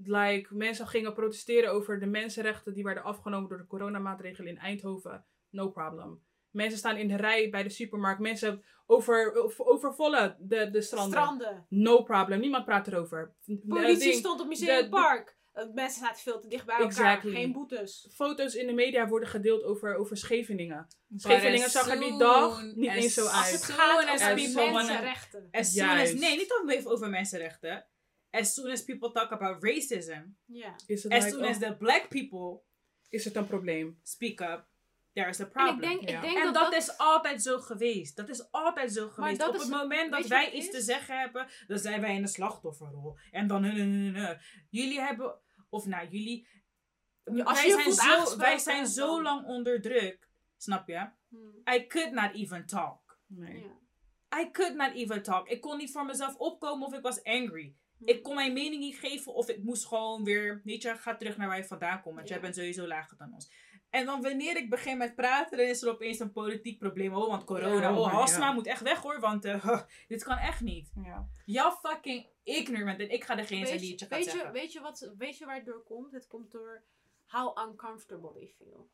like, 0.04 0.56
mensen 0.56 0.88
gingen 0.88 1.14
protesteren 1.14 1.72
over 1.72 2.00
de 2.00 2.06
mensenrechten 2.06 2.74
die 2.74 2.84
werden 2.84 3.04
afgenomen 3.04 3.50
door 3.50 3.58
de 3.58 3.68
coronamaatregelen 3.68 4.50
in 4.52 4.58
Eindhoven, 4.58 5.26
no 5.50 5.70
problem. 5.70 6.22
Mensen 6.50 6.80
staan 6.80 6.98
in 6.98 7.08
de 7.08 7.16
rij 7.16 7.50
bij 7.50 7.64
de 7.64 7.70
supermarkt, 7.70 8.20
mensen 8.20 8.64
over, 8.86 9.34
over- 9.44 9.66
overvallen 9.66 10.36
de, 10.40 10.70
de 10.70 10.82
stranden. 10.82 11.20
stranden. 11.20 11.66
No 11.70 12.04
problem, 12.04 12.40
niemand 12.40 12.66
praat 12.66 12.88
erover. 12.88 13.34
Politie 13.68 13.98
Ding, 14.00 14.14
stond 14.14 14.40
op 14.40 14.44
de- 14.44 14.48
Museumpark. 14.48 15.38
Eh, 15.54 15.66
Mensen 15.74 16.02
zaten 16.02 16.22
veel 16.22 16.40
te 16.40 16.48
dicht 16.48 16.66
bij 16.66 16.76
elkaar. 16.76 16.90
Exactly. 16.90 17.32
Geen 17.32 17.52
boetes. 17.52 18.08
Foto's 18.14 18.54
in 18.56 18.68
de 18.68 18.74
media 18.74 19.08
worden 19.08 19.30
gedeeld 19.30 19.64
over, 19.64 19.96
over 19.96 20.18
Scheveningen. 20.18 20.88
But 21.08 21.22
Scheveningen 21.22 21.70
zag 21.70 21.88
er 21.90 22.00
die 22.00 22.18
dag 22.18 22.64
niet 22.76 22.92
eens 22.92 23.14
zo 23.14 23.22
Als 23.22 23.32
uit. 23.32 23.52
het 23.52 23.62
soon 23.62 23.76
gaat 23.76 23.98
over 24.14 24.36
mensenrechten. 24.36 25.48
As 25.52 25.74
soon 25.74 25.88
as, 25.90 25.96
Juist. 25.96 26.20
nee, 26.20 26.38
niet 26.38 26.86
over 26.86 27.10
mensenrechten. 27.10 27.86
As 28.32 28.54
soon 28.54 28.72
as 28.72 28.84
people 28.84 29.12
talk 29.12 29.32
about 29.32 29.64
racism, 29.64 30.36
het, 30.48 30.82
as 30.88 31.04
like, 31.04 31.30
soon 31.30 31.44
oh, 31.44 31.50
as 31.50 31.58
the 31.60 31.76
black 31.80 32.10
people 32.10 32.62
is 33.10 33.26
het 33.26 33.36
een 33.36 33.48
probleem? 33.48 34.00
speak 34.04 34.40
up, 34.42 34.66
there 35.14 35.30
is 35.30 35.40
a 35.40 35.44
En 35.44 35.50
problem. 35.52 35.76
ik 35.76 35.82
denk, 35.82 36.10
Ja. 36.10 36.16
ik 36.16 36.22
denk 36.22 36.38
En 36.38 36.44
dat 36.44 36.54
dat, 36.54 36.72
dat 36.72 36.82
is 36.82 36.98
altijd 36.98 37.42
zo 37.42 37.60
geweest. 37.60 38.16
Dat 38.16 38.30
is 38.30 38.52
altijd 38.52 38.94
zo 38.94 39.10
geweest. 39.10 39.48
Op 39.48 39.54
is- 39.56 39.62
het 39.62 39.70
moment 39.72 40.12
dat 40.12 40.28
wij 40.28 40.52
iets 40.52 40.70
te 40.70 40.82
zeggen 40.82 41.20
hebben, 41.20 41.48
dan 41.68 41.80
zijn 41.80 42.02
wij 42.02 42.16
in 42.16 42.22
de 42.22 42.28
slachtofferrol. 42.28 43.18
En 43.32 43.48
dan, 43.48 43.62
nee, 43.62 43.72
nee, 43.72 43.86
nee, 43.86 44.12
nee. 44.12 44.36
jullie 44.70 45.00
hebben, 45.00 45.40
of 45.70 45.86
nou, 45.86 46.08
jullie, 46.10 46.48
Als 47.44 47.62
wij, 47.62 47.70
zijn 47.72 47.92
zo, 47.94 48.38
wij 48.38 48.58
zijn 48.58 48.88
zo 48.88 49.08
dan- 49.08 49.22
lang 49.24 49.46
onder 49.46 49.82
druk, 49.82 50.30
snap 50.58 50.88
je? 50.88 51.10
Hmm, 51.30 51.62
I 51.74 51.88
could 51.88 52.12
not 52.12 52.34
even 52.34 52.66
talk. 52.66 53.20
Nee. 53.28 53.60
ja. 53.60 53.78
I 54.42 54.52
could 54.52 54.76
not 54.76 54.94
even 54.94 55.24
talk. 55.24 55.48
Ik 55.48 55.62
kon 55.62 55.78
niet 55.78 55.92
voor 55.92 56.06
mezelf 56.06 56.36
opkomen 56.36 56.88
of 56.88 56.94
ik 56.94 57.02
was 57.02 57.24
angry. 57.24 57.76
Ik 58.06 58.24
kon 58.24 58.36
mijn 58.36 58.54
mening 58.54 58.82
niet 58.82 59.00
geven 59.00 59.34
of 59.34 59.50
ik 59.50 59.64
moest 59.64 59.86
gewoon 59.86 60.24
weer, 60.24 60.62
weet 60.64 60.82
je, 60.82 60.96
ga 60.96 61.16
terug 61.16 61.38
naar 61.38 61.48
waar 61.48 61.58
je 61.58 61.64
vandaan 61.64 62.02
komt. 62.02 62.16
Want 62.16 62.28
Ja. 62.28 62.34
jij 62.34 62.44
bent 62.44 62.56
sowieso 62.56 62.88
lager 62.88 63.18
dan 63.18 63.34
ons. 63.34 63.52
En 63.90 64.06
dan 64.06 64.22
wanneer 64.22 64.58
ik 64.58 64.70
begin 64.70 64.98
met 64.98 65.16
praten, 65.16 65.58
dan 65.58 65.68
is 65.68 65.82
er 65.82 65.90
opeens 65.90 66.20
een 66.20 66.32
politiek 66.32 66.80
probleem. 66.80 67.14
Oh, 67.14 67.28
want 67.28 67.44
corona. 67.44 67.82
Ja, 67.90 68.00
oh, 68.00 68.28
ja. 68.28 68.52
moet 68.52 68.68
echt 68.68 68.82
weg 68.82 69.02
hoor, 69.02 69.20
want 69.20 69.46
eh, 69.46 69.82
dit 70.08 70.24
kan 70.24 70.38
echt 70.38 70.62
niet. 70.62 70.92
Ja. 71.04 71.28
Jouw 71.46 71.72
fucking 71.72 72.28
ignorant. 72.44 73.00
En 73.00 73.10
ik 73.10 73.24
ga 73.24 73.36
degene 73.36 73.66
zijn 73.66 73.80
die 73.80 73.92
het 73.92 74.00
je 74.00 74.06
gaat 74.06 74.18
weet, 74.18 74.32
je, 74.32 74.52
weet, 74.52 74.74
je 74.74 74.80
wat, 74.80 75.12
weet 75.18 75.38
je 75.38 75.46
waar 75.46 75.56
het 75.56 75.66
door 75.66 75.84
komt? 75.84 76.12
Het 76.12 76.28
komt 76.28 76.52
door 76.52 76.84
how 77.26 77.68
uncomfortable 77.70 78.34
they 78.34 78.54
feel. 78.58 78.90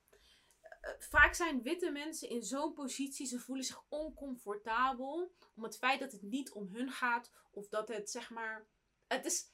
Eh, 0.61 0.91
vaak 0.99 1.33
zijn 1.33 1.61
witte 1.61 1.91
mensen 1.91 2.29
in 2.29 2.43
zo'n 2.43 2.73
positie, 2.73 3.25
ze 3.25 3.39
voelen 3.39 3.65
zich 3.65 3.83
oncomfortabel 3.89 5.31
om 5.55 5.63
het 5.63 5.77
feit 5.77 5.99
dat 5.99 6.11
het 6.11 6.21
niet 6.21 6.51
om 6.51 6.69
hun 6.71 6.91
gaat 6.91 7.31
of 7.51 7.67
dat 7.67 7.87
het 7.87 8.09
zeg 8.09 8.29
maar. 8.29 8.65
Het 9.07 9.25
is, 9.25 9.53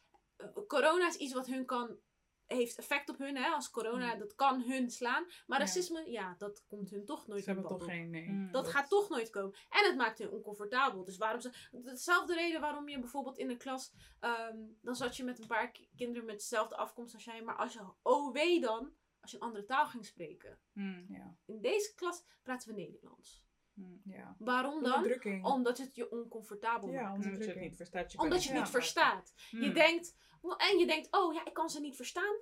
corona 0.68 1.08
is 1.08 1.16
iets 1.16 1.34
wat 1.34 1.48
hun 1.48 1.66
kan, 1.66 2.00
heeft 2.46 2.78
effect 2.78 3.10
op 3.10 3.18
hun, 3.18 3.36
hè? 3.38 3.50
Als 3.50 3.70
corona, 3.70 4.14
Mm. 4.14 4.20
dat 4.20 4.36
kan 4.36 4.62
hun 4.62 4.90
slaan. 4.90 5.24
Maar 5.46 5.60
Ja. 5.60 5.66
racisme, 5.66 6.10
ja, 6.12 6.36
dat 6.38 6.66
komt 6.68 6.90
hun 6.90 7.06
toch 7.06 7.28
nooit 7.28 7.44
Ze 7.44 7.50
hebben 7.52 7.68
toch 7.70 7.82
op. 7.82 7.88
geen... 7.90 8.10
Nee. 8.10 8.28
Mm. 8.28 8.52
Dat 8.52 8.68
gaat 8.68 8.90
toch 8.90 9.10
nooit 9.10 9.30
komen. 9.30 9.54
En 9.70 9.86
het 9.86 9.96
maakt 9.98 10.18
hun 10.20 10.30
oncomfortabel. 10.32 11.04
Dus 11.04 11.18
waarom 11.18 11.42
ze. 11.42 11.68
Dezelfde 11.72 12.34
reden 12.34 12.62
waarom 12.62 12.90
je 12.90 13.00
bijvoorbeeld 13.00 13.38
in 13.38 13.48
de 13.48 13.58
klas. 13.58 13.92
ehm, 14.20 14.58
dan 14.82 14.96
zat 14.96 15.18
je 15.18 15.24
met 15.24 15.40
een 15.40 15.48
paar 15.48 15.72
ki- 15.72 15.90
kinderen 15.96 16.26
met 16.26 16.40
dezelfde 16.40 16.76
afkomst 16.76 17.14
als 17.14 17.24
jij. 17.24 17.42
Maar 17.44 17.56
als 17.56 17.74
je. 17.74 17.94
Oh 18.02 18.34
wee 18.34 18.60
dan. 18.62 18.94
Als 19.20 19.32
je 19.32 19.38
een 19.38 19.44
andere 19.44 19.66
taal 19.66 19.88
ging 19.88 20.06
spreken. 20.06 20.60
Mm, 20.74 21.06
Ja. 21.10 21.38
In 21.46 21.62
deze 21.62 21.94
klas 21.96 22.24
praten 22.44 22.68
we 22.70 22.82
Nederlands. 22.82 23.44
Mm. 23.74 24.02
ja. 24.04 24.36
Waarom 24.40 24.84
dan? 24.84 25.06
Omdat 25.42 25.78
het 25.78 25.96
je 25.96 26.12
oncomfortabel 26.12 26.90
Ja, 26.90 27.02
maakt. 27.02 27.26
Omdat 27.26 27.44
je 27.44 27.50
het 27.52 27.60
niet 27.60 27.76
verstaat. 27.76 28.18
Omdat 28.18 28.44
je 28.44 28.48
het 28.50 28.58
Ja. 28.58 28.64
niet 28.64 28.72
verstaat. 28.72 29.34
Je 29.50 29.58
Mm. 29.68 29.74
denkt. 29.74 30.16
En 30.58 30.78
je 30.78 30.86
denkt, 30.88 31.08
oh 31.12 31.34
ja, 31.34 31.46
ik 31.46 31.54
kan 31.54 31.70
ze 31.70 31.80
niet 31.80 31.96
verstaan. 31.96 32.36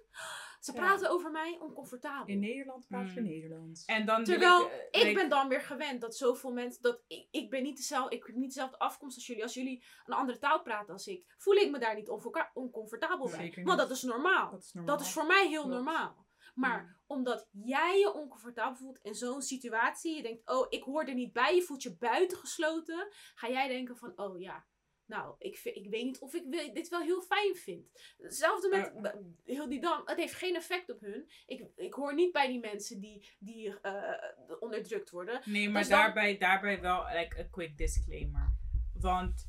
Ze 0.60 0.72
Ja. 0.74 0.78
praten 0.80 1.10
over 1.10 1.32
mij 1.32 1.58
oncomfortabel. 1.60 2.26
In 2.28 2.40
Nederland 2.40 2.88
praten 2.88 3.14
we 3.16 3.22
Mm. 3.22 3.28
Nederlands. 3.28 3.86
En 3.86 4.06
dan 4.06 4.16
wil 4.16 4.26
Terwijl 4.26 4.66
ik, 4.66 4.72
ik, 4.72 4.96
eh, 4.96 5.02
like- 5.02 5.14
ben 5.14 5.30
dan 5.30 5.48
weer 5.48 5.62
gewend 5.62 6.02
dat 6.02 6.16
zoveel 6.16 6.52
mensen. 6.54 6.82
Dat 6.82 7.04
ik, 7.08 7.28
ik 7.32 7.50
ben 7.50 7.64
niet 7.64 7.78
dezelfde, 7.78 8.16
ik 8.16 8.26
heb 8.26 8.36
niet 8.36 8.54
dezelfde 8.54 8.80
afkomst 8.80 9.16
als 9.16 9.28
jullie. 9.28 9.44
Als 9.44 9.54
jullie 9.54 9.84
een 10.06 10.14
andere 10.14 10.38
taal 10.38 10.62
praten 10.62 10.94
als 10.94 11.08
ik, 11.08 11.34
voel 11.38 11.54
ik 11.56 11.72
me 11.72 11.80
daar 11.80 11.96
niet 11.96 12.10
oncomfortabel 12.54 13.30
bij. 13.30 13.40
Zeker 13.40 13.64
Want 13.64 13.80
niet. 13.80 13.88
dat 13.88 13.98
is 13.98 14.04
normaal. 14.04 14.52
Dat 14.52 14.64
is 14.64 14.74
normaal. 14.74 14.98
Dat 14.98 15.06
is 15.06 15.12
voor 15.14 15.26
mij 15.26 15.48
heel 15.48 15.62
Klopt. 15.62 15.76
normaal. 15.76 16.28
Maar 16.60 16.82
Mm. 16.84 16.96
omdat 17.08 17.48
jij 17.52 18.00
je 18.00 18.14
oncomfortabel 18.14 18.76
voelt 18.76 19.00
in 19.02 19.16
zo'n 19.16 19.42
situatie, 19.42 20.16
je 20.16 20.22
denkt, 20.22 20.50
oh, 20.50 20.66
ik 20.70 20.84
hoor 20.84 21.04
er 21.04 21.14
niet 21.14 21.34
bij, 21.34 21.56
je 21.56 21.62
voelt 21.62 21.84
je 21.84 21.96
buitengesloten, 21.98 23.08
ga 23.36 23.50
jij 23.50 23.68
denken 23.68 23.98
van, 23.98 24.12
oh 24.20 24.40
ja, 24.40 24.66
nou, 25.06 25.36
ik, 25.40 25.58
vind- 25.58 25.76
ik 25.76 25.90
weet 25.90 26.04
niet 26.04 26.20
of 26.20 26.34
ik 26.34 26.52
dit 26.74 26.90
wel 26.90 27.02
heel 27.02 27.22
fijn 27.22 27.56
vind. 27.56 28.14
Hetzelfde 28.18 28.70
met 28.70 29.14
heel 29.46 29.70
die 29.70 29.82
dam, 29.82 30.02
het 30.06 30.18
heeft 30.18 30.34
geen 30.34 30.56
effect 30.56 30.92
op 30.92 31.00
hun. 31.02 31.30
Ik, 31.46 31.68
ik 31.76 31.94
hoor 31.94 32.14
niet 32.14 32.32
bij 32.32 32.48
die 32.48 32.60
mensen 32.60 33.00
die, 33.00 33.30
die 33.40 33.80
eh, 33.80 34.14
onderdrukt 34.60 35.10
worden. 35.10 35.42
Nee, 35.46 35.70
maar 35.70 35.82
Dus 35.82 35.90
dan- 35.92 36.00
daarbij, 36.00 36.38
daarbij 36.38 36.82
wel 36.82 37.06
like, 37.14 37.40
een 37.40 37.50
quick 37.50 37.78
disclaimer. 37.78 38.54
Want 38.94 39.48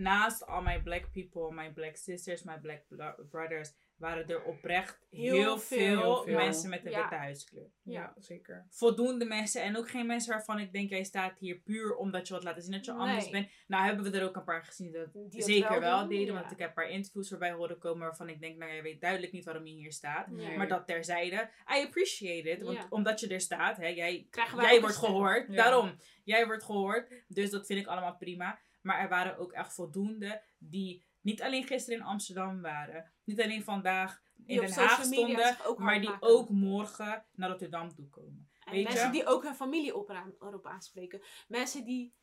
naast 0.00 0.46
al 0.46 0.62
mijn 0.62 0.82
black 0.82 1.12
people, 1.12 1.52
mijn 1.54 1.72
black 1.72 1.96
sisters, 1.96 2.42
mijn 2.42 2.60
black 2.60 2.82
brothers, 3.30 3.72
waren 3.96 4.28
er 4.28 4.42
oprecht 4.42 5.06
heel, 5.10 5.34
Heel 5.34 5.58
veel, 5.58 5.78
veel. 5.78 5.98
Heel 6.14 6.22
veel. 6.22 6.34
mensen 6.36 6.70
met 6.70 6.84
een 6.84 6.90
Ja. 6.90 7.00
witte 7.00 7.14
huidskleur. 7.14 7.70
Ja, 7.82 8.12
zeker. 8.18 8.66
Voldoende 8.70 9.24
mensen 9.24 9.62
en 9.62 9.76
ook 9.76 9.90
geen 9.90 10.06
mensen 10.06 10.32
waarvan 10.32 10.58
ik 10.58 10.72
denk, 10.72 10.90
jij 10.90 11.04
staat 11.04 11.38
hier 11.38 11.56
puur 11.56 11.94
omdat 11.96 12.28
je 12.28 12.34
wat 12.34 12.44
laten 12.44 12.62
zien 12.62 12.72
dat 12.72 12.84
je 12.84 12.92
anders 12.92 13.22
Nee. 13.22 13.32
bent. 13.32 13.48
Nou 13.66 13.84
hebben 13.86 14.10
we 14.10 14.18
er 14.18 14.24
ook 14.28 14.36
een 14.36 14.44
paar 14.44 14.64
gezien 14.64 14.92
dat 14.92 15.12
Die 15.30 15.42
zeker 15.42 15.80
wel, 15.80 16.08
deden. 16.08 16.26
ja. 16.26 16.40
Want 16.40 16.50
ik 16.52 16.58
heb 16.58 16.68
een 16.68 16.74
paar 16.74 16.90
interviews 16.90 17.28
voorbij 17.28 17.52
horen 17.52 17.78
komen 17.78 18.00
waarvan 18.06 18.28
ik 18.28 18.40
denk, 18.40 18.56
nou 18.58 18.72
jij 18.72 18.82
weet 18.82 19.00
duidelijk 19.00 19.32
niet 19.32 19.44
waarom 19.44 19.66
je 19.66 19.74
hier 19.74 19.92
staat. 19.92 20.26
Maar 20.56 20.68
dat 20.68 20.86
terzijde, 20.86 21.50
I 21.78 21.84
appreciate 21.84 22.50
it. 22.50 22.62
Want 22.62 22.76
Ja. 22.78 22.86
omdat 22.90 23.20
je 23.20 23.28
er 23.28 23.40
staat, 23.40 23.76
hè, 23.76 23.86
jij, 23.88 24.28
jij 24.60 24.80
wordt 24.80 24.96
gehoord. 24.96 25.46
Ja. 25.48 25.54
Daarom, 25.54 25.96
jij 26.24 26.46
wordt 26.46 26.64
gehoord. 26.64 27.24
Dus 27.28 27.50
dat 27.50 27.66
vind 27.66 27.80
ik 27.80 27.86
allemaal 27.86 28.16
prima. 28.16 28.58
Maar 28.80 28.98
er 28.98 29.08
waren 29.08 29.38
ook 29.38 29.52
echt 29.52 29.74
voldoende 29.74 30.42
die 30.58 31.04
niet 31.20 31.42
alleen 31.42 31.64
gisteren 31.64 31.98
in 31.98 32.04
Amsterdam 32.04 32.60
waren. 32.60 33.12
Niet 33.24 33.40
alleen 33.40 33.64
vandaag 33.64 34.22
in 34.46 34.60
Den 34.60 34.72
Haag 34.72 35.04
stonden. 35.04 35.56
Maar 35.76 36.00
die 36.00 36.08
maken. 36.08 36.28
ook 36.28 36.48
morgen 36.48 37.26
naar 37.32 37.50
Rotterdam 37.50 37.94
toe 37.94 38.08
komen. 38.08 38.50
En 38.64 38.72
Weet 38.72 38.84
mensen 38.84 39.06
je? 39.06 39.12
die 39.12 39.26
ook 39.26 39.42
hun 39.42 39.54
familie 39.54 39.92
erop 40.38 40.66
aanspreken. 40.66 41.22
Mensen 41.48 41.84
die, 41.84 42.14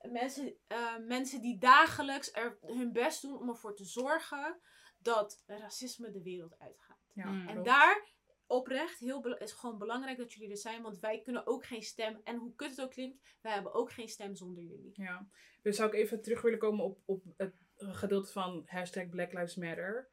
mensen, 0.00 0.54
eh, 0.66 0.96
mensen 1.06 1.40
die 1.40 1.58
dagelijks 1.58 2.32
er 2.32 2.58
hun 2.60 2.92
best 2.92 3.22
doen 3.22 3.38
om 3.38 3.48
ervoor 3.48 3.76
te 3.76 3.84
zorgen 3.84 4.60
dat 4.98 5.42
racisme 5.46 6.10
de 6.10 6.22
wereld 6.22 6.58
uitgaat. 6.58 7.10
Ja. 7.12 7.24
En 7.24 7.46
klopt. 7.46 7.64
daar 7.64 8.08
oprecht 8.50 8.98
heel 8.98 9.36
is 9.36 9.52
gewoon 9.52 9.78
belangrijk 9.78 10.18
dat 10.18 10.32
jullie 10.32 10.50
er 10.50 10.56
zijn, 10.56 10.82
want 10.82 10.98
wij 10.98 11.20
kunnen 11.20 11.46
ook 11.46 11.66
geen 11.66 11.82
stem. 11.82 12.20
En 12.24 12.36
hoe 12.36 12.54
kut 12.54 12.70
het 12.70 12.80
ook 12.80 12.90
klinkt, 12.90 13.36
wij 13.40 13.52
hebben 13.52 13.74
ook 13.74 13.92
geen 13.92 14.08
stem 14.08 14.34
zonder 14.34 14.62
jullie. 14.62 14.90
Ja. 14.92 15.28
Dus 15.62 15.76
zou 15.76 15.88
ik 15.88 15.94
even 15.94 16.22
terug 16.22 16.42
willen 16.42 16.58
komen 16.58 16.84
op, 16.84 17.00
op 17.04 17.24
het 17.36 17.54
gedeelte 17.76 18.32
van 18.32 18.62
hashtag 18.66 19.08
Black 19.08 19.32
Lives 19.32 19.56
Matter. 19.56 20.10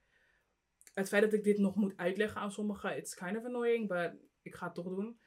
Het 0.94 1.08
feit 1.08 1.24
dat 1.24 1.34
ik 1.34 1.44
dit 1.44 1.58
nog 1.58 1.76
moet 1.76 1.98
uitleggen 1.98 2.42
aan 2.42 2.52
sommigen, 2.52 2.98
it's 2.98 3.16
kind 3.16 3.38
of 3.38 3.46
annoying, 3.46 3.88
but 3.88 4.14
ik 4.42 4.56
ga 4.56 4.66
het 4.66 4.76
toch 4.76 4.86
doen. 4.86 5.20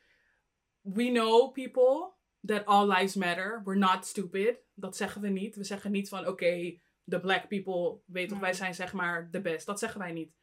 We 0.80 1.10
know 1.10 1.52
people 1.52 2.12
that 2.46 2.64
all 2.64 2.88
lives 2.88 3.14
matter. 3.14 3.62
We're 3.64 3.78
not 3.78 4.06
stupid. 4.06 4.58
Dat 4.74 4.96
zeggen 4.96 5.20
we 5.20 5.28
niet. 5.28 5.56
We 5.56 5.64
zeggen 5.64 5.90
niet 5.90 6.08
van 6.08 6.26
oké, 6.26 6.78
de 7.04 7.20
black 7.20 7.48
people, 7.48 8.00
weet 8.06 8.28
toch, 8.28 8.38
wij 8.38 8.52
zijn 8.52 8.74
zeg 8.74 8.92
maar 8.92 9.30
de 9.30 9.40
best. 9.40 9.66
Dat 9.66 9.78
zeggen 9.78 10.00
wij 10.00 10.12
niet. 10.12 10.34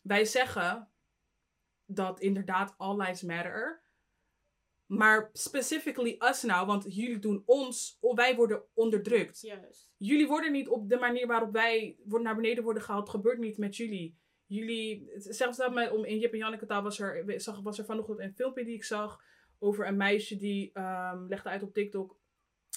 Wij 0.00 0.24
zeggen 0.24 0.91
dat 1.94 2.20
inderdaad 2.20 2.74
all 2.76 2.96
lives 2.96 3.22
matter. 3.22 3.82
Maar 4.86 5.30
specifically 5.32 6.16
us 6.18 6.42
nou, 6.42 6.66
want 6.66 6.94
jullie 6.94 7.18
doen 7.18 7.42
ons, 7.46 7.98
wij 8.00 8.36
worden 8.36 8.62
onderdrukt. 8.74 9.40
Juist. 9.40 9.92
Jullie 9.96 10.26
worden 10.26 10.52
niet 10.52 10.68
op 10.68 10.88
de 10.88 10.98
manier 10.98 11.26
waarop 11.26 11.52
wij 11.52 11.96
worden 12.04 12.26
naar 12.26 12.36
beneden 12.36 12.64
worden 12.64 12.82
gehaald, 12.82 13.08
gebeurt 13.08 13.38
niet 13.38 13.58
met 13.58 13.76
jullie. 13.76 14.20
Jullie, 14.46 15.10
zelfs 15.16 15.56
dat 15.56 15.74
met, 15.74 15.90
om 15.90 16.04
in 16.04 16.18
Jip 16.18 16.32
en 16.32 16.38
Janneke 16.38 16.66
taal 16.66 16.82
was 16.82 16.98
er, 16.98 17.40
zag, 17.40 17.60
was 17.60 17.78
er 17.78 17.84
vanochtend 17.84 18.18
een 18.18 18.34
filmpje 18.34 18.64
die 18.64 18.74
ik 18.74 18.84
zag 18.84 19.22
over 19.58 19.86
een 19.86 19.96
meisje 19.96 20.36
die 20.36 20.70
ehm, 20.72 21.26
legde 21.26 21.48
uit 21.48 21.62
op 21.62 21.72
TikTok 21.72 22.20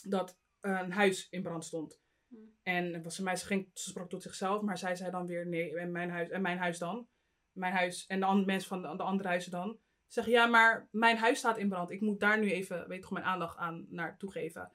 dat 0.03 0.39
een 0.61 0.91
huis 0.91 1.29
in 1.29 1.41
brand 1.41 1.65
stond. 1.65 2.01
Hm. 2.27 2.35
En 2.63 2.93
volgens 2.93 3.19
mij, 3.19 3.35
ze, 3.35 3.45
ging, 3.45 3.69
ze 3.73 3.89
sprak 3.89 4.09
tot 4.09 4.21
zichzelf, 4.21 4.61
maar 4.61 4.77
zij 4.77 4.95
zei 4.95 5.11
dan 5.11 5.25
weer, 5.25 5.47
nee, 5.47 5.77
en 5.77 5.91
mijn 5.91 6.09
huis, 6.09 6.29
en 6.29 6.41
mijn 6.41 6.57
huis 6.57 6.77
dan? 6.77 7.07
Mijn 7.55 7.73
huis, 7.73 8.05
en 8.05 8.19
de 8.19 8.43
mensen 8.45 8.69
van 8.69 8.81
de, 8.81 8.97
de 8.97 9.03
andere 9.03 9.27
huizen 9.29 9.51
dan? 9.51 9.79
Zeggen, 10.07 10.33
ja, 10.33 10.45
maar 10.45 10.87
mijn 10.91 11.17
huis 11.17 11.37
staat 11.37 11.57
in 11.57 11.69
brand. 11.69 11.91
Ik 11.91 12.01
moet 12.01 12.19
daar 12.19 12.39
nu 12.39 12.51
even, 12.51 12.87
weet 12.87 12.97
je, 12.97 13.03
gewoon 13.07 13.23
mijn 13.23 13.33
aandacht 13.33 13.57
aan 13.57 13.85
naar 13.89 14.17
toegeven. 14.17 14.71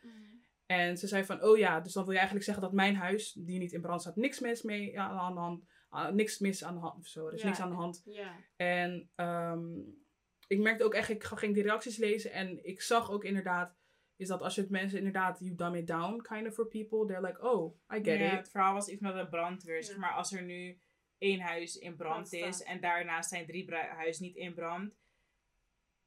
En 0.67 0.97
ze 0.99 1.07
zei 1.07 1.25
van, 1.25 1.43
oh 1.43 1.59
ja, 1.59 1.81
dus 1.81 1.93
dan 1.93 2.03
wil 2.03 2.13
je 2.13 2.19
eigenlijk 2.19 2.47
zeggen 2.47 2.65
dat 2.65 2.73
mijn 2.75 2.97
huis, 2.97 3.33
die 3.33 3.59
niet 3.59 3.73
in 3.73 3.81
brand 3.81 4.01
staat, 4.01 4.17
niks 4.17 4.41
mis 4.41 4.63
mee 4.63 5.01
aan 5.01 5.19
aan 5.19 5.35
de 5.35 5.41
hand, 5.41 6.15
niks 6.15 6.39
mis 6.39 6.65
aan 6.65 6.75
de 6.75 6.81
hand, 6.81 6.99
of 6.99 7.07
zo, 7.07 7.27
er 7.27 7.33
is 7.35 7.41
Ja. 7.41 7.47
niks 7.47 7.61
aan 7.61 7.69
de 7.71 7.75
hand. 7.77 8.03
Ja. 8.05 8.37
En 8.57 9.11
ehm, 9.15 9.69
ik 10.47 10.59
merkte 10.59 10.85
ook 10.85 10.95
echt, 10.95 11.09
ik 11.09 11.25
ging 11.25 11.55
die 11.55 11.63
reacties 11.63 11.97
lezen 11.97 12.33
en 12.33 12.65
ik 12.65 12.81
zag 12.81 13.11
ook 13.11 13.25
inderdaad, 13.25 13.79
is 14.17 14.29
dat 14.29 14.43
als 14.43 14.55
je 14.55 14.61
het 14.61 14.71
mensen 14.71 14.99
inderdaad, 14.99 15.39
you 15.41 15.55
dumb 15.55 15.75
it 15.75 15.87
down, 15.87 16.21
kind 16.23 16.47
of 16.47 16.55
for 16.55 16.67
people, 16.69 17.07
they're 17.07 17.27
like, 17.27 17.43
oh, 17.53 17.77
I 17.95 17.95
get 18.05 18.19
Ja, 18.19 18.25
it. 18.25 18.31
het 18.39 18.51
verhaal 18.51 18.75
was 18.75 18.89
iets 18.89 19.01
met 19.01 19.15
een 19.15 19.29
brandweer. 19.29 19.83
Zeg 19.85 19.95
Ja. 19.95 20.01
maar 20.01 20.13
als 20.13 20.33
er 20.33 20.43
nu 20.43 20.79
één 21.21 21.41
huis 21.41 21.77
in 21.77 21.97
brand 21.97 22.33
is 22.33 22.63
en 22.63 22.81
daarnaast 22.81 23.29
zijn 23.29 23.47
drie 23.47 23.75
huizen 23.75 24.25
niet 24.25 24.37
in 24.37 24.55
brand. 24.55 24.95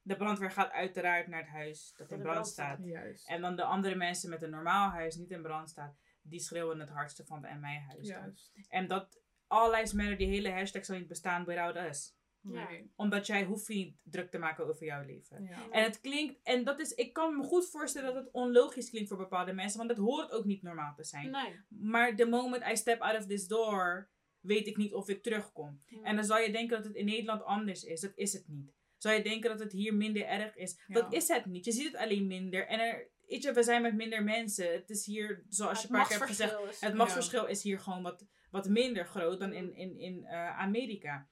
De 0.02 0.16
brandweer 0.16 0.52
gaat 0.52 0.72
uiteraard 0.72 1.28
naar 1.28 1.40
het 1.40 1.50
huis 1.50 1.94
dat 1.98 2.12
in 2.12 2.18
brand 2.18 2.32
brand 2.32 2.48
staat. 2.48 2.80
Juist. 2.84 3.30
En 3.30 3.42
dan 3.42 3.56
de 3.56 3.64
andere 3.64 3.96
mensen 3.96 4.30
met 4.30 4.42
een 4.42 4.50
normaal 4.50 4.90
huis 4.90 5.16
niet 5.16 5.32
in 5.32 5.42
brand 5.42 5.70
staat, 5.70 5.96
die 6.22 6.40
schreeuwen 6.40 6.80
het 6.80 6.90
hardste 6.90 7.26
van 7.26 7.42
de 7.42 7.48
en 7.48 7.60
mijn 7.60 7.82
huis. 7.82 8.08
Juist. 8.08 8.52
En 8.70 8.88
dat 8.88 9.22
All 9.48 9.72
Lives 9.72 9.94
Matter, 9.94 10.18
die 10.18 10.28
hele 10.28 10.52
hashtag 10.52 10.86
zal 10.86 10.98
niet 10.98 11.08
bestaan 11.08 11.46
without 11.46 11.76
us. 11.76 12.16
Ja. 12.42 12.70
Nee. 12.70 12.92
Omdat 12.96 13.28
jij 13.28 13.44
hoeft 13.44 13.68
niet 13.68 13.98
druk 14.04 14.32
te 14.32 14.38
maken 14.38 14.68
over 14.68 14.86
jouw 14.86 15.06
leven. 15.06 15.44
Ja. 15.44 15.70
En 15.72 15.84
het 15.84 16.02
klinkt, 16.02 16.40
en 16.44 16.64
dat 16.64 16.80
is, 16.80 16.92
ik 16.94 17.14
kan 17.14 17.38
me 17.38 17.44
goed 17.44 17.70
voorstellen 17.70 18.14
dat 18.14 18.24
het 18.24 18.34
onlogisch 18.34 18.90
klinkt 18.90 19.10
voor 19.10 19.18
bepaalde 19.18 19.54
mensen, 19.54 19.78
want 19.78 19.90
het 19.90 20.00
hoort 20.00 20.32
ook 20.32 20.46
niet 20.46 20.62
normaal 20.62 20.94
te 20.96 21.04
zijn. 21.04 21.32
Nee. 21.32 21.60
Maar 21.68 22.16
the 22.16 22.26
moment 22.26 22.64
I 22.68 22.76
step 22.76 23.02
out 23.02 23.18
of 23.18 23.26
this 23.26 23.48
door, 23.48 24.10
weet 24.44 24.68
ik 24.68 24.78
niet 24.78 24.94
of 24.94 25.10
ik 25.10 25.24
terugkom. 25.24 25.82
Ja. 25.86 26.02
En 26.04 26.16
dan 26.16 26.26
zou 26.26 26.42
je 26.42 26.52
denken 26.52 26.76
dat 26.78 26.86
het 26.86 26.96
in 26.96 27.06
Nederland 27.06 27.44
anders 27.44 27.84
is. 27.84 28.02
Dat 28.02 28.12
is 28.16 28.34
het 28.34 28.48
niet. 28.48 28.72
Zou 28.98 29.16
je 29.16 29.24
denken 29.24 29.50
dat 29.50 29.60
het 29.60 29.72
hier 29.72 29.94
minder 29.96 30.26
erg 30.26 30.56
is. 30.56 30.84
Ja. 30.88 30.94
Dat 31.02 31.14
is 31.14 31.28
het 31.28 31.46
niet. 31.46 31.66
Je 31.66 31.72
ziet 31.72 31.86
het 31.92 31.96
alleen 31.96 32.28
minder. 32.28 32.68
En 32.68 32.80
er, 32.80 33.10
weet 33.28 33.44
je, 33.44 33.54
we 33.54 33.64
zijn 33.64 33.82
met 33.82 33.96
minder 33.96 34.24
mensen. 34.24 34.72
Het 34.74 34.90
is 34.90 35.06
hier, 35.06 35.44
zoals 35.50 35.82
je 35.82 35.88
Het 35.88 35.92
een 35.96 35.98
paar 35.98 36.08
keer 36.08 36.18
hebt 36.18 36.30
gezegd, 36.30 36.60
is- 36.70 36.80
het 36.80 36.94
machtsverschil 36.94 37.48
is 37.48 37.64
hier 37.64 37.80
gewoon 37.80 38.02
wat, 38.04 38.26
wat 38.52 38.70
minder 38.70 39.06
groot 39.06 39.40
dan 39.40 39.54
in, 39.54 39.76
in, 39.76 39.98
in 39.98 40.26
eh, 40.26 40.60
Amerika. 40.60 41.28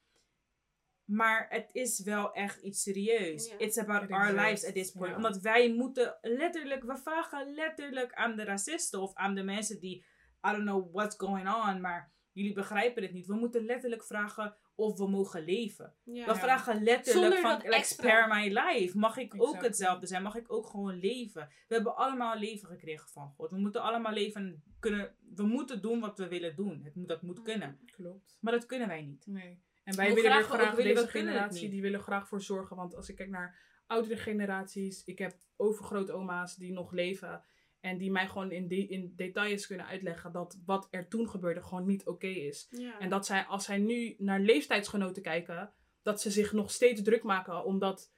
Maar 1.05 1.45
het 1.49 1.69
is 1.73 2.03
wel 2.03 2.33
echt 2.33 2.61
iets 2.61 2.81
serieus. 2.81 3.47
Ja. 3.47 3.57
It's 3.57 3.77
about 3.77 4.03
It 4.03 4.11
our 4.11 4.21
exists, 4.27 4.45
lives 4.47 4.65
at 4.65 4.73
this 4.73 4.91
point. 4.91 5.09
ja. 5.09 5.15
Omdat 5.15 5.37
wij 5.41 5.73
moeten 5.73 6.17
letterlijk, 6.21 6.83
we 6.83 6.97
vragen 6.97 7.53
letterlijk 7.53 8.13
aan 8.13 8.35
de 8.35 8.43
racisten 8.43 9.01
of 9.01 9.13
aan 9.13 9.35
de 9.35 9.43
mensen 9.43 9.79
die, 9.79 9.97
I 10.47 10.51
don't 10.51 10.63
know 10.63 10.93
what's 10.93 11.15
going 11.17 11.53
on, 11.53 11.81
maar 11.81 12.11
jullie 12.31 12.53
begrijpen 12.53 13.03
het 13.03 13.13
niet. 13.13 13.27
We 13.27 13.35
moeten 13.35 13.65
letterlijk 13.65 14.03
vragen 14.03 14.55
of 14.75 14.97
we 14.97 15.09
mogen 15.09 15.43
leven. 15.43 15.93
Ja. 16.03 16.25
We 16.25 16.35
vragen 16.35 16.83
letterlijk 16.83 17.33
Zonder 17.33 17.41
van, 17.41 17.69
like, 17.69 17.85
spare 17.85 18.35
my 18.35 18.59
life. 18.59 18.97
Mag 18.97 19.17
ik 19.17 19.33
ook 19.37 19.61
hetzelfde 19.61 20.07
zijn? 20.07 20.23
Mag 20.23 20.35
ik 20.35 20.53
ook 20.53 20.67
gewoon 20.67 20.99
leven? 20.99 21.47
We 21.67 21.75
hebben 21.75 21.95
allemaal 21.95 22.37
leven 22.37 22.67
gekregen 22.67 23.09
van 23.09 23.33
God. 23.35 23.51
We 23.51 23.57
moeten 23.57 23.81
allemaal 23.81 24.13
leven 24.13 24.41
en 24.41 24.63
kunnen, 24.79 25.15
we 25.35 25.43
moeten 25.43 25.81
doen 25.81 25.99
wat 25.99 26.17
we 26.17 26.27
willen 26.27 26.55
doen. 26.55 26.81
Het 26.83 26.95
moet, 26.95 27.07
dat 27.07 27.21
moet 27.21 27.41
kunnen. 27.41 27.79
Klopt. 27.85 28.37
Maar 28.41 28.53
dat 28.53 28.65
kunnen 28.65 28.87
wij 28.87 29.01
niet. 29.01 29.25
Nee. 29.27 29.61
En 29.83 29.95
wij 29.95 30.13
willen 30.13 30.31
graag 30.31 30.45
graag, 30.45 30.75
willen, 30.75 30.95
deze 30.95 31.07
generatie, 31.07 31.69
die 31.69 31.81
willen 31.81 31.99
graag 31.99 32.27
voor 32.27 32.41
zorgen. 32.41 32.75
Want 32.75 32.95
als 32.95 33.09
ik 33.09 33.15
kijk 33.15 33.29
naar 33.29 33.59
oudere 33.87 34.17
generaties, 34.17 35.03
ik 35.03 35.17
heb 35.17 35.35
overgrootoma's 35.55 36.55
die 36.55 36.71
nog 36.71 36.91
leven. 36.91 37.43
En 37.81 37.97
die 37.97 38.11
mij 38.11 38.27
gewoon 38.27 38.51
in, 38.51 38.67
de, 38.67 38.87
in 38.87 39.13
details 39.15 39.67
kunnen 39.67 39.85
uitleggen 39.85 40.31
dat 40.31 40.61
wat 40.65 40.87
er 40.91 41.07
toen 41.07 41.29
gebeurde 41.29 41.61
gewoon 41.61 41.85
niet 41.85 42.05
oké 42.07 42.27
is. 42.27 42.67
Ja. 42.69 42.99
En 42.99 43.09
dat 43.09 43.25
zij, 43.25 43.43
als 43.43 43.65
zij 43.65 43.77
nu 43.77 44.15
naar 44.17 44.39
leeftijdsgenoten 44.39 45.21
kijken, 45.21 45.73
dat 46.01 46.21
ze 46.21 46.31
zich 46.31 46.53
nog 46.53 46.71
steeds 46.71 47.01
druk 47.01 47.23
maken. 47.23 47.63
Omdat, 47.65 48.11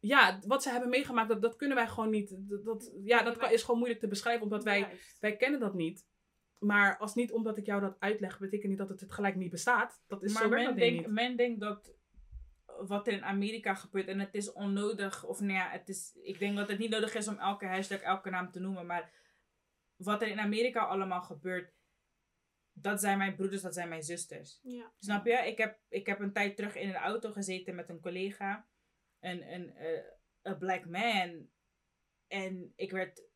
ja, 0.00 0.38
wat 0.46 0.62
ze 0.62 0.70
hebben 0.70 0.88
meegemaakt, 0.88 1.28
dat, 1.28 1.42
dat 1.42 1.56
kunnen 1.56 1.76
wij 1.76 1.88
gewoon 1.88 2.10
niet. 2.10 2.36
Dat, 2.48 2.64
dat- 2.64 2.92
ja, 3.04 3.22
dat 3.22 3.36
kan, 3.36 3.50
is 3.50 3.60
gewoon 3.62 3.76
moeilijk 3.78 4.00
te 4.00 4.08
beschrijven, 4.08 4.42
omdat 4.42 4.64
wij, 4.64 4.78
Juist. 4.80 5.16
wij 5.20 5.36
kennen 5.36 5.60
dat 5.60 5.74
niet. 5.74 6.06
Maar 6.58 6.98
als 6.98 7.14
niet 7.14 7.32
omdat 7.32 7.56
ik 7.56 7.66
jou 7.66 7.80
dat 7.80 7.96
uitleg, 7.98 8.38
betekent 8.38 8.68
niet 8.68 8.78
dat 8.78 8.88
het, 8.88 9.00
het 9.00 9.12
gelijk 9.12 9.36
niet 9.36 9.50
bestaat. 9.50 10.02
Dat 10.06 10.22
is 10.22 10.32
maar 10.32 10.42
zo 10.42 10.48
men 10.48 10.76
denkt, 10.76 11.00
niet. 11.06 11.14
men 11.14 11.36
denkt 11.36 11.60
dat 11.60 11.92
wat 12.78 13.06
er 13.06 13.12
in 13.12 13.24
Amerika 13.24 13.74
gebeurt, 13.74 14.08
en 14.08 14.20
het 14.20 14.34
is 14.34 14.52
onnodig, 14.52 15.24
of 15.24 15.40
nou 15.40 15.52
ja, 15.52 15.70
het 15.70 15.88
is, 15.88 16.18
ik 16.22 16.38
denk 16.38 16.56
dat 16.56 16.68
het 16.68 16.78
niet 16.78 16.90
nodig 16.90 17.14
is 17.14 17.28
om 17.28 17.38
elke 17.38 17.66
hashtag, 17.66 18.00
elke 18.00 18.30
naam 18.30 18.50
te 18.50 18.60
noemen, 18.60 18.86
maar 18.86 19.12
wat 19.96 20.22
er 20.22 20.28
in 20.28 20.40
Amerika 20.40 20.80
allemaal 20.80 21.22
gebeurt, 21.22 21.74
dat 22.72 23.00
zijn 23.00 23.18
mijn 23.18 23.34
broeders, 23.34 23.62
dat 23.62 23.74
zijn 23.74 23.88
mijn 23.88 24.02
zusters. 24.02 24.60
Ja. 24.62 24.92
Snap 24.98 25.26
je? 25.26 25.32
Ik 25.32 25.58
heb, 25.58 25.78
ik 25.88 26.06
heb 26.06 26.20
een 26.20 26.32
tijd 26.32 26.56
terug 26.56 26.74
in 26.74 26.88
een 26.88 26.94
auto 26.94 27.32
gezeten 27.32 27.74
met 27.74 27.88
een 27.88 28.00
collega. 28.00 28.68
Een, 29.20 29.52
een 29.52 29.76
eh, 29.76 30.02
een 30.42 30.58
black 30.58 30.86
man. 30.86 31.48
En 32.26 32.72
ik 32.76 32.90
werd... 32.90 33.30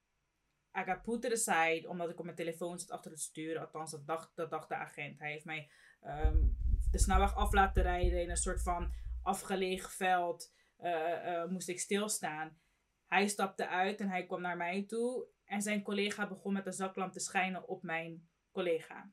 I 0.79 0.85
got 0.85 1.03
put 1.03 1.23
to 1.23 1.29
the 1.29 1.37
side, 1.37 1.89
omdat 1.89 2.11
ik 2.11 2.19
op 2.19 2.25
mijn 2.25 2.37
telefoon 2.37 2.79
zat 2.79 2.91
achter 2.91 3.11
het 3.11 3.21
stuur. 3.21 3.59
Althans, 3.59 3.91
dat 3.91 4.07
dacht, 4.07 4.37
dat 4.37 4.51
dacht 4.51 4.69
de 4.69 4.75
agent. 4.75 5.19
Hij 5.19 5.31
heeft 5.31 5.45
mij 5.45 5.71
ehm, 6.01 6.49
de 6.91 6.99
snelweg 6.99 7.35
af 7.35 7.53
laten 7.53 7.83
rijden 7.83 8.23
in 8.23 8.31
een 8.31 8.37
soort 8.37 8.63
van 8.63 8.93
afgelegen 9.27 9.91
veld. 9.91 10.55
eh, 10.77 11.35
eh, 11.43 11.49
moest 11.51 11.69
ik 11.69 11.81
stilstaan. 11.81 12.59
Hij 13.07 13.29
stapte 13.29 13.69
uit 13.69 14.01
en 14.01 14.09
hij 14.09 14.27
kwam 14.27 14.41
naar 14.41 14.57
mij 14.57 14.83
toe. 14.87 15.27
En 15.45 15.63
zijn 15.63 15.83
collega 15.83 16.29
begon 16.29 16.53
met 16.53 16.67
een 16.67 16.73
zaklamp 16.73 17.13
te 17.13 17.21
schijnen 17.21 17.69
op 17.69 17.83
mijn 17.83 18.29
collega 18.53 19.11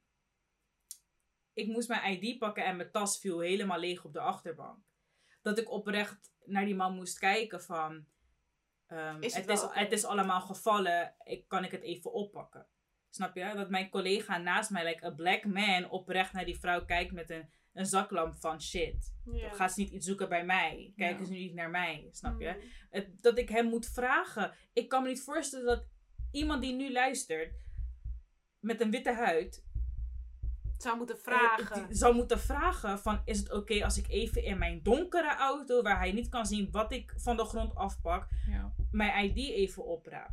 ik 1.53 1.68
moest 1.68 1.88
mijn 1.88 2.11
ID 2.22 2.38
pakken 2.38 2.66
en 2.66 2.76
mijn 2.76 2.91
tas 2.91 3.20
viel 3.20 3.39
helemaal 3.39 3.80
leeg 3.80 4.05
op 4.05 4.14
de 4.14 4.20
achterbank. 4.20 4.86
Dat 5.41 5.57
ik 5.57 5.72
oprecht 5.72 6.34
naar 6.45 6.66
die 6.66 6.76
man 6.76 6.95
moest 6.95 7.20
kijken 7.20 7.61
van... 7.61 8.05
ehm, 8.88 9.22
Is 9.22 9.36
het 9.36 9.49
het, 9.49 9.59
is, 9.59 9.68
het 9.70 9.91
is 9.91 10.05
allemaal 10.05 10.41
gevallen, 10.41 11.16
ik, 11.24 11.47
kan 11.47 11.64
ik 11.64 11.72
het 11.72 11.82
even 11.82 12.11
oppakken? 12.14 12.68
Snap 13.09 13.36
je? 13.36 13.53
Dat 13.55 13.70
mijn 13.70 13.89
collega 13.89 14.38
naast 14.38 14.70
mij, 14.70 14.86
like 14.86 15.05
a 15.05 15.09
black 15.11 15.45
man, 15.45 15.89
oprecht 15.89 16.34
naar 16.34 16.45
die 16.45 16.59
vrouw 16.59 16.86
kijkt 16.86 17.11
met 17.11 17.30
een, 17.30 17.49
een 17.74 17.86
zaklamp 17.86 18.36
van 18.39 18.61
shit. 18.61 19.13
Ja. 19.32 19.49
Ga 19.53 19.67
ze 19.67 19.80
niet 19.80 19.89
iets 19.91 20.05
zoeken 20.05 20.30
bij 20.30 20.45
mij. 20.45 20.93
Kijk 20.95 21.13
Ja. 21.13 21.19
eens 21.19 21.30
nu 21.30 21.38
niet 21.38 21.53
naar 21.53 21.69
mij. 21.69 22.07
Snap 22.11 22.39
je? 22.41 22.53
Mm. 22.55 22.69
Het- 22.89 23.21
dat 23.21 23.38
ik 23.38 23.49
hem 23.49 23.65
moet 23.65 23.86
vragen. 23.86 24.53
Ik 24.74 24.89
kan 24.89 25.03
me 25.03 25.09
niet 25.09 25.21
voorstellen 25.24 25.65
dat 25.65 25.86
iemand 26.32 26.61
die 26.61 26.74
nu 26.76 26.91
luistert 26.91 27.53
met 28.59 28.82
een 28.82 28.91
witte 28.91 29.13
huid 29.13 29.63
Zou 30.78 30.97
moeten 30.97 31.15
eh, 31.15 31.21
vragen. 31.24 31.95
zou 31.95 32.15
moeten 32.15 32.39
vragen 32.39 32.99
van 32.99 33.21
is 33.26 33.39
het 33.39 33.51
oké 33.51 33.84
als 33.84 33.97
ik 33.97 34.07
even 34.07 34.43
in 34.43 34.57
mijn 34.57 34.84
donkere 34.84 35.36
auto 35.36 35.82
waar 35.82 35.97
hij 35.99 36.11
niet 36.11 36.30
kan 36.30 36.45
zien 36.45 36.71
wat 36.71 36.91
ik 36.91 37.13
van 37.17 37.38
de 37.38 37.45
grond 37.45 37.76
afpak 37.76 38.28
Ja, 38.49 38.74
mijn 38.91 39.26
ID 39.26 39.38
even 39.38 39.86
opraap. 39.86 40.32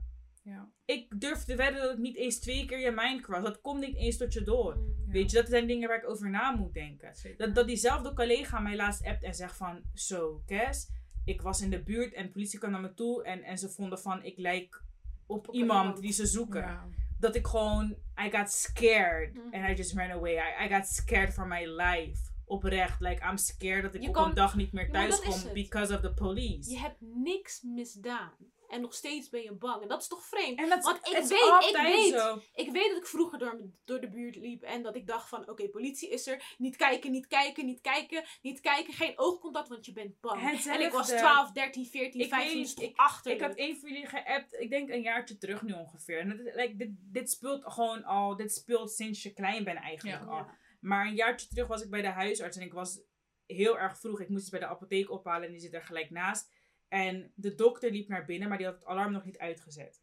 Ja. 0.51 0.69
Ik 0.85 1.21
durf 1.21 1.45
te 1.45 1.55
wedden 1.57 1.81
dat 1.81 1.91
het 1.91 1.99
niet 1.99 2.17
eens 2.17 2.39
twee 2.39 2.65
keer 2.67 2.79
je 2.79 2.91
mind 2.95 3.21
cross. 3.23 3.43
Dat 3.45 3.61
komt 3.61 3.81
niet 3.81 3.97
eens 3.97 4.17
tot 4.17 4.33
je 4.33 4.43
door. 4.43 4.77
Mm. 4.77 4.95
Ja. 5.07 5.13
Weet 5.13 5.31
je, 5.31 5.37
dat 5.37 5.49
zijn 5.49 5.67
dingen 5.67 5.89
waar 5.89 5.99
ik 6.03 6.09
over 6.09 6.31
na 6.31 6.51
moet 6.51 6.75
denken. 6.75 7.15
Zeker. 7.15 7.39
Dat, 7.39 7.55
dat 7.55 7.67
diezelfde 7.67 8.13
collega 8.13 8.59
mij 8.61 8.77
laatst 8.77 9.05
appt 9.07 9.23
en 9.23 9.35
zegt 9.35 9.57
van... 9.57 9.81
Zo, 9.95 10.43
Kes, 10.47 10.89
ik 11.25 11.43
was 11.43 11.61
in 11.61 11.71
de 11.71 11.83
buurt 11.83 12.13
en 12.15 12.25
de 12.27 12.31
politie 12.33 12.59
kwam 12.59 12.71
naar 12.71 12.81
me 12.81 12.95
toe. 12.95 13.25
En, 13.25 13.43
en 13.43 13.59
ze 13.59 13.69
vonden 13.69 13.99
van, 14.01 14.25
ik 14.25 14.39
lijk 14.39 14.83
op, 15.27 15.49
Op 15.49 15.55
iemand 15.55 15.81
iemand. 15.85 16.01
die 16.03 16.13
ze 16.13 16.27
zoeken. 16.27 16.61
Ja. 16.61 16.87
Dat 17.19 17.35
ik 17.35 17.47
gewoon... 17.47 17.97
I 18.27 18.31
got 18.31 18.51
scared. 18.51 19.37
And 19.51 19.69
I 19.71 19.75
just 19.75 19.93
ran 19.95 20.11
away. 20.11 20.33
I, 20.35 20.65
I 20.65 20.69
got 20.75 20.87
scared 20.87 21.33
for 21.33 21.47
my 21.47 21.67
life. 21.67 22.30
Oprecht. 22.51 23.01
Like, 23.01 23.27
I'm 23.31 23.37
scared 23.37 23.83
dat 23.83 23.95
ik 23.95 24.03
Je 24.03 24.09
op 24.09 24.15
kan- 24.15 24.29
een 24.29 24.35
dag 24.35 24.57
niet 24.57 24.73
meer 24.73 24.91
thuis 24.91 25.11
dat 25.11 25.23
is 25.23 25.29
kom 25.35 25.45
het. 25.45 25.53
because 25.53 25.95
of 25.95 26.01
the 26.01 26.13
police. 26.15 26.71
Je 26.71 26.79
hebt 26.79 26.97
niks 27.01 27.63
misdaan. 27.63 28.33
En 28.69 28.81
nog 28.81 28.95
steeds 28.95 29.29
ben 29.29 29.43
je 29.43 29.53
bang. 29.53 29.83
En 29.83 29.89
dat 29.89 30.01
is 30.01 30.09
toch 30.09 30.23
vreemd? 30.25 30.59
En 30.59 30.69
dat 30.69 30.85
Want 30.85 30.97
ik 30.97 31.13
weet- 31.13 31.71
ik 31.71 31.77
weet- 31.83 32.13
zo. 32.21 32.41
Ik 32.55 32.71
weet 32.73 32.89
dat 32.89 32.97
ik 32.97 33.07
vroeger 33.07 33.39
door, 33.39 33.61
door 33.85 34.01
de 34.01 34.09
buurt 34.09 34.37
liep 34.37 34.63
en 34.63 34.83
dat 34.83 34.97
ik 34.97 35.07
dacht 35.07 35.29
van, 35.29 35.49
oké, 35.49 35.69
politie 35.69 36.11
is 36.11 36.27
er. 36.27 36.55
Niet 36.59 36.77
kijken, 36.77 37.11
niet 37.11 37.27
kijken, 37.27 37.67
niet 37.67 37.81
kijken, 37.81 38.25
niet 38.43 38.61
kijken. 38.61 38.93
Geen 38.95 39.13
oogcontact, 39.19 39.69
want 39.69 39.87
je 39.87 39.93
bent 39.93 40.21
bang. 40.21 40.41
Hetzelfde. 40.41 40.81
En 40.83 40.87
ik 40.87 40.93
was 40.93 41.09
12, 41.09 41.53
13, 41.53 41.87
14, 41.87 42.21
Ik 42.21 42.29
15, 42.29 42.53
weet- 42.53 42.63
dus 42.63 42.75
toch 42.75 42.85
ik- 42.85 42.97
achter. 42.97 43.33
Ik 43.33 43.41
had 43.41 43.55
één 43.55 43.77
van 43.81 43.89
jullie 43.93 44.07
geappt, 44.07 44.53
ik 44.61 44.71
denk 44.71 44.91
een 44.91 45.03
jaartje 45.03 45.39
terug 45.39 45.63
nu 45.63 45.73
ongeveer. 45.73 46.19
En 46.19 46.31
het, 46.31 46.55
like, 46.55 46.77
dit, 46.77 46.91
dit 46.99 47.31
speelt 47.31 47.63
gewoon 47.73 48.05
al, 48.05 48.37
dit 48.37 48.53
speelt 48.53 48.91
sinds 48.91 49.23
je 49.23 49.33
klein 49.33 49.65
bent 49.65 49.79
eigenlijk 49.79 50.19
Ja. 50.25 50.27
al. 50.31 50.47
Maar 50.81 51.07
een 51.07 51.15
jaartje 51.15 51.49
terug 51.49 51.67
was 51.67 51.83
ik 51.83 51.91
bij 51.91 52.03
de 52.03 52.09
huisarts 52.09 52.57
en 52.57 52.63
ik 52.63 52.73
was 52.73 53.01
heel 53.47 53.79
erg 53.79 53.99
vroeg. 53.99 54.21
Ik 54.21 54.29
moest 54.29 54.43
iets 54.43 54.51
bij 54.51 54.61
de 54.61 54.67
apotheek 54.67 55.11
ophalen 55.11 55.47
en 55.47 55.53
die 55.53 55.61
zit 55.61 55.75
er 55.75 55.83
gelijk 55.83 56.11
naast. 56.11 56.53
En 56.89 57.33
de 57.35 57.55
dokter 57.55 57.91
liep 57.91 58.09
naar 58.09 58.25
binnen, 58.25 58.49
maar 58.49 58.59
die 58.59 58.67
had 58.67 58.75
het 58.75 58.85
alarm 58.85 59.13
nog 59.13 59.25
niet 59.25 59.39
uitgezet. 59.39 60.03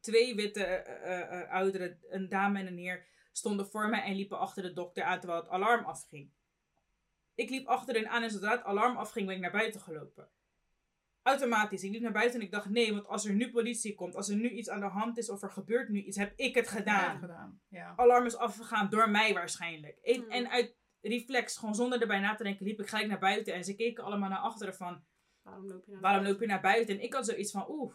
Twee 0.00 0.34
witte 0.34 0.64
eh, 0.64 1.12
eh, 1.12 1.40
eh, 1.40 1.50
ouderen, 1.50 1.98
een 2.08 2.28
dame 2.28 2.58
en 2.58 2.66
een 2.66 2.78
heer, 2.78 3.06
stonden 3.32 3.66
voor 3.66 3.88
mij 3.88 4.02
en 4.02 4.14
liepen 4.14 4.38
achter 4.38 4.62
de 4.62 4.72
dokter 4.72 5.04
aan 5.04 5.18
terwijl 5.18 5.40
het 5.40 5.50
alarm 5.50 5.84
afging. 5.84 6.32
Ik 7.34 7.50
liep 7.50 7.66
achter 7.66 7.94
hen 7.94 8.08
aan 8.08 8.22
en 8.22 8.30
zodra 8.30 8.50
het 8.50 8.64
alarm 8.64 8.96
afging 8.96 9.26
ben 9.26 9.34
ik 9.34 9.40
naar 9.40 9.50
buiten 9.50 9.80
gelopen. 9.80 10.30
Automatisch. 11.28 11.82
Ik 11.82 11.90
liep 11.92 12.02
naar 12.02 12.12
buiten 12.12 12.40
en 12.40 12.46
ik 12.46 12.52
dacht, 12.52 12.68
nee, 12.68 12.92
want 12.92 13.06
als 13.06 13.24
er 13.26 13.34
nu 13.34 13.50
politie 13.50 13.94
komt, 13.94 14.14
als 14.16 14.28
er 14.28 14.36
nu 14.36 14.48
iets 14.50 14.68
aan 14.68 14.80
de 14.80 14.86
hand 14.86 15.18
is 15.18 15.30
of 15.30 15.42
er 15.42 15.50
gebeurt 15.50 15.88
nu 15.88 16.02
iets, 16.02 16.16
heb 16.16 16.32
ik 16.36 16.54
het 16.54 16.68
gedaan. 16.68 17.12
Ja, 17.12 17.18
gedaan. 17.18 17.60
Ja. 17.68 17.92
Alarm 17.96 18.26
is 18.26 18.36
afgegaan 18.36 18.90
door 18.90 19.10
mij 19.10 19.34
waarschijnlijk. 19.34 19.98
Ik- 20.02 20.16
Hmm. 20.20 20.30
En 20.30 20.50
uit 20.50 20.76
reflex, 21.00 21.56
gewoon 21.56 21.74
zonder 21.74 22.00
erbij 22.00 22.20
na 22.20 22.34
te 22.34 22.42
denken, 22.42 22.66
liep 22.66 22.80
ik 22.80 22.88
gelijk 22.88 23.08
naar 23.08 23.18
buiten. 23.18 23.54
En 23.54 23.64
ze 23.64 23.74
keken 23.74 24.04
allemaal 24.04 24.28
naar 24.28 24.38
achteren 24.38 24.74
van, 24.74 25.04
Waarom 25.42 25.66
loop 25.66 25.84
je 25.84 25.90
nou 25.90 26.02
waarom 26.02 26.24
loop 26.24 26.40
je 26.40 26.46
naar 26.46 26.60
buiten? 26.60 26.94
En 26.96 27.02
ik 27.02 27.12
had 27.14 27.26
zoiets 27.26 27.50
van, 27.50 27.64
oeh, 27.68 27.94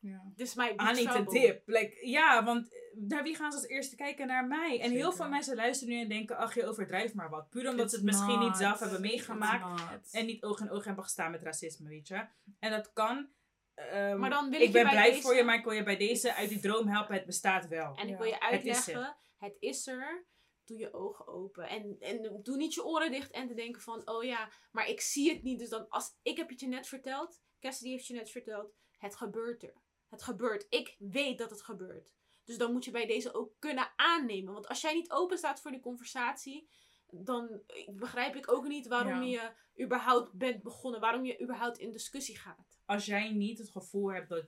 Ja. 0.00 0.32
This 0.36 0.54
might 0.54 0.76
be 0.76 0.82
I 0.82 0.86
need 0.92 1.06
a 1.06 1.10
trouble. 1.12 1.40
dip. 1.40 1.62
Like, 1.66 2.06
ja, 2.08 2.44
want 2.44 2.72
eh, 2.72 2.78
naar 2.94 3.22
wie 3.22 3.34
gaan 3.34 3.52
ze 3.52 3.58
als 3.58 3.66
eerste 3.66 3.96
kijken? 3.96 4.26
Naar 4.26 4.46
mij. 4.46 4.80
En 4.80 4.90
heel 4.90 5.12
veel 5.12 5.28
mensen 5.28 5.56
luisteren 5.56 5.94
nu 5.94 6.00
en 6.00 6.08
denken, 6.08 6.36
ach 6.36 6.54
je 6.54 6.66
overdrijft 6.66 7.14
maar 7.14 7.30
wat. 7.30 7.48
Puur 7.48 7.68
omdat 7.70 7.90
ze 7.90 7.96
het 7.96 8.04
misschien 8.04 8.38
niet 8.38 8.56
zelf 8.56 8.78
hebben 8.78 9.00
meegemaakt. 9.00 10.12
En 10.12 10.26
niet 10.26 10.42
oog 10.44 10.60
in 10.60 10.70
oog 10.70 10.84
hebben 10.84 11.04
gestaan 11.04 11.30
met 11.30 11.42
racisme, 11.42 11.88
weet 11.88 12.08
je. 12.08 12.26
En 12.58 12.70
dat 12.70 12.92
kan. 12.92 13.28
Ehm, 13.74 14.18
Maar 14.18 14.30
dan 14.30 14.50
wil 14.50 14.60
ik 14.60 14.66
ik 14.66 14.72
ben 14.72 14.80
je 14.82 14.86
bij 14.88 14.96
blij 14.96 15.10
deze- 15.10 15.22
voor 15.22 15.34
je, 15.34 15.42
maar 15.44 15.54
ik 15.58 15.64
wil 15.64 15.72
je 15.72 15.82
bij 15.82 15.96
deze 15.96 16.34
uit 16.34 16.48
die 16.48 16.60
droom 16.60 16.88
helpen. 16.88 17.14
Het 17.14 17.26
bestaat 17.26 17.68
wel. 17.68 17.94
En 17.96 18.04
ik 18.04 18.10
Ja, 18.10 18.16
wil 18.16 18.26
je 18.26 18.36
het 18.38 18.64
is 18.64 18.76
uitleggen, 18.76 19.16
het 19.38 19.56
is, 19.58 19.86
er. 19.86 20.26
Doe 20.64 20.78
je 20.78 20.92
ogen 20.94 21.26
open. 21.26 21.68
En, 21.68 21.96
en 22.00 22.40
doe 22.42 22.56
niet 22.56 22.74
je 22.74 22.84
oren 22.84 23.10
dicht 23.10 23.30
en 23.30 23.48
te 23.48 23.54
denken 23.54 23.82
van, 23.82 24.08
oh 24.08 24.24
ja, 24.24 24.48
maar 24.72 24.88
ik 24.88 25.00
zie 25.00 25.32
het 25.32 25.42
niet. 25.42 25.58
Dus 25.58 25.68
dan, 25.68 25.88
als 25.88 26.16
ik 26.22 26.36
heb 26.36 26.48
het 26.48 26.60
je 26.60 26.66
net 26.68 26.86
verteld, 26.86 27.40
Cassidy 27.60 27.90
heeft 27.90 28.06
je 28.06 28.14
net 28.14 28.30
verteld, 28.30 28.72
het 28.98 29.16
gebeurt 29.16 29.62
er. 29.62 29.74
Het 30.08 30.22
gebeurt. 30.22 30.66
Ik 30.68 30.96
weet 30.98 31.38
dat 31.38 31.50
het 31.50 31.62
gebeurt. 31.62 32.10
Dus 32.44 32.58
dan 32.58 32.72
moet 32.72 32.84
je 32.84 32.90
bij 32.90 33.06
deze 33.06 33.34
ook 33.34 33.52
kunnen 33.58 33.92
aannemen. 33.96 34.52
Want 34.52 34.68
als 34.68 34.80
jij 34.80 34.94
niet 34.94 35.10
open 35.10 35.38
staat 35.38 35.60
voor 35.60 35.70
die 35.70 35.80
conversatie, 35.80 36.68
dan 37.10 37.62
begrijp 37.90 38.36
ik 38.36 38.52
ook 38.52 38.66
niet 38.66 38.86
waarom 38.86 39.22
je 39.22 39.52
überhaupt 39.80 40.32
bent 40.32 40.62
begonnen. 40.62 41.00
Waarom 41.00 41.24
je 41.24 41.42
überhaupt 41.42 41.78
in 41.78 41.92
discussie 41.92 42.38
gaat. 42.38 42.80
Als 42.84 43.06
jij 43.06 43.30
niet 43.30 43.58
het 43.58 43.70
gevoel 43.70 44.12
hebt 44.12 44.28
dat. 44.28 44.46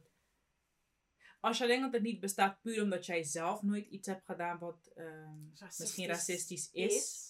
Als 1.41 1.59
jij 1.59 1.67
denkt 1.67 1.83
dat 1.83 1.93
het 1.93 2.03
niet 2.03 2.21
bestaat 2.21 2.61
puur 2.61 2.83
omdat 2.83 3.07
jij 3.07 3.23
zelf 3.23 3.63
nooit 3.63 3.87
iets 3.87 4.07
hebt 4.07 4.25
gedaan 4.25 4.59
wat 4.59 4.91
ehm, 4.95 5.39
misschien 5.79 6.07
racistisch 6.07 6.71
is. 6.73 7.29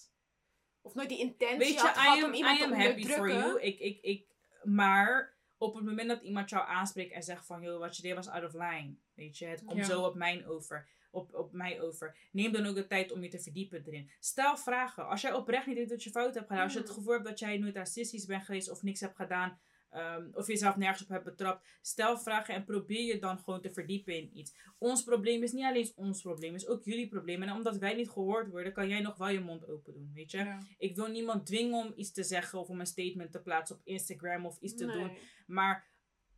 Of 0.81 0.93
nooit 0.93 1.09
die 1.09 1.19
intentie 1.19 1.57
Weet 1.57 1.73
je, 1.73 1.79
had 1.79 1.97
gehad 1.97 2.17
I 2.17 2.21
am, 2.21 2.29
om 2.29 2.33
iemand 2.33 2.59
I 2.59 2.63
am 2.63 2.69
te 2.69 2.75
happy 2.75 3.05
for 3.05 3.29
you. 3.29 3.61
Ik, 3.61 3.79
ik, 3.79 4.01
ik, 4.01 4.27
maar 4.63 5.37
op 5.61 5.75
het 5.75 5.83
moment 5.85 6.07
dat 6.09 6.21
iemand 6.21 6.49
jou 6.49 6.67
aanspreekt 6.67 7.11
en 7.13 7.23
zegt 7.23 7.45
van, 7.45 7.61
joh, 7.61 7.79
wat 7.79 7.95
je 7.95 8.01
deed 8.01 8.13
was 8.15 8.27
out 8.27 8.43
of 8.43 8.53
line. 8.53 8.95
Weet 9.13 9.37
je, 9.37 9.45
het 9.45 9.63
komt 9.63 9.79
Ja. 9.79 9.83
zo 9.85 10.01
op, 10.05 10.15
mijn 10.15 10.45
over, 10.47 10.87
op, 11.11 11.33
op 11.33 11.53
mij 11.53 11.81
over. 11.81 12.17
Neem 12.31 12.51
dan 12.51 12.65
ook 12.65 12.75
de 12.75 12.87
tijd 12.87 13.11
om 13.11 13.23
je 13.23 13.29
te 13.29 13.39
verdiepen 13.39 13.83
erin. 13.85 14.11
Stel 14.19 14.57
vragen. 14.57 15.07
Als 15.07 15.21
jij 15.21 15.33
oprecht 15.33 15.65
niet 15.67 15.75
weet 15.77 15.89
dat 15.89 16.03
je 16.03 16.09
fout 16.09 16.33
hebt 16.33 16.47
gedaan. 16.47 16.63
Als 16.63 16.73
je 16.73 16.79
het 16.79 16.87
Mm. 16.87 16.93
gevoel 16.93 17.13
hebt 17.13 17.25
dat 17.25 17.39
jij 17.39 17.57
nooit 17.57 17.75
racistisch 17.75 18.25
bent 18.25 18.43
geweest 18.43 18.69
of 18.69 18.81
niks 18.83 18.99
hebt 18.99 19.15
gedaan. 19.15 19.59
Ehm, 19.91 20.27
of 20.33 20.47
jezelf 20.47 20.75
nergens 20.75 21.01
op 21.03 21.09
hebt 21.09 21.23
betrapt. 21.23 21.67
Stel 21.81 22.17
vragen 22.19 22.53
en 22.55 22.63
probeer 22.63 23.05
je 23.05 23.19
dan 23.19 23.37
gewoon 23.39 23.61
te 23.61 23.71
verdiepen 23.71 24.15
in 24.15 24.37
iets. 24.37 24.55
Ons 24.77 25.03
probleem 25.03 25.43
is 25.43 25.51
niet 25.51 25.63
alleen 25.65 25.91
ons 25.95 26.21
probleem, 26.21 26.55
is 26.55 26.67
ook 26.67 26.83
jullie 26.83 27.07
probleem. 27.07 27.43
En 27.43 27.51
omdat 27.51 27.77
wij 27.77 27.93
niet 27.93 28.09
gehoord 28.09 28.49
worden, 28.49 28.73
kan 28.73 28.89
jij 28.89 29.01
nog 29.01 29.17
wel 29.17 29.29
je 29.29 29.39
mond 29.39 29.67
open 29.67 29.93
doen, 29.93 30.11
weet 30.13 30.31
je? 30.31 30.37
Ja. 30.37 30.59
Ik 30.77 30.95
wil 30.95 31.07
niemand 31.07 31.45
dwingen 31.45 31.85
om 31.85 31.93
iets 31.95 32.11
te 32.11 32.23
zeggen 32.23 32.59
of 32.59 32.67
om 32.69 32.79
een 32.79 32.85
statement 32.85 33.31
te 33.31 33.41
plaatsen 33.41 33.75
op 33.75 33.81
Instagram 33.83 34.45
of 34.45 34.57
iets 34.59 34.75
te 34.75 34.85
Nee. 34.85 34.97
doen. 34.97 35.17
Maar 35.47 35.89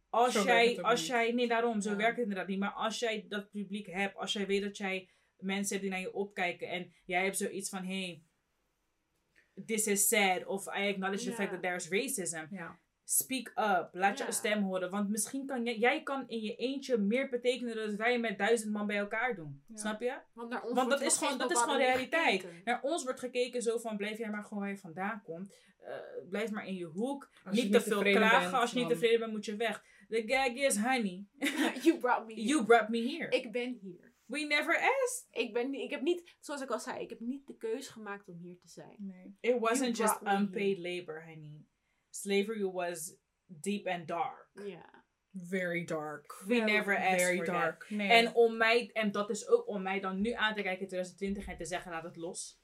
als 0.09 0.33
Zo 0.33 0.43
jij, 0.43 0.81
als 0.81 0.99
niet. 0.99 1.09
jij, 1.09 1.31
nee 1.31 1.47
daarom, 1.47 1.81
zo 1.81 1.89
Ja. 1.89 1.95
werkt 1.95 2.15
het 2.15 2.21
inderdaad 2.23 2.47
niet. 2.47 2.59
Maar 2.59 2.73
als 2.73 2.99
jij 2.99 3.25
dat 3.27 3.49
publiek 3.51 3.87
hebt, 3.87 4.15
als 4.15 4.33
jij 4.33 4.47
weet 4.47 4.61
dat 4.61 4.77
jij 4.77 5.09
mensen 5.37 5.69
hebt 5.69 5.81
die 5.81 5.89
naar 5.91 5.99
je 5.99 6.13
opkijken 6.13 6.67
en 6.69 6.93
jij 7.05 7.23
hebt 7.23 7.37
zoiets 7.37 7.69
van, 7.69 7.85
hey, 7.85 8.23
this 9.65 9.87
is 9.87 10.07
sad 10.07 10.45
of 10.45 10.65
I 10.67 10.87
acknowledge 10.89 11.25
the 11.25 11.31
fact 11.35 11.51
that 11.51 11.61
there's 11.61 11.89
racism. 11.89 12.45
Ja. 12.49 12.79
Speak 13.15 13.47
up, 13.47 13.89
laat 13.91 14.17
je 14.17 14.31
stem 14.31 14.63
horen. 14.63 14.89
Want 14.89 15.09
misschien 15.09 15.45
kan 15.45 15.63
jij, 15.63 15.77
jij 15.77 16.03
kan 16.03 16.27
in 16.27 16.39
je 16.41 16.55
eentje 16.55 16.97
meer 16.97 17.29
betekenen 17.29 17.75
dan 17.75 17.95
wij 17.95 18.19
met 18.19 18.37
duizend 18.37 18.71
man 18.71 18.87
bij 18.87 18.97
elkaar 18.97 19.35
doen. 19.35 19.63
Ja. 19.67 19.75
Snap 19.77 20.01
je? 20.01 20.17
Want, 20.33 20.49
naar 20.49 20.63
ons 20.63 20.73
Want 20.73 20.89
dat 20.89 21.01
is 21.01 21.17
gewoon- 21.17 21.37
dat 21.37 21.51
is 21.51 21.59
gewoon 21.59 21.77
realiteit. 21.77 22.41
gekeken. 22.41 22.61
Naar 22.63 22.81
ons 22.81 23.03
wordt 23.03 23.19
gekeken 23.19 23.61
zo 23.61 23.77
van, 23.77 23.97
blijf 23.97 24.17
jij 24.17 24.29
maar 24.29 24.43
gewoon 24.43 24.59
waar 24.63 24.71
je 24.71 24.77
vandaan 24.77 25.21
komt. 25.23 25.53
Eh, 25.79 25.93
blijf 26.29 26.51
maar 26.51 26.67
in 26.67 26.75
je 26.75 26.85
hoek. 26.85 27.29
Als 27.45 27.55
je 27.55 27.63
niet 27.63 27.71
te 27.73 27.81
veel 27.81 28.01
klagen. 28.01 28.39
bent, 28.51 28.53
Als 28.61 28.71
je 28.71 28.79
niet 28.79 28.87
tevreden 28.89 29.19
bent, 29.19 29.31
moet 29.31 29.45
je 29.45 29.55
weg. 29.55 29.83
The 30.09 30.23
gag 30.25 30.47
is, 30.53 30.77
honey, 30.77 31.25
you 31.83 31.97
brought 31.99 32.25
me 32.27 32.33
here. 32.33 32.47
you 32.47 32.65
brought 32.65 32.89
me 32.89 32.97
here. 33.17 33.29
Ik 33.37 33.51
ben 33.51 33.77
hier. 33.81 34.11
We 34.25 34.39
never 34.39 34.75
asked. 34.77 35.27
Ik, 35.31 35.53
ben, 35.53 35.69
niet- 35.69 35.81
ik 35.81 35.89
heb 35.89 36.01
niet, 36.01 36.35
zoals 36.39 36.61
ik 36.61 36.69
al 36.69 36.79
zei, 36.79 37.01
ik 37.01 37.09
heb 37.09 37.19
niet 37.19 37.47
de 37.47 37.57
keuze 37.57 37.91
gemaakt 37.91 38.27
om 38.27 38.37
hier 38.37 38.57
te 38.59 38.67
zijn. 38.67 38.95
Nee. 38.97 39.37
It 39.53 39.59
wasn't 39.59 39.97
You 39.97 40.09
just 40.09 40.21
unpaid 40.39 40.77
labor, 40.77 41.23
honey. 41.23 41.65
Slavery 42.15 42.63
was 42.63 43.15
deep 43.45 43.87
and 43.87 44.07
dark. 44.07 44.49
Ja. 44.53 45.03
Very 45.31 45.83
dark. 45.85 46.43
We 46.45 46.59
never 46.59 46.97
asked 46.97 47.21
Very 47.21 47.37
for 47.37 47.45
that. 47.45 47.55
dark. 47.55 47.89
Nee. 47.89 48.09
En 48.09 48.33
om 48.33 48.57
mij, 48.57 48.89
en 48.93 49.11
dat 49.11 49.29
is 49.29 49.47
ook 49.47 49.67
om 49.67 49.81
mij 49.81 49.99
dan 49.99 50.21
nu 50.21 50.31
aan 50.31 50.53
te 50.55 50.61
kijken 50.61 50.81
in 50.81 50.87
2020 50.87 51.47
en 51.47 51.57
te 51.57 51.65
zeggen, 51.65 51.91
laat 51.91 52.03
het 52.03 52.15
los. 52.15 52.61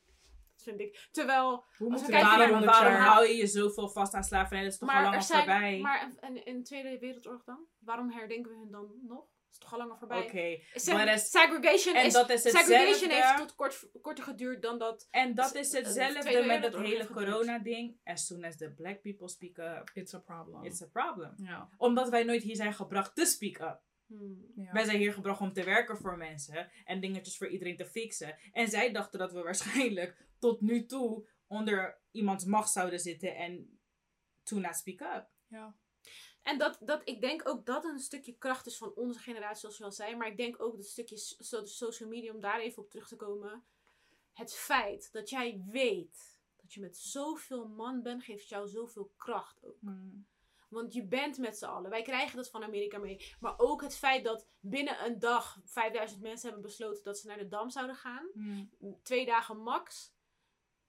Dat 0.53 0.63
vind 0.63 0.79
ik. 0.79 1.07
Terwijl, 1.11 1.65
Hoe 1.77 1.91
we 1.91 1.99
kijken 1.99 2.37
Waarom, 2.37 2.65
waarom 2.65 2.93
hou 2.93 3.27
je 3.27 3.35
je 3.35 3.47
zoveel 3.47 3.89
vast 3.89 4.13
aan 4.13 4.23
slavernij? 4.23 4.63
Dat 4.63 4.73
is 4.73 4.79
toch 4.79 4.89
al 4.89 4.95
maar 4.95 5.03
lang 5.03 5.15
al 5.15 5.21
zijn, 5.21 5.39
voorbij? 5.39 5.79
maar 5.79 6.13
en 6.19 6.45
in 6.45 6.57
de 6.57 6.63
Tweede 6.63 6.99
Wereldoorlog 6.99 7.43
dan? 7.43 7.67
Waarom 7.79 8.11
herdenken 8.11 8.51
we 8.51 8.57
hun 8.57 8.71
dan 8.71 8.99
nog? 9.07 9.25
Dat 9.49 9.57
is 9.57 9.57
toch 9.69 9.73
al 9.73 9.77
langer 9.77 9.97
voorbij? 9.97 10.23
Oké. 10.23 10.79
Seg- 10.79 11.05
dat 11.05 11.15
is- 11.15 11.29
segregation 11.29 11.95
En 11.95 12.05
is, 12.05 12.13
dat 12.13 12.29
is 12.29 12.41
segregation 12.41 13.09
heeft 13.09 13.37
tot 13.37 13.55
kort, 13.55 13.89
korter 14.01 14.23
geduurd 14.23 14.61
dan 14.61 14.77
dat. 14.79 15.07
En 15.11 15.35
dat 15.35 15.55
is 15.55 15.69
de 15.69 15.77
hetzelfde 15.77 16.13
met 16.23 16.23
het 16.63 16.75
Wereldoorlog 16.75 16.89
hele 16.89 17.07
corona-ding. 17.07 17.99
As 18.03 18.25
soon 18.27 18.43
as 18.43 18.57
the 18.57 18.71
black 18.73 19.01
people 19.01 19.27
speak 19.29 19.57
up, 19.57 19.89
It's 19.93 20.13
a 20.13 20.19
problem. 20.19 20.63
it's 20.63 20.81
a 20.81 20.85
problem. 20.87 21.33
ja. 21.37 21.69
Omdat 21.77 22.09
wij 22.09 22.23
nooit 22.23 22.43
hier 22.43 22.55
zijn 22.55 22.73
gebracht 22.73 23.15
te 23.15 23.25
speak 23.25 23.59
up. 23.59 23.81
Hmm. 24.05 24.51
Ja. 24.55 24.71
Wij 24.71 24.83
zijn 24.83 24.97
hier 24.97 25.13
gebracht 25.13 25.41
om 25.41 25.53
te 25.53 25.63
werken 25.63 25.97
voor 25.97 26.17
mensen 26.17 26.71
en 26.85 26.99
dingetjes 26.99 27.37
voor 27.37 27.47
iedereen 27.47 27.77
te 27.77 27.85
fixen. 27.85 28.37
En 28.51 28.67
zij 28.67 28.91
dachten 28.91 29.19
dat 29.19 29.31
we 29.31 29.41
waarschijnlijk 29.41 30.27
tot 30.39 30.61
nu 30.61 30.85
toe 30.85 31.27
onder 31.47 32.01
iemands 32.11 32.45
macht 32.45 32.71
zouden 32.71 32.99
zitten 32.99 33.35
en 33.35 33.79
to 34.43 34.57
not 34.59 34.75
speak 34.75 35.01
up. 35.01 35.27
ja. 35.47 35.75
En 36.49 36.57
dat, 36.57 36.77
dat, 36.81 37.01
ik 37.05 37.21
denk 37.21 37.47
ook 37.47 37.65
dat 37.65 37.83
een 37.85 37.99
stukje 37.99 38.37
kracht 38.37 38.65
is 38.65 38.77
van 38.77 38.93
onze 38.95 39.19
generatie, 39.19 39.59
zoals 39.59 39.77
we 39.77 39.83
al 39.83 39.91
zei. 39.91 40.15
Maar 40.15 40.27
ik 40.27 40.37
denk 40.37 40.61
ook 40.61 40.75
dat 40.75 40.85
stukje 40.85 41.17
so- 41.17 41.65
social 41.65 42.09
media, 42.09 42.33
om 42.33 42.39
daar 42.39 42.59
even 42.59 42.83
op 42.83 42.89
terug 42.89 43.07
te 43.07 43.15
komen. 43.15 43.63
Het 44.33 44.53
feit 44.53 45.11
dat 45.11 45.29
jij 45.29 45.63
weet 45.71 46.39
dat 46.61 46.73
je 46.73 46.79
met 46.81 46.97
zoveel 46.97 47.67
man 47.67 48.01
bent, 48.01 48.23
geeft 48.23 48.49
jou 48.49 48.67
zoveel 48.67 49.11
kracht 49.17 49.65
ook. 49.65 49.77
Want 50.69 50.93
je 50.93 51.03
bent 51.03 51.37
met 51.37 51.57
z'n 51.57 51.65
allen. 51.65 51.89
Wij 51.89 52.01
krijgen 52.01 52.35
dat 52.35 52.49
van 52.49 52.63
Amerika 52.63 52.97
mee. 52.97 53.35
Maar 53.39 53.53
ook 53.57 53.81
het 53.81 53.95
feit 53.95 54.23
dat 54.23 54.47
binnen 54.59 55.05
een 55.05 55.19
dag 55.19 55.59
5000 55.63 56.21
mensen 56.21 56.45
hebben 56.49 56.65
besloten 56.67 57.03
dat 57.03 57.17
ze 57.17 57.27
naar 57.27 57.37
de 57.37 57.47
Dam 57.47 57.69
zouden 57.69 57.95
gaan. 57.95 58.27
Twee 59.03 59.25
dagen 59.25 59.57
max. 59.57 60.13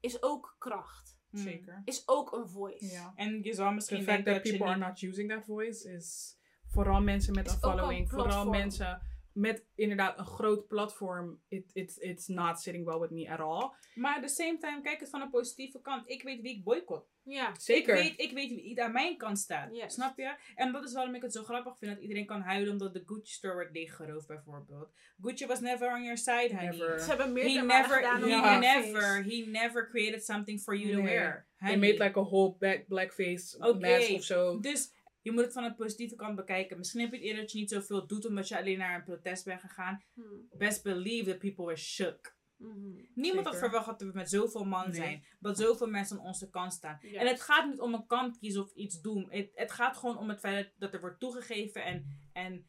Is 0.01 0.23
ook 0.23 0.55
kracht. 0.59 1.19
Zeker. 1.33 1.83
Is 1.85 2.03
ook 2.09 2.33
een 2.33 2.49
voice. 2.49 2.87
Ja. 2.87 3.13
En 3.17 3.43
je 3.43 3.55
zal 3.55 3.73
misschien 3.73 3.99
The 3.99 4.05
fact 4.05 4.25
denken 4.25 4.43
that 4.43 4.53
people 4.53 4.67
are 4.67 4.79
niet- 4.79 4.89
not 5.03 5.03
using 5.13 5.31
that 5.31 5.45
voice 5.45 5.93
is 5.93 6.37
vooral 6.67 7.01
mensen 7.01 7.35
met 7.35 7.47
Is 7.47 7.53
een 7.53 7.59
following, 7.59 8.11
vooral 8.11 8.49
mensen 8.51 9.01
met 9.33 9.65
inderdaad 9.75 10.19
een 10.19 10.27
groot 10.27 10.67
platform. 10.67 11.41
It, 11.49 11.71
it, 11.73 11.97
it's 12.01 12.29
not 12.29 12.61
sitting 12.61 12.85
well 12.85 12.99
with 12.99 13.11
me 13.11 13.31
at 13.31 13.41
all. 13.41 13.71
Maar 13.95 14.17
at 14.17 14.23
the 14.23 14.29
same 14.29 14.59
time, 14.59 14.81
kijk 14.83 15.01
het 15.01 15.09
van 15.09 15.21
een 15.21 15.31
positieve 15.31 15.81
kant. 15.81 16.09
Ik 16.09 16.23
weet 16.23 16.41
wie 16.41 16.57
ik 16.57 16.65
boycott. 16.65 17.09
Ja. 17.23 17.55
Zeker. 17.59 17.97
Ik 17.97 18.03
weet, 18.03 18.21
ik 18.21 18.33
weet 18.33 18.49
wie 18.49 18.83
aan 18.83 18.93
mijn 18.93 19.17
kant 19.17 19.39
staat. 19.39 19.77
Yes. 19.77 19.95
Snap 19.95 20.17
je? 20.17 20.35
En 20.55 20.73
dat 20.73 20.85
is 20.85 20.93
waarom 20.93 21.15
ik 21.15 21.23
het 21.23 21.33
zo 21.33 21.43
grappig 21.43 21.79
vind 21.79 21.93
dat 21.93 22.01
iedereen 22.01 22.27
kan 22.27 22.41
huilen 22.41 22.73
omdat 22.73 22.93
de 22.95 23.03
Gucci 23.07 23.33
store 23.33 23.55
wordt 23.55 23.73
leeggeroofd 23.73 24.27
bijvoorbeeld. 24.27 24.93
Gucci 25.23 25.47
was 25.47 25.61
never 25.61 25.93
on 25.93 26.03
your 26.03 26.17
side, 26.17 26.49
honey. 26.51 26.71
Never. 26.71 27.01
Ze 27.01 27.09
hebben 27.09 27.27
He 27.27 27.33
meerdere 27.33 27.67
never, 27.67 27.97
gedaan 27.97 28.21
dan 28.21 28.31
he 28.31 28.59
never, 28.59 29.23
he 29.23 29.45
never 29.47 29.89
created 29.89 30.25
something 30.25 30.61
for 30.61 30.77
you 30.77 30.97
to 30.97 31.03
wear. 31.03 31.47
They 31.59 31.69
honey. 31.69 31.91
made 31.91 32.05
like 32.05 32.19
a 32.19 32.23
whole 32.23 32.57
black, 32.59 32.87
blackface 32.89 33.59
mask 33.79 34.11
of 34.11 34.25
zo. 34.25 34.61
Dus 34.61 34.93
je 35.23 35.33
moet 35.33 35.45
het 35.45 35.53
van 35.53 35.63
de 35.63 35.75
positieve 35.75 36.15
kant 36.17 36.37
bekijken. 36.37 36.79
Misschien 36.79 37.01
heb 37.01 37.11
je 37.11 37.17
het 37.17 37.25
eerder 37.27 37.43
dat 37.43 37.53
je 37.53 37.59
niet 37.59 37.71
zoveel 37.71 38.07
doet 38.07 38.27
omdat 38.27 38.49
je 38.49 38.59
alleen 38.59 38.79
naar 38.79 38.95
een 38.95 39.05
protest 39.05 39.45
bent 39.45 39.61
gegaan. 39.61 40.03
Hmm. 40.15 40.49
Best 40.59 40.83
believe 40.83 41.31
that 41.31 41.39
people 41.39 41.65
were 41.65 41.77
shook. 41.77 42.39
Mhm. 42.57 43.05
Niemand 43.15 43.47
had 43.47 43.59
verwacht 43.59 43.87
dat 43.87 44.01
we 44.03 44.11
met 44.15 44.31
zoveel 44.31 44.65
man 44.65 44.85
Nee. 44.87 44.95
zijn. 44.95 45.25
Dat 45.39 45.59
zoveel 45.59 45.87
mensen 45.87 46.19
aan 46.19 46.25
onze 46.25 46.51
kant 46.51 46.73
staan. 46.73 46.99
Ja. 47.03 47.21
En 47.21 47.27
het 47.27 47.41
gaat 47.41 47.69
niet 47.71 47.81
om 47.81 47.95
een 47.95 48.07
kant 48.07 48.39
kiezen 48.39 48.63
of 48.63 48.73
iets 48.75 49.01
doen. 49.01 49.27
Het, 49.31 49.51
het 49.55 49.71
gaat 49.73 49.97
gewoon 49.97 50.19
om 50.19 50.29
het 50.29 50.39
feit 50.41 50.73
dat 50.77 50.95
er 50.95 51.01
wordt 51.01 51.21
toegegeven 51.21 51.85
en, 51.85 52.07
en 52.33 52.69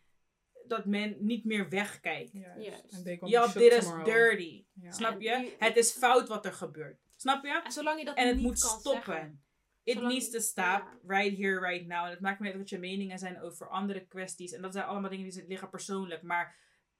dat 0.68 0.86
men 0.86 1.16
niet 1.20 1.46
meer 1.46 1.70
wegkijkt. 1.70 2.32
Shook 2.32 3.54
did 3.54 3.74
us 3.74 3.84
tomorrow. 3.84 4.06
dirty. 4.06 4.66
Ja. 4.74 4.92
Snap 4.92 5.22
je? 5.22 5.56
Het 5.60 5.76
is 5.78 5.92
fout 5.92 6.28
wat 6.28 6.46
er 6.46 6.54
gebeurt. 6.54 7.00
Snap 7.16 7.44
je? 7.44 7.62
En 7.64 7.72
zolang 7.72 8.00
je 8.00 8.06
dat 8.06 8.18
En 8.18 8.28
het 8.28 8.36
niet 8.36 8.46
moet 8.46 8.60
kan 8.60 8.80
stoppen. 8.80 9.14
zeggen. 9.14 9.44
It 9.84 9.94
Zolang- 9.94 10.14
needs 10.14 10.30
to 10.30 10.40
stop 10.40 10.64
ja. 10.66 10.98
right 11.08 11.38
here, 11.38 11.60
right 11.60 11.86
now. 11.88 12.06
En 12.06 12.10
het 12.10 12.20
maakt 12.20 12.40
me 12.40 12.48
uit 12.48 12.58
wat 12.58 12.70
je 12.70 12.78
meningen 12.80 13.20
zijn 13.20 13.42
over 13.42 13.70
andere 13.70 14.06
kwesties. 14.08 14.52
En 14.52 14.62
dat 14.62 14.74
zijn 14.74 14.86
allemaal 14.86 15.10
dingen 15.10 15.30
die 15.30 15.48
liggen 15.48 15.70
persoonlijk. 15.70 16.22
Maar 16.22 16.56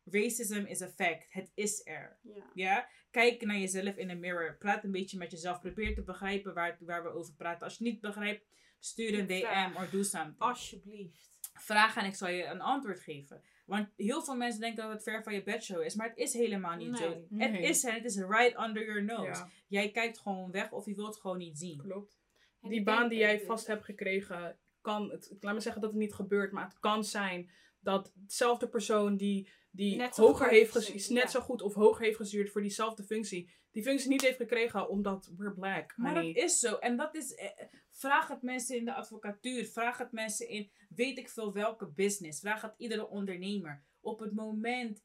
racism 0.06 0.64
is 0.66 0.82
a 0.82 0.88
fact. 0.90 1.26
Het 1.30 1.52
is 1.54 1.82
er. 1.86 2.18
Ja. 2.22 2.44
Ja? 2.54 2.88
Kijk 3.12 3.42
naar 3.46 3.58
jezelf 3.58 3.96
in 3.96 4.08
de 4.08 4.16
mirror. 4.16 4.58
Praat 4.58 4.84
een 4.84 4.92
beetje 4.92 5.18
met 5.18 5.32
jezelf. 5.32 5.60
Probeer 5.60 5.96
te 5.96 6.04
begrijpen 6.04 6.54
waar, 6.54 6.78
waar 6.80 7.04
we 7.04 7.10
over 7.10 7.34
praten. 7.34 7.64
Als 7.64 7.78
je 7.78 7.84
het 7.84 7.94
niet 7.94 8.02
begrijpt, 8.02 8.46
stuur 8.80 9.20
een. 9.20 9.28
DM 9.28 9.76
of 9.76 9.90
do 9.90 10.04
something. 10.04 10.40
Alsjeblieft. 10.40 11.30
Vraag 11.54 11.96
en 11.98 12.06
ik 12.06 12.16
zal 12.16 12.30
je 12.30 12.44
een 12.44 12.62
antwoord 12.62 13.00
geven. 13.00 13.42
Want 13.66 13.90
heel 13.96 14.24
veel 14.24 14.36
mensen 14.36 14.60
denken 14.60 14.84
dat 14.84 14.92
het 14.92 15.04
ver 15.04 15.24
van 15.24 15.34
je 15.34 15.44
bedshow 15.44 15.82
is. 15.82 15.96
Maar 15.96 16.10
het 16.10 16.18
is 16.18 16.34
helemaal 16.34 16.76
niet 16.76 16.98
zo. 16.98 17.26
Nee. 17.30 17.50
Het 17.52 17.64
is 17.64 17.84
en 17.84 17.94
het 17.94 18.06
is 18.06 18.18
right 18.18 18.60
under 18.60 18.86
your 18.86 19.04
nose. 19.04 19.24
Ja, 19.42 19.50
Jij 19.68 19.92
kijkt 19.92 20.20
gewoon 20.20 20.52
weg 20.52 20.72
of 20.72 20.86
je 20.86 20.96
wilt 20.96 21.08
het 21.08 21.20
gewoon 21.22 21.38
niet 21.38 21.58
zien. 21.58 21.78
klopt. 21.78 22.20
Die 22.62 22.84
baan 22.84 23.10
die 23.10 23.20
jij 23.20 23.40
vast 23.40 23.68
hebt 23.68 23.86
gekregen, 23.86 24.58
kan 24.82 25.12
het, 25.12 25.36
laat 25.40 25.54
me 25.54 25.60
zeggen 25.60 25.82
dat 25.82 25.92
het 25.92 26.00
niet 26.00 26.14
gebeurt, 26.14 26.52
maar 26.52 26.64
het 26.64 26.80
kan 26.80 27.04
zijn 27.04 27.52
dat 27.80 28.12
dezelfde 28.16 28.68
persoon 28.68 29.18
die, 29.18 29.50
die 29.72 29.96
Net 29.96 30.18
hoger 30.18 30.50
heeft 30.50 30.72
gestuurd, 30.72 31.10
net 31.10 31.24
ja. 31.24 31.30
zo 31.30 31.40
goed 31.40 31.62
of 31.62 31.74
hoger 31.74 32.06
heeft 32.06 32.18
gestuurd 32.18 32.50
voor 32.52 32.62
diezelfde 32.62 33.04
functie, 33.04 33.52
die 33.72 33.84
functie 33.84 34.10
niet 34.10 34.22
heeft 34.22 34.38
gekregen 34.38 34.90
omdat 34.90 35.32
we're 35.38 35.54
black. 35.54 35.94
Maar 35.98 36.14
dat 36.14 36.36
is 36.36 36.60
zo. 36.60 36.76
En 36.76 36.98
dat 36.98 37.16
is. 37.16 37.36
eh, 37.36 37.50
vraag 37.90 38.28
het 38.28 38.42
mensen 38.42 38.78
in 38.78 38.86
de 38.86 38.94
advocatuur. 38.94 39.66
Vraag 39.66 39.98
het 39.98 40.12
mensen 40.12 40.48
in. 40.48 40.72
Weet 40.90 41.18
ik 41.18 41.30
veel 41.30 41.54
welke 41.54 41.88
business. 41.88 42.40
Vraag 42.40 42.62
het 42.62 42.74
iedere 42.78 43.08
ondernemer. 43.08 43.84
Op 44.00 44.20
het 44.20 44.34
moment. 44.34 45.04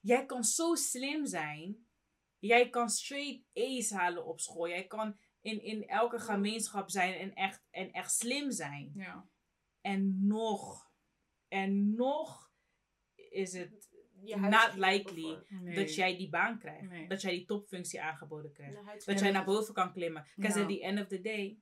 Jij 0.00 0.26
kan 0.26 0.44
zo 0.44 0.74
slim 0.74 1.26
zijn. 1.26 1.86
Jij 2.38 2.70
kan 2.70 2.88
straight 2.88 3.44
A's 3.54 3.90
halen 3.90 4.24
op 4.24 4.40
school. 4.40 4.68
Jij 4.68 4.86
kan 4.86 5.18
in, 5.44 5.62
in 5.62 5.86
elke 5.86 6.18
gemeenschap 6.18 6.90
zijn 6.90 7.14
en 7.14 7.34
echt, 7.34 7.66
en 7.70 7.92
echt 7.92 8.12
slim 8.12 8.50
zijn. 8.50 8.92
Ja. 8.94 9.28
En 9.80 10.26
nog. 10.26 10.92
En 11.48 11.94
nog 11.94 12.52
is 13.14 13.52
het 13.52 13.88
not 14.22 14.74
likely. 14.74 15.44
Nee. 15.48 15.74
dat 15.74 15.94
jij 15.94 16.16
die 16.16 16.28
baan 16.28 16.58
krijgt. 16.58 16.88
Nee. 16.88 17.08
Dat 17.08 17.22
jij 17.22 17.30
die 17.30 17.44
topfunctie 17.44 18.02
aangeboden 18.02 18.52
krijgt. 18.52 19.06
Dat 19.06 19.20
jij 19.20 19.30
naar 19.30 19.44
boven 19.44 19.74
kan 19.74 19.92
klimmen. 19.92 20.26
Because 20.34 20.58
Ja. 20.58 20.64
at 20.64 20.70
the 20.70 20.82
end 20.82 21.00
of 21.00 21.06
the 21.06 21.20
day, 21.20 21.58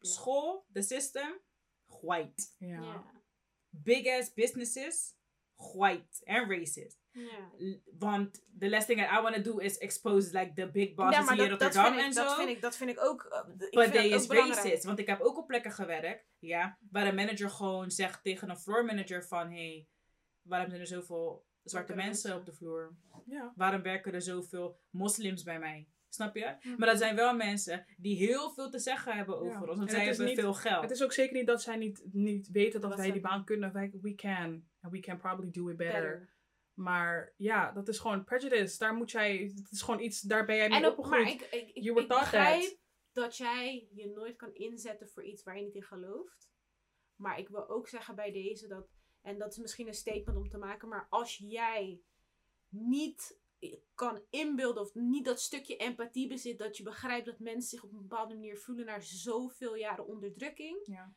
school, 0.00 0.66
the 0.72 0.82
system, 0.82 1.40
white. 1.86 2.42
Ja. 2.58 2.82
Ja. 2.82 3.22
Big 3.68 4.06
ass 4.06 4.32
businesses, 4.32 5.16
white 5.72 6.22
and 6.24 6.50
racist. 6.50 7.02
Ja. 7.12 7.50
L- 7.58 7.80
Want 7.98 8.44
the 8.58 8.68
last 8.68 8.86
thing 8.86 9.00
that 9.00 9.18
I 9.18 9.22
want 9.22 9.34
to 9.34 9.42
do 9.42 9.58
is 9.58 9.78
expose 9.78 10.38
like 10.38 10.52
the 10.54 10.70
big 10.70 10.94
bosses 10.94 11.26
Ja, 11.26 11.32
hier 11.34 11.42
in 11.42 11.48
dat, 11.50 11.60
dat, 11.60 11.74
Rotterdam 11.74 11.98
ik, 11.98 12.04
en 12.04 12.14
dat, 12.14 12.30
zo. 12.30 12.36
vind 12.36 12.48
ik, 12.48 12.60
dat 12.60 12.76
vind 12.76 12.90
ik 12.90 13.00
ook. 13.04 13.22
eh, 13.24 13.38
ik 13.58 13.70
But 13.70 13.92
they 13.92 14.08
dat 14.10 14.20
is 14.20 14.26
belangrijk. 14.26 14.62
racist. 14.62 14.84
Want 14.84 14.98
ik 14.98 15.06
heb 15.06 15.20
ook 15.20 15.38
op 15.38 15.46
plekken 15.46 15.72
gewerkt, 15.72 16.24
ja, 16.38 16.78
waar 16.90 17.06
een 17.06 17.14
manager 17.14 17.50
gewoon 17.50 17.90
zegt 17.90 18.22
tegen 18.22 18.50
een 18.50 18.58
floor 18.58 18.84
manager 18.84 19.24
van, 19.26 19.50
hey, 19.52 19.86
waarom 20.42 20.68
zijn 20.68 20.80
er 20.80 20.86
zoveel 20.86 21.44
zwarte 21.62 21.94
mensen 21.94 22.30
mensen. 22.30 22.36
op 22.40 22.46
de 22.46 22.52
vloer? 22.52 22.94
Ja. 23.26 23.52
Waarom 23.56 23.82
werken 23.82 24.12
er 24.12 24.22
zoveel 24.22 24.78
moslims 24.90 25.42
bij 25.42 25.58
mij? 25.58 25.88
Snap 26.08 26.34
je? 26.36 26.54
Mhm. 26.60 26.78
Maar 26.78 26.88
dat 26.88 26.98
zijn 26.98 27.16
wel 27.16 27.34
mensen 27.34 27.86
die 27.96 28.16
heel 28.16 28.50
veel 28.50 28.70
te 28.70 28.78
zeggen 28.78 29.12
hebben 29.16 29.36
over 29.38 29.52
Ja. 29.52 29.58
ons. 29.60 29.66
Want 29.76 29.80
En 29.80 29.88
zij 29.96 30.04
hebben 30.04 30.26
niet- 30.26 30.38
veel 30.40 30.54
geld. 30.54 30.82
Het 30.82 30.90
is 30.90 31.02
ook 31.02 31.12
zeker 31.12 31.36
niet 31.36 31.46
dat 31.46 31.62
zij 31.62 31.76
niet, 31.76 32.02
niet 32.12 32.48
weten 32.50 32.80
dat 32.80 32.90
Dat 32.90 32.98
wij 32.98 33.10
die 33.12 33.20
baan 33.20 33.44
kunnen. 33.44 33.72
Wij, 33.72 33.90
we 34.02 34.14
can. 34.14 34.64
And 34.84 34.92
we 34.92 35.00
can 35.00 35.18
probably 35.18 35.50
do 35.50 35.68
it 35.68 35.76
better. 35.76 36.00
Better. 36.00 36.32
Maar 36.74 37.34
ja, 37.36 37.72
dat 37.72 37.88
is 37.88 37.98
gewoon 37.98 38.24
prejudice. 38.24 38.78
Daar 38.78 38.94
moet 38.94 39.10
jij, 39.10 39.52
het 39.54 39.70
is 39.70 39.82
gewoon 39.82 40.00
iets, 40.00 40.20
daar 40.20 40.44
ben 40.44 40.56
jij 40.56 40.68
mee 40.68 40.90
opgegroeid. 40.90 41.28
ik, 41.28 41.40
ik, 41.40 41.68
ik, 41.68 41.82
You 41.82 41.94
were 41.94 42.00
ik 42.00 42.08
taught 42.08 42.30
begrijp 42.30 42.62
that. 42.62 42.78
dat 43.12 43.36
jij 43.36 43.88
je 43.92 44.08
nooit 44.08 44.36
kan 44.36 44.54
inzetten 44.54 45.08
voor 45.08 45.24
iets 45.24 45.42
waar 45.42 45.56
je 45.56 45.64
niet 45.64 45.74
in 45.74 45.82
gelooft. 45.82 46.52
Maar 47.16 47.38
ik 47.38 47.48
wil 47.48 47.68
ook 47.68 47.88
zeggen 47.88 48.14
bij 48.14 48.32
deze 48.32 48.68
dat, 48.68 48.88
en 49.22 49.38
dat 49.38 49.52
is 49.52 49.58
misschien 49.58 49.86
een 49.86 49.94
statement 49.94 50.38
om 50.38 50.48
te 50.48 50.58
maken, 50.58 50.88
maar 50.88 51.06
als 51.10 51.36
jij 51.36 52.02
niet 52.68 53.38
kan 53.94 54.22
inbeelden 54.30 54.82
of 54.82 54.94
niet 54.94 55.24
dat 55.24 55.40
stukje 55.40 55.76
empathie 55.76 56.28
bezit, 56.28 56.58
dat 56.58 56.76
je 56.76 56.82
begrijpt 56.82 57.26
dat 57.26 57.38
mensen 57.38 57.68
zich 57.70 57.82
op 57.82 57.92
een 57.92 58.06
bepaalde 58.06 58.34
manier 58.34 58.58
voelen 58.58 58.86
naar 58.86 59.02
zoveel 59.02 59.74
jaren 59.74 60.06
onderdrukking, 60.06 60.78
Ja. 60.86 61.14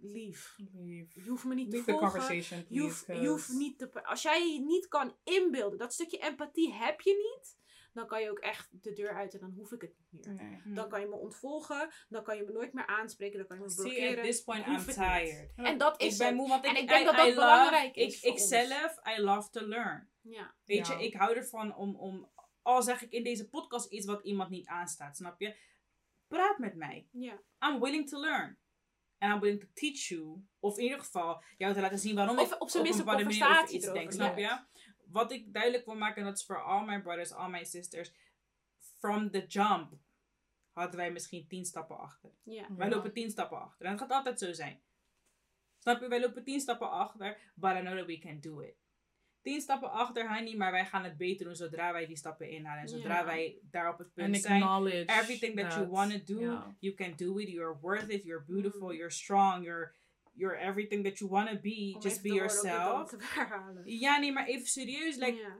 Lief. 0.00 0.54
Leave, 0.72 1.20
Je 1.20 1.28
hoeft 1.30 1.44
me 1.44 1.54
niet 1.54 1.70
te 1.70 1.76
leave 1.76 1.92
the 1.92 1.98
volgen. 1.98 2.18
conversation, 2.20 2.64
Je 2.68 2.80
hoeft, 2.80 3.06
je 3.06 3.28
hoeft 3.28 3.48
niet 3.48 3.78
te. 3.78 4.04
Als 4.04 4.22
jij 4.22 4.52
je 4.52 4.60
niet 4.60 4.88
kan 4.88 5.16
inbeelden, 5.24 5.78
dat 5.78 5.92
stukje 5.92 6.18
empathie 6.18 6.72
heb 6.74 7.00
je 7.00 7.12
niet, 7.38 7.58
dan 7.92 8.06
kan 8.06 8.22
je 8.22 8.30
ook 8.30 8.38
echt 8.38 8.68
de 8.82 8.92
deur 8.92 9.14
uit 9.14 9.34
en 9.34 9.40
dan 9.40 9.50
hoef 9.50 9.72
ik 9.72 9.80
het 9.80 9.94
niet 10.10 10.26
meer. 10.26 10.34
Nee. 10.34 10.60
Hmm. 10.62 10.74
Dan 10.74 10.88
kan 10.88 11.00
je 11.00 11.06
me 11.06 11.14
ontvolgen, 11.16 11.90
dan 12.08 12.22
kan 12.22 12.36
je 12.36 12.42
me 12.44 12.52
nooit 12.52 12.72
meer 12.72 12.86
aanspreken, 12.86 13.38
dan 13.38 13.46
kan 13.46 13.56
je 13.56 13.62
me 13.62 13.70
See, 13.70 13.82
blokkeren. 13.82 14.18
at 14.18 14.24
this 14.24 14.42
point 14.42 14.66
I'm 14.66 14.84
tired. 14.86 15.50
En 15.56 15.78
dat 15.78 16.00
is 16.02 16.12
Ik 16.12 16.18
ben 16.18 16.34
moe, 16.34 16.48
want 16.48 16.64
ik, 16.64 16.70
En 16.70 16.76
ik 16.82 16.88
denk 16.88 17.00
I- 17.00 17.04
dat 17.04 17.16
dat 17.16 17.24
I 17.26 17.28
love- 17.28 17.40
belangrijk 17.40 17.96
is 17.96 18.14
Ik, 18.14 18.20
voor 18.20 18.28
ik 18.28 18.34
ons. 18.34 18.48
zelf, 18.48 18.98
I 19.18 19.20
love 19.20 19.50
to 19.50 19.66
learn. 19.66 20.08
Ja. 20.20 20.54
Weet 20.64 20.86
Ja. 20.86 20.98
je, 20.98 21.04
ik 21.04 21.14
hou 21.14 21.36
ervan 21.36 21.76
om, 21.76 21.96
om, 21.96 22.30
al 22.62 22.82
zeg 22.82 23.02
ik 23.02 23.12
in 23.12 23.22
deze 23.24 23.48
podcast 23.48 23.90
iets 23.92 24.06
wat 24.06 24.22
iemand 24.24 24.50
niet 24.50 24.66
aanstaat, 24.66 25.16
snap 25.16 25.40
je? 25.40 25.56
Praat 26.28 26.58
met 26.58 26.74
mij. 26.74 27.08
Ja. 27.12 27.40
I'm 27.60 27.80
willing 27.80 28.08
to 28.08 28.20
learn. 28.20 28.58
And 29.18 29.32
I'm 29.32 29.40
willing 29.40 29.60
to 29.60 29.66
teach 29.74 30.08
you. 30.08 30.42
Of 30.60 30.78
in 30.78 30.84
ieder 30.84 30.98
geval 30.98 31.42
jou 31.56 31.74
te 31.74 31.80
laten 31.80 31.98
zien 31.98 32.14
waarom 32.14 32.38
Of 32.38 32.52
ik 32.52 32.60
op 32.62 32.70
zijn 32.70 32.82
minst 32.82 32.98
een 32.98 33.08
een 33.08 33.14
bepaalde 33.14 33.28
manier 33.28 33.44
over 33.44 33.56
conversatie 33.56 33.90
iets 33.90 33.92
denk. 33.92 34.12
Snap 34.12 34.36
je? 34.38 34.58
Wat 35.10 35.32
ik 35.32 35.52
duidelijk 35.52 35.84
wil 35.84 35.94
maken, 35.94 36.16
en 36.16 36.24
dat 36.24 36.38
is 36.38 36.44
voor 36.44 36.62
all 36.62 36.84
my 36.84 37.02
brothers, 37.02 37.32
all 37.32 37.50
my 37.50 37.64
sisters. 37.64 38.12
From 38.98 39.30
the 39.30 39.46
jump 39.46 39.92
hadden 40.72 40.96
wij 40.96 41.12
misschien 41.12 41.48
tien 41.48 41.64
stappen 41.64 41.98
achter. 41.98 42.30
Ja. 42.42 42.66
Wij 42.76 42.88
lopen 42.88 43.12
tien 43.12 43.30
stappen 43.30 43.60
achter. 43.60 43.86
En 43.86 43.92
het 43.92 44.00
gaat 44.00 44.10
altijd 44.10 44.38
zo 44.38 44.52
zijn. 44.52 44.82
Snap 45.78 46.00
je? 46.00 46.08
Wij 46.08 46.20
lopen 46.20 46.44
tien 46.44 46.60
stappen 46.60 46.90
achter, 46.90 47.52
but 47.54 47.76
I 47.76 47.80
know 47.80 47.98
that 47.98 48.06
we 48.06 48.18
can 48.18 48.40
do 48.40 48.60
it. 48.60 48.74
Tien 49.46 49.60
stappen 49.60 49.90
achter, 49.90 50.28
honey, 50.28 50.56
maar 50.56 50.72
wij 50.72 50.86
gaan 50.86 51.04
het 51.04 51.16
beter 51.16 51.44
doen 51.46 51.56
zodra 51.56 51.92
wij 51.92 52.06
die 52.06 52.16
stappen 52.16 52.50
inhalen. 52.50 52.82
En 52.82 52.88
zodra 52.88 53.24
wij 53.24 53.58
daar 53.70 53.92
op 53.92 53.98
het 53.98 54.14
punt 54.14 54.36
zijn. 54.36 54.62
Everything 55.06 55.60
that, 55.60 55.74
you 55.74 55.86
want 55.86 56.10
to 56.10 56.34
do, 56.34 56.62
you 56.78 56.94
can 56.94 57.12
do 57.16 57.38
it. 57.38 57.48
You're 57.48 57.78
worth 57.80 58.08
it. 58.08 58.24
You're 58.24 58.44
beautiful. 58.46 58.88
Mm. 58.88 58.94
You're 58.94 59.10
strong. 59.10 59.64
You're, 59.64 59.92
you're 60.32 60.58
everything 60.58 61.04
that 61.04 61.18
you 61.18 61.30
want 61.30 61.48
to 61.48 61.58
be. 61.60 61.92
Om 61.94 62.02
Just 62.02 62.22
be 62.22 62.32
yourself. 62.32 63.14
Ja, 63.84 64.18
nee, 64.18 64.32
maar 64.32 64.46
even 64.46 64.66
serieus. 64.66 65.16
Like, 65.16 65.36
ja. 65.36 65.58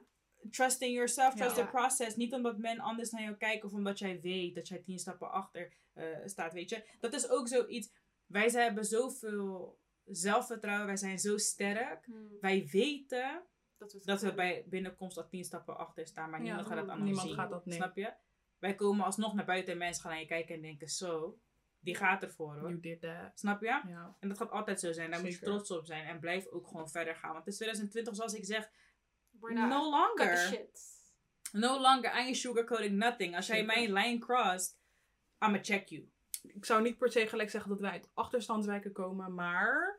trust 0.50 0.82
in 0.82 0.92
yourself, 0.92 1.34
trust 1.34 1.54
the 1.54 1.66
process. 1.66 2.16
Niet 2.16 2.32
omdat 2.32 2.58
men 2.58 2.78
anders 2.78 3.10
naar 3.10 3.22
jou 3.22 3.36
kijkt 3.36 3.64
of 3.64 3.72
omdat 3.72 3.98
jij 3.98 4.20
weet 4.20 4.54
dat 4.54 4.68
jij 4.68 4.78
tien 4.78 4.98
stappen 4.98 5.30
achter 5.30 5.72
eh, 5.92 6.04
staat, 6.24 6.52
weet 6.52 6.70
je. 6.70 6.84
Dat 7.00 7.14
is 7.14 7.28
ook 7.28 7.48
zoiets. 7.48 7.90
Wij 8.26 8.48
hebben 8.50 8.84
zoveel 8.84 9.78
zelfvertrouwen, 10.04 10.86
wij 10.86 10.96
zijn 10.96 11.18
zo 11.18 11.36
sterk. 11.36 12.04
Hmm. 12.04 12.28
Wij 12.40 12.68
weten 12.70 13.42
Dat 13.78 13.92
we, 13.92 14.00
dat 14.04 14.20
we 14.22 14.34
bij 14.34 14.64
binnenkomst 14.68 15.16
al 15.16 15.28
tien 15.28 15.44
stappen 15.44 15.76
achter 15.78 16.06
staan, 16.06 16.30
maar 16.30 16.38
Ja, 16.38 16.44
niemand 16.44 16.66
gaat 16.66 16.76
dat 16.76 16.88
aan 16.88 16.96
ons 16.96 17.04
niemand 17.04 17.26
zien. 17.26 17.36
gaat 17.36 17.50
dat, 17.50 17.66
nee. 17.66 17.76
Snap 17.76 17.96
je? 17.96 18.12
Wij 18.58 18.74
komen 18.74 19.04
alsnog 19.04 19.34
naar 19.34 19.44
buiten 19.44 19.72
en 19.72 19.78
mensen 19.78 20.02
gaan 20.02 20.10
naar 20.10 20.20
je 20.20 20.26
kijken 20.26 20.54
en 20.54 20.60
denken, 20.62 20.88
zo, 20.88 21.38
die 21.80 21.94
gaat 21.96 22.22
ervoor 22.22 22.54
hoor. 22.58 22.68
You 22.68 22.80
did 22.80 23.00
that. 23.00 23.38
Snap 23.38 23.60
je? 23.60 23.66
Ja. 23.66 24.16
En 24.20 24.28
dat 24.28 24.38
gaat 24.38 24.50
altijd 24.50 24.80
zo 24.80 24.92
zijn. 24.92 25.10
Daar 25.10 25.20
moet 25.20 25.32
je 25.32 25.38
trots 25.38 25.70
op 25.70 25.86
zijn 25.86 26.06
en 26.06 26.20
blijf 26.20 26.46
ook 26.46 26.66
gewoon 26.66 26.90
verder 26.90 27.14
gaan. 27.16 27.32
Want 27.32 27.44
het 27.44 27.48
is 27.48 27.54
2020, 27.56 28.14
zoals 28.16 28.34
ik 28.34 28.44
zeg, 28.44 28.70
We're 29.40 29.54
not- 29.54 29.68
no 29.68 29.90
longer. 29.90 30.36
shit. 30.36 30.94
No 31.52 31.80
longer, 31.80 32.10
I 32.10 32.16
ain't 32.18 32.36
sugarcoating 32.36 32.96
nothing. 32.96 33.36
Als 33.36 33.46
jij 33.46 33.56
Zeker. 33.58 33.74
mijn 33.74 33.90
lijn 33.92 34.18
crossed, 34.18 34.78
I'ma 35.38 35.58
check 35.62 35.88
you. 35.88 36.10
Ik 36.42 36.64
zou 36.64 36.82
niet 36.82 36.98
per 36.98 37.10
se 37.12 37.26
gelijk 37.26 37.50
zeggen 37.50 37.70
dat 37.70 37.80
wij 37.80 37.90
uit 37.90 38.10
achterstandswijken 38.14 38.92
komen, 38.92 39.34
maar 39.34 39.98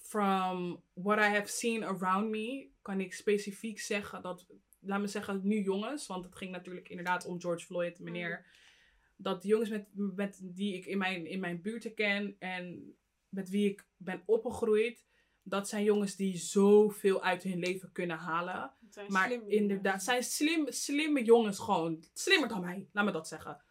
from 0.00 0.82
what 0.92 1.18
I 1.18 1.28
have 1.28 1.48
seen 1.48 1.84
around 1.84 2.30
me, 2.30 2.68
kan 2.82 3.00
ik 3.00 3.14
specifiek 3.14 3.80
zeggen 3.80 4.22
dat, 4.22 4.46
laat 4.80 5.00
me 5.00 5.06
zeggen, 5.06 5.40
nu 5.42 5.62
jongens, 5.62 6.06
want 6.06 6.24
het 6.24 6.36
ging 6.36 6.50
natuurlijk 6.50 6.88
inderdaad 6.88 7.26
om 7.26 7.40
George 7.40 7.66
Floyd, 7.66 7.98
meneer, 7.98 8.46
dat 9.16 9.42
jongens 9.42 9.70
met, 9.70 9.86
met 9.92 10.40
die 10.42 10.76
ik 10.76 10.86
in 10.86 10.98
mijn, 10.98 11.26
in 11.26 11.40
mijn 11.40 11.62
buurten 11.62 11.94
ken 11.94 12.36
en 12.38 12.94
met 13.28 13.48
wie 13.48 13.70
ik 13.70 13.86
ben 13.96 14.22
opgegroeid, 14.26 15.04
dat 15.42 15.68
zijn 15.68 15.84
jongens 15.84 16.16
die 16.16 16.36
zoveel 16.36 17.22
uit 17.22 17.42
hun 17.42 17.58
leven 17.58 17.92
kunnen 17.92 18.16
halen. 18.16 18.72
Zijn 18.90 19.12
Maar 19.12 19.26
slimme 19.26 19.48
inderdaad, 19.48 20.02
zijn 20.02 20.22
slim, 20.22 20.66
slimme 20.72 21.24
jongens 21.24 21.58
gewoon. 21.58 22.04
Slimmer 22.12 22.48
dan 22.48 22.60
mij, 22.60 22.88
laat 22.92 23.04
me 23.04 23.12
dat 23.12 23.28
zeggen. 23.28 23.62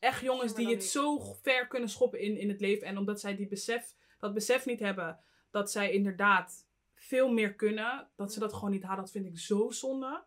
Echt 0.00 0.20
jongens 0.20 0.54
die 0.54 0.68
het 0.68 0.82
ik. 0.82 0.90
zo 0.90 1.18
ver 1.42 1.66
kunnen 1.66 1.88
schoppen 1.88 2.20
in, 2.20 2.36
in 2.36 2.48
het 2.48 2.60
leven. 2.60 2.86
En 2.86 2.98
omdat 2.98 3.20
zij 3.20 3.36
die 3.36 3.46
besef, 3.46 3.94
dat 4.18 4.34
besef 4.34 4.66
niet 4.66 4.80
hebben, 4.80 5.18
dat 5.50 5.70
zij 5.70 5.92
inderdaad 5.92 6.66
veel 6.94 7.28
meer 7.32 7.54
kunnen, 7.54 8.08
dat 8.16 8.32
ze 8.32 8.38
dat 8.38 8.52
gewoon 8.52 8.70
niet 8.70 8.82
halen, 8.82 9.00
dat 9.04 9.10
vind 9.10 9.26
ik 9.26 9.38
zo 9.38 9.70
zonde. 9.70 10.24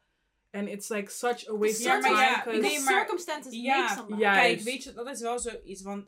En 0.49 0.67
it's 0.67 0.89
like 0.89 1.11
such 1.11 1.47
a 1.49 1.57
waste 1.57 1.89
of 1.89 2.01
maar 2.01 2.01
time. 2.01 2.19
ja, 2.21 2.61
nee, 2.61 2.79
maar- 2.79 2.93
circumstances 2.99 3.53
Ja. 3.53 4.05
Kijk, 4.17 4.59
weet 4.59 4.83
je, 4.83 4.93
dat 4.93 5.07
is 5.07 5.21
wel 5.21 5.39
zoiets, 5.39 5.81
want 5.81 6.07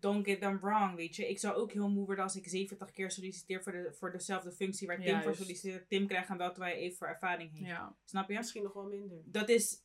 don't 0.00 0.26
get 0.26 0.40
them 0.40 0.58
wrong, 0.60 0.94
weet 0.94 1.16
je. 1.16 1.28
Ik 1.28 1.38
zou 1.38 1.54
ook 1.54 1.72
heel 1.72 1.88
moe 1.88 2.06
worden 2.06 2.24
als 2.24 2.36
ik 2.36 2.48
70 2.48 2.90
keer 2.90 3.10
solliciteer 3.10 3.62
voor, 3.62 3.72
de, 3.72 3.92
voor 3.92 4.12
dezelfde 4.12 4.52
functie 4.52 4.86
waar 4.86 5.00
Tim 5.00 5.22
voor 5.22 5.34
solliciteert. 5.34 5.88
Tim 5.88 6.06
krijgt 6.06 6.28
hem 6.28 6.38
wel 6.38 6.50
terwijl 6.50 6.74
hij 6.74 6.82
even 6.82 6.96
voor 6.96 7.06
ervaring 7.06 7.52
heeft. 7.52 7.66
Ja, 7.66 7.96
Snap 8.04 8.28
je? 8.28 8.36
Misschien 8.36 8.62
nog 8.62 8.72
wel 8.72 8.86
minder. 8.86 9.22
Dat 9.24 9.48
is 9.48 9.82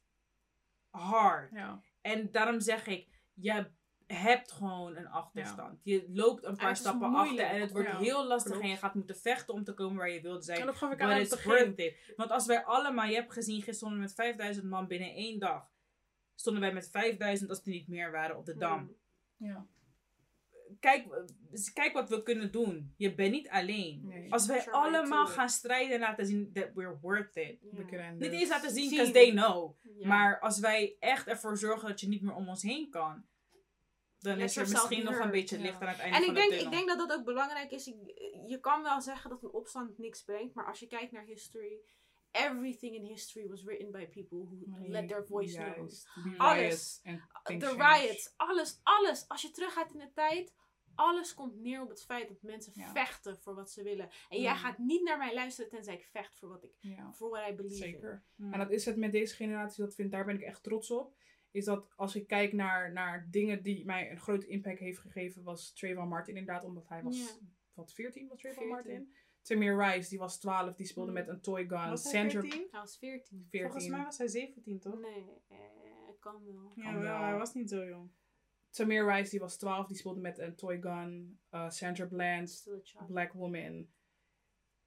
hard. 0.89 1.51
ja. 1.53 1.82
En 2.01 2.32
daarom 2.32 2.59
zeg 2.59 2.88
ik, 2.88 3.07
ja, 3.34 3.71
hebt 4.14 4.51
gewoon 4.51 4.95
een 4.95 5.07
achterstand. 5.07 5.80
Je 5.84 6.05
loopt 6.09 6.43
een 6.45 6.55
paar 6.55 6.72
is 6.72 6.80
stappen 6.80 7.09
moeilijk. 7.09 7.39
achter 7.39 7.55
en 7.55 7.62
het 7.62 7.72
wordt 7.72 7.88
Ja, 7.88 7.97
heel 7.97 8.28
lastig 8.28 8.51
klopt. 8.51 8.66
en 8.66 8.72
je 8.72 8.78
gaat 8.78 8.93
moeten 8.95 9.16
vechten 9.18 9.53
om 9.53 9.64
te 9.64 9.74
komen 9.74 9.97
waar 9.97 10.09
je 10.09 10.22
wilt 10.22 10.45
zijn. 10.45 10.59
En 10.59 10.66
dat 10.66 10.76
gaf 10.76 10.91
ik 10.91 11.01
aan 11.01 11.07
But 11.07 11.16
aan 11.16 11.22
het 11.22 11.30
begin. 11.30 11.51
worth 11.66 11.80
it. 11.80 12.14
Want 12.16 12.32
als 12.32 12.45
wij 12.45 12.64
allemaal, 12.64 13.05
je 13.07 13.16
hebt 13.16 13.34
gezien, 13.34 13.55
gisteren 13.55 13.76
stonden 13.76 13.97
we 13.97 14.03
met 14.03 14.14
5000 14.14 14.66
man 14.70 14.88
binnen 14.88 15.14
één 15.14 15.39
dag. 15.39 15.70
Stonden 16.36 16.62
wij 16.62 16.74
met 16.74 16.89
5000 16.89 17.49
als 17.49 17.62
er 17.64 17.70
niet 17.70 17.88
meer 17.88 18.12
waren 18.12 18.38
op 18.38 18.45
de 18.45 18.55
dam. 18.55 18.80
Mm. 18.80 19.47
Ja. 19.47 19.66
Kijk, 20.80 21.07
kijk 21.74 21.93
wat 21.93 22.09
we 22.09 22.24
kunnen 22.24 22.51
doen. 22.51 22.93
Je 22.97 23.16
bent 23.16 23.32
niet 23.32 23.49
alleen. 23.49 24.01
Nee. 24.07 24.32
Als 24.34 24.45
wij 24.47 24.72
allemaal 24.72 25.28
gaan 25.28 25.49
strijden 25.49 25.93
en 25.93 25.99
laten 25.99 26.26
zien 26.26 26.51
that 26.53 26.70
we're 26.74 26.97
worth 27.01 27.36
it. 27.36 27.57
Ja. 27.62 27.78
We 27.78 27.86
kunnen 27.86 28.18
Niet 28.18 28.32
eens 28.32 28.49
laten 28.49 28.72
zien, 28.72 28.89
Zien. 28.89 28.97
because 28.97 29.12
they 29.12 29.32
know. 29.32 29.76
Ja. 29.97 30.07
Maar 30.07 30.39
als 30.39 30.59
wij 30.59 30.95
echt 30.99 31.28
ervoor 31.28 31.57
zorgen 31.57 31.88
dat 31.88 31.99
je 31.99 32.07
niet 32.07 32.22
meer 32.22 32.34
om 32.36 32.49
ons 32.49 32.62
heen 32.62 32.89
kan, 32.89 33.26
dan 34.22 34.39
is 34.39 34.55
er 34.57 34.69
misschien 34.69 35.03
nog 35.03 35.19
een 35.19 35.32
beetje 35.32 35.57
ja. 35.57 35.61
licht 35.63 35.82
aan 35.82 35.88
het 35.88 35.99
einde 35.99 36.17
En 36.17 36.24
van 36.24 36.36
ik 36.36 36.39
denk, 36.41 36.51
de 36.51 36.65
ik 36.65 36.72
denk 36.72 36.88
dat 36.88 36.97
dat 36.97 37.17
ook 37.19 37.26
belangrijk 37.26 37.72
is. 37.72 37.88
Ik- 37.88 37.95
je 38.45 38.59
kan 38.59 38.84
wel 38.84 39.01
zeggen 39.01 39.30
dat 39.30 39.43
een 39.43 39.51
opstand 39.51 39.97
niks 39.97 40.24
brengt, 40.24 40.53
maar 40.53 40.65
als 40.67 40.80
je 40.80 40.88
kijkt 40.88 41.11
naar 41.11 41.24
history, 41.26 41.80
everything 42.32 42.95
in 42.95 43.03
history 43.05 43.47
was 43.47 43.63
written 43.63 43.91
by 43.91 44.05
people 44.07 44.38
who 44.38 44.57
Nee, 44.65 44.89
let 44.89 45.07
their 45.07 45.26
voice 45.26 45.55
know. 45.55 45.76
juist. 45.76 46.03
The 46.13 46.34
Alles. 46.38 46.99
De 47.03 47.19
change. 47.59 47.99
riots, 47.99 48.34
alles, 48.38 48.80
alles. 48.84 49.28
Als 49.28 49.41
je 49.41 49.51
teruggaat 49.51 49.91
in 49.93 49.99
de 49.99 50.11
tijd, 50.13 50.53
alles 50.95 51.34
komt 51.34 51.55
neer 51.61 51.82
op 51.82 51.89
het 51.89 52.03
feit 52.03 52.28
dat 52.28 52.41
mensen 52.41 52.72
Ja. 52.76 52.91
vechten 52.91 53.38
voor 53.38 53.55
wat 53.55 53.72
ze 53.72 53.84
willen. 53.84 54.09
En 54.30 54.41
jij 54.41 54.51
Mm. 54.53 54.57
gaat 54.59 54.78
niet 54.78 55.03
naar 55.03 55.17
mij 55.17 55.34
luisteren 55.34 55.69
tenzij 55.69 55.93
ik 55.93 56.05
vecht 56.11 56.36
voor 56.39 56.49
wat 56.49 56.63
ik, 56.63 56.72
Ja, 56.80 57.13
voor 57.13 57.30
what 57.30 57.49
I 57.49 57.53
believe 57.55 57.86
in. 57.86 57.91
zeker. 57.91 58.24
Mm. 58.36 58.53
En 58.53 58.59
dat 58.59 58.72
is 58.72 58.86
het 58.86 58.95
met 58.97 59.11
deze 59.11 59.36
generatie, 59.36 59.84
dat 59.84 59.95
vind, 59.95 60.11
daar 60.11 60.26
ben 60.26 60.36
ik 60.36 60.41
echt 60.41 60.63
trots 60.63 60.91
op. 60.91 61.15
Is 61.52 61.66
dat 61.66 61.93
als 61.95 62.16
ik 62.16 62.28
kijk 62.28 62.54
naar, 62.54 62.91
naar 62.91 63.28
dingen 63.32 63.64
die 63.64 63.86
mij 63.86 64.12
een 64.12 64.20
grote 64.20 64.47
impact 64.47 64.80
heeft 64.80 64.99
gegeven, 64.99 65.43
was 65.43 65.74
Trayvon 65.74 66.08
Martin 66.08 66.36
inderdaad, 66.38 66.64
omdat 66.64 66.88
hij 66.88 67.04
was, 67.04 67.18
Ja. 67.20 67.47
wat, 67.74 67.93
14 67.93 68.28
was 68.28 68.39
Trayvon 68.39 68.64
14. 68.64 68.91
Martin? 68.93 69.14
Tamir 69.41 69.78
Rice, 69.78 70.10
die 70.10 70.20
was 70.20 70.39
12, 70.39 70.76
die 70.76 70.86
speelde 70.86 71.10
Mm. 71.12 71.16
met 71.18 71.28
een 71.28 71.41
toy 71.41 71.68
gun. 71.68 71.89
Was 71.89 72.04
hij 72.04 72.12
Sandra 72.12 72.39
14? 72.41 72.68
Hij 72.72 72.80
was 72.80 72.97
14. 72.97 73.47
14. 73.49 73.62
Volgens 73.62 73.88
mij 73.88 74.04
was 74.04 74.18
hij 74.18 74.28
17, 74.28 74.80
toch? 74.80 74.99
Nee, 74.99 75.26
eh, 75.47 75.58
kan 76.20 76.45
wel. 76.45 76.72
Ja, 76.76 76.84
Kan 76.84 76.93
wel, 76.93 77.02
wel. 77.02 77.22
hij 77.22 77.38
was 77.38 77.54
niet 77.54 77.70
zo 77.70 77.86
jong. 77.86 78.10
Tamir 78.70 79.06
Rice, 79.12 79.30
die 79.30 79.39
was 79.39 79.58
12, 79.58 79.88
die 79.88 79.97
speelde 79.97 80.22
met 80.22 80.38
een 80.39 80.56
toy 80.56 80.82
gun. 80.82 81.39
Uh, 81.52 81.70
Sandra 81.70 82.06
Bland. 82.06 82.68
Black 83.08 83.34
Woman. 83.34 83.88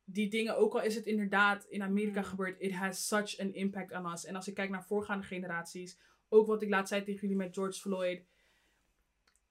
Die 0.05 0.29
dingen, 0.31 0.57
ook 0.57 0.75
al 0.75 0.83
is 0.83 0.95
het 0.95 1.07
inderdaad 1.07 1.65
in 1.65 1.83
Amerika 1.83 2.21
Mm. 2.21 2.27
gebeurd, 2.27 2.61
it 2.61 2.73
has 2.73 3.07
such 3.09 3.39
an 3.41 3.53
impact 3.55 3.93
on 3.93 4.13
us. 4.13 4.25
En 4.25 4.35
als 4.37 4.49
ik 4.49 4.55
kijk 4.55 4.71
naar 4.71 4.85
voorgaande 4.85 5.25
generaties, 5.27 5.99
ook 6.35 6.47
wat 6.47 6.63
ik 6.63 6.69
laat 6.69 6.89
zei 6.89 7.03
tegen 7.05 7.21
jullie 7.21 7.37
met 7.37 7.55
George 7.55 7.81
Floyd. 7.81 8.25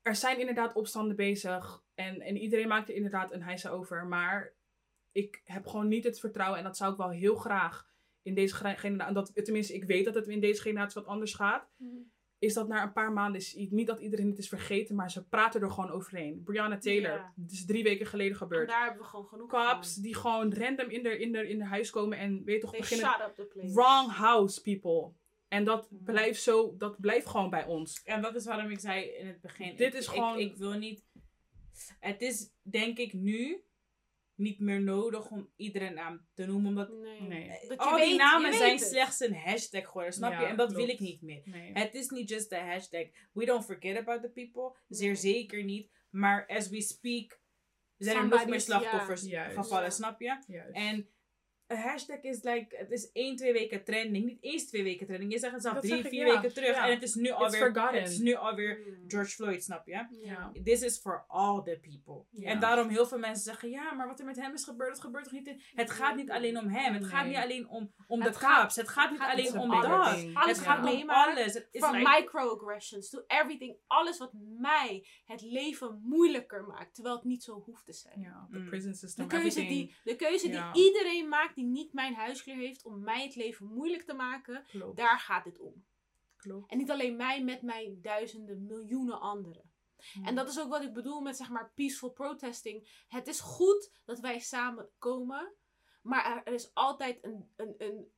Er 0.02 0.16
zijn 0.16 0.40
inderdaad 0.40 0.74
opstanden 0.74 1.16
bezig 1.16 1.84
en, 1.96 2.22
en 2.22 2.38
iedereen 2.38 2.68
maakt 2.68 2.90
er 2.90 2.96
inderdaad 2.96 3.32
een 3.32 3.44
heisa 3.44 3.70
over. 3.70 4.06
Maar 4.06 4.54
ik 5.12 5.42
heb 5.44 5.68
gewoon 5.68 5.88
niet 5.88 6.04
het 6.04 6.20
vertrouwen 6.20 6.58
en 6.60 6.64
dat 6.66 6.78
zou 6.78 6.92
ik 6.92 6.98
wel 6.98 7.10
heel 7.10 7.36
graag 7.36 7.88
in 8.22 8.34
deze 8.34 8.56
generatie, 8.56 9.14
dat, 9.14 9.32
tenminste 9.46 9.74
ik 9.74 9.84
weet 9.84 10.06
dat 10.06 10.16
het 10.16 10.28
in 10.28 10.40
deze 10.40 10.62
generatie 10.62 11.02
wat 11.02 11.10
anders 11.10 11.34
gaat 11.34 11.72
Mm. 11.78 12.12
is 12.40 12.54
dat 12.54 12.68
na 12.68 12.84
een 12.84 12.94
paar 12.94 13.12
maanden 13.12 13.42
is 13.42 13.56
niet 13.70 13.88
dat 13.88 14.00
iedereen 14.00 14.30
het 14.30 14.38
is 14.38 14.48
vergeten, 14.50 14.96
maar 14.96 15.12
ze 15.12 15.28
praten 15.28 15.62
er 15.62 15.72
gewoon 15.72 15.90
overheen. 15.92 16.44
Brianna 16.44 16.78
Taylor, 16.78 17.12
Ja. 17.12 17.34
het 17.42 17.52
is 17.52 17.66
drie 17.66 17.84
weken 17.84 18.06
geleden 18.06 18.32
En 18.32 18.38
gebeurd. 18.38 18.68
daar 18.68 18.84
hebben 18.84 19.02
we 19.02 19.08
gewoon 19.08 19.26
genoeg 19.26 19.50
Cops 19.50 19.94
van. 19.94 20.04
die 20.04 20.16
gewoon 20.16 20.54
random 20.54 20.90
in 20.90 21.04
de, 21.04 21.18
in 21.20 21.32
de, 21.32 21.50
in 21.50 21.58
de 21.58 21.66
huis 21.66 21.90
komen 21.90 22.18
en 22.18 22.44
weet 22.44 22.62
toch 22.62 22.72
They 22.72 22.80
beginnen. 22.80 23.08
shut 23.08 23.28
up 23.28 23.36
the 23.36 23.46
place. 23.46 23.74
Wrong 23.74 24.12
house 24.12 24.62
people. 24.62 25.12
En 25.54 25.64
dat 25.64 25.92
Mhm. 25.92 26.04
blijft 26.04 26.42
zo, 26.42 26.76
dat 26.78 27.00
blijft 27.00 27.28
gewoon 27.28 27.50
bij 27.50 27.66
ons. 27.66 28.04
En 28.04 28.22
dat 28.22 28.36
is 28.36 28.46
waarom 28.46 28.72
ik 28.72 28.80
zei 28.80 29.06
in 29.06 29.28
het 29.28 29.42
begin. 29.42 29.76
Dit 29.76 29.94
ik- 29.94 30.00
is 30.00 30.08
gewoon- 30.08 30.40
Ik, 30.40 30.56
wil 30.56 30.72
niet. 30.74 31.04
Het 32.00 32.22
is 32.22 32.50
denk 32.62 32.98
ik 32.98 33.14
nu 33.14 33.64
niet 34.36 34.60
meer 34.60 34.82
nodig 34.82 35.30
om 35.30 35.52
iedere 35.56 35.90
naam 35.90 36.28
te 36.34 36.46
noemen. 36.46 36.68
Omdat 36.70 36.90
Nee. 36.92 37.22
Nee. 37.22 37.48
Dat 37.50 37.60
je 37.70 37.78
al 37.78 37.96
weet- 37.96 38.06
die 38.08 38.18
namen 38.18 38.54
zijn 38.54 38.72
het. 38.78 38.82
slechts 38.88 39.20
een 39.20 39.36
hashtag 39.36 39.86
geworden, 39.86 40.14
snap 40.14 40.32
Ja, 40.32 40.40
je? 40.42 40.46
En 40.46 40.58
dat 40.58 40.72
wil 40.74 40.88
ik 40.88 41.00
niet 41.00 41.22
meer. 41.22 41.42
Nee. 41.46 41.72
Het 41.74 41.94
is 41.96 42.10
niet 42.10 42.30
just 42.30 42.54
a 42.54 42.66
hashtag. 42.66 43.08
We 43.34 43.46
don't 43.46 43.66
forget 43.66 43.98
about 43.98 44.22
the 44.22 44.30
people. 44.30 44.76
Zeer 44.88 45.16
zeker 45.16 45.64
niet. 45.64 45.92
Maar 46.10 46.48
as 46.48 46.70
we 46.70 46.82
speak 46.82 47.40
zijn 47.98 48.18
er 48.18 48.28
nog 48.28 48.46
meer 48.46 48.62
slachtoffers 48.62 49.28
gevallen, 49.30 49.92
snap 49.92 50.20
je? 50.22 50.44
Juist. 50.48 50.76
En 50.76 51.08
een 51.68 51.78
hashtag 51.78 52.22
is 52.22 52.44
like, 52.44 52.76
het 52.78 52.92
is 52.92 53.12
één, 53.12 53.36
twee 53.36 53.54
weken 53.54 53.84
trending. 53.84 54.26
Niet 54.26 54.44
eens 54.44 54.66
twee 54.68 54.84
weken 54.84 55.06
trending. 55.08 55.32
Je 55.32 55.40
zegt 55.40 55.54
het 55.54 55.62
zelf 55.62 55.80
drie, 55.80 56.04
vier 56.06 56.26
ja. 56.28 56.34
weken 56.34 56.54
terug. 56.54 56.76
Ja. 56.76 56.86
En 56.86 56.94
het 56.94 57.04
is 57.04 57.16
nu 57.16 57.30
alweer, 57.32 57.60
forgotten. 57.72 58.02
het 58.02 58.10
is 58.12 58.18
nu 58.20 58.34
alweer 58.36 58.72
Mm. 58.84 59.04
George 59.10 59.30
Floyd, 59.32 59.64
snap 59.64 59.88
je? 59.88 60.08
ja. 60.24 60.52
This 60.64 60.82
is 60.82 60.98
for 61.00 61.26
all 61.28 61.64
the 61.64 61.80
people. 61.82 62.46
En 62.46 62.60
daarom 62.60 62.90
heel 62.90 63.06
veel 63.08 63.18
mensen 63.18 63.44
zeggen, 63.44 63.70
ja, 63.70 63.94
maar 63.94 64.08
wat 64.08 64.20
er 64.20 64.26
met 64.26 64.36
hem 64.36 64.54
is 64.54 64.64
gebeurd, 64.64 64.90
dat 64.92 65.02
gebeurt 65.02 65.24
toch 65.24 65.34
niet 65.34 65.48
in... 65.48 65.62
Het 65.74 65.92
gaat 65.92 66.16
niet 66.16 66.32
alleen 66.32 66.58
om 66.58 66.68
hem. 66.68 66.94
Het 66.94 67.06
gaat 67.06 67.26
niet 67.26 67.36
alleen 67.36 67.70
om, 67.70 67.94
om 68.08 68.22
Het 68.22 68.34
de 68.34 68.40
gaat-. 68.40 68.76
Het 68.76 68.90
gaat 68.90 69.12
niet 69.12 69.20
gaat 69.20 69.32
alleen 69.32 69.58
om 69.60 69.70
dat. 69.70 69.86
Alles 69.86 70.22
Het 70.34 70.60
gaat 70.60 70.78
om 71.02 71.10
alles. 71.10 71.54
Het 71.54 71.68
like- 71.72 71.98
microaggressions 72.20 73.10
to 73.10 73.24
everything. 73.28 73.78
Alles 73.88 74.18
wat 74.18 74.32
mij 74.60 75.08
het 75.26 75.42
leven 75.42 76.02
moeilijker 76.04 76.64
maakt. 76.64 76.94
Terwijl 76.94 77.16
het 77.16 77.24
niet 77.26 77.44
zo 77.44 77.62
hoeft 77.66 77.86
te 77.86 77.94
zijn. 77.94 78.20
Ja, 78.20 78.48
Mm. 78.50 78.66
prison 78.66 78.92
De 78.92 78.98
system, 78.98 79.28
keuze, 79.28 79.46
everything. 79.48 79.70
die, 79.88 79.96
de 80.04 80.16
keuze 80.16 80.50
die 80.50 80.84
iedereen 80.86 81.28
maakt 81.30 81.53
die 81.54 81.66
niet 81.66 81.94
mijn 81.94 82.14
huiskleur 82.14 82.56
heeft 82.56 82.86
om 82.86 83.04
mij 83.04 83.24
het 83.24 83.36
leven 83.36 83.66
moeilijk 83.66 84.04
te 84.04 84.14
maken, 84.14 84.66
Klopt. 84.68 84.98
daar 84.98 85.20
gaat 85.20 85.46
het 85.46 85.60
om. 85.60 85.86
Klopt. 86.36 86.72
En 86.72 86.78
niet 86.78 86.92
alleen 86.92 87.16
mij, 87.16 87.44
met 87.44 87.62
mij 87.62 87.98
duizenden, 88.02 88.66
miljoenen 88.66 89.20
anderen. 89.20 89.72
Mm. 90.14 90.26
En 90.26 90.36
dat 90.36 90.50
is 90.50 90.60
ook 90.60 90.70
wat 90.70 90.84
ik 90.84 90.94
bedoel 90.94 91.22
met 91.22 91.38
zeg 91.38 91.50
maar 91.50 91.72
peaceful 91.76 92.12
protesting. 92.12 93.06
Het 93.08 93.28
is 93.28 93.40
goed 93.40 93.92
dat 94.06 94.20
wij 94.20 94.40
samenkomen, 94.40 95.54
maar 96.02 96.42
er, 96.44 96.54
is 96.54 96.74
altijd 96.74 97.24
een, 97.24 97.52
een, 97.56 97.76
een, 97.78 98.12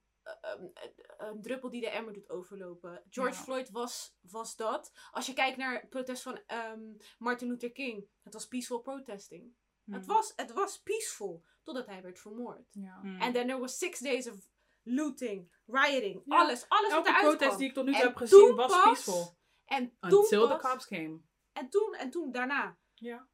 een, 1.17 1.41
druppel 1.41 1.69
die 1.69 1.81
de 1.81 1.89
emmer 1.89 2.13
doet 2.13 2.29
overlopen. 2.29 3.03
George 3.09 3.37
Ja. 3.37 3.41
Floyd 3.43 3.69
was, 3.69 4.17
was 4.21 4.55
dat. 4.55 4.91
Als 5.11 5.25
je 5.25 5.33
kijkt 5.33 5.57
naar 5.57 5.79
het 5.81 5.89
protest 5.89 6.21
van 6.21 6.39
ehm, 6.45 6.93
Martin 7.17 7.47
Luther 7.47 7.71
King, 7.71 8.07
het 8.23 8.33
was 8.33 8.47
peaceful 8.47 8.79
protesting. 8.79 9.55
Het, 9.85 10.05
Hmm. 10.05 10.15
was, 10.15 10.33
het 10.35 10.51
was 10.53 10.81
peaceful 10.81 11.43
totdat 11.63 11.85
hij 11.85 12.01
werd 12.01 12.19
vermoord. 12.19 12.67
Ja. 12.71 12.99
Hmm. 13.01 13.21
En 13.21 13.33
then 13.33 13.47
there 13.47 13.59
was 13.59 13.77
six 13.77 13.99
days 13.99 14.27
of 14.29 14.35
looting, 14.83 15.51
rioting, 15.65 16.21
Ja. 16.25 16.37
alles, 16.37 16.65
alles 16.69 16.91
wat 16.93 16.97
Elke 17.05 17.09
eruit 17.09 17.21
protest 17.25 17.45
kwam. 17.47 17.57
die 17.57 17.67
ik 17.67 17.73
tot 17.73 17.85
nu 17.85 17.91
toe 17.91 18.01
En 18.01 18.07
heb 18.07 18.15
gezien 18.17 18.55
was 18.55 18.71
pas- 18.71 18.83
peaceful. 18.83 19.37
En 19.65 19.97
toen 19.99 20.19
Until 20.19 20.47
the 20.47 20.57
cops 20.57 20.87
came. 20.87 21.19
En 21.53 21.69
toen, 21.69 21.93
en 21.93 22.09
toen 22.09 22.31
daarna. 22.31 22.77
Ja. 22.93 23.27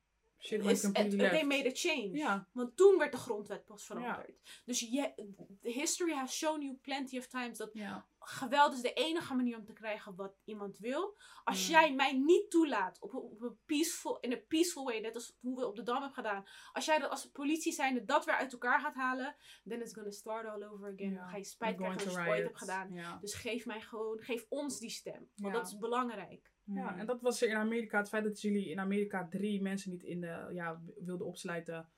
Is, 0.71 0.81
they 1.29 1.43
made 1.43 1.67
a 1.69 1.71
change. 1.73 2.09
Ja. 2.11 2.47
Want 2.51 2.77
toen 2.77 2.97
werd 2.97 3.11
de 3.11 3.17
grondwet 3.17 3.65
pas 3.65 3.85
veranderd. 3.85 4.61
Dus 4.65 4.79
je, 4.79 5.13
the 5.61 5.69
history 5.69 6.13
has 6.13 6.37
shown 6.37 6.61
you 6.61 6.75
plenty 6.75 7.17
of 7.17 7.27
times 7.27 7.57
dat 7.57 7.69
Ja. 7.73 8.05
geweld 8.19 8.73
is 8.73 8.81
de 8.81 8.93
enige 8.93 9.33
manier 9.33 9.57
om 9.57 9.65
te 9.65 9.73
krijgen 9.73 10.15
wat 10.15 10.39
iemand 10.43 10.77
wil. 10.77 11.17
Als 11.43 11.67
jij 11.67 11.93
mij 11.93 12.13
niet 12.13 12.49
toelaat 12.51 12.97
op, 12.99 13.13
een- 13.13 13.19
op 13.19 13.41
een 13.41 13.57
peaceful, 13.65 14.19
in 14.19 14.31
een 14.31 14.45
peaceful 14.47 14.83
way, 14.83 14.99
net 14.99 15.15
als 15.15 15.37
hoe 15.39 15.55
we 15.59 15.67
op 15.67 15.75
de 15.75 15.83
Dam 15.83 15.95
hebben 15.95 16.13
gedaan. 16.13 16.45
Als 16.73 16.85
jij 16.85 16.99
dat 16.99 17.09
als 17.09 17.29
politie 17.29 17.71
zijnde 17.73 18.03
dat 18.03 18.25
weer 18.25 18.35
uit 18.35 18.51
elkaar 18.51 18.79
gaat 18.79 18.95
halen, 18.95 19.35
then 19.67 19.81
it's 19.81 19.93
gonna 19.93 20.11
start 20.11 20.45
all 20.47 20.63
over 20.63 20.91
again. 20.93 21.13
Dan 21.13 21.27
ga 21.29 21.37
je 21.37 21.43
spijt 21.43 21.75
krijgen 21.75 21.95
als 21.95 22.03
je 22.03 22.19
het 22.19 22.29
ooit 22.29 22.43
hebt 22.43 22.57
gedaan. 22.57 22.87
Dus 23.21 23.33
geef 23.33 23.65
mij 23.65 23.81
gewoon, 23.81 24.19
geef 24.19 24.45
ons 24.49 24.79
die 24.79 24.89
stem. 24.89 25.29
Want 25.35 25.53
dat 25.53 25.67
is 25.67 25.77
belangrijk. 25.77 26.50
Ja, 26.63 26.97
en 26.97 27.05
dat 27.05 27.21
was 27.21 27.41
er 27.41 27.49
in 27.49 27.55
Amerika. 27.55 27.97
Het 27.97 28.09
feit 28.09 28.23
dat 28.23 28.41
jullie 28.41 28.69
in 28.69 28.79
Amerika 28.79 29.27
drie 29.27 29.61
mensen 29.61 29.91
niet 29.91 30.03
in 30.03 30.21
de, 30.21 30.49
ja, 30.53 30.81
wilden 30.99 31.27
opsluiten. 31.27 31.89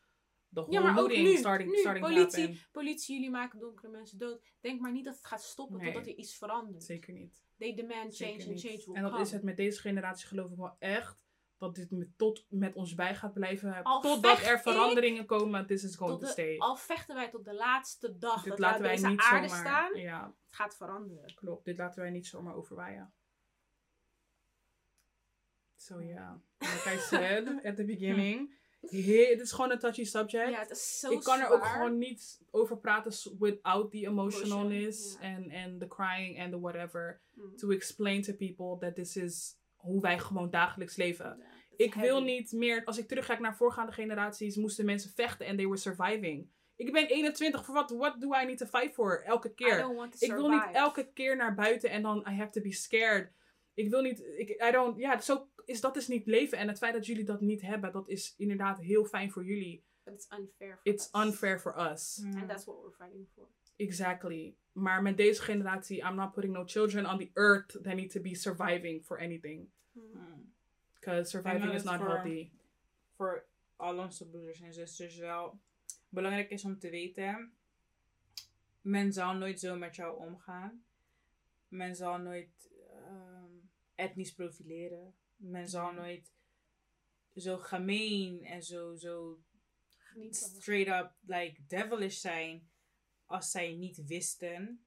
De 0.49 0.65
Ja, 0.69 0.81
maar 0.81 0.99
ook 0.99 1.07
nu, 1.07 1.35
starting, 1.37 1.69
nu 1.71 1.77
starting 1.77 2.05
politie, 2.05 2.61
politie, 2.71 3.15
jullie 3.15 3.29
maken 3.31 3.59
donkere 3.59 3.91
mensen 3.91 4.17
dood. 4.17 4.41
Denk 4.61 4.81
maar 4.81 4.91
niet 4.91 5.05
dat 5.05 5.15
het 5.15 5.25
gaat 5.25 5.43
stoppen 5.43 5.77
Nee. 5.77 5.85
totdat 5.93 6.11
er 6.11 6.17
iets 6.17 6.37
verandert. 6.37 6.83
Zeker 6.83 7.13
niet. 7.13 7.43
They 7.57 7.73
demand 7.75 8.15
change 8.15 8.31
and 8.49 8.59
change 8.61 8.83
will 8.85 8.95
En 8.95 9.01
dat 9.01 9.11
come. 9.11 9.23
is 9.23 9.31
het 9.31 9.43
met 9.43 9.57
deze 9.57 9.79
generatie 9.79 10.27
geloof 10.27 10.51
ik 10.51 10.57
wel 10.57 10.75
echt. 10.79 11.21
Dat 11.57 11.75
dit 11.75 11.91
met, 11.91 12.17
tot 12.17 12.45
met 12.49 12.75
ons 12.75 12.95
bij 12.95 13.15
gaat 13.15 13.33
blijven. 13.33 13.83
Al 13.83 14.01
Totdat 14.01 14.39
er 14.41 14.59
veranderingen 14.59 15.25
komen. 15.25 15.65
This 15.65 15.83
is 15.83 15.95
going 15.95 16.19
to 16.19 16.25
stay. 16.27 16.57
al 16.57 16.75
vechten 16.75 17.15
wij 17.15 17.29
tot 17.29 17.45
de 17.45 17.53
laatste 17.53 18.17
dag 18.17 18.41
Dit 18.41 18.49
dat 18.49 18.59
laten 18.59 18.81
wij 18.81 18.91
deze 18.95 19.07
niet 19.07 19.19
aarde 19.21 19.47
zomaar. 19.47 19.65
staan, 19.65 19.99
Ja, 20.01 20.25
het 20.45 20.55
gaat 20.55 20.75
veranderen. 20.77 21.33
klopt. 21.35 21.65
Dit 21.65 21.77
laten 21.77 22.01
wij 22.01 22.09
niet 22.11 22.27
zomaar 22.27 22.55
overwaaien. 22.55 23.13
So 25.83 25.99
yeah, 26.01 26.31
like 26.61 26.95
I 26.95 26.97
said 26.97 27.65
at 27.65 27.75
the 27.75 27.83
beginning, 27.85 28.49
he- 28.81 29.27
het 29.29 29.41
is 29.41 29.51
gewoon 29.51 29.71
een 29.71 29.79
touchy 29.79 30.03
subject. 30.03 30.49
Ja, 30.49 30.59
het 30.59 30.71
is 30.71 30.99
zo 30.99 31.11
ik 31.11 31.23
kan 31.23 31.39
er 31.39 31.49
ook 31.49 31.63
zwaar. 31.63 31.73
gewoon 31.73 31.97
niet 31.97 32.41
over 32.51 32.77
praten 32.77 33.37
without 33.39 33.91
the 33.91 34.05
emotionalness 34.07 35.17
Emotion, 35.21 35.35
and, 35.35 35.53
and 35.65 35.79
the 35.79 35.87
crying 35.87 36.39
and 36.39 36.51
the 36.51 36.59
whatever. 36.59 37.21
Mm. 37.33 37.57
To 37.57 37.69
explain 37.69 38.21
to 38.21 38.33
people 38.33 38.77
that 38.79 38.95
this 38.95 39.15
is 39.15 39.55
hoe 39.75 40.01
wij 40.01 40.19
gewoon 40.19 40.49
dagelijks 40.49 40.95
leven. 40.95 41.37
Ja, 41.39 41.45
Ik 41.75 41.93
wil 41.93 42.21
niet 42.21 42.51
meer, 42.51 42.85
als 42.85 42.97
ik 42.97 43.07
terugga 43.07 43.39
naar 43.39 43.55
voorgaande 43.55 43.91
generaties, 43.91 44.55
moesten 44.55 44.85
mensen 44.85 45.11
vechten 45.11 45.45
en 45.45 45.55
they 45.55 45.65
were 45.65 45.77
surviving. 45.77 46.47
Ik 46.75 46.91
ben 46.91 47.07
21, 47.07 47.65
voor 47.65 47.73
wat 47.73 47.89
what 47.91 48.21
do 48.21 48.33
I 48.33 48.45
need 48.45 48.57
to 48.57 48.65
fight 48.65 48.93
for? 48.93 49.21
Elke 49.23 49.49
I 49.49 49.53
keer. 49.53 49.77
don't 49.77 49.95
want 49.95 50.19
to 50.19 50.25
Ik 50.25 50.33
wil 50.33 50.49
niet 50.49 50.69
elke 50.71 51.11
keer 51.13 51.35
naar 51.35 51.55
buiten 51.55 51.89
en 51.89 52.01
dan 52.01 52.25
I 52.29 52.35
have 52.35 52.51
to 52.51 52.61
be 52.61 52.71
scared. 52.73 53.31
Ik 53.73 53.89
wil 53.89 54.01
niet, 54.01 54.19
ik, 54.37 54.49
I 54.49 54.71
don't, 54.71 54.97
ja, 54.97 55.19
zo, 55.19 55.47
is 55.65 55.81
dat 55.81 55.95
is 55.95 56.07
niet 56.07 56.25
leven. 56.27 56.57
En 56.57 56.67
het 56.67 56.77
feit 56.77 56.93
dat 56.93 57.05
jullie 57.05 57.23
dat 57.23 57.41
niet 57.41 57.61
hebben, 57.61 57.91
dat 57.91 58.09
is 58.09 58.33
inderdaad 58.37 58.79
heel 58.79 59.05
fijn 59.05 59.31
voor 59.31 59.45
jullie. 59.45 59.83
But 60.03 60.13
it's 60.13 60.27
unfair 60.31 60.77
for 60.77 60.79
It's 60.93 61.05
us. 61.05 61.21
unfair 61.25 61.59
for 61.59 61.91
us. 61.91 62.17
Mm. 62.23 62.37
And 62.37 62.49
that's 62.49 62.65
what 62.65 62.77
we're 62.81 62.95
fighting 63.05 63.27
for. 63.35 63.47
Exactly. 63.75 64.55
Maar 64.71 65.01
met 65.01 65.17
deze 65.17 65.41
generatie, 65.41 66.01
I'm 66.01 66.15
not 66.15 66.31
putting 66.31 66.53
no 66.53 66.63
children 66.65 67.05
on 67.05 67.17
the 67.17 67.29
earth 67.33 67.71
that 67.83 67.95
need 67.95 68.09
to 68.11 68.21
be 68.21 68.35
surviving 68.35 69.05
for 69.05 69.19
anything. 69.19 69.69
Mm. 69.91 70.51
Because 70.99 71.29
surviving 71.29 71.63
dat 71.63 71.73
is 71.73 71.81
het 71.83 71.91
not 71.91 71.99
voor- 71.99 72.09
healthy. 72.15 72.49
Voor 73.15 73.45
al 73.75 73.97
onze 73.99 74.27
broeders 74.29 74.61
en 74.61 74.73
zusters 74.73 75.17
wel 75.17 75.59
belangrijk 76.09 76.49
is 76.49 76.65
om 76.65 76.79
te 76.79 76.89
weten. 76.89 77.53
Men 78.81 79.13
zal 79.13 79.33
nooit 79.33 79.59
zo 79.59 79.75
met 79.75 79.95
jou 79.95 80.17
omgaan. 80.19 80.83
Men 81.67 81.95
zal 81.95 82.17
nooit 82.17 82.69
ehm, 82.89 83.51
etnisch 83.95 84.33
profileren. 84.33 85.13
Men 85.43 85.67
zal 85.69 85.91
Nee. 85.91 86.01
nooit 86.01 86.31
zo 87.35 87.57
gemeen 87.57 88.43
en 88.43 88.63
zo, 88.63 88.95
zo 88.95 89.43
straight 90.29 91.03
up 91.03 91.11
like 91.21 91.65
devilish 91.67 92.19
zijn 92.19 92.69
als 93.25 93.51
zij 93.51 93.73
niet 93.75 94.05
wisten 94.05 94.85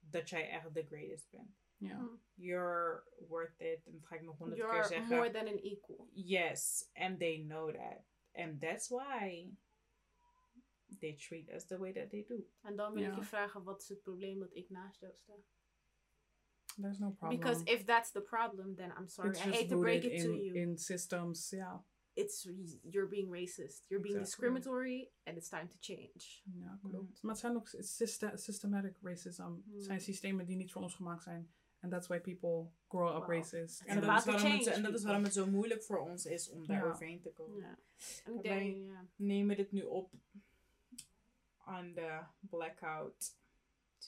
dat 0.00 0.28
jij 0.28 0.48
echt 0.50 0.74
the 0.74 0.84
greatest 0.84 1.30
bent. 1.30 1.50
Ja. 1.76 2.08
You're 2.34 3.04
worth 3.28 3.60
it. 3.60 3.86
En 3.86 3.92
dat 3.92 4.06
ga 4.06 4.14
ik 4.14 4.22
nog 4.22 4.38
honderd 4.38 4.60
keer 4.60 4.70
You're 4.70 4.88
zeggen. 4.88 5.16
more 5.16 5.30
than 5.30 5.46
an 5.46 5.58
equal. 5.58 6.08
Yes, 6.12 6.88
and 6.92 7.18
they 7.18 7.38
know 7.38 7.74
that. 7.74 8.04
And 8.32 8.60
that's 8.60 8.88
why 8.88 9.50
they 10.98 11.14
treat 11.16 11.48
us 11.48 11.66
the 11.66 11.78
way 11.78 11.92
that 11.92 12.10
they 12.10 12.24
do. 12.24 12.46
En 12.62 12.76
dan 12.76 12.92
wil 12.92 13.02
ik 13.10 13.14
je 13.14 13.22
vragen, 13.22 13.62
wat 13.62 13.82
is 13.82 13.88
het 13.88 14.02
probleem 14.02 14.38
dat 14.38 14.54
ik 14.54 14.70
naast 14.70 15.00
jou 15.00 15.14
sta? 15.14 15.32
There's 16.80 16.98
no 16.98 17.10
problem. 17.10 17.40
Because 17.40 17.62
if 17.66 17.84
that's 17.84 18.10
the 18.12 18.20
problem, 18.20 18.74
then 18.76 18.92
I'm 18.98 19.08
sorry. 19.08 19.28
It's 19.30 19.44
I 19.46 19.50
hate 19.50 19.68
to 19.68 19.78
break 19.78 20.04
it 20.04 20.22
to 20.22 20.34
you. 20.34 20.54
in 20.54 20.78
systems, 20.78 21.50
ja. 21.50 21.84
It's 22.14 22.48
you're 22.82 23.08
being 23.08 23.30
racist. 23.30 23.86
You're 23.88 24.02
being 24.02 24.18
Exactly. 24.18 24.48
discriminatory, 24.50 25.10
and 25.24 25.36
it's 25.36 25.48
time 25.48 25.68
to 25.68 25.76
change. 25.80 26.40
Ja, 26.58 26.78
klopt. 26.82 27.22
Maar 27.22 27.30
het 27.32 27.40
zijn 27.40 27.56
ook 27.56 27.68
syste- 27.78 28.32
systematic 28.36 28.96
racism. 29.02 29.42
Het 29.42 29.66
Mm. 29.66 29.80
zijn 29.80 30.00
systemen 30.00 30.46
die 30.46 30.56
niet 30.56 30.72
voor 30.72 30.82
ons 30.82 30.94
gemaakt 30.94 31.22
zijn. 31.22 31.50
And 31.80 31.92
that's 31.92 32.06
why 32.06 32.18
people 32.20 32.70
grow 32.88 33.08
up 33.16 33.22
Wow. 33.26 33.30
racist. 33.30 33.80
En 33.80 34.00
dat, 34.00 34.18
is 34.18 34.24
waarom 34.24 34.50
het, 34.50 34.62
change, 34.62 34.70
en 34.76 34.82
dat 34.82 34.94
is 34.94 35.02
waarom 35.04 35.22
het 35.24 35.32
zo 35.32 35.46
moeilijk 35.46 35.82
voor 35.82 35.98
ons 35.98 36.24
is 36.26 36.50
om 36.50 36.66
daar 36.66 36.84
Ja. 36.86 36.90
overheen 36.92 37.20
te 37.20 37.30
komen. 37.30 37.60
Ja. 37.60 37.78
En 38.42 38.82
ja. 38.84 39.06
Nemen 39.16 39.56
dit 39.56 39.72
nu 39.72 39.82
op 39.82 40.12
aan 41.64 41.92
de 41.94 42.20
Blackout 42.40 43.36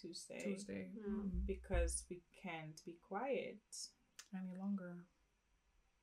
Tuesday. 0.01 0.39
Tuesday. 0.43 0.91
Ja. 0.95 1.07
Mm. 1.07 1.45
Because 1.45 2.05
we 2.09 2.23
can't 2.43 2.85
be 2.85 2.97
quiet. 3.09 3.93
Any 4.33 4.57
longer. 4.57 5.07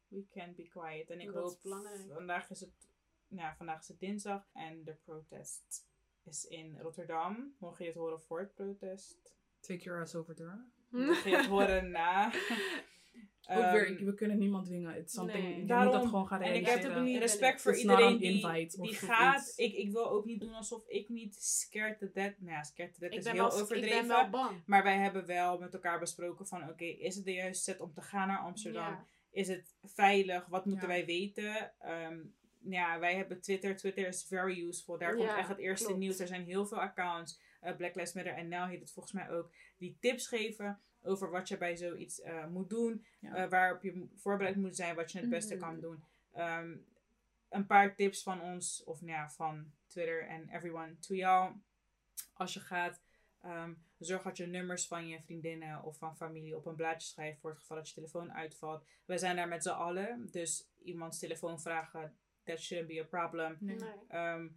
We 0.08 0.26
can't 0.30 0.56
be 0.56 0.68
quiet. 0.68 1.10
En 1.10 1.20
ik 1.20 1.28
is 1.28 1.34
hoop, 1.34 1.60
belangrijk. 1.62 2.12
vandaag 2.14 2.50
is 2.50 2.60
het, 2.60 2.90
ja, 3.28 3.56
vandaag 3.56 3.80
is 3.82 3.88
het 3.88 4.00
dinsdag 4.00 4.50
en 4.54 4.84
de 4.84 4.94
protest 4.94 5.88
is 6.24 6.46
in 6.46 6.78
Rotterdam. 6.80 7.56
Mocht 7.60 7.78
je 7.78 7.86
het 7.86 7.96
horen 7.96 8.22
voor 8.22 8.40
het 8.40 8.54
protest, 8.54 9.36
Take 9.60 9.84
your 9.84 10.02
ass 10.02 10.16
over 10.16 10.36
there. 10.36 10.66
mocht 10.90 11.24
je 11.24 11.36
het 11.36 11.46
horen 11.46 11.92
na. 11.92 12.32
Ook 13.50 13.58
Ehm, 13.58 13.72
weer, 13.74 14.06
we 14.06 14.14
kunnen 14.14 14.38
niemand 14.38 14.66
dwingen. 14.66 14.98
It's 14.98 15.14
something, 15.14 15.44
nee. 15.44 15.66
je 15.66 15.74
moet 15.84 15.92
dat 15.92 16.06
gewoon 16.06 16.28
gaan 16.28 16.42
en 16.42 16.48
ik 16.50 16.56
heb 16.56 16.66
realiseren. 16.66 16.94
believe 16.98 17.14
in 17.16 17.22
respect 17.22 17.62
voor 17.62 17.76
iedereen 17.78 18.18
die, 18.18 18.68
die 18.82 18.94
gaat. 18.96 19.54
Ik, 19.56 19.74
ik 19.74 19.92
wil 19.92 20.10
ook 20.10 20.26
niet 20.26 20.40
doen 20.40 20.54
alsof 20.54 20.88
ik 20.88 21.10
niet 21.10 21.36
scared 21.36 22.00
to 22.00 22.08
death... 22.14 22.34
Nou 22.40 22.52
ja, 22.52 22.64
scared 22.64 22.94
to 22.94 23.00
death 23.00 23.12
Ik 23.12 23.18
is 23.18 23.24
ben, 23.24 23.34
heel 23.34 23.44
wel, 23.48 23.56
ik 23.58 23.64
overdreven. 23.64 23.98
ben 23.98 24.08
wel 24.08 24.30
bang. 24.30 24.62
Maar 24.66 24.84
wij 24.84 24.98
hebben 24.98 25.26
wel 25.26 25.60
met 25.60 25.74
elkaar 25.74 26.00
besproken 26.00 26.48
van... 26.48 26.70
Oké, 26.70 26.86
is 26.86 27.16
het 27.16 27.26
de 27.26 27.34
juiste 27.34 27.64
set 27.72 27.80
om 27.82 27.94
te 27.94 28.02
gaan 28.02 28.28
naar 28.28 28.40
Amsterdam? 28.40 28.84
Ja. 28.92 29.06
Is 29.32 29.48
het 29.48 29.76
veilig? 29.84 30.46
Wat 30.48 30.66
moeten 30.66 30.88
Ja. 30.88 30.94
wij 30.94 31.06
weten? 31.06 31.74
Ehm, 31.80 32.20
ja, 32.64 33.00
wij 33.00 33.16
hebben 33.16 33.42
Twitter. 33.42 33.76
Twitter 33.78 34.08
is 34.08 34.26
very 34.28 34.68
useful. 34.68 34.98
Daar 34.98 35.16
komt 35.16 35.30
Ja, 35.30 35.38
echt 35.38 35.48
het 35.48 35.58
eerste 35.58 35.86
klopt. 35.86 36.00
nieuws. 36.00 36.20
Er 36.20 36.28
zijn 36.28 36.44
heel 36.46 36.66
veel 36.66 36.82
accounts. 36.82 37.40
eh, 37.62 37.76
Black 37.76 37.96
Lives 37.96 38.14
Matter 38.14 38.34
en 38.34 38.48
Now 38.48 38.70
heet 38.70 38.80
het 38.80 38.92
volgens 38.92 39.14
mij 39.14 39.30
ook. 39.30 39.52
Die 39.78 39.98
tips 40.00 40.28
geven 40.28 40.80
over 41.04 41.30
wat 41.30 41.48
je 41.48 41.58
bij 41.58 41.76
zoiets 41.78 42.22
eh, 42.22 42.46
moet 42.48 42.70
doen. 42.70 43.06
Ja. 43.20 43.36
eh, 43.36 43.50
waarop 43.50 43.84
je 43.84 44.08
voorbereid 44.16 44.56
moet 44.56 44.76
zijn. 44.76 44.96
Wat 44.96 45.12
je 45.12 45.20
het 45.20 45.30
beste 45.30 45.56
Mhm. 45.56 45.64
kan 45.64 45.80
doen. 45.80 46.04
Ehm, 46.34 46.78
een 47.50 47.66
paar 47.66 47.96
tips 47.96 48.24
van 48.24 48.42
ons. 48.42 48.84
Of 48.84 49.02
nou 49.02 49.12
ja, 49.14 49.30
van 49.30 49.72
Twitter 49.88 50.28
en 50.28 50.50
everyone 50.50 51.00
to 51.00 51.16
jou. 51.16 51.54
Als 52.34 52.54
je 52.54 52.60
gaat... 52.60 53.02
ehm, 53.42 53.74
zorg 53.98 54.22
dat 54.22 54.38
je 54.38 54.46
nummers 54.48 54.88
van 54.88 55.08
je 55.08 55.22
vriendinnen 55.22 55.84
of 55.84 55.98
van 55.98 56.16
familie 56.18 56.56
op 56.58 56.66
een 56.66 56.76
blaadje 56.76 57.08
schrijft 57.08 57.40
voor 57.40 57.50
het 57.50 57.60
geval 57.60 57.78
dat 57.78 57.88
je 57.88 57.94
telefoon 57.94 58.34
uitvalt. 58.34 58.86
We 59.06 59.18
zijn 59.18 59.36
daar 59.36 59.48
met 59.48 59.64
z'n 59.64 59.70
allen, 59.70 60.28
dus 60.32 60.70
iemands 60.84 61.20
telefoon 61.20 61.62
vragen, 61.62 62.16
that 62.44 62.60
shouldn't 62.60 62.88
be 62.94 63.00
a 63.02 63.04
problem. 63.04 63.58
Nee. 63.60 63.76
Nee. 63.76 64.50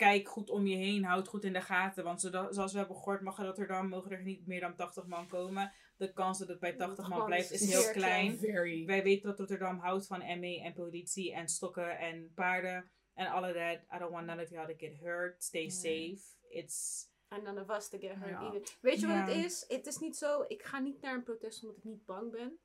Kijk 0.00 0.28
goed 0.28 0.50
om 0.50 0.66
je 0.66 0.76
heen, 0.76 1.04
houd 1.04 1.28
goed 1.28 1.44
in 1.44 1.52
de 1.52 1.60
gaten, 1.60 2.04
want 2.04 2.20
zoals 2.20 2.72
we 2.72 2.78
hebben 2.78 2.96
gehoord, 2.96 3.20
mag 3.20 3.38
in 3.38 3.44
Rotterdam 3.44 3.88
mogen 3.88 4.10
er 4.10 4.22
niet 4.22 4.46
meer 4.46 4.60
dan 4.60 4.76
80 4.76 5.06
man 5.06 5.28
komen. 5.28 5.72
De 5.96 6.12
kans 6.12 6.38
dat 6.38 6.48
het 6.48 6.60
bij 6.60 6.76
80 6.76 7.08
man 7.08 7.24
blijft 7.24 7.50
is 7.50 7.72
heel 7.72 7.92
klein. 7.92 8.38
Very. 8.38 8.86
Wij 8.86 9.02
weten 9.02 9.28
dat 9.28 9.38
Rotterdam 9.38 9.78
houdt 9.78 10.06
van 10.06 10.18
ME 10.40 10.60
en 10.62 10.72
politie 10.72 11.34
en 11.34 11.48
stokken 11.48 11.98
en 11.98 12.32
paarden 12.34 12.90
en 13.14 13.26
alle 13.26 13.52
that. 13.52 13.96
I 13.96 13.98
don't 13.98 14.12
want 14.12 14.26
none 14.26 14.42
of 14.42 14.50
y'all 14.50 14.66
to 14.66 14.74
get 14.76 14.98
hurt. 15.00 15.42
Stay 15.42 15.60
Nee. 15.60 15.70
safe. 15.70 16.22
It's 16.48 17.08
And 17.28 17.42
none 17.42 17.60
of 17.60 17.70
us 17.76 17.88
to 17.88 17.98
get 17.98 18.14
hurt 18.14 18.30
Ja. 18.30 18.40
either. 18.52 18.76
Weet 18.80 19.00
je 19.00 19.06
wat 19.06 19.16
Ja. 19.16 19.26
het 19.26 19.44
is? 19.44 19.64
Het 19.68 19.86
is 19.86 19.98
niet 19.98 20.16
zo, 20.16 20.44
ik 20.48 20.62
ga 20.62 20.78
niet 20.78 21.00
naar 21.00 21.14
een 21.14 21.22
protest 21.22 21.62
omdat 21.62 21.76
ik 21.78 21.84
niet 21.84 22.04
bang 22.04 22.30
ben. 22.30 22.58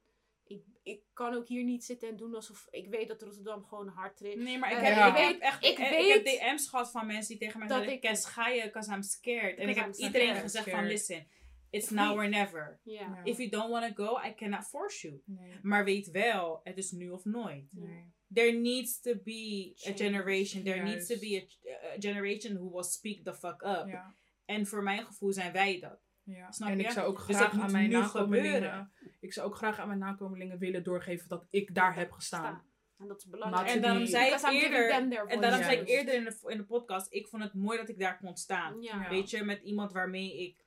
Ik, 0.47 0.63
ik 0.83 1.01
kan 1.13 1.33
ook 1.33 1.47
hier 1.47 1.63
niet 1.63 1.83
zitten 1.83 2.09
en 2.09 2.15
doen 2.15 2.35
alsof 2.35 2.67
ik 2.71 2.89
weet 2.89 3.07
dat 3.07 3.21
Rotterdam 3.21 3.63
gewoon 3.65 3.87
hard 3.87 4.17
trekt. 4.17 4.35
Nee, 4.37 4.57
maar 4.57 4.71
ik 4.71 4.77
Eh, 4.77 4.83
heb, 4.83 4.95
ja. 4.95 5.15
ik 5.17 5.27
heb 5.27 5.39
echt 5.41 5.63
Ik 5.63 5.69
ik, 5.71 5.77
ik 5.79 5.89
weet 5.89 6.13
heb 6.13 6.25
DM's 6.25 6.67
gehad 6.67 6.91
van 6.91 7.05
mensen 7.05 7.27
die 7.27 7.37
tegen 7.45 7.59
mij 7.59 7.67
dat 7.67 7.77
zeiden, 7.83 8.11
ik- 8.11 8.17
ga 8.19 8.47
je, 8.47 8.61
because 8.63 8.91
I'm 8.93 9.01
scared. 9.01 9.57
En 9.57 9.69
ik 9.69 9.75
heb 9.75 9.93
iedereen 9.95 10.27
scared. 10.27 10.41
gezegd 10.41 10.69
van, 10.69 10.87
listen, 10.87 11.27
it's 11.69 11.89
now 11.89 12.17
or 12.17 12.29
never. 12.29 12.79
If 13.23 13.37
you 13.37 13.49
don't 13.49 13.69
want 13.69 13.95
to 13.95 14.05
go, 14.05 14.19
I 14.27 14.33
cannot 14.35 14.67
force 14.67 15.07
you. 15.07 15.21
Nee. 15.25 15.59
Maar 15.61 15.83
weet 15.83 16.11
wel, 16.11 16.59
het 16.63 16.77
is 16.77 16.91
nu 16.91 17.09
of 17.09 17.25
nooit. 17.25 17.65
Nee. 17.71 18.13
There 18.33 18.51
needs 18.51 18.99
to 19.01 19.15
be 19.23 19.73
a 19.87 19.93
generation, 19.95 20.63
there 20.63 20.83
needs 20.83 21.07
to 21.07 21.19
be 21.19 21.47
a, 21.67 21.71
a 21.95 21.99
generation 21.99 22.55
who 22.55 22.71
will 22.71 22.83
speak 22.83 23.23
the 23.23 23.33
fuck 23.33 23.61
up. 23.61 23.83
Ja. 23.87 24.15
En 24.45 24.67
voor 24.67 24.83
mijn 24.83 25.05
gevoel 25.05 25.31
zijn 25.33 25.51
wij 25.51 25.79
dat. 25.79 25.99
Ja. 26.25 26.51
Snap 26.51 26.69
en 26.69 26.77
je? 26.77 26.83
ik 26.83 26.89
zou 26.89 27.07
ook 27.07 27.27
Dus 27.27 27.35
graag 27.35 27.59
aan 27.59 27.71
mijn 27.71 27.89
nakomelingen, 27.89 28.51
gebeuren. 28.51 28.91
ik 29.19 29.33
zou 29.33 29.47
ook 29.47 29.55
graag 29.55 29.79
aan 29.79 29.87
mijn 29.87 29.99
nakomelingen 29.99 30.57
willen 30.57 30.83
doorgeven 30.83 31.29
dat 31.29 31.45
ik 31.49 31.75
daar 31.75 31.95
heb 31.95 32.11
gestaan. 32.11 32.41
Staan. 32.41 32.63
En 32.97 33.07
dat 33.07 33.17
is 33.17 33.25
belangrijk. 33.27 33.67
En 33.67 33.81
daarom 33.81 34.05
zei 34.05 34.33
ik 34.33 34.41
eerder, 34.51 34.89
en 34.89 35.41
daarom 35.41 35.63
zei 35.63 35.79
ik 35.79 35.87
eerder 35.87 36.13
in 36.13 36.23
de, 36.23 36.37
in 36.47 36.57
de 36.57 36.63
podcast, 36.65 37.07
ik 37.13 37.27
vond 37.27 37.43
het 37.43 37.53
mooi 37.53 37.77
dat 37.77 37.89
ik 37.89 37.99
daar 37.99 38.17
kon 38.17 38.37
staan. 38.37 38.81
Ja. 38.81 39.01
Ja. 39.01 39.09
Weet 39.09 39.29
je, 39.29 39.43
met 39.43 39.61
iemand 39.61 39.91
waarmee 39.91 40.37
ik 40.43 40.65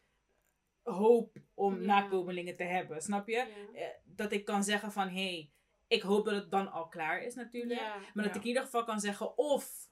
hoop 0.82 1.36
om 1.54 1.80
Ja. 1.80 1.86
nakomelingen 1.86 2.56
te 2.56 2.64
hebben. 2.64 3.02
Snap 3.02 3.28
je? 3.28 3.34
Ja. 3.72 3.78
Eh, 3.80 3.86
Dat 4.04 4.32
ik 4.32 4.44
kan 4.44 4.64
zeggen 4.64 4.92
van, 4.92 5.08
hé, 5.08 5.14
hey, 5.30 5.50
ik 5.86 6.02
hoop 6.02 6.24
dat 6.24 6.34
het 6.34 6.50
dan 6.50 6.72
al 6.72 6.88
klaar 6.88 7.22
is 7.22 7.34
natuurlijk. 7.34 7.80
Ja. 7.80 7.96
Maar 7.96 8.24
dat 8.24 8.24
Ja. 8.24 8.30
ik 8.30 8.40
in 8.42 8.46
ieder 8.46 8.62
geval 8.62 8.84
kan 8.84 9.00
zeggen, 9.00 9.38
of 9.38 9.88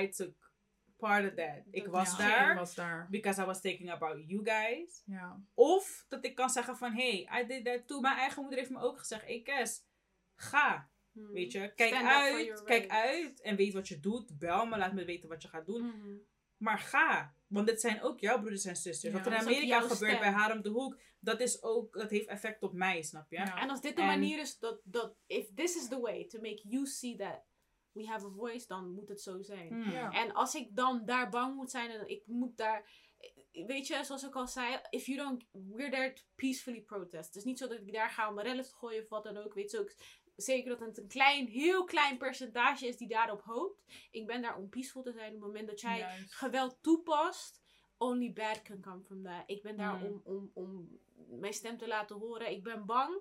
I 0.00 0.08
took 0.08 0.43
part 1.08 1.24
of 1.28 1.34
that. 1.34 1.62
Ik 1.70 1.86
was 1.86 2.10
Ja, 2.16 2.28
daar, 2.28 2.50
Ik 2.50 2.58
was 2.58 2.74
daar. 2.74 3.06
because 3.10 3.42
I 3.42 3.44
was 3.44 3.60
thinking 3.60 3.90
about 3.90 4.22
you 4.26 4.40
guys. 4.44 5.02
Ja. 5.06 5.40
Of 5.54 6.04
dat 6.08 6.24
ik 6.24 6.34
kan 6.34 6.50
zeggen 6.50 6.76
van, 6.76 6.92
hey, 6.92 7.28
I 7.40 7.46
did 7.46 7.64
that 7.64 7.86
too. 7.86 8.00
Mijn 8.00 8.16
eigen 8.16 8.40
moeder 8.40 8.58
heeft 8.58 8.70
me 8.70 8.80
ook 8.80 8.98
gezegd, 8.98 9.24
hey 9.24 9.40
Kes, 9.42 9.84
ga. 10.34 10.90
Hmm. 11.12 11.32
Weet 11.32 11.52
je, 11.52 11.72
kijk 11.74 11.94
Stand 11.94 12.06
uit, 12.08 12.62
kijk 12.64 12.90
uit 12.90 13.40
en 13.40 13.56
weet 13.56 13.72
wat 13.72 13.88
je 13.88 14.00
doet. 14.00 14.38
Bel 14.38 14.66
me, 14.66 14.78
laat 14.78 14.92
me 14.92 15.04
weten 15.04 15.28
wat 15.28 15.42
je 15.42 15.48
gaat 15.48 15.66
doen. 15.66 15.86
Mhm. 15.86 16.16
Maar 16.56 16.78
ga. 16.78 17.34
Want 17.46 17.66
dit 17.66 17.80
zijn 17.80 18.02
ook 18.02 18.20
jouw 18.20 18.38
broeders 18.38 18.64
en 18.64 18.76
zusters. 18.76 19.12
Ja. 19.12 19.18
Wat 19.18 19.26
er 19.26 19.32
in 19.32 19.38
Amerika 19.38 19.80
gebeurt 19.80 19.96
stem. 19.96 20.18
bij 20.18 20.30
Haram 20.30 20.62
de 20.62 20.68
Hoek, 20.68 21.00
dat, 21.20 21.40
is 21.40 21.62
ook, 21.62 21.92
dat 21.98 22.10
heeft 22.10 22.26
effect 22.26 22.62
op 22.62 22.72
mij, 22.72 23.02
snap 23.02 23.30
je? 23.30 23.36
Ja. 23.36 23.60
En 23.60 23.70
als 23.70 23.80
dit 23.80 23.96
de 23.96 24.00
En- 24.02 24.06
manier 24.06 24.38
is 24.38 24.58
dat, 24.58 24.80
dat, 24.84 25.16
if 25.26 25.46
this 25.54 25.76
is 25.76 25.88
the 25.88 26.00
way 26.00 26.24
to 26.24 26.40
make 26.40 26.60
you 26.68 26.86
see 26.86 27.16
that 27.16 27.42
we 27.94 28.06
have 28.06 28.26
a 28.26 28.30
voice, 28.30 28.66
dan 28.66 28.90
moet 28.94 29.08
het 29.08 29.20
zo 29.20 29.42
zijn. 29.42 29.68
Hmm. 29.68 29.92
En 30.12 30.32
als 30.34 30.54
ik 30.54 30.76
dan 30.76 31.04
daar 31.04 31.28
bang 31.30 31.54
moet 31.54 31.70
zijn 31.70 31.90
en 31.90 32.08
ik 32.08 32.26
moet 32.26 32.56
daar. 32.56 32.90
Weet 33.52 33.86
je, 33.86 34.04
zoals 34.04 34.22
ik 34.22 34.34
al 34.34 34.46
zei, 34.48 34.78
if 34.90 35.06
you 35.06 35.18
don't, 35.18 35.44
we're 35.52 35.90
there 35.90 36.12
to 36.12 36.22
peacefully 36.34 36.80
protest. 36.80 37.26
Het 37.26 37.36
is 37.36 37.44
niet 37.44 37.58
zo 37.58 37.68
dat 37.68 37.78
ik 37.80 37.92
daar 37.92 38.10
ga 38.10 38.28
om 38.30 38.40
rellen 38.40 38.64
te 38.64 38.74
gooien 38.74 39.02
of 39.02 39.08
wat 39.08 39.24
dan 39.24 39.36
ook. 39.36 39.54
Weet 39.54 39.70
je 39.70 39.78
ook 39.80 39.92
zeker 40.36 40.70
dat 40.70 40.80
het 40.86 40.98
een 40.98 41.08
klein, 41.08 41.46
heel 41.46 41.84
klein 41.84 42.18
percentage 42.18 42.86
is 42.86 42.96
die 42.96 43.08
daarop 43.08 43.42
hoopt. 43.42 43.82
Ik 44.10 44.26
ben 44.26 44.42
daar 44.42 44.56
om 44.56 44.68
peaceful 44.68 45.02
te 45.02 45.12
zijn 45.12 45.26
op 45.26 45.32
het 45.32 45.40
moment 45.46 45.68
dat 45.68 45.80
jij 45.80 45.98
Juist. 45.98 46.34
geweld 46.34 46.78
toepast. 46.80 47.62
Only 47.98 48.32
bad 48.32 48.62
can 48.62 48.80
come 48.80 49.02
from 49.02 49.22
that. 49.22 49.42
Ik 49.46 49.62
ben 49.62 49.76
daar 49.76 49.98
Hmm. 49.98 50.06
om, 50.06 50.20
om, 50.24 50.50
om 50.54 50.98
mijn 51.40 51.52
stem 51.52 51.76
te 51.78 51.86
laten 51.86 52.16
horen. 52.18 52.50
Ik 52.50 52.62
ben 52.62 52.84
bang, 52.86 53.20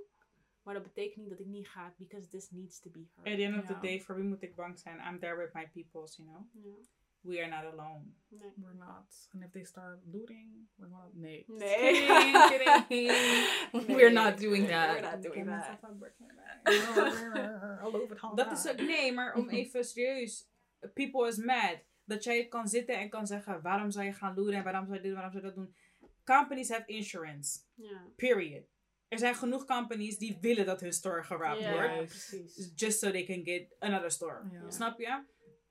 maar 0.64 0.74
dat 0.74 0.84
betekent 0.84 1.16
niet 1.16 1.30
dat 1.30 1.40
ik 1.40 1.46
niet 1.46 1.68
ga, 1.68 1.94
because 1.98 2.30
this 2.30 2.52
needs 2.52 2.80
to 2.80 2.90
be 2.90 3.00
At 3.00 3.26
heard. 3.26 3.38
the 3.38 3.44
end 3.44 3.58
of 3.62 3.66
the 3.66 3.80
day, 3.82 4.00
voor 4.02 4.16
wie 4.16 4.24
moet 4.24 4.42
ik 4.42 4.56
bang 4.56 4.80
zijn? 4.80 5.00
I'm 5.00 5.20
there 5.20 5.38
with 5.38 5.54
my 5.54 5.68
peoples, 5.74 6.16
you 6.16 6.30
know? 6.30 6.42
Ja. 6.54 6.76
we 7.24 7.40
are 7.40 7.48
not 7.48 7.64
alone. 7.64 8.04
Nee. 8.30 8.52
We're 8.58 8.74
not. 8.74 9.08
And 9.34 9.44
if 9.44 9.52
they 9.52 9.64
start 9.64 10.00
looting, 10.12 10.68
we're 10.78 10.90
not. 10.90 11.14
Nee. 11.14 11.46
Nee. 11.48 12.06
Kidding, 12.50 12.88
kidding. 12.88 13.88
We're 13.98 14.12
not 14.12 14.38
doing 14.38 14.68
that. 14.68 14.94
We're 14.96 15.02
not 15.02 15.22
doing 15.22 15.46
that. 15.46 15.80
All 17.82 17.96
over 17.96 18.10
het 18.10 18.36
Dat 18.38 18.52
is 18.52 18.68
ook, 18.68 18.78
nee, 18.78 19.14
maar 19.14 19.36
om 19.36 19.50
even 19.50 19.86
serieus. 19.86 20.50
People 20.94 21.28
is 21.28 21.38
mad. 21.38 21.78
Dat 22.06 22.24
jij 22.24 22.48
kan 22.48 22.68
zitten 22.68 23.00
en 23.00 23.10
kan 23.10 23.28
zeggen, 23.28 23.62
waarom 23.62 23.92
zou 23.92 24.06
je 24.06 24.14
gaan 24.14 24.36
looten 24.36 24.54
en 24.54 24.64
waarom 24.64 24.86
zou 24.86 24.98
je 24.98 25.04
dit, 25.04 25.14
waarom 25.14 25.32
zou 25.32 25.44
je 25.44 25.50
dat 25.50 25.58
doen. 25.58 25.76
Companies 26.24 26.70
have 26.70 26.86
insurance. 26.86 27.60
Ja. 27.74 28.02
Period. 28.16 28.64
Er 29.14 29.20
zijn 29.20 29.36
genoeg 29.36 29.66
companies 29.66 30.18
die 30.18 30.38
willen 30.42 30.66
dat 30.66 30.82
hun 30.82 30.94
store 30.94 31.24
geraakt 31.24 31.60
Ja, 31.60 31.72
wordt. 31.72 31.94
Yes. 32.00 32.10
precies. 32.30 32.72
Just 32.76 33.00
so 33.00 33.12
they 33.12 33.24
can 33.24 33.42
get 33.44 33.76
another 33.80 34.12
store. 34.12 34.42
Ja. 34.52 34.70
Snap 34.70 35.00
je? 35.00 35.22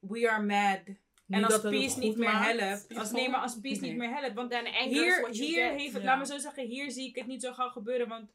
We 0.00 0.30
are 0.30 0.42
mad. 0.42 0.80
En 1.28 1.44
als 1.44 1.60
peace 1.60 1.98
niet 1.98 2.16
meer 2.16 2.32
maakt, 2.32 2.60
helpt. 2.60 2.94
Als, 2.98 3.10
nee, 3.10 3.28
maar 3.28 3.40
als 3.40 3.60
peace 3.60 3.80
Nee. 3.80 3.90
niet 3.90 3.98
meer 3.98 4.10
helpt. 4.14 4.34
Want 4.34 4.52
hier, 4.54 5.28
hier 5.30 5.68
get. 5.68 5.80
heeft 5.80 5.92
het, 5.92 6.02
Ja. 6.02 6.08
laat 6.08 6.18
me 6.18 6.26
zo 6.26 6.38
zeggen, 6.38 6.66
hier 6.66 6.90
zie 6.90 7.08
ik 7.08 7.16
het 7.16 7.26
niet 7.26 7.42
zo 7.42 7.52
gauw 7.52 7.68
gebeuren. 7.68 8.08
Want 8.08 8.30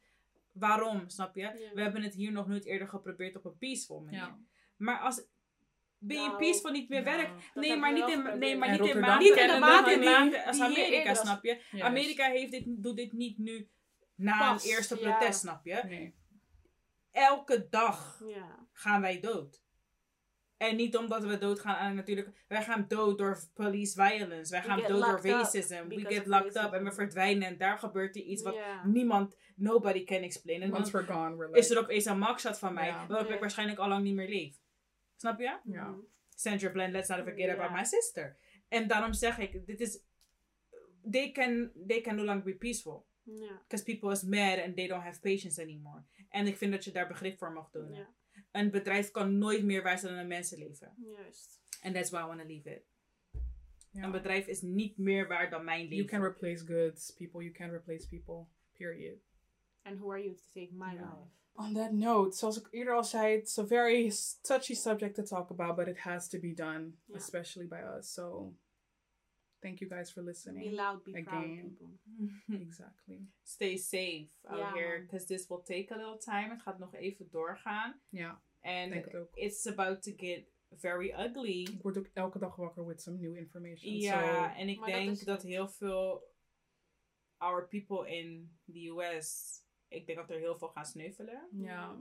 waarom, 0.52 1.08
snap 1.08 1.34
je? 1.34 1.40
Ja. 1.40 1.52
We 1.74 1.80
hebben 1.80 2.02
het 2.02 2.14
hier 2.14 2.32
nog 2.32 2.46
nooit 2.46 2.64
eerder 2.64 2.88
geprobeerd 2.88 3.36
op 3.36 3.44
een 3.44 3.56
peaceful 3.58 4.00
manier. 4.00 4.18
Ja. 4.18 4.38
Maar 4.76 4.98
als 4.98 5.26
Being 6.00 6.26
Nou, 6.26 6.38
peaceful 6.38 6.70
niet 6.70 6.88
meer 6.88 6.98
ja. 6.98 7.16
werkt. 7.16 7.30
Dat 7.54 7.64
Nee, 7.64 7.76
maar 7.76 7.92
niet 7.92 8.08
in, 8.08 8.38
nee, 8.38 8.56
maar 8.56 8.68
En 8.68 8.80
niet 8.80 8.90
in 8.90 9.00
maanden. 9.00 9.18
Niet 9.28 9.36
in 9.38 9.46
de 9.46 9.52
en 9.52 9.60
maanden 9.60 10.02
in 10.02 10.36
als 10.46 10.60
Amerika, 10.60 11.14
snap 11.14 11.44
je? 11.44 11.60
Yes. 11.70 11.80
Amerika 11.82 12.26
heeft 12.30 12.50
dit, 12.50 12.64
doet 12.66 12.96
dit 12.96 13.12
niet 13.12 13.38
nu 13.38 13.68
na 14.18 14.52
Pas, 14.52 14.64
een 14.64 14.70
eerste 14.70 15.00
ja. 15.00 15.10
protest, 15.10 15.40
snap 15.40 15.64
je? 15.64 15.80
Nee. 15.84 16.14
Elke 17.12 17.68
dag 17.70 18.22
Ja. 18.26 18.66
gaan 18.72 19.00
wij 19.00 19.20
dood. 19.20 19.66
En 20.56 20.76
niet 20.76 20.96
omdat 20.96 21.24
we 21.24 21.38
doodgaan 21.38 21.76
aan 21.76 21.94
natuurlijk. 21.94 22.44
Wij 22.48 22.62
gaan 22.62 22.84
dood 22.88 23.18
door 23.18 23.38
police 23.54 23.94
violence. 23.94 24.50
Wij 24.50 24.62
gaan 24.62 24.78
dood 24.78 25.02
door 25.02 25.20
racism. 25.22 25.88
We 25.88 26.00
get 26.00 26.26
locked 26.26 26.56
up 26.56 26.72
en 26.72 26.84
we 26.84 26.92
verdwijnen. 26.92 27.48
En 27.48 27.58
daar 27.58 27.78
gebeurt 27.78 28.16
er 28.16 28.22
iets 28.22 28.42
wat 28.42 28.56
niemand, 28.84 29.34
nobody 29.56 30.04
can 30.04 30.22
explain. 30.22 30.62
En 30.62 30.74
Once 30.74 30.92
we're 30.92 31.12
gone, 31.12 31.36
we're 31.36 31.46
like... 31.46 31.58
is 31.58 31.70
er 31.70 31.78
opeens 31.78 32.04
een 32.04 32.18
mugshot 32.18 32.58
van 32.58 32.74
mij. 32.74 32.86
Ja. 32.86 33.06
Waarop 33.06 33.30
ik 33.30 33.40
waarschijnlijk 33.40 33.78
al 33.78 33.88
lang 33.88 34.04
niet 34.04 34.14
meer 34.14 34.28
leef. 34.28 34.56
Snap 35.16 35.38
je? 35.38 35.58
Ja. 35.64 35.84
Mhm. 35.84 35.98
Sandra 36.34 36.70
Bland, 36.70 36.92
let's 36.92 37.08
not 37.08 37.18
forget 37.18 37.50
about 37.50 37.70
my 37.70 37.84
sister. 37.84 38.36
En 38.68 38.88
daarom 38.88 39.12
zeg 39.12 39.38
ik, 39.38 39.66
dit 39.66 39.80
is... 39.80 40.02
They 41.10 41.30
can, 41.30 41.72
they 41.86 42.00
can 42.00 42.16
no 42.16 42.24
longer 42.24 42.44
be 42.44 42.54
peaceful. 42.54 43.06
Ja. 43.36 43.60
Because 43.62 43.84
people 43.84 44.10
is 44.10 44.22
mad 44.22 44.58
and 44.58 44.76
they 44.76 44.86
don't 44.86 45.02
have 45.02 45.20
patience 45.20 45.62
anymore. 45.62 46.02
En 46.28 46.46
ik 46.46 46.56
vind 46.56 46.72
dat 46.72 46.84
je 46.84 46.90
daar 46.90 47.08
begrip 47.08 47.38
voor 47.38 47.52
mag 47.52 47.70
doen. 47.70 48.06
Een 48.50 48.70
bedrijf 48.70 49.10
kan 49.10 49.38
nooit 49.38 49.64
meer 49.64 49.82
wijzen 49.82 50.08
dan 50.08 50.18
een 50.18 50.26
mensenleven. 50.26 50.94
Juist. 50.96 51.60
And 51.82 51.94
that's 51.94 52.10
why 52.10 52.20
I 52.20 52.26
want 52.26 52.40
to 52.40 52.46
leave 52.46 52.70
it. 52.70 52.82
Een 53.92 54.10
bedrijf 54.10 54.46
is 54.46 54.60
niet 54.60 54.98
meer 54.98 55.28
waard 55.28 55.50
dan 55.50 55.64
mijn 55.64 55.80
leven. 55.88 55.96
You 55.96 56.08
can 56.08 56.22
replace 56.22 56.66
goods, 56.66 57.10
people. 57.10 57.42
You 57.42 57.52
can 57.54 57.70
replace 57.70 58.08
people. 58.08 58.46
Period. 58.72 59.18
And 59.82 59.98
who 59.98 60.10
are 60.10 60.22
you 60.22 60.34
to 60.34 60.42
take 60.54 60.72
my 60.72 60.92
life? 60.92 61.36
On 61.52 61.74
that 61.74 61.92
note, 61.92 62.36
zoals 62.36 62.58
ik 62.58 62.68
eerder 62.70 62.94
al 62.94 63.04
zei, 63.04 63.36
it's 63.36 63.58
a 63.58 63.66
very 63.66 64.12
touchy 64.42 64.74
subject 64.74 65.14
to 65.14 65.22
talk 65.22 65.50
about, 65.50 65.76
but 65.76 65.88
it 65.88 65.98
has 65.98 66.28
to 66.28 66.38
be 66.38 66.54
done, 66.54 66.92
especially 67.14 67.66
by 67.66 67.80
us. 67.98 68.12
So, 68.12 68.54
thank 69.60 69.78
you 69.80 69.90
guys 69.90 70.10
for 70.12 70.22
Be 70.22 70.28
listening. 70.28 70.72
loud, 70.74 71.02
be 71.04 71.22
proud, 71.22 71.44
Again. 71.44 71.60
people. 71.76 71.98
Exactly. 72.66 73.28
Stay 73.42 73.76
safe 73.76 74.28
out 74.46 74.72
here. 74.74 75.00
Because 75.02 75.26
this 75.26 75.46
will 75.48 75.62
take 75.62 75.94
a 75.94 75.96
little 75.96 76.18
time. 76.18 76.50
Het 76.50 76.62
gaat 76.62 76.78
nog 76.78 76.94
even 76.94 77.28
doorgaan. 77.30 78.00
Ja, 78.08 78.42
And 78.60 78.92
denk 78.92 79.04
het 79.04 79.14
ook. 79.14 79.36
it's 79.36 79.66
about 79.66 80.02
to 80.02 80.12
get 80.16 80.44
very 80.70 81.10
ugly. 81.12 81.60
Ik 81.62 81.82
word 81.82 81.98
ook 81.98 82.08
elke 82.14 82.38
dag 82.38 82.56
wakker 82.56 82.86
with 82.86 83.00
some 83.02 83.16
new 83.18 83.36
information. 83.36 83.92
Ja, 83.94 84.48
so, 84.52 84.54
en 84.58 84.68
ik 84.68 84.78
Maar 84.78 84.88
dat 84.90 84.98
denk 84.98 85.10
is 85.10 85.20
dat, 85.24 85.42
het. 85.42 85.50
heel 85.50 85.68
veel 85.68 86.22
our 87.36 87.68
people 87.68 88.16
in 88.16 88.58
the 88.72 88.88
US, 88.88 89.58
ik 89.88 90.06
denk 90.06 90.18
dat 90.18 90.30
er 90.30 90.38
heel 90.38 90.58
veel 90.58 90.68
gaan 90.68 90.86
sneuvelen. 90.86 91.48
ja. 91.52 92.00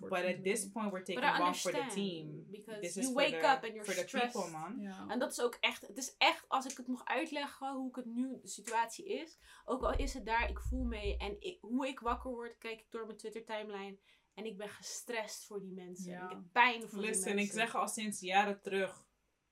But 0.00 0.24
at 0.24 0.44
this 0.44 0.68
point, 0.70 0.92
we're 0.92 1.02
taking 1.04 1.40
one 1.40 1.54
for 1.54 1.72
the 1.72 1.86
team. 1.94 2.46
because 2.50 2.80
This 2.80 2.94
you 2.94 3.06
is 3.06 3.12
wake 3.12 3.40
the, 3.40 3.46
up 3.46 3.62
and 3.64 3.74
you're 3.74 3.84
for 3.84 3.94
the 3.94 4.08
stressed. 4.08 4.32
people, 4.32 4.50
man. 4.50 4.80
Ja. 4.80 5.04
En 5.08 5.18
dat 5.18 5.30
is 5.32 5.40
ook 5.40 5.56
echt, 5.60 5.86
het 5.86 5.96
is 5.96 6.14
echt, 6.18 6.44
als 6.48 6.66
ik 6.66 6.76
het 6.76 6.86
mag 6.86 7.04
uitleggen 7.04 7.72
hoe 7.74 7.88
ik 7.88 7.96
het 7.96 8.06
nu, 8.06 8.38
de 8.42 8.48
situatie 8.48 9.06
is. 9.06 9.38
Ook 9.64 9.82
al 9.82 9.96
is 9.96 10.14
het 10.14 10.26
daar, 10.26 10.50
ik 10.50 10.60
voel 10.60 10.84
mee. 10.84 11.16
En 11.16 11.36
ik, 11.40 11.58
hoe 11.60 11.88
ik 11.88 12.00
wakker 12.00 12.30
word, 12.30 12.58
kijk 12.58 12.80
ik 12.80 12.86
door 12.90 13.06
mijn 13.06 13.18
Twitter 13.18 13.44
timeline. 13.44 13.98
En 14.34 14.44
ik 14.44 14.56
ben 14.56 14.68
gestrest 14.68 15.46
voor 15.46 15.60
die 15.60 15.72
mensen. 15.72 16.10
Ja. 16.12 16.24
Ik 16.24 16.28
heb 16.30 16.42
pijn 16.52 16.80
voor 16.88 16.98
die 16.98 17.08
Listen, 17.08 17.34
mensen. 17.34 17.54
ik 17.54 17.60
zeg 17.60 17.76
al 17.76 17.88
sinds 17.88 18.20
jaren 18.20 18.60
terug, 18.62 19.06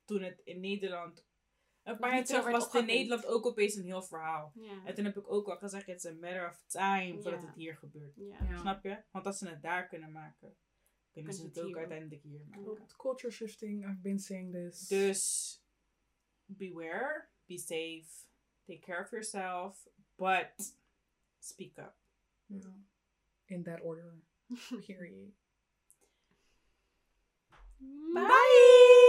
toen 0.05 0.23
het 0.23 0.41
in 0.45 0.61
Nederland... 0.61 1.31
Maar 1.85 2.15
het 2.15 2.27
terug 2.27 2.51
was 2.51 2.75
in 2.75 2.87
Nederland 2.87 3.27
ook 3.27 3.47
opeens 3.47 3.75
een 3.75 3.85
heel 3.85 4.03
verhaal. 4.03 4.53
En 4.85 4.95
toen 4.95 5.05
heb 5.05 5.17
ik 5.17 5.31
ook 5.31 5.49
al 5.49 5.57
gezegd, 5.57 5.89
it's 5.89 6.05
a 6.05 6.13
matter 6.13 6.49
of 6.51 6.65
time 6.67 7.23
voordat 7.23 7.43
het 7.43 7.55
hier 7.55 7.77
gebeurt. 7.77 8.17
Ja. 8.17 8.59
Snap 8.59 8.83
je? 8.83 9.03
Want 9.11 9.27
als 9.27 9.39
ze 9.39 9.49
het 9.49 9.63
daar 9.63 9.89
kunnen 9.89 10.13
maken, 10.13 10.57
kunnen 11.13 11.35
ze 11.35 11.45
het, 11.45 11.61
ook 11.61 11.77
uiteindelijk 11.77 12.23
hier 12.23 12.41
maken. 12.49 12.87
Culture 12.97 13.33
shifting, 13.33 13.85
I've 13.85 14.01
been 14.01 14.19
saying 14.19 14.53
this. 14.53 14.89
Dus, 14.89 15.63
beware, 16.45 17.29
be 17.47 17.59
safe, 17.59 18.07
take 18.67 18.81
care 18.81 19.03
of 19.03 19.11
yourself, 19.11 19.89
but 20.17 20.77
speak 21.39 21.79
up. 21.79 21.95
In 23.45 23.63
that 23.63 23.81
order, 23.81 24.15
period. 24.87 25.33
Bye. 28.15 29.02